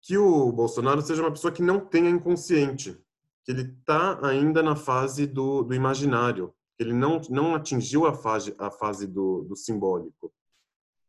que 0.00 0.16
o 0.16 0.52
Bolsonaro 0.52 1.02
seja 1.02 1.22
uma 1.22 1.30
pessoa 1.30 1.52
que 1.52 1.62
não 1.62 1.80
tenha 1.80 2.08
inconsciente, 2.08 2.96
que 3.44 3.52
ele 3.52 3.62
está 3.62 4.24
ainda 4.26 4.62
na 4.62 4.76
fase 4.76 5.26
do, 5.26 5.62
do 5.62 5.74
imaginário, 5.74 6.54
ele 6.78 6.92
não, 6.92 7.20
não 7.28 7.54
atingiu 7.54 8.06
a 8.06 8.14
fase, 8.14 8.54
a 8.58 8.70
fase 8.70 9.06
do, 9.06 9.42
do 9.42 9.56
simbólico. 9.56 10.32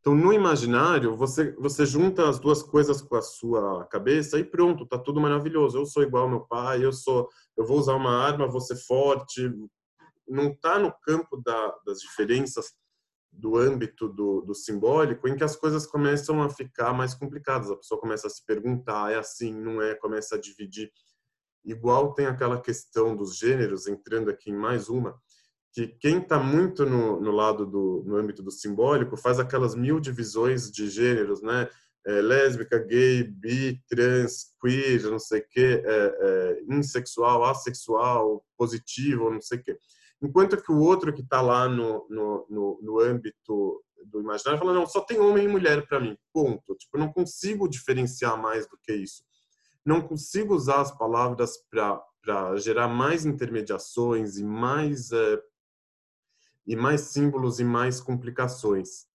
Então, 0.00 0.14
no 0.14 0.32
imaginário, 0.32 1.14
você, 1.14 1.52
você 1.52 1.84
junta 1.84 2.28
as 2.28 2.40
duas 2.40 2.62
coisas 2.62 3.02
com 3.02 3.16
a 3.16 3.22
sua 3.22 3.84
cabeça 3.84 4.38
e 4.38 4.44
pronto, 4.44 4.86
tá 4.86 4.98
tudo 4.98 5.20
maravilhoso. 5.20 5.78
Eu 5.78 5.84
sou 5.84 6.02
igual 6.02 6.24
ao 6.24 6.30
meu 6.30 6.40
pai, 6.40 6.84
eu 6.84 6.92
sou, 6.92 7.28
eu 7.56 7.66
vou 7.66 7.78
usar 7.78 7.94
uma 7.94 8.10
arma, 8.10 8.48
vou 8.48 8.62
ser 8.62 8.76
forte. 8.76 9.52
Não 10.26 10.54
tá 10.54 10.78
no 10.78 10.92
campo 11.02 11.36
da, 11.36 11.76
das 11.84 12.00
diferenças 12.00 12.72
do 13.32 13.56
âmbito 13.56 14.08
do, 14.08 14.40
do 14.42 14.54
simbólico 14.54 15.28
em 15.28 15.36
que 15.36 15.44
as 15.44 15.56
coisas 15.56 15.86
começam 15.86 16.42
a 16.42 16.50
ficar 16.50 16.92
mais 16.92 17.14
complicadas. 17.14 17.70
A 17.70 17.76
pessoa 17.76 18.00
começa 18.00 18.26
a 18.26 18.30
se 18.30 18.44
perguntar, 18.44 19.12
é 19.12 19.18
assim, 19.18 19.52
não 19.54 19.80
é? 19.80 19.94
Começa 19.94 20.34
a 20.34 20.40
dividir. 20.40 20.90
Igual 21.64 22.14
tem 22.14 22.26
aquela 22.26 22.60
questão 22.60 23.14
dos 23.14 23.36
gêneros, 23.36 23.86
entrando 23.86 24.30
aqui 24.30 24.50
em 24.50 24.56
mais 24.56 24.88
uma, 24.88 25.18
que 25.72 25.86
quem 25.86 26.18
está 26.18 26.38
muito 26.38 26.84
no, 26.84 27.20
no 27.20 27.30
lado 27.30 27.64
do 27.64 28.02
no 28.06 28.16
âmbito 28.16 28.42
do 28.42 28.50
simbólico 28.50 29.16
faz 29.16 29.38
aquelas 29.38 29.74
mil 29.74 30.00
divisões 30.00 30.70
de 30.70 30.88
gêneros, 30.88 31.42
né? 31.42 31.68
É, 32.06 32.22
lésbica, 32.22 32.78
gay, 32.78 33.22
bi, 33.22 33.78
trans, 33.86 34.54
queer, 34.58 35.02
não 35.02 35.18
sei 35.18 35.40
o 35.40 35.48
quê, 35.50 35.82
é, 35.84 36.16
é, 36.18 36.74
insexual, 36.74 37.44
assexual, 37.44 38.42
positivo, 38.56 39.30
não 39.30 39.40
sei 39.40 39.58
o 39.58 39.62
quê. 39.62 39.78
Enquanto 40.22 40.60
que 40.60 40.70
o 40.70 40.80
outro 40.80 41.12
que 41.12 41.22
está 41.22 41.40
lá 41.40 41.68
no, 41.68 42.06
no, 42.10 42.46
no, 42.50 42.80
no, 42.82 43.00
âmbito 43.00 43.82
do 44.06 44.20
imaginário 44.20 44.58
fala, 44.58 44.74
não, 44.74 44.86
só 44.86 45.00
tem 45.00 45.18
homem 45.18 45.44
e 45.44 45.48
mulher 45.48 45.86
para 45.86 45.98
mim, 45.98 46.16
ponto. 46.32 46.74
Tipo, 46.74 46.96
eu 46.96 47.00
não 47.00 47.12
consigo 47.12 47.68
diferenciar 47.68 48.40
mais 48.40 48.68
do 48.68 48.78
que 48.82 48.92
isso. 48.92 49.24
Não 49.84 50.02
consigo 50.02 50.54
usar 50.54 50.82
as 50.82 50.96
palavras 50.96 51.56
para 51.70 52.56
gerar 52.56 52.88
mais 52.88 53.24
intermediações 53.24 54.36
e 54.36 54.44
mais 54.44 55.10
é, 55.10 55.42
e 56.66 56.76
mais 56.76 57.00
símbolos 57.00 57.58
e 57.58 57.64
mais 57.64 58.00
complicações. 58.00 59.08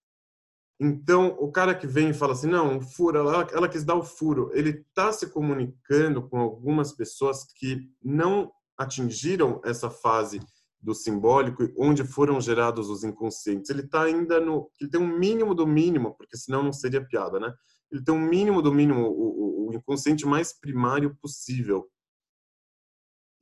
Então, 0.80 1.38
o 1.40 1.52
cara 1.52 1.74
que 1.74 1.88
vem 1.88 2.10
e 2.10 2.14
fala 2.14 2.34
assim, 2.34 2.50
não, 2.50 2.82
furo, 2.82 3.18
ela, 3.18 3.48
ela 3.54 3.70
quis 3.70 3.86
dar 3.86 3.96
o 3.96 4.04
furo, 4.04 4.52
ele 4.54 4.72
está 4.72 5.12
se 5.14 5.30
comunicando 5.30 6.28
com 6.28 6.38
algumas 6.38 6.92
pessoas 6.92 7.46
que 7.46 7.90
não 8.04 8.52
atingiram 8.78 9.62
essa 9.64 9.90
fase 9.90 10.42
do 10.86 10.94
simbólico, 10.94 11.68
onde 11.78 12.04
foram 12.04 12.40
gerados 12.40 12.90
os 12.90 13.04
inconscientes. 13.04 13.70
Ele 13.72 13.82
está 13.82 14.04
ainda 14.04 14.40
no. 14.40 14.70
Ele 14.80 14.90
tem 14.90 15.02
um 15.02 15.18
mínimo 15.18 15.56
do 15.56 15.66
mínimo, 15.66 16.16
porque 16.16 16.38
senão 16.38 16.62
não 16.62 16.72
seria 16.72 17.04
piada, 17.04 17.40
né? 17.40 17.52
Ele 17.92 18.04
tem 18.04 18.14
um 18.14 18.20
mínimo 18.20 18.62
do 18.62 18.72
mínimo, 18.72 19.02
o, 19.08 19.70
o 19.70 19.74
inconsciente 19.74 20.26
mais 20.26 20.54
primário 20.54 21.16
possível. 21.20 21.90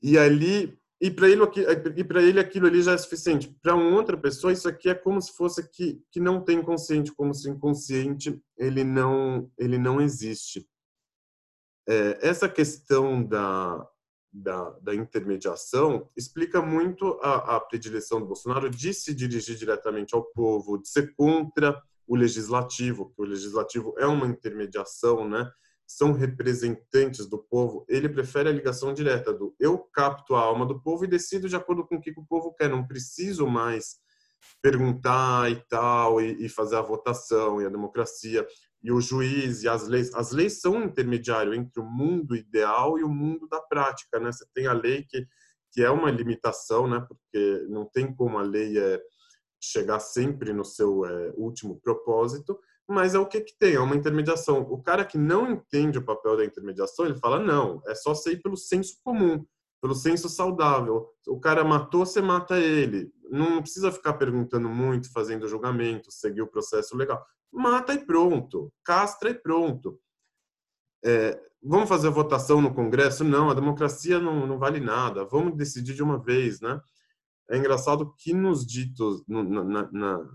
E 0.02 0.18
ali 0.18 0.78
e 1.02 1.12
para 1.12 1.28
ele, 1.28 1.44
e 1.44 2.28
ele 2.30 2.40
aquilo 2.40 2.66
ali 2.66 2.82
já 2.82 2.94
é 2.94 2.98
suficiente. 2.98 3.54
Para 3.62 3.76
uma 3.76 3.94
outra 3.94 4.16
pessoa, 4.16 4.54
isso 4.54 4.70
aqui 4.70 4.88
é 4.88 4.96
como 4.96 5.22
se 5.22 5.34
fosse 5.34 5.70
que, 5.70 6.02
que 6.10 6.20
não 6.22 6.42
tem 6.42 6.62
consciente, 6.62 7.12
como 7.12 7.34
se 7.34 7.50
inconsciente 7.50 8.42
ele 8.58 8.86
não, 8.86 9.52
ele 9.58 9.78
não 9.78 10.00
existe. 10.00 10.66
É, 11.86 12.20
essa 12.22 12.48
questão 12.48 13.22
da, 13.22 13.86
da, 14.34 14.72
da, 14.82 14.96
intermediação 14.96 16.10
explica 16.18 16.60
muito 16.62 17.20
a, 17.22 17.58
a 17.58 17.60
predileção 17.60 18.20
do 18.20 18.26
Bolsonaro 18.26 18.70
de 18.70 18.94
se 18.94 19.14
dirigir 19.14 19.56
diretamente 19.56 20.16
ao 20.16 20.24
povo, 20.24 20.82
de 20.82 20.90
ser 20.90 21.14
contra 21.16 21.80
o 22.08 22.16
legislativo, 22.16 23.14
que 23.16 23.22
o 23.22 23.26
legislativo 23.26 23.94
é 24.00 24.08
uma 24.08 24.26
intermediação, 24.26 25.30
né? 25.30 25.52
são 25.86 26.12
representantes 26.12 27.28
do 27.28 27.38
povo, 27.38 27.86
ele 27.88 28.10
prefere 28.10 28.50
a 28.50 28.52
ligação 28.52 28.94
direta 28.94 29.34
do 29.34 29.56
eu 29.60 29.78
capto 29.78 30.36
a 30.36 30.40
alma 30.40 30.66
do 30.66 30.82
povo 30.82 31.06
e 31.06 31.08
decido 31.08 31.48
de 31.48 31.56
acordo 31.56 31.86
com 31.86 31.96
o 31.96 32.02
que 32.02 32.12
o 32.12 32.26
povo 32.26 32.54
quer. 32.54 32.70
Não 32.70 32.88
preciso 32.88 33.46
mais 33.46 33.98
perguntar 34.62 35.52
e 35.52 35.56
tal, 35.68 36.22
e, 36.22 36.46
e 36.46 36.50
fazer 36.50 36.78
a 36.78 36.82
votação 36.82 37.62
e 37.62 37.66
a 37.66 37.70
democracia 37.70 38.46
e 38.84 38.92
o 38.92 39.00
juiz 39.00 39.64
e 39.64 39.68
as 39.68 39.88
leis. 39.88 40.14
As 40.14 40.32
leis 40.32 40.60
são 40.60 40.74
um 40.74 40.84
intermediário 40.84 41.54
entre 41.54 41.80
o 41.80 41.86
mundo 41.86 42.36
ideal 42.36 43.00
e 43.00 43.04
o 43.04 43.10
mundo 43.10 43.48
da 43.48 43.62
prática, 43.62 44.20
né? 44.20 44.32
Você 44.32 44.46
tem 44.54 44.68
a 44.68 44.74
lei 44.74 45.04
que 45.04 45.26
que 45.74 45.82
é 45.82 45.90
uma 45.90 46.12
limitação, 46.12 46.88
né? 46.88 47.04
Porque 47.08 47.66
não 47.68 47.84
tem 47.86 48.14
como 48.14 48.38
a 48.38 48.44
lei 48.44 48.78
é, 48.78 49.02
chegar 49.60 50.00
sempre 50.00 50.54
no 50.54 50.64
seu 50.64 51.04
é, 51.04 51.34
último 51.36 51.80
propósito, 51.82 52.60
mas 52.88 53.16
é 53.16 53.20
o 53.20 53.26
que, 53.26 53.42
que 53.42 53.58
tem, 53.58 53.74
é 53.74 53.80
uma 53.80 53.96
intermediação. 53.96 54.62
O 54.62 54.82
cara 54.82 55.04
que 55.04 55.18
não 55.18 55.50
entende 55.50 55.98
o 55.98 56.06
papel 56.06 56.38
da 56.38 56.46
intermediação, 56.46 57.06
ele 57.06 57.18
fala, 57.18 57.40
não, 57.40 57.82
é 57.88 57.96
só 57.96 58.14
ser 58.14 58.40
pelo 58.42 58.56
senso 58.56 58.98
comum, 59.04 59.44
pelo 59.82 59.96
senso 59.96 60.30
saudável. 60.30 61.10
O 61.28 61.40
cara 61.40 61.64
matou, 61.64 62.06
você 62.06 62.22
mata 62.22 62.60
ele. 62.60 63.12
Não 63.32 63.62
precisa 63.62 63.92
ficar 63.92 64.14
perguntando 64.14 64.70
muito, 64.70 65.12
fazendo 65.12 65.48
julgamento, 65.48 66.12
seguir 66.12 66.42
o 66.42 66.48
processo 66.48 66.96
legal. 66.96 67.26
Mata 67.54 67.94
e 67.94 68.04
pronto. 68.04 68.74
Castra 68.84 69.30
e 69.30 69.34
pronto. 69.36 70.00
É, 71.06 71.40
vamos 71.62 71.88
fazer 71.88 72.10
votação 72.10 72.60
no 72.62 72.74
Congresso? 72.74 73.24
Não, 73.24 73.50
a 73.50 73.54
democracia 73.54 74.20
não, 74.20 74.48
não 74.48 74.58
vale 74.58 74.80
nada. 74.80 75.24
Vamos 75.26 75.56
decidir 75.56 75.94
de 75.94 76.02
uma 76.02 76.18
vez, 76.18 76.60
né? 76.60 76.82
É 77.50 77.58
engraçado 77.58 78.14
que 78.18 78.34
nos 78.34 78.66
ditos, 78.66 79.22
na, 79.28 79.44
na, 79.44 79.92
na, 79.92 80.30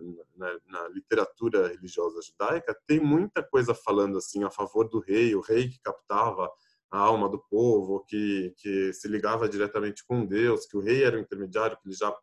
na, 0.67 0.89
literatura 0.89 1.69
religiosa 1.69 2.21
judaica, 2.23 2.79
tem 2.87 3.01
muita 3.01 3.43
coisa 3.43 3.75
falando 3.75 4.19
assim 4.19 4.45
a 4.45 4.51
favor 4.51 4.89
do 4.89 5.01
rei, 5.01 5.35
o 5.35 5.41
rei 5.41 5.69
que 5.69 5.81
captava 5.81 6.51
a 6.91 6.99
alma 6.99 7.29
do 7.29 7.39
povo, 7.39 8.05
que, 8.07 8.55
que 8.59 8.93
se 8.93 9.09
ligava 9.09 9.49
diretamente 9.49 10.05
com 10.07 10.25
Deus, 10.25 10.67
que 10.67 10.77
o 10.77 10.81
rei 10.81 11.03
era 11.03 11.17
o 11.17 11.21
intermediário, 11.21 11.79
que 11.79 11.89
ele 11.89 11.97
já 11.97 12.15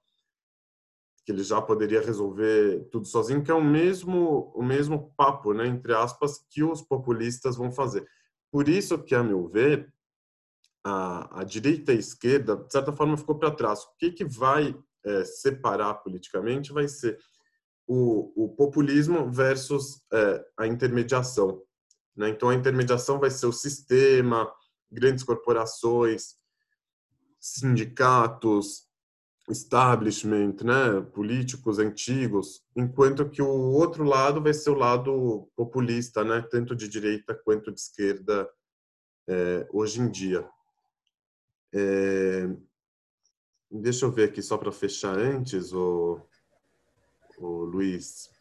que 1.26 1.32
ele 1.32 1.44
já 1.44 1.60
poderia 1.60 2.02
resolver 2.02 2.88
tudo 2.92 3.08
sozinho, 3.08 3.44
que 3.44 3.50
é 3.50 3.54
o 3.54 3.64
mesmo 3.64 4.52
o 4.56 4.64
mesmo 4.64 5.12
papo, 5.18 5.54
né, 5.54 5.66
entre 5.66 5.94
aspas, 5.94 6.46
que 6.50 6.64
os 6.64 6.82
populistas 6.82 7.56
vão 7.56 7.72
fazer. 7.72 8.08
Por 8.52 8.70
isso 8.70 8.98
que, 9.00 9.16
a 9.16 9.24
meu 9.24 9.48
ver, 9.48 9.92
a, 10.84 11.42
a 11.42 11.44
direita 11.44 11.92
e 11.92 11.96
a 11.96 12.00
esquerda, 12.00 12.56
de 12.56 12.72
certa 12.72 12.94
forma, 12.94 13.18
ficou 13.18 13.40
para 13.40 13.50
trás. 13.50 13.84
O 13.84 13.98
que, 13.98 14.12
que 14.12 14.24
vai 14.24 14.78
é, 15.04 15.26
separar 15.26 15.96
politicamente 15.96 16.72
vai 16.72 16.88
ser 16.88 17.18
o, 17.88 18.46
o 18.46 18.50
populismo 18.50 19.32
versus 19.32 20.04
é, 20.14 20.46
a 20.58 20.68
intermediação. 20.68 21.62
Né? 22.16 22.30
Então, 22.30 22.50
a 22.50 22.56
intermediação 22.56 23.20
vai 23.20 23.32
ser 23.32 23.48
o 23.48 23.52
sistema, 23.52 24.52
grandes 24.92 25.24
corporações, 25.24 26.36
sindicatos, 27.40 28.88
establishment, 29.50 30.56
né, 30.64 31.02
políticos 31.14 31.78
antigos, 31.78 32.64
enquanto 32.76 33.30
que 33.30 33.42
o 33.42 33.48
outro 33.48 34.04
lado 34.04 34.42
vai 34.42 34.54
ser 34.54 34.72
o 34.72 34.76
lado 34.76 35.48
populista, 35.56 36.24
né, 36.24 36.42
tanto 36.50 36.76
de 36.76 36.88
direita 36.88 37.36
quanto 37.36 37.72
de 37.72 37.80
esquerda 37.80 38.50
é, 39.28 39.68
hoje 39.72 40.02
em 40.02 40.10
dia. 40.10 40.48
É, 41.74 42.50
deixa 43.70 44.06
eu 44.06 44.12
ver 44.12 44.30
aqui 44.30 44.42
só 44.42 44.58
para 44.58 44.72
fechar 44.72 45.16
antes, 45.18 45.74
o, 45.74 46.20
o 47.38 47.48
Luiz. 47.66 48.32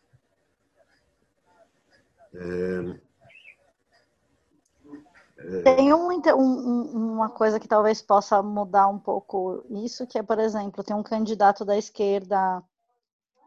É, 2.32 3.00
tem 5.62 5.92
um, 5.92 6.08
um, 6.10 7.12
uma 7.12 7.28
coisa 7.28 7.60
que 7.60 7.68
talvez 7.68 8.00
possa 8.00 8.42
mudar 8.42 8.88
um 8.88 8.98
pouco 8.98 9.64
isso, 9.70 10.06
que 10.06 10.18
é, 10.18 10.22
por 10.22 10.38
exemplo, 10.38 10.84
tem 10.84 10.94
um 10.94 11.02
candidato 11.02 11.64
da 11.64 11.76
esquerda 11.76 12.62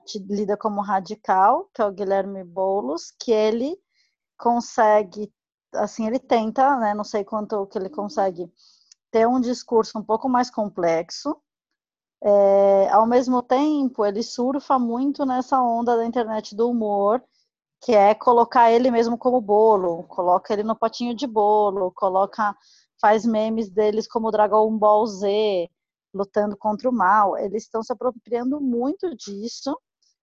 que 0.06 0.20
lida 0.20 0.56
como 0.56 0.82
radical, 0.82 1.70
que 1.74 1.82
é 1.82 1.86
o 1.86 1.92
Guilherme 1.92 2.44
Boulos, 2.44 3.12
que 3.20 3.32
ele 3.32 3.78
consegue, 4.38 5.34
assim, 5.74 6.08
ele 6.08 6.20
tenta, 6.20 6.78
né, 6.78 6.94
não 6.94 7.04
sei 7.04 7.24
quanto 7.24 7.66
que 7.68 7.78
ele 7.78 7.90
consegue 7.90 8.52
ter 9.12 9.28
um 9.28 9.40
discurso 9.40 9.98
um 9.98 10.04
pouco 10.04 10.30
mais 10.30 10.50
complexo. 10.50 11.36
É, 12.24 12.90
ao 12.92 13.06
mesmo 13.06 13.44
tempo, 13.44 14.06
ele 14.06 14.24
surfa 14.24 14.80
muito 14.80 15.26
nessa 15.26 15.62
onda 15.62 15.96
da 15.96 16.06
internet 16.06 16.56
do 16.56 16.70
humor, 16.70 17.24
que 17.82 17.94
é 17.94 18.16
colocar 18.16 18.72
ele 18.72 18.92
mesmo 18.92 19.18
como 19.18 19.42
bolo, 19.42 20.04
coloca 20.04 20.54
ele 20.54 20.64
no 20.64 20.76
potinho 20.76 21.16
de 21.16 21.28
bolo, 21.28 21.92
coloca, 21.96 22.56
faz 23.00 23.26
memes 23.26 23.70
deles 23.70 24.08
como 24.08 24.32
Dragon 24.32 24.78
Ball 24.78 25.06
Z, 25.08 25.70
lutando 26.14 26.58
contra 26.58 26.90
o 26.90 26.94
mal. 26.94 27.38
Eles 27.38 27.64
estão 27.64 27.84
se 27.84 27.94
apropriando 27.94 28.60
muito 28.62 29.16
disso, 29.16 29.80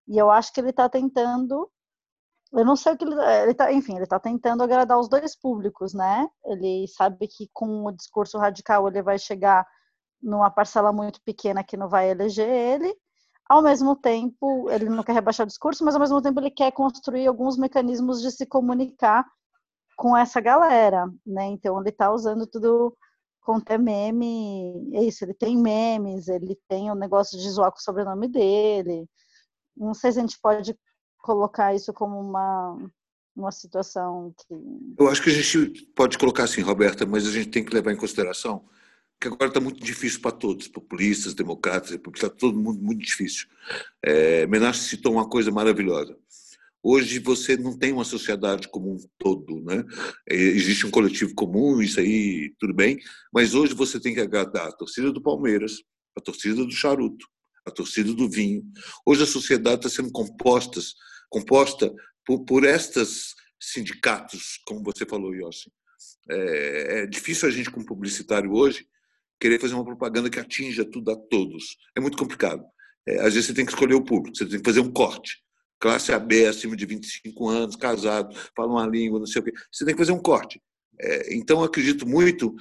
e 0.08 0.18
eu 0.18 0.30
acho 0.30 0.52
que 0.52 0.60
ele 0.60 0.70
está 0.70 0.88
tentando 0.88 1.70
eu 2.52 2.64
não 2.64 2.76
sei 2.76 2.92
o 2.92 2.96
que 2.96 3.04
ele, 3.04 3.14
ele 3.42 3.54
tá, 3.54 3.72
enfim, 3.72 3.94
ele 3.94 4.04
está 4.04 4.20
tentando 4.20 4.62
agradar 4.62 4.98
os 4.98 5.08
dois 5.08 5.36
públicos, 5.36 5.92
né? 5.92 6.28
Ele 6.44 6.86
sabe 6.86 7.26
que 7.26 7.48
com 7.52 7.84
o 7.86 7.92
discurso 7.92 8.38
radical 8.38 8.86
ele 8.86 9.02
vai 9.02 9.18
chegar 9.18 9.66
numa 10.22 10.50
parcela 10.50 10.92
muito 10.92 11.20
pequena 11.22 11.64
que 11.64 11.76
não 11.76 11.88
vai 11.88 12.10
eleger 12.10 12.48
ele. 12.48 12.96
Ao 13.48 13.62
mesmo 13.62 13.94
tempo, 13.94 14.70
ele 14.70 14.88
não 14.88 15.02
quer 15.02 15.12
rebaixar 15.12 15.44
o 15.44 15.48
discurso, 15.48 15.84
mas 15.84 15.94
ao 15.94 16.00
mesmo 16.00 16.20
tempo 16.22 16.40
ele 16.40 16.50
quer 16.50 16.72
construir 16.72 17.26
alguns 17.26 17.58
mecanismos 17.58 18.22
de 18.22 18.30
se 18.30 18.46
comunicar 18.46 19.26
com 19.96 20.16
essa 20.16 20.40
galera, 20.40 21.06
né? 21.26 21.46
Então 21.46 21.78
ele 21.80 21.90
está 21.90 22.12
usando 22.12 22.46
tudo 22.46 22.96
com 23.42 23.60
ter 23.60 23.78
meme, 23.78 24.90
é 24.94 25.04
isso, 25.04 25.24
ele 25.24 25.34
tem 25.34 25.56
memes, 25.56 26.28
ele 26.28 26.58
tem 26.66 26.90
o 26.90 26.94
um 26.94 26.96
negócio 26.96 27.38
de 27.38 27.50
zoar 27.50 27.70
com 27.70 27.78
o 27.78 27.82
sobrenome 27.82 28.26
dele. 28.26 29.06
Não 29.76 29.92
sei 29.92 30.12
se 30.12 30.18
a 30.18 30.22
gente 30.22 30.38
pode 30.40 30.74
colocar 31.18 31.74
isso 31.74 31.92
como 31.92 32.18
uma, 32.18 32.78
uma 33.36 33.52
situação 33.52 34.34
que. 34.38 34.54
Eu 34.98 35.08
acho 35.08 35.22
que 35.22 35.28
a 35.28 35.32
gente 35.32 35.82
pode 35.94 36.16
colocar 36.16 36.44
assim, 36.44 36.62
Roberta, 36.62 37.04
mas 37.04 37.26
a 37.26 37.30
gente 37.30 37.50
tem 37.50 37.64
que 37.64 37.74
levar 37.74 37.92
em 37.92 37.96
consideração 37.96 38.64
que 39.24 39.28
agora 39.28 39.48
está 39.48 39.60
muito 39.60 39.82
difícil 39.82 40.20
para 40.20 40.32
todos, 40.32 40.68
populistas, 40.68 41.32
democratas, 41.32 41.98
está 42.14 42.28
todo 42.28 42.60
mundo 42.60 42.82
muito 42.82 43.02
difícil. 43.02 43.46
É, 44.04 44.46
citou 44.74 45.12
uma 45.12 45.28
coisa 45.28 45.50
maravilhosa. 45.50 46.14
Hoje 46.82 47.18
você 47.18 47.56
não 47.56 47.78
tem 47.78 47.92
uma 47.92 48.04
sociedade 48.04 48.68
como 48.68 48.92
um 48.92 48.98
todo, 49.18 49.62
né? 49.64 49.82
É, 50.28 50.34
existe 50.34 50.86
um 50.86 50.90
coletivo 50.90 51.34
comum, 51.34 51.80
isso 51.80 51.98
aí 51.98 52.54
tudo 52.58 52.74
bem, 52.74 52.98
mas 53.32 53.54
hoje 53.54 53.72
você 53.72 53.98
tem 53.98 54.12
que 54.12 54.20
agradar 54.20 54.68
a 54.68 54.72
torcida 54.72 55.10
do 55.10 55.22
Palmeiras, 55.22 55.82
a 56.14 56.20
torcida 56.20 56.62
do 56.62 56.72
charuto, 56.72 57.26
a 57.64 57.70
torcida 57.70 58.12
do 58.12 58.28
vinho. 58.28 58.62
Hoje 59.06 59.22
a 59.22 59.26
sociedade 59.26 59.86
está 59.86 59.88
sendo 59.88 60.12
composta 60.12 60.80
composta 61.30 61.90
por, 62.26 62.44
por 62.44 62.64
estas 62.64 63.34
sindicatos, 63.58 64.60
como 64.66 64.82
você 64.82 65.06
falou, 65.06 65.34
Yossi. 65.34 65.72
É, 66.28 66.98
é, 66.98 67.06
difícil 67.06 67.48
a 67.48 67.50
gente, 67.50 67.70
como 67.70 67.86
publicitário 67.86 68.52
hoje, 68.52 68.86
querer 69.40 69.60
fazer 69.60 69.74
uma 69.74 69.84
propaganda 69.84 70.30
que 70.30 70.38
atinja 70.38 70.84
tudo 70.84 71.10
a 71.10 71.16
todos. 71.16 71.76
É 71.96 72.00
muito 72.00 72.16
complicado. 72.16 72.64
É, 73.06 73.18
às 73.20 73.34
vezes 73.34 73.46
você 73.46 73.54
tem 73.54 73.64
que 73.64 73.72
escolher 73.72 73.94
o 73.94 74.04
público, 74.04 74.36
você 74.36 74.46
tem 74.46 74.58
que 74.58 74.64
fazer 74.64 74.80
um 74.80 74.90
corte. 74.90 75.42
Classe 75.78 76.12
AB, 76.12 76.46
acima 76.46 76.76
de 76.76 76.86
25 76.86 77.48
anos, 77.48 77.76
casado, 77.76 78.34
fala 78.56 78.72
uma 78.72 78.86
língua, 78.86 79.18
não 79.18 79.26
sei 79.26 79.42
o 79.42 79.44
quê. 79.44 79.52
Você 79.70 79.84
tem 79.84 79.94
que 79.94 80.00
fazer 80.00 80.12
um 80.12 80.22
corte. 80.22 80.60
É, 81.00 81.34
então, 81.34 81.62
acredito 81.62 82.08
muito 82.08 82.54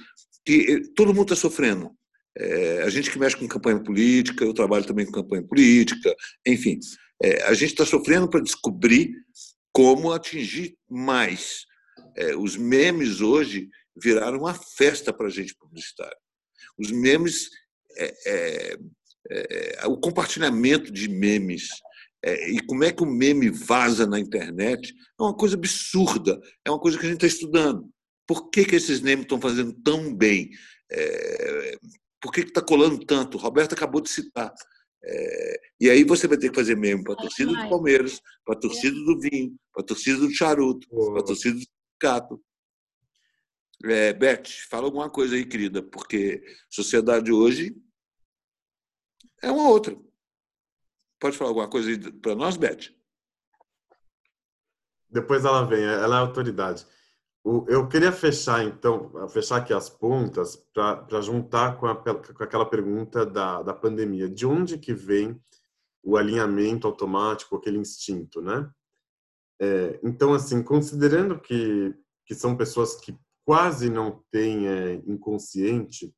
que 0.44 0.66
eh, 0.70 0.82
todo 0.94 1.14
mundo 1.14 1.32
está 1.32 1.36
sofrendo. 1.36 1.90
É, 2.36 2.82
a 2.82 2.90
gente 2.90 3.10
que 3.10 3.18
mexe 3.18 3.36
com 3.36 3.46
campanha 3.46 3.82
política, 3.82 4.44
eu 4.44 4.52
trabalho 4.52 4.84
também 4.84 5.06
com 5.06 5.12
campanha 5.12 5.42
política, 5.42 6.14
enfim. 6.46 6.78
É, 7.22 7.44
a 7.44 7.54
gente 7.54 7.70
está 7.70 7.86
sofrendo 7.86 8.28
para 8.28 8.40
descobrir 8.42 9.12
como 9.72 10.12
atingir 10.12 10.76
mais. 10.90 11.64
É, 12.16 12.36
os 12.36 12.56
memes 12.56 13.20
hoje 13.20 13.68
viraram 13.96 14.38
uma 14.38 14.54
festa 14.54 15.12
para 15.12 15.28
a 15.28 15.30
gente 15.30 15.54
publicitária. 15.54 16.16
Os 16.78 16.90
memes, 16.90 17.50
é, 17.96 18.14
é, 18.26 18.76
é, 19.30 19.86
o 19.86 19.98
compartilhamento 19.98 20.92
de 20.92 21.08
memes 21.08 21.68
é, 22.24 22.50
e 22.50 22.60
como 22.66 22.84
é 22.84 22.92
que 22.92 23.02
o 23.02 23.06
meme 23.06 23.50
vaza 23.50 24.06
na 24.06 24.18
internet 24.18 24.94
é 25.18 25.22
uma 25.22 25.36
coisa 25.36 25.56
absurda, 25.56 26.40
é 26.64 26.70
uma 26.70 26.80
coisa 26.80 26.98
que 26.98 27.04
a 27.04 27.08
gente 27.08 27.24
está 27.24 27.26
estudando. 27.26 27.88
Por 28.26 28.48
que, 28.50 28.64
que 28.64 28.76
esses 28.76 29.00
memes 29.00 29.24
estão 29.24 29.40
fazendo 29.40 29.72
tão 29.84 30.14
bem? 30.14 30.48
Por 32.22 32.32
que 32.32 32.40
está 32.40 32.62
colando 32.62 32.98
tanto? 33.04 33.36
O 33.36 33.40
Roberto 33.40 33.74
acabou 33.74 34.00
de 34.00 34.08
citar. 34.08 34.50
É, 35.06 35.60
e 35.80 35.90
aí 35.90 36.02
você 36.02 36.26
vai 36.26 36.38
ter 36.38 36.48
que 36.48 36.54
fazer 36.54 36.76
mesmo 36.76 37.04
para 37.04 37.12
a 37.12 37.16
torcida 37.16 37.52
do 37.52 37.68
Palmeiras, 37.68 38.20
para 38.44 38.54
a 38.56 38.58
torcida 38.58 38.96
do 38.96 39.20
vinho, 39.20 39.54
para 39.72 39.82
a 39.82 39.86
torcida 39.86 40.18
do 40.18 40.30
charuto, 40.30 40.88
para 40.88 41.20
a 41.20 41.24
torcida 41.24 41.58
do 41.58 41.66
cato. 41.98 42.40
É, 43.82 44.12
Beth, 44.12 44.44
fala 44.68 44.86
alguma 44.86 45.10
coisa 45.10 45.34
aí, 45.34 45.44
querida, 45.44 45.82
porque 45.82 46.42
sociedade 46.70 47.32
hoje 47.32 47.76
é 49.42 49.50
uma 49.50 49.68
outra. 49.68 49.96
Pode 51.20 51.36
falar 51.36 51.50
alguma 51.50 51.68
coisa 51.68 51.90
para 52.20 52.34
nós, 52.34 52.56
Beth? 52.56 52.94
Depois 55.08 55.44
ela 55.44 55.64
vem, 55.64 55.82
ela 55.82 56.16
é 56.16 56.20
autoridade. 56.20 56.86
Eu 57.68 57.86
queria 57.88 58.10
fechar, 58.10 58.64
então, 58.64 59.28
fechar 59.28 59.58
aqui 59.58 59.72
as 59.74 59.90
pontas 59.90 60.56
para 60.72 61.20
juntar 61.20 61.78
com, 61.78 61.86
a, 61.86 61.94
com, 61.94 62.42
aquela 62.42 62.64
pergunta 62.64 63.26
da, 63.26 63.62
da 63.62 63.74
pandemia. 63.74 64.30
De 64.30 64.46
onde 64.46 64.78
que 64.78 64.94
vem 64.94 65.38
o 66.02 66.16
alinhamento 66.16 66.86
automático, 66.86 67.54
aquele 67.54 67.76
instinto, 67.76 68.40
né? 68.40 68.70
É, 69.60 70.00
então, 70.02 70.32
assim, 70.32 70.62
considerando 70.62 71.38
que, 71.38 71.94
que 72.26 72.34
são 72.34 72.56
pessoas 72.56 72.96
que 72.96 73.14
quase 73.44 73.90
não 73.90 74.24
têm 74.30 74.68
é, 74.68 74.94
inconsciente, 75.06 76.14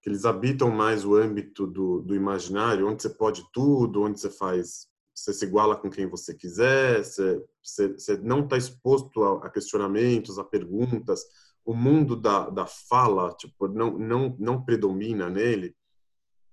que 0.00 0.08
eles 0.08 0.24
habitam 0.24 0.70
mais 0.70 1.04
o 1.04 1.14
âmbito 1.14 1.66
do, 1.66 2.00
do 2.00 2.14
imaginário, 2.14 2.88
onde 2.88 3.02
você 3.02 3.10
pode 3.10 3.44
tudo, 3.52 4.02
onde 4.02 4.20
você 4.20 4.30
faz 4.30 4.90
você 5.14 5.32
se 5.32 5.44
iguala 5.44 5.76
com 5.76 5.90
quem 5.90 6.06
você 6.06 6.34
quiser, 6.34 7.04
você, 7.04 7.44
você, 7.62 7.92
você 7.92 8.16
não 8.18 8.44
está 8.44 8.56
exposto 8.56 9.22
a, 9.22 9.46
a, 9.46 9.50
questionamentos, 9.50 10.38
a 10.38 10.44
perguntas, 10.44 11.22
o 11.64 11.74
mundo 11.74 12.16
da, 12.16 12.48
da 12.50 12.66
fala 12.66 13.32
tipo, 13.34 13.68
não, 13.68 13.98
não, 13.98 14.36
não 14.38 14.64
predomina 14.64 15.28
nele. 15.28 15.76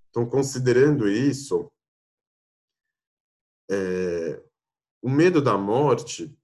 Então, 0.10 0.30
considerando 0.30 1.08
isso, 1.08 1.72
é, 3.72 4.44
o 5.02 5.10
medo 5.10 5.42
da 5.42 5.58
morte, 5.58 6.36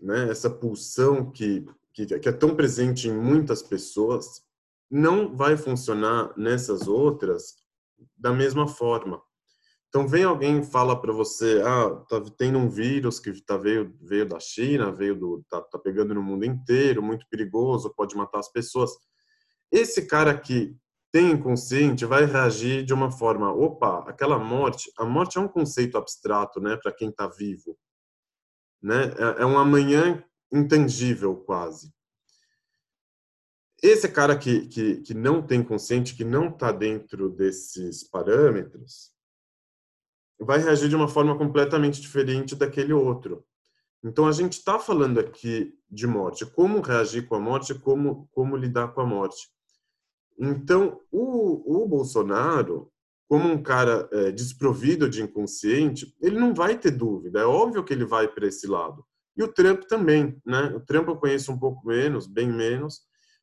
né, 0.00 0.30
essa 0.30 0.50
pulsão 0.50 1.30
que, 1.30 1.64
que, 1.94 2.06
que 2.18 2.28
é 2.28 2.32
tão 2.32 2.54
presente 2.54 3.08
em 3.08 3.14
muitas 3.16 3.62
pessoas, 3.62 4.42
não 4.90 5.34
vai 5.34 5.56
funcionar 5.56 6.36
nessas 6.36 6.86
outras 6.88 7.54
da 8.16 8.32
mesma 8.32 8.66
forma. 8.68 9.22
Então 9.88 10.08
vem 10.08 10.24
alguém 10.24 10.58
e 10.58 10.64
fala 10.64 11.00
para 11.00 11.12
você, 11.12 11.62
ah, 11.64 11.90
tá 12.08 12.20
tendo 12.36 12.58
um 12.58 12.68
vírus 12.68 13.20
que 13.20 13.32
tá 13.44 13.56
veio 13.56 13.96
veio 14.02 14.26
da 14.26 14.40
China, 14.40 14.90
veio 14.90 15.14
do 15.14 15.44
tá, 15.48 15.60
tá 15.60 15.78
pegando 15.78 16.12
no 16.12 16.22
mundo 16.22 16.44
inteiro, 16.44 17.00
muito 17.00 17.26
perigoso, 17.30 17.94
pode 17.94 18.16
matar 18.16 18.40
as 18.40 18.50
pessoas. 18.50 18.90
Esse 19.70 20.06
cara 20.06 20.32
aqui 20.32 20.76
tem 21.12 21.30
inconsciente 21.30 22.04
vai 22.04 22.24
reagir 22.24 22.84
de 22.84 22.92
uma 22.92 23.08
forma, 23.08 23.52
opa, 23.52 24.00
aquela 24.08 24.36
morte, 24.36 24.90
a 24.98 25.04
morte 25.04 25.38
é 25.38 25.40
um 25.40 25.46
conceito 25.46 25.96
abstrato, 25.96 26.60
né, 26.60 26.76
para 26.76 26.90
quem 26.92 27.08
está 27.08 27.28
vivo, 27.28 27.78
né? 28.82 29.14
É, 29.16 29.42
é 29.42 29.46
um 29.46 29.56
amanhã 29.56 30.20
intangível 30.54 31.36
quase. 31.36 31.92
Esse 33.82 34.08
cara 34.08 34.38
que, 34.38 34.66
que, 34.68 34.96
que 35.02 35.12
não 35.12 35.42
tem 35.42 35.62
consciente, 35.62 36.14
que 36.14 36.24
não 36.24 36.48
está 36.48 36.72
dentro 36.72 37.28
desses 37.28 38.02
parâmetros, 38.02 39.12
vai 40.38 40.58
reagir 40.58 40.88
de 40.88 40.96
uma 40.96 41.08
forma 41.08 41.36
completamente 41.36 42.00
diferente 42.00 42.54
daquele 42.54 42.92
outro. 42.92 43.44
Então 44.02 44.26
a 44.26 44.32
gente 44.32 44.54
está 44.54 44.78
falando 44.78 45.18
aqui 45.18 45.74
de 45.90 46.06
morte, 46.06 46.46
como 46.46 46.80
reagir 46.80 47.26
com 47.26 47.34
a 47.34 47.40
morte, 47.40 47.74
como 47.74 48.28
como 48.32 48.56
lidar 48.56 48.88
com 48.88 49.00
a 49.00 49.06
morte. 49.06 49.48
Então 50.38 51.00
o, 51.10 51.82
o 51.82 51.88
Bolsonaro, 51.88 52.92
como 53.28 53.48
um 53.48 53.62
cara 53.62 54.08
é, 54.12 54.30
desprovido 54.30 55.08
de 55.08 55.22
inconsciente, 55.22 56.14
ele 56.20 56.38
não 56.38 56.54
vai 56.54 56.78
ter 56.78 56.90
dúvida. 56.90 57.40
É 57.40 57.44
óbvio 57.44 57.84
que 57.84 57.92
ele 57.92 58.04
vai 58.04 58.28
para 58.28 58.46
esse 58.46 58.66
lado. 58.66 59.04
E 59.36 59.42
o 59.42 59.52
Trump 59.52 59.82
também, 59.84 60.40
né? 60.46 60.72
O 60.76 60.80
Trump 60.80 61.08
eu 61.08 61.16
conheço 61.16 61.52
um 61.52 61.58
pouco 61.58 61.86
menos, 61.86 62.26
bem 62.26 62.50
menos, 62.50 63.00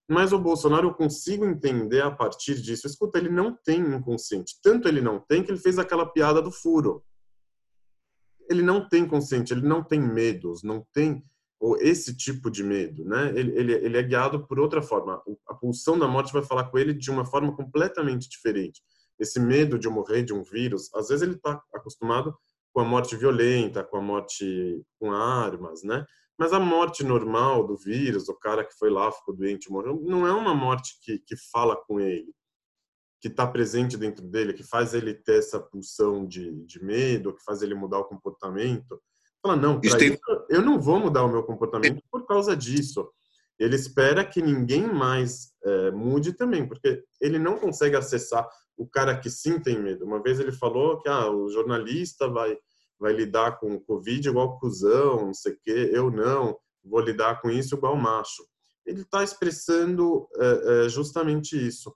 mas 0.10 0.34
o 0.34 0.40
Bolsonaro 0.40 0.90
eu 0.90 0.94
consigo 0.94 1.46
entender 1.46 2.02
a 2.02 2.12
partir 2.12 2.62
disso. 2.62 2.88
Escuta, 2.88 3.18
ele 3.18 3.30
não 3.30 3.56
tem 3.56 3.80
inconsciente. 3.80 4.60
Tanto 4.62 4.88
ele 4.88 5.02
não 5.02 5.20
tem 5.20 5.44
que 5.44 5.52
ele 5.52 5.60
fez 5.60 5.78
aquela 5.78 6.06
piada 6.06 6.42
do 6.42 6.52
furo. 6.52 7.04
Ele 8.50 8.62
não 8.62 8.88
tem 8.88 9.08
consciente, 9.08 9.54
ele 9.54 9.66
não 9.66 9.84
tem 9.84 10.00
medos, 10.00 10.64
não 10.64 10.86
tem 10.94 11.24
ou 11.62 11.78
esse 11.78 12.18
tipo 12.18 12.50
de 12.50 12.64
medo, 12.64 13.06
né? 13.06 13.32
Ele, 13.36 13.56
ele, 13.56 13.74
ele 13.74 13.98
é 13.98 14.02
guiado 14.02 14.48
por 14.48 14.60
outra 14.60 14.82
forma. 14.82 15.22
A 15.48 15.54
pulsão 15.54 15.98
da 15.98 16.08
morte 16.08 16.34
vai 16.34 16.42
falar 16.42 16.64
com 16.66 16.78
ele 16.78 16.92
de 16.92 17.12
uma 17.12 17.24
forma 17.24 17.56
completamente 17.56 18.28
diferente. 18.28 18.82
Esse 19.20 19.40
medo 19.40 19.78
de 19.78 19.88
morrer 19.88 20.24
de 20.24 20.34
um 20.34 20.42
vírus, 20.42 20.92
às 20.96 21.10
vezes 21.10 21.22
ele 21.22 21.36
está 21.36 21.62
acostumado 21.72 22.36
com 22.74 22.82
a 22.82 22.86
morte 22.86 23.16
violenta, 23.16 23.84
com 23.84 23.98
a 23.98 24.02
morte 24.02 24.82
com 25.00 25.12
armas, 25.12 25.84
né? 25.84 26.06
Mas 26.38 26.54
a 26.54 26.60
morte 26.60 27.04
normal 27.04 27.68
do 27.68 27.78
vírus, 27.78 28.28
o 28.28 28.34
cara 28.34 28.66
que 28.66 28.74
foi 28.78 28.90
lá, 28.90 29.12
ficou 29.12 29.36
doente, 29.36 29.72
morreu, 29.72 30.02
não 30.04 30.26
é 30.26 30.32
uma 30.32 30.56
morte 30.56 30.98
que, 31.02 31.20
que 31.20 31.36
fala 31.52 31.76
com 31.76 32.00
ele, 32.00 32.34
que 33.20 33.28
está 33.28 33.46
presente 33.46 33.96
dentro 33.98 34.26
dele, 34.26 34.54
que 34.54 34.64
faz 34.64 34.94
ele 34.94 35.14
ter 35.14 35.40
essa 35.40 35.60
pulsão 35.60 36.26
de, 36.26 36.52
de 36.66 36.84
medo, 36.84 37.36
que 37.36 37.44
faz 37.44 37.62
ele 37.62 37.76
mudar 37.76 38.00
o 38.00 38.06
comportamento. 38.06 39.00
Fala, 39.42 39.56
não, 39.56 39.80
isso, 39.84 39.98
eu 40.50 40.62
não 40.62 40.80
vou 40.80 41.00
mudar 41.00 41.24
o 41.24 41.32
meu 41.32 41.44
comportamento 41.44 42.02
por 42.12 42.26
causa 42.26 42.56
disso. 42.56 43.12
Ele 43.64 43.76
espera 43.76 44.26
que 44.26 44.42
ninguém 44.42 44.88
mais 44.88 45.52
é, 45.64 45.92
mude 45.92 46.34
também, 46.34 46.68
porque 46.68 47.04
ele 47.20 47.38
não 47.38 47.58
consegue 47.58 47.96
acessar 47.96 48.48
o 48.76 48.88
cara 48.88 49.18
que 49.18 49.30
sim 49.30 49.60
tem 49.60 49.80
medo. 49.80 50.06
Uma 50.06 50.22
vez 50.22 50.40
ele 50.40 50.52
falou 50.52 51.00
que 51.00 51.08
ah, 51.08 51.30
o 51.30 51.50
jornalista 51.50 52.28
vai 52.28 52.58
vai 53.02 53.14
lidar 53.14 53.58
com 53.60 53.74
o 53.74 53.82
Covid 53.82 54.30
igual 54.30 54.60
cuzão, 54.60 55.26
não 55.26 55.34
sei 55.34 55.54
o 55.54 55.60
quê, 55.64 55.90
eu 55.92 56.12
não, 56.12 56.56
vou 56.84 57.00
lidar 57.00 57.42
com 57.42 57.50
isso 57.50 57.76
igual 57.76 57.96
macho. 57.96 58.46
Ele 58.86 59.02
está 59.02 59.24
expressando 59.24 60.28
é, 60.38 60.86
é, 60.86 60.90
justamente 60.90 61.56
isso. 61.56 61.92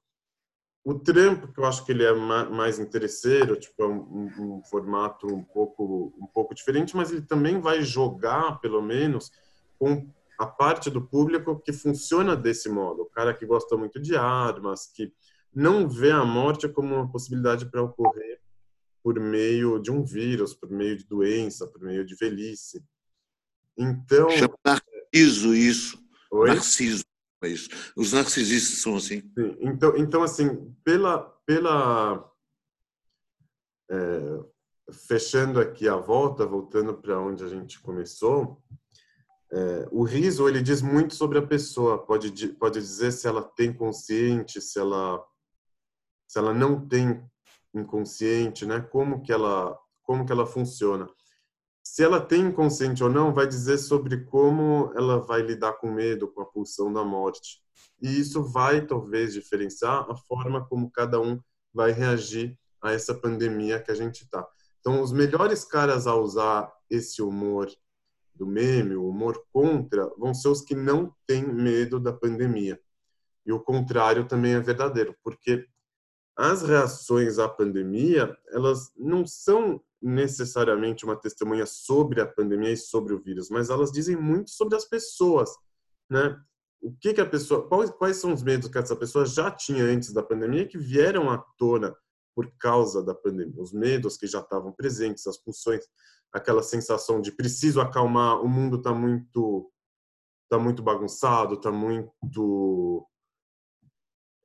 O 0.83 0.95
Trump, 0.95 1.53
que 1.53 1.59
eu 1.59 1.65
acho 1.65 1.85
que 1.85 1.91
ele 1.91 2.03
é 2.03 2.13
mais 2.13 2.79
interesseiro, 2.79 3.55
tipo, 3.55 3.83
é 3.83 3.87
um, 3.87 4.57
um, 4.57 4.61
formato 4.69 5.27
um 5.27 5.43
pouco, 5.43 6.13
um 6.19 6.27
pouco 6.27 6.53
diferente, 6.53 6.95
mas 6.95 7.11
ele 7.11 7.23
também 7.23 7.59
vai 7.59 7.81
jogar, 7.83 8.59
pelo 8.59 8.81
menos, 8.81 9.31
com 9.79 10.07
a 10.39 10.45
parte 10.45 10.89
do 10.89 11.01
público 11.01 11.59
que 11.59 11.71
funciona 11.71 12.35
desse 12.35 12.69
modo. 12.69 13.03
O 13.03 13.09
cara 13.09 13.33
que 13.33 13.45
gosta 13.45 13.77
muito 13.77 13.99
de 13.99 14.15
armas, 14.15 14.87
que 14.87 15.13
não 15.53 15.87
vê 15.87 16.11
a 16.11 16.25
morte 16.25 16.67
como 16.67 16.95
uma 16.95 17.09
possibilidade 17.09 17.65
para 17.65 17.81
ocorrer 17.81 18.41
por 19.01 19.19
meio 19.19 19.79
de 19.79 19.91
um 19.91 20.03
vírus, 20.03 20.53
por 20.53 20.69
meio 20.69 20.97
de 20.97 21.05
doença, 21.05 21.67
por 21.67 21.79
meio 21.81 22.03
de 22.03 22.15
velhice. 22.15 22.83
Então. 23.77 24.29
Chama 24.31 24.57
narciso 24.65 25.53
isso. 25.53 26.03
Oi? 26.31 26.49
Narciso. 26.49 27.03
É 27.43 27.49
isso. 27.49 27.69
Os 27.95 28.13
narcisistas 28.13 28.79
são 28.79 28.95
assim. 28.95 29.21
Sim. 29.37 29.57
Então, 29.61 29.95
então, 29.95 30.23
assim, 30.23 30.73
pela. 30.83 31.19
pela 31.45 32.31
é, 33.91 34.39
fechando 34.91 35.59
aqui 35.59 35.87
a 35.87 35.95
volta, 35.95 36.45
voltando 36.45 36.95
para 36.95 37.19
onde 37.19 37.43
a 37.43 37.47
gente 37.47 37.79
começou, 37.79 38.61
é, 39.51 39.87
o 39.91 40.03
riso 40.03 40.47
ele 40.47 40.61
diz 40.61 40.81
muito 40.81 41.15
sobre 41.15 41.37
a 41.37 41.45
pessoa. 41.45 41.97
Pode, 42.05 42.47
pode 42.53 42.79
dizer 42.79 43.11
se 43.11 43.27
ela 43.27 43.43
tem 43.43 43.73
consciente, 43.73 44.61
se 44.61 44.79
ela, 44.79 45.23
se 46.27 46.39
ela 46.39 46.53
não 46.53 46.87
tem 46.87 47.23
inconsciente, 47.73 48.65
né? 48.65 48.81
Como 48.81 49.21
que 49.21 49.31
ela 49.31 49.77
como 50.05 50.25
que 50.25 50.31
ela 50.31 50.45
funciona. 50.45 51.09
Se 51.83 52.03
ela 52.03 52.21
tem 52.21 52.41
inconsciente 52.41 53.03
ou 53.03 53.09
não, 53.09 53.33
vai 53.33 53.47
dizer 53.47 53.77
sobre 53.77 54.23
como 54.25 54.91
ela 54.95 55.19
vai 55.19 55.41
lidar 55.41 55.73
com 55.73 55.91
medo, 55.91 56.27
com 56.27 56.41
a 56.41 56.45
pulsão 56.45 56.91
da 56.93 57.03
morte. 57.03 57.59
E 58.01 58.19
isso 58.19 58.43
vai 58.43 58.85
talvez 58.85 59.33
diferenciar 59.33 60.09
a 60.09 60.15
forma 60.15 60.65
como 60.67 60.91
cada 60.91 61.19
um 61.19 61.39
vai 61.73 61.91
reagir 61.91 62.57
a 62.81 62.91
essa 62.91 63.13
pandemia 63.13 63.81
que 63.81 63.91
a 63.91 63.95
gente 63.95 64.23
está. 64.23 64.47
Então, 64.79 65.01
os 65.01 65.11
melhores 65.11 65.63
caras 65.65 66.05
a 66.05 66.15
usar 66.15 66.71
esse 66.89 67.21
humor 67.21 67.67
do 68.35 68.45
meme, 68.45 68.95
o 68.95 69.07
humor 69.07 69.41
contra, 69.51 70.09
vão 70.17 70.33
ser 70.33 70.49
os 70.49 70.61
que 70.61 70.75
não 70.75 71.13
têm 71.25 71.45
medo 71.45 71.99
da 71.99 72.13
pandemia. 72.13 72.79
E 73.45 73.51
o 73.51 73.59
contrário 73.59 74.27
também 74.27 74.53
é 74.53 74.59
verdadeiro, 74.59 75.15
porque 75.23 75.67
as 76.37 76.61
reações 76.61 77.39
à 77.39 77.47
pandemia, 77.47 78.35
elas 78.49 78.91
não 78.97 79.25
são 79.25 79.81
necessariamente 80.01 81.05
uma 81.05 81.15
testemunha 81.15 81.65
sobre 81.65 82.21
a 82.21 82.27
pandemia 82.27 82.71
e 82.71 82.77
sobre 82.77 83.13
o 83.13 83.21
vírus, 83.21 83.49
mas 83.49 83.69
elas 83.69 83.91
dizem 83.91 84.15
muito 84.15 84.51
sobre 84.51 84.75
as 84.75 84.85
pessoas, 84.85 85.49
né? 86.09 86.37
O 86.81 86.91
que 86.91 87.13
que 87.13 87.21
a 87.21 87.25
pessoa, 87.25 87.67
quais, 87.67 87.89
quais 87.89 88.17
são 88.17 88.33
os 88.33 88.43
medos 88.43 88.69
que 88.69 88.77
essa 88.77 88.95
pessoa 88.95 89.25
já 89.25 89.49
tinha 89.49 89.83
antes 89.83 90.13
da 90.13 90.21
pandemia 90.21 90.67
que 90.67 90.77
vieram 90.77 91.31
à 91.31 91.37
tona 91.57 91.95
por 92.35 92.51
causa 92.59 93.01
da 93.01 93.15
pandemia, 93.15 93.59
os 93.59 93.71
medos 93.71 94.17
que 94.17 94.27
já 94.27 94.41
estavam 94.41 94.71
presentes, 94.71 95.25
as 95.25 95.37
pulsões, 95.37 95.85
aquela 96.33 96.63
sensação 96.63 97.21
de 97.21 97.31
preciso 97.31 97.79
acalmar, 97.81 98.41
o 98.41 98.47
mundo 98.47 98.77
está 98.77 98.93
muito 98.93 99.71
tá 100.49 100.59
muito 100.59 100.83
bagunçado, 100.83 101.55
está 101.55 101.71
muito 101.71 103.07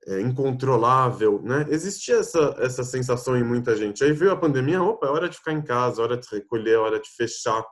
é, 0.06 0.20
incontrolável, 0.20 1.42
né? 1.42 1.66
Existia 1.68 2.16
essa, 2.16 2.54
essa 2.58 2.82
sensação 2.84 3.36
em 3.36 3.44
muita 3.44 3.76
gente. 3.76 4.02
Aí 4.02 4.12
veio 4.12 4.32
a 4.32 4.36
pandemia, 4.36 4.82
opa, 4.82 5.06
é 5.06 5.10
hora 5.10 5.28
de 5.28 5.36
ficar 5.36 5.52
em 5.52 5.62
casa, 5.62 6.00
é 6.00 6.04
hora 6.04 6.16
de 6.16 6.26
recolher, 6.30 6.74
é 6.74 6.78
hora 6.78 7.00
de 7.00 7.08
fechar. 7.10 7.64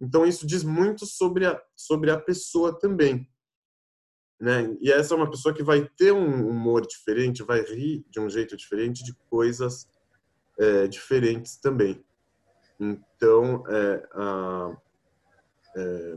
Então 0.00 0.24
isso 0.26 0.46
diz 0.46 0.62
muito 0.62 1.06
sobre 1.06 1.46
a, 1.46 1.60
sobre 1.74 2.10
a 2.10 2.18
pessoa 2.18 2.78
também. 2.78 3.28
Né? 4.40 4.76
E 4.80 4.90
essa 4.90 5.14
é 5.14 5.16
uma 5.16 5.30
pessoa 5.30 5.54
que 5.54 5.62
vai 5.62 5.88
ter 5.96 6.12
um 6.12 6.48
humor 6.48 6.86
diferente, 6.86 7.42
vai 7.42 7.62
rir 7.62 8.04
de 8.10 8.20
um 8.20 8.28
jeito 8.28 8.56
diferente 8.56 9.02
de 9.02 9.14
coisas 9.30 9.88
é, 10.58 10.86
diferentes 10.86 11.56
também. 11.56 12.04
Então, 12.78 13.64
é, 13.68 14.08
a, 14.12 14.76
é, 15.76 16.14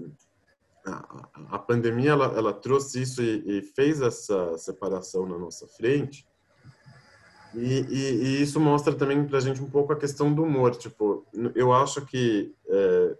a, 0.86 1.30
a, 1.52 1.60
pandemia 1.60 2.12
ela, 2.12 2.26
ela 2.38 2.54
trouxe 2.54 3.02
isso 3.02 3.22
e, 3.22 3.60
e, 3.60 3.62
fez 3.62 4.02
essa 4.02 4.58
separação 4.58 5.26
na 5.26 5.38
nossa 5.38 5.68
frente. 5.68 6.28
E, 7.56 7.80
e, 7.90 8.24
e 8.24 8.42
isso 8.42 8.60
mostra 8.60 8.94
também 8.94 9.26
para 9.26 9.38
a 9.38 9.42
gente 9.42 9.62
um 9.62 9.70
pouco 9.70 9.94
a 9.94 9.98
questão 9.98 10.34
do 10.34 10.44
humor. 10.44 10.76
Tipo, 10.76 11.26
eu 11.56 11.74
acho 11.74 12.06
que, 12.06 12.54
é, 12.68 13.18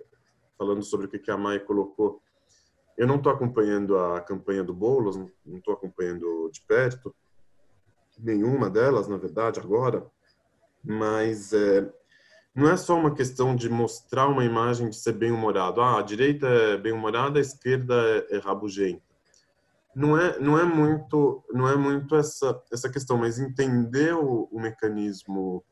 falando 0.58 0.84
sobre 0.84 1.08
o 1.08 1.10
que 1.10 1.32
a 1.32 1.38
Mai 1.38 1.60
colocou, 1.60 2.22
eu 2.98 3.08
não 3.08 3.16
estou 3.16 3.32
acompanhando 3.32 3.98
a 3.98 4.20
campanha 4.20 4.64
do 4.64 4.74
Boulos, 4.74 5.16
não 5.16 5.32
estou 5.58 5.74
acompanhando 5.74 6.50
de 6.52 6.62
perto, 6.62 7.16
nenhuma 8.20 8.70
delas, 8.70 9.08
na 9.08 9.16
verdade, 9.16 9.60
agora, 9.60 10.06
mas 10.84 11.54
é, 11.54 11.90
não 12.60 12.70
é 12.70 12.76
só 12.76 12.98
uma 13.00 13.16
questão 13.16 13.56
de 13.56 13.70
mostrar 13.70 14.28
uma 14.28 14.44
imagem 14.44 14.90
de 14.90 14.98
ser 14.98 15.14
bem-humorado. 15.14 15.80
Ah, 15.80 16.00
a 16.00 16.02
direita 16.02 16.46
é 16.46 16.78
bem-humorada, 16.78 17.40
a 17.40 17.42
esquerda 17.42 17.96
é, 17.96 18.36
é 18.36 18.38
rabugenta. 18.38 19.02
Não 19.96 20.18
é, 20.18 20.38
não 20.40 20.60
é 20.60 20.66
muito, 20.66 21.42
não 21.52 21.68
é 21.68 21.78
muito 21.78 22.16
essa 22.16 22.62
essa 22.72 22.90
questão, 22.90 23.18
mas 23.18 23.40
entender 23.40 24.14
o, 24.14 24.50
o 24.52 24.60
mecanismo 24.60 25.64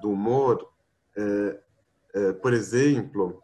do 0.00 0.10
humor, 0.10 0.66
é, 1.14 1.60
é, 2.14 2.32
por 2.32 2.54
exemplo, 2.54 3.42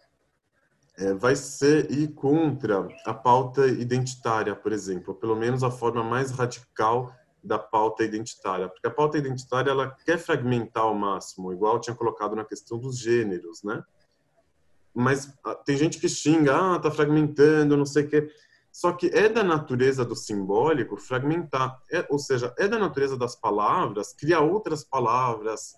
é, 0.96 1.12
vai 1.12 1.36
ser 1.36 1.90
ir 1.90 2.08
contra 2.14 2.88
a 3.04 3.12
pauta 3.12 3.66
identitária, 3.66 4.56
por 4.56 4.72
exemplo, 4.72 5.14
pelo 5.14 5.36
menos 5.36 5.62
a 5.62 5.70
forma 5.70 6.02
mais 6.02 6.30
radical 6.30 7.14
da 7.42 7.58
pauta 7.58 8.04
identitária, 8.04 8.68
porque 8.68 8.86
a 8.86 8.90
pauta 8.90 9.18
identitária 9.18 9.70
ela 9.70 9.90
quer 10.04 10.18
fragmentar 10.18 10.84
ao 10.84 10.94
máximo, 10.94 11.52
igual 11.52 11.80
tinha 11.80 11.96
colocado 11.96 12.36
na 12.36 12.44
questão 12.44 12.78
dos 12.78 12.98
gêneros, 12.98 13.62
né? 13.62 13.82
Mas 14.94 15.32
ah, 15.44 15.54
tem 15.54 15.76
gente 15.76 15.98
que 15.98 16.08
xinga, 16.08 16.54
ah, 16.54 16.78
tá 16.78 16.90
fragmentando, 16.90 17.76
não 17.76 17.86
sei 17.86 18.04
o 18.04 18.08
quê. 18.08 18.30
Só 18.70 18.92
que 18.92 19.06
é 19.08 19.28
da 19.28 19.42
natureza 19.42 20.04
do 20.04 20.14
simbólico 20.14 20.96
fragmentar, 20.96 21.82
é, 21.90 22.06
ou 22.08 22.18
seja, 22.18 22.54
é 22.58 22.68
da 22.68 22.78
natureza 22.78 23.16
das 23.16 23.34
palavras 23.34 24.14
criar 24.14 24.40
outras 24.40 24.84
palavras, 24.84 25.74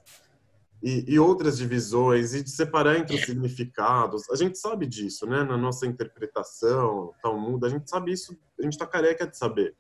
e, 0.85 1.15
e, 1.15 1.19
outras 1.19 1.57
divisões 1.57 2.35
e 2.35 2.43
de 2.43 2.51
separar 2.51 2.99
entre 2.99 3.17
os 3.17 3.23
significados. 3.23 4.29
A 4.31 4.37
gente 4.37 4.59
sabe 4.59 4.87
disso, 4.87 5.27
né? 5.27 5.43
Na 5.43 5.57
nossa 5.57 5.87
interpretação, 5.87 7.15
Talmud, 7.23 7.65
a 7.65 7.71
gente 7.71 7.89
sabe 7.89 8.13
isso, 8.13 8.37
a 8.59 8.63
gente 8.63 8.75
está 8.75 8.87
careca 8.87 9.27
de 9.27 9.35
saber. 9.35 9.75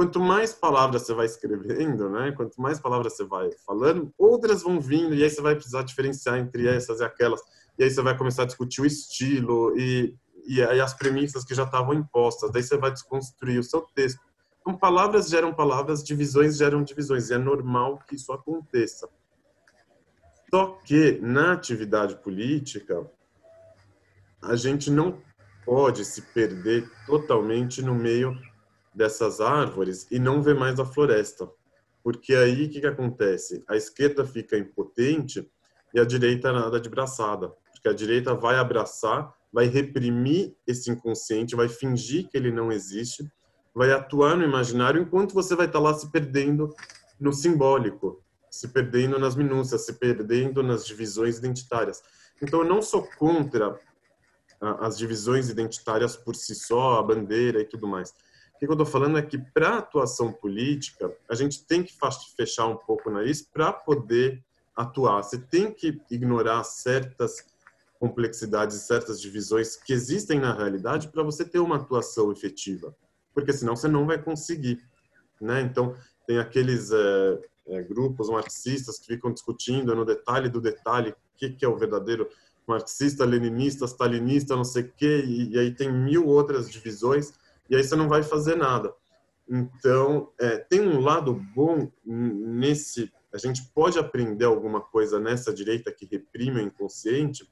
Quanto 0.00 0.18
mais 0.18 0.54
palavras 0.54 1.02
você 1.02 1.12
vai 1.12 1.26
escrevendo, 1.26 2.08
né? 2.08 2.32
Quanto 2.32 2.58
mais 2.58 2.80
palavras 2.80 3.14
você 3.14 3.22
vai 3.22 3.50
falando, 3.66 4.10
outras 4.16 4.62
vão 4.62 4.80
vindo 4.80 5.14
e 5.14 5.22
aí 5.22 5.28
você 5.28 5.42
vai 5.42 5.54
precisar 5.54 5.82
diferenciar 5.82 6.38
entre 6.38 6.66
essas 6.66 7.00
e 7.00 7.04
aquelas. 7.04 7.42
E 7.78 7.84
aí 7.84 7.90
você 7.90 8.00
vai 8.00 8.16
começar 8.16 8.44
a 8.44 8.46
discutir 8.46 8.80
o 8.80 8.86
estilo 8.86 9.78
e, 9.78 10.16
e 10.46 10.62
aí 10.62 10.80
as 10.80 10.94
premissas 10.94 11.44
que 11.44 11.54
já 11.54 11.64
estavam 11.64 11.92
impostas. 11.92 12.50
Daí 12.50 12.62
você 12.62 12.78
vai 12.78 12.90
desconstruir 12.90 13.58
o 13.58 13.62
seu 13.62 13.82
texto. 13.94 14.18
Então, 14.62 14.74
palavras 14.74 15.28
geram 15.28 15.52
palavras, 15.52 16.02
divisões 16.02 16.56
geram 16.56 16.82
divisões. 16.82 17.28
E 17.28 17.34
é 17.34 17.38
normal 17.38 17.98
que 18.08 18.14
isso 18.14 18.32
aconteça. 18.32 19.06
Só 20.48 20.78
que 20.82 21.20
na 21.20 21.52
atividade 21.52 22.16
política, 22.22 23.06
a 24.40 24.56
gente 24.56 24.90
não 24.90 25.20
pode 25.62 26.06
se 26.06 26.22
perder 26.22 26.90
totalmente 27.04 27.82
no 27.82 27.94
meio 27.94 28.34
dessas 28.94 29.40
árvores 29.40 30.06
e 30.10 30.18
não 30.18 30.42
ver 30.42 30.54
mais 30.54 30.78
a 30.78 30.84
floresta. 30.84 31.48
Porque 32.02 32.34
aí 32.34 32.66
o 32.66 32.70
que, 32.70 32.80
que 32.80 32.86
acontece? 32.86 33.62
A 33.68 33.76
esquerda 33.76 34.24
fica 34.24 34.56
impotente 34.56 35.50
e 35.94 36.00
a 36.00 36.04
direita 36.04 36.52
nada 36.52 36.80
de 36.80 36.88
braçada. 36.88 37.52
Porque 37.72 37.88
a 37.88 37.92
direita 37.92 38.34
vai 38.34 38.56
abraçar, 38.56 39.32
vai 39.52 39.66
reprimir 39.66 40.54
esse 40.66 40.90
inconsciente, 40.90 41.56
vai 41.56 41.68
fingir 41.68 42.28
que 42.28 42.36
ele 42.36 42.50
não 42.50 42.72
existe, 42.72 43.30
vai 43.74 43.92
atuar 43.92 44.36
no 44.36 44.44
imaginário, 44.44 45.00
enquanto 45.00 45.34
você 45.34 45.54
vai 45.54 45.66
estar 45.66 45.78
lá 45.78 45.94
se 45.94 46.10
perdendo 46.10 46.74
no 47.18 47.32
simbólico 47.32 48.22
se 48.50 48.68
perdendo 48.68 49.18
nas 49.18 49.36
minúcias, 49.36 49.86
se 49.86 49.92
perdendo 49.92 50.62
nas 50.62 50.84
divisões 50.84 51.38
identitárias. 51.38 52.02
Então, 52.42 52.62
eu 52.62 52.68
não 52.68 52.82
sou 52.82 53.08
contra 53.16 53.78
as 54.60 54.98
divisões 54.98 55.48
identitárias 55.48 56.16
por 56.16 56.34
si 56.34 56.54
só, 56.54 56.98
a 56.98 57.02
bandeira 57.02 57.60
e 57.60 57.64
tudo 57.64 57.86
mais. 57.86 58.12
Que 58.60 58.66
eu 58.66 58.72
estou 58.72 58.86
falando 58.86 59.16
é 59.16 59.22
que, 59.22 59.38
para 59.38 59.78
atuação 59.78 60.30
política, 60.30 61.10
a 61.26 61.34
gente 61.34 61.64
tem 61.64 61.82
que 61.82 61.94
fechar 62.36 62.66
um 62.66 62.76
pouco 62.76 63.08
o 63.08 63.12
nariz 63.12 63.40
para 63.40 63.72
poder 63.72 64.44
atuar. 64.76 65.22
Você 65.22 65.38
tem 65.38 65.72
que 65.72 65.98
ignorar 66.10 66.62
certas 66.62 67.42
complexidades, 67.98 68.82
certas 68.82 69.20
divisões 69.20 69.76
que 69.76 69.94
existem 69.94 70.38
na 70.38 70.54
realidade 70.54 71.08
para 71.08 71.22
você 71.22 71.42
ter 71.42 71.58
uma 71.58 71.76
atuação 71.76 72.30
efetiva, 72.30 72.94
porque 73.34 73.52
senão 73.52 73.74
você 73.74 73.88
não 73.88 74.06
vai 74.06 74.22
conseguir. 74.22 74.82
Né? 75.40 75.62
Então, 75.62 75.96
tem 76.26 76.38
aqueles 76.38 76.90
é, 76.92 77.38
é, 77.66 77.82
grupos 77.82 78.28
marxistas 78.28 78.98
que 78.98 79.06
ficam 79.06 79.32
discutindo 79.32 79.94
no 79.94 80.04
detalhe 80.04 80.50
do 80.50 80.60
detalhe 80.60 81.10
o 81.10 81.14
que, 81.36 81.48
que 81.48 81.64
é 81.64 81.68
o 81.68 81.76
verdadeiro 81.76 82.28
marxista, 82.66 83.24
leninista, 83.24 83.86
stalinista, 83.86 84.54
não 84.54 84.64
sei 84.64 84.82
o 84.82 84.92
quê, 84.96 85.24
e, 85.26 85.54
e, 85.54 85.58
aí 85.58 85.74
tem 85.74 85.90
mil 85.90 86.26
outras 86.26 86.70
divisões, 86.70 87.32
e 87.70 87.76
aí 87.76 87.84
você 87.84 87.94
não 87.94 88.08
vai 88.08 88.22
fazer 88.22 88.56
nada. 88.56 88.92
Então, 89.48 90.32
é, 90.38 90.58
tem 90.58 90.80
um 90.80 91.00
lado 91.00 91.34
bom 91.54 91.90
nesse. 92.04 93.12
A 93.32 93.38
gente 93.38 93.64
pode 93.72 93.98
aprender 93.98 94.44
alguma 94.44 94.80
coisa 94.80 95.18
nessa 95.18 95.52
direita 95.52 95.92
que 95.92 96.04
reprime 96.04 96.60
o 96.60 96.64
inconsciente 96.64 97.48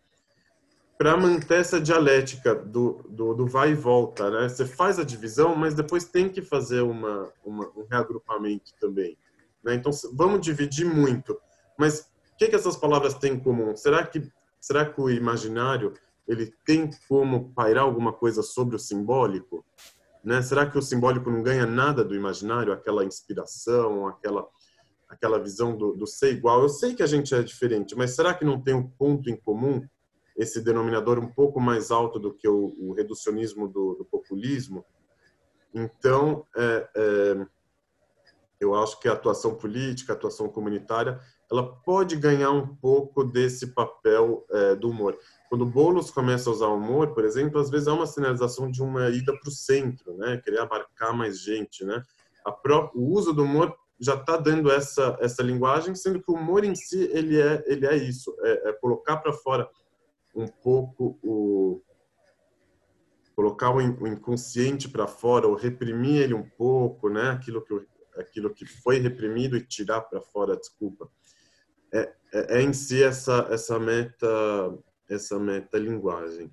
para 0.99 1.17
manter 1.17 1.61
essa 1.61 1.81
dialética 1.81 2.57
do, 2.57 3.05
do, 3.09 3.33
do, 3.33 3.47
vai 3.47 3.71
e 3.71 3.75
volta. 3.75 4.29
Né? 4.29 4.49
Você 4.49 4.67
faz 4.67 4.99
a 4.99 5.05
divisão, 5.05 5.55
mas 5.55 5.73
depois 5.73 6.05
tem 6.05 6.29
que 6.29 6.43
fazer 6.43 6.81
uma, 6.81 7.33
uma 7.45 7.69
um 7.77 7.87
reagrupamento 7.89 8.73
também. 8.81 9.17
Né? 9.63 9.75
Então, 9.75 9.93
vamos 10.13 10.41
dividir 10.41 10.85
muito. 10.85 11.41
Mas 11.79 12.01
o 12.33 12.37
que, 12.37 12.49
que 12.49 12.57
essas 12.57 12.77
palavras 12.77 13.15
têm 13.15 13.35
em 13.35 13.41
comum? 13.41 13.77
Será 13.77 14.05
que, 14.05 14.29
será 14.61 14.85
que 14.85 15.01
o 15.01 15.09
imaginário 15.09 15.95
ele 16.27 16.53
tem 16.65 16.91
como 17.09 17.53
pairar 17.55 17.85
alguma 17.85 18.13
coisa 18.13 18.43
sobre 18.43 18.75
o 18.75 18.79
simbólico? 18.79 19.65
Né? 20.25 20.43
Será 20.43 20.67
que 20.69 20.77
o 20.77 20.83
simbólico 20.83 21.31
não 21.31 21.43
ganha 21.43 21.67
nada 21.67 22.05
do 22.05 22.15
imaginário? 22.15 22.73
Aquela 22.73 23.05
inspiração, 23.05 24.07
aquela 24.07 24.47
aquela 25.09 25.39
visão 25.39 25.77
do, 25.77 25.95
do 25.95 26.07
ser 26.07 26.33
igual. 26.35 26.61
Eu 26.63 26.69
sei 26.69 26.95
que 26.95 27.03
a 27.03 27.07
gente 27.07 27.35
é 27.35 27.43
diferente, 27.43 27.97
mas 27.97 28.15
será 28.15 28.35
que 28.35 28.45
não 28.45 28.61
tem 28.61 28.75
um 28.75 28.87
ponto 28.87 29.31
em 29.31 29.37
comum? 29.37 29.83
Esse 30.37 30.63
denominador 30.63 31.19
um 31.19 31.33
pouco 31.33 31.59
mais 31.59 31.91
alto 31.91 32.19
do 32.19 32.33
que 32.33 32.47
o, 32.47 32.77
o 32.79 32.93
reducionismo 32.93 33.67
do, 33.67 33.95
do 33.95 34.05
populismo? 34.05 34.85
Então, 35.75 36.47
é, 36.57 36.89
é, 36.95 37.47
eu 38.61 38.75
acho 38.75 39.01
que 39.01 39.09
a 39.09 39.15
atuação 39.15 39.55
política, 39.57 40.13
a 40.13 40.17
atuação 40.17 40.49
comunitária, 40.49 41.19
ela 41.51 41.75
pode 41.81 42.15
ganhar 42.15 42.51
um 42.51 42.77
pouco 42.77 43.25
desse 43.25 43.69
papel 43.69 44.47
é, 44.51 44.77
do 44.77 44.91
humor. 44.91 45.19
Quando 45.49 45.63
o 45.63 45.67
Boulos 45.67 46.11
começa 46.11 46.51
a 46.51 46.53
usar 46.53 46.67
humor, 46.69 47.15
por 47.15 47.25
exemplo, 47.25 47.61
às 47.61 47.71
vezes 47.71 47.89
é 47.89 47.93
uma 47.93 48.07
sinalização 48.07 48.71
de 48.71 48.83
uma 48.83 49.09
ida 49.09 49.33
para 49.39 49.49
o 49.49 49.53
centro, 49.53 50.17
né? 50.17 50.41
Querer 50.45 50.61
abarcar 50.61 51.17
mais 51.17 51.41
gente, 51.41 51.85
né? 51.85 52.03
O 52.95 53.15
uso 53.15 53.33
do 53.33 53.43
humor 53.43 53.75
já 54.01 54.15
está 54.15 54.37
dando 54.37 54.71
essa 54.71 55.17
essa 55.21 55.43
linguagem, 55.43 55.95
sendo 55.95 56.23
que 56.23 56.31
o 56.31 56.35
humor 56.35 56.65
em 56.65 56.75
si 56.75 57.11
ele 57.13 57.41
é 57.41 57.65
ele 57.67 57.87
é 57.87 57.97
isso, 57.97 58.35
é, 58.41 58.71
é 58.71 58.73
colocar 58.75 59.17
para 59.19 59.33
fora 59.33 59.69
um 60.35 60.47
pouco 60.47 61.19
o 61.23 61.83
colocar 63.35 63.71
o 63.71 63.81
inconsciente 63.81 64.89
para 64.89 65.07
fora, 65.07 65.47
ou 65.47 65.55
reprimir 65.55 66.23
ele 66.23 66.35
um 66.35 66.49
pouco, 66.49 67.09
né? 67.09 67.31
Aquilo 67.31 67.63
que 67.63 67.73
o 67.73 67.87
aquilo 68.19 68.53
que 68.53 68.67
foi 68.67 68.99
reprimido 68.99 69.57
e 69.57 69.65
tirar 69.65 70.01
para 70.03 70.21
fora 70.21 70.57
desculpa. 70.57 71.09
É, 71.93 72.13
é, 72.35 72.59
é, 72.59 72.63
em 72.63 72.73
si 72.73 73.03
essa 73.03 73.47
essa 73.51 73.79
meta 73.79 74.27
essa 75.09 75.39
meta 75.39 75.79
linguagem. 75.79 76.53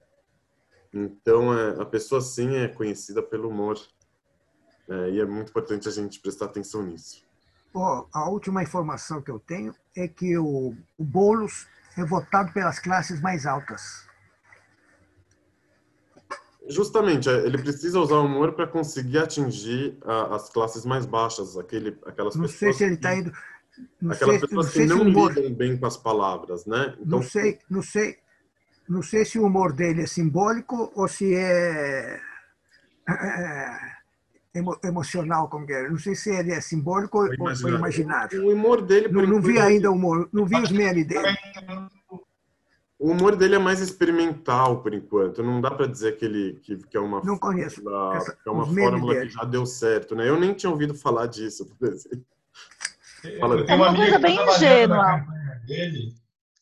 Então 0.94 1.57
é, 1.57 1.82
a 1.82 1.86
pessoa 1.86 2.22
sim 2.22 2.56
é 2.56 2.68
conhecida 2.68 3.22
pelo 3.22 3.49
humor 3.49 3.77
é, 4.88 5.10
e 5.11 5.19
é 5.19 5.26
muito 5.26 5.49
importante 5.49 5.88
a 5.88 5.91
gente 5.91 6.19
prestar 6.19 6.45
atenção 6.45 6.84
nisso. 6.84 7.26
Oh, 7.73 8.07
a 8.14 8.30
última 8.30 8.64
informação 8.64 9.22
que 9.22 9.30
eu 9.30 9.40
tenho 9.40 9.76
é 9.98 10.07
que 10.07 10.38
o, 10.38 10.73
o 10.98 11.03
Bolos 11.03 11.68
é 11.98 12.06
votado 12.06 12.53
pelas 12.53 12.80
classes 12.80 13.19
mais 13.22 13.45
altas. 13.45 14.06
Justamente, 16.68 17.30
é, 17.30 17.45
ele 17.45 17.57
precisa 17.57 17.99
usar 17.99 18.15
o 18.15 18.26
humor 18.26 18.53
para 18.53 18.65
conseguir 18.65 19.19
atingir 19.19 19.98
a, 20.03 20.36
as 20.36 20.49
classes 20.49 20.86
mais 20.86 21.06
baixas, 21.06 21.57
aquele, 21.57 21.98
aquelas 22.06 22.36
não 22.36 22.44
pessoas. 22.44 22.61
Não 22.61 22.69
sei 22.69 22.73
se 22.73 22.84
ele 22.86 22.95
está 22.95 23.15
indo. 23.15 23.32
Não 24.02 24.11
aquelas 24.11 24.40
sei, 24.40 24.48
pessoas 24.48 24.65
não 24.65 24.72
que 24.73 24.86
não 24.86 25.02
humor... 25.02 25.34
lidam 25.34 25.53
bem 25.53 25.77
com 25.77 25.86
as 25.86 25.98
palavras, 25.98 26.65
né? 26.65 26.95
Então, 26.95 27.19
não 27.19 27.22
sei, 27.22 27.60
não 27.69 27.82
sei, 27.82 28.18
não 28.87 29.01
sei 29.01 29.25
se 29.25 29.39
o 29.39 29.45
humor 29.45 29.73
dele 29.73 30.03
é 30.03 30.07
simbólico 30.07 30.91
ou 30.95 31.07
se 31.07 31.33
é, 31.35 32.19
é 33.07 34.87
emocional, 34.87 35.49
como 35.49 35.65
que 35.65 35.73
é. 35.73 35.89
Não 35.89 35.97
sei 35.97 36.15
se 36.15 36.29
ele 36.29 36.51
é 36.51 36.61
simbólico 36.61 37.19
ou 37.19 37.69
imaginário. 37.69 38.45
O 38.45 38.53
humor 38.53 38.81
dele. 38.81 39.07
Não, 39.07 39.25
não 39.25 39.41
vi 39.41 39.59
ainda 39.59 39.89
o 39.89 39.95
humor, 39.95 40.29
não 40.31 40.45
vi 40.45 40.55
os 40.55 40.71
memes 40.71 41.07
dele. 41.07 41.35
O 42.97 43.11
humor 43.11 43.35
dele 43.35 43.55
é 43.55 43.59
mais 43.59 43.81
experimental 43.81 44.81
por 44.81 44.93
enquanto. 44.93 45.43
Não 45.43 45.59
dá 45.59 45.69
para 45.69 45.87
dizer 45.87 46.17
que 46.17 46.25
ele 46.25 46.59
que, 46.63 46.77
que 46.77 46.95
é 46.95 46.99
uma 46.99 47.21
não 47.23 47.37
conheço 47.37 47.81
fórmula, 47.83 48.17
essa, 48.17 48.31
que 48.33 48.49
é 48.49 48.51
uma 48.51 48.65
fórmula 48.65 49.15
que 49.15 49.29
já 49.29 49.43
deu 49.43 49.65
certo, 49.65 50.15
né? 50.15 50.29
Eu 50.29 50.39
nem 50.39 50.53
tinha 50.53 50.69
ouvido 50.69 50.95
falar 50.95 51.27
disso, 51.27 51.65
por 51.65 51.87
exemplo. 51.89 52.25
Fala, 53.39 53.65
é 53.67 53.75
uma 53.75 53.95
coisa 53.95 54.19
bem 54.19 54.37
ingênua. 54.47 55.25
Dele, 55.67 56.13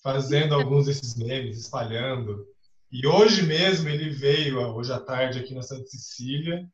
fazendo 0.03 0.53
alguns 0.53 0.85
desses 0.85 1.15
memes, 1.15 1.57
espalhando. 1.57 2.45
E 2.91 3.07
hoje 3.07 3.41
mesmo 3.43 3.89
ele 3.89 4.09
veio, 4.09 4.59
hoje 4.59 4.91
à 4.91 4.99
tarde, 4.99 5.39
aqui 5.39 5.55
na 5.55 5.63
Santa 5.63 5.85
Cecília, 5.87 6.67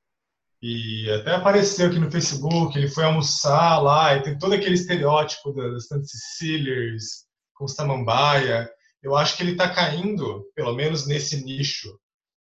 e 0.61 1.09
até 1.11 1.31
apareceu 1.35 1.87
aqui 1.87 1.99
no 1.99 2.11
Facebook, 2.11 2.77
ele 2.77 2.89
foi 2.89 3.05
almoçar 3.05 3.79
lá, 3.79 4.15
e 4.15 4.23
tem 4.23 4.37
todo 4.37 4.53
aquele 4.53 4.75
estereótipo 4.75 5.53
das 5.53 5.87
Santa 5.87 6.03
Cecílias 6.05 7.25
com 7.53 7.67
samambaia. 7.67 8.69
Eu 9.01 9.15
acho 9.15 9.37
que 9.37 9.43
ele 9.43 9.53
está 9.53 9.73
caindo, 9.73 10.45
pelo 10.53 10.73
menos 10.73 11.07
nesse 11.07 11.45
nicho, 11.45 11.97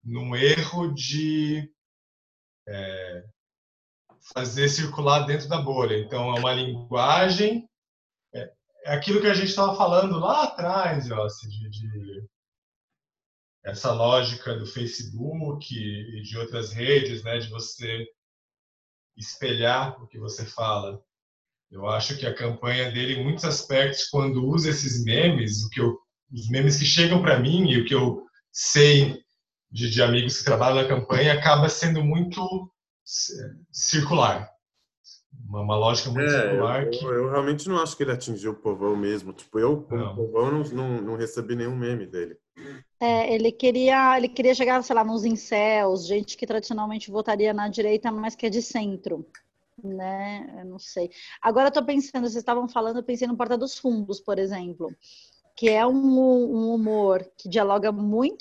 num 0.03 0.35
erro 0.35 0.93
de 0.93 1.69
é, 2.67 3.23
fazer 4.33 4.67
circular 4.67 5.25
dentro 5.25 5.47
da 5.47 5.61
bolha. 5.61 5.97
Então, 5.97 6.35
é 6.35 6.39
uma 6.39 6.53
linguagem. 6.53 7.69
É, 8.83 8.93
aquilo 8.93 9.21
que 9.21 9.27
a 9.27 9.33
gente 9.33 9.49
estava 9.49 9.75
falando 9.75 10.19
lá 10.19 10.43
atrás, 10.43 11.09
ó, 11.11 11.25
assim, 11.25 11.49
de, 11.49 11.69
de, 11.69 12.27
essa 13.63 13.91
lógica 13.93 14.55
do 14.55 14.65
Facebook 14.65 15.73
e 15.75 16.21
de 16.23 16.37
outras 16.37 16.71
redes, 16.71 17.23
né, 17.23 17.37
de 17.37 17.49
você 17.49 18.07
espelhar 19.15 20.01
o 20.01 20.07
que 20.07 20.17
você 20.17 20.45
fala. 20.45 21.01
Eu 21.69 21.87
acho 21.87 22.17
que 22.17 22.25
a 22.25 22.35
campanha 22.35 22.91
dele, 22.91 23.13
em 23.13 23.23
muitos 23.23 23.45
aspectos, 23.45 24.09
quando 24.09 24.45
usa 24.45 24.69
esses 24.69 25.03
memes, 25.03 25.63
o 25.63 25.69
que 25.69 25.79
eu, 25.79 25.97
os 26.31 26.49
memes 26.49 26.77
que 26.77 26.85
chegam 26.85 27.21
para 27.21 27.39
mim 27.39 27.69
e 27.69 27.81
o 27.81 27.85
que 27.85 27.93
eu 27.93 28.25
sei 28.51 29.23
de, 29.71 29.89
de 29.89 30.01
amigos 30.01 30.39
que 30.39 30.43
trabalham 30.43 30.81
na 30.81 30.87
campanha, 30.87 31.33
acaba 31.33 31.69
sendo 31.69 32.03
muito 32.03 32.69
circular. 33.71 34.50
Uma, 35.47 35.61
uma 35.61 35.75
lógica 35.75 36.09
muito 36.09 36.29
é, 36.29 36.41
circular. 36.41 36.83
Eu, 36.83 36.89
que... 36.91 37.05
eu, 37.05 37.29
realmente 37.29 37.67
não 37.67 37.77
acho 37.79 37.95
que 37.95 38.03
ele 38.03 38.11
atingiu 38.11 38.51
o 38.51 38.55
povão 38.55 38.95
mesmo. 38.95 39.33
Tipo, 39.33 39.59
eu, 39.59 39.81
como 39.81 40.01
não. 40.01 40.15
povão, 40.15 40.51
não, 40.51 40.63
não, 40.63 41.01
não 41.01 41.15
recebi 41.15 41.55
nenhum 41.55 41.75
meme 41.75 42.05
dele. 42.05 42.37
É, 42.99 43.33
ele 43.33 43.51
queria, 43.51 44.17
ele 44.17 44.29
queria 44.29 44.53
chegar, 44.53 44.81
sei 44.83 44.95
lá, 44.95 45.03
nos 45.03 45.25
incels, 45.25 46.05
gente 46.05 46.37
que 46.37 46.45
tradicionalmente 46.45 47.09
votaria 47.09 47.53
na 47.53 47.67
direita, 47.67 48.11
mas 48.11 48.35
que 48.35 48.45
é 48.45 48.49
de 48.49 48.61
centro, 48.61 49.25
né? 49.83 50.59
Eu 50.59 50.65
não 50.65 50.79
sei. 50.79 51.09
Agora 51.41 51.67
eu 51.67 51.73
tô 51.73 51.83
pensando, 51.83 52.23
vocês 52.23 52.35
estavam 52.35 52.67
falando, 52.69 52.97
eu 52.97 53.03
pensei 53.03 53.27
no 53.27 53.35
Porta 53.35 53.57
dos 53.57 53.77
Fundos, 53.77 54.19
por 54.19 54.37
exemplo, 54.37 54.95
que 55.55 55.69
é 55.69 55.85
um, 55.85 55.93
um 55.93 56.73
humor 56.73 57.25
que 57.37 57.49
dialoga 57.49 57.91
muito 57.91 58.39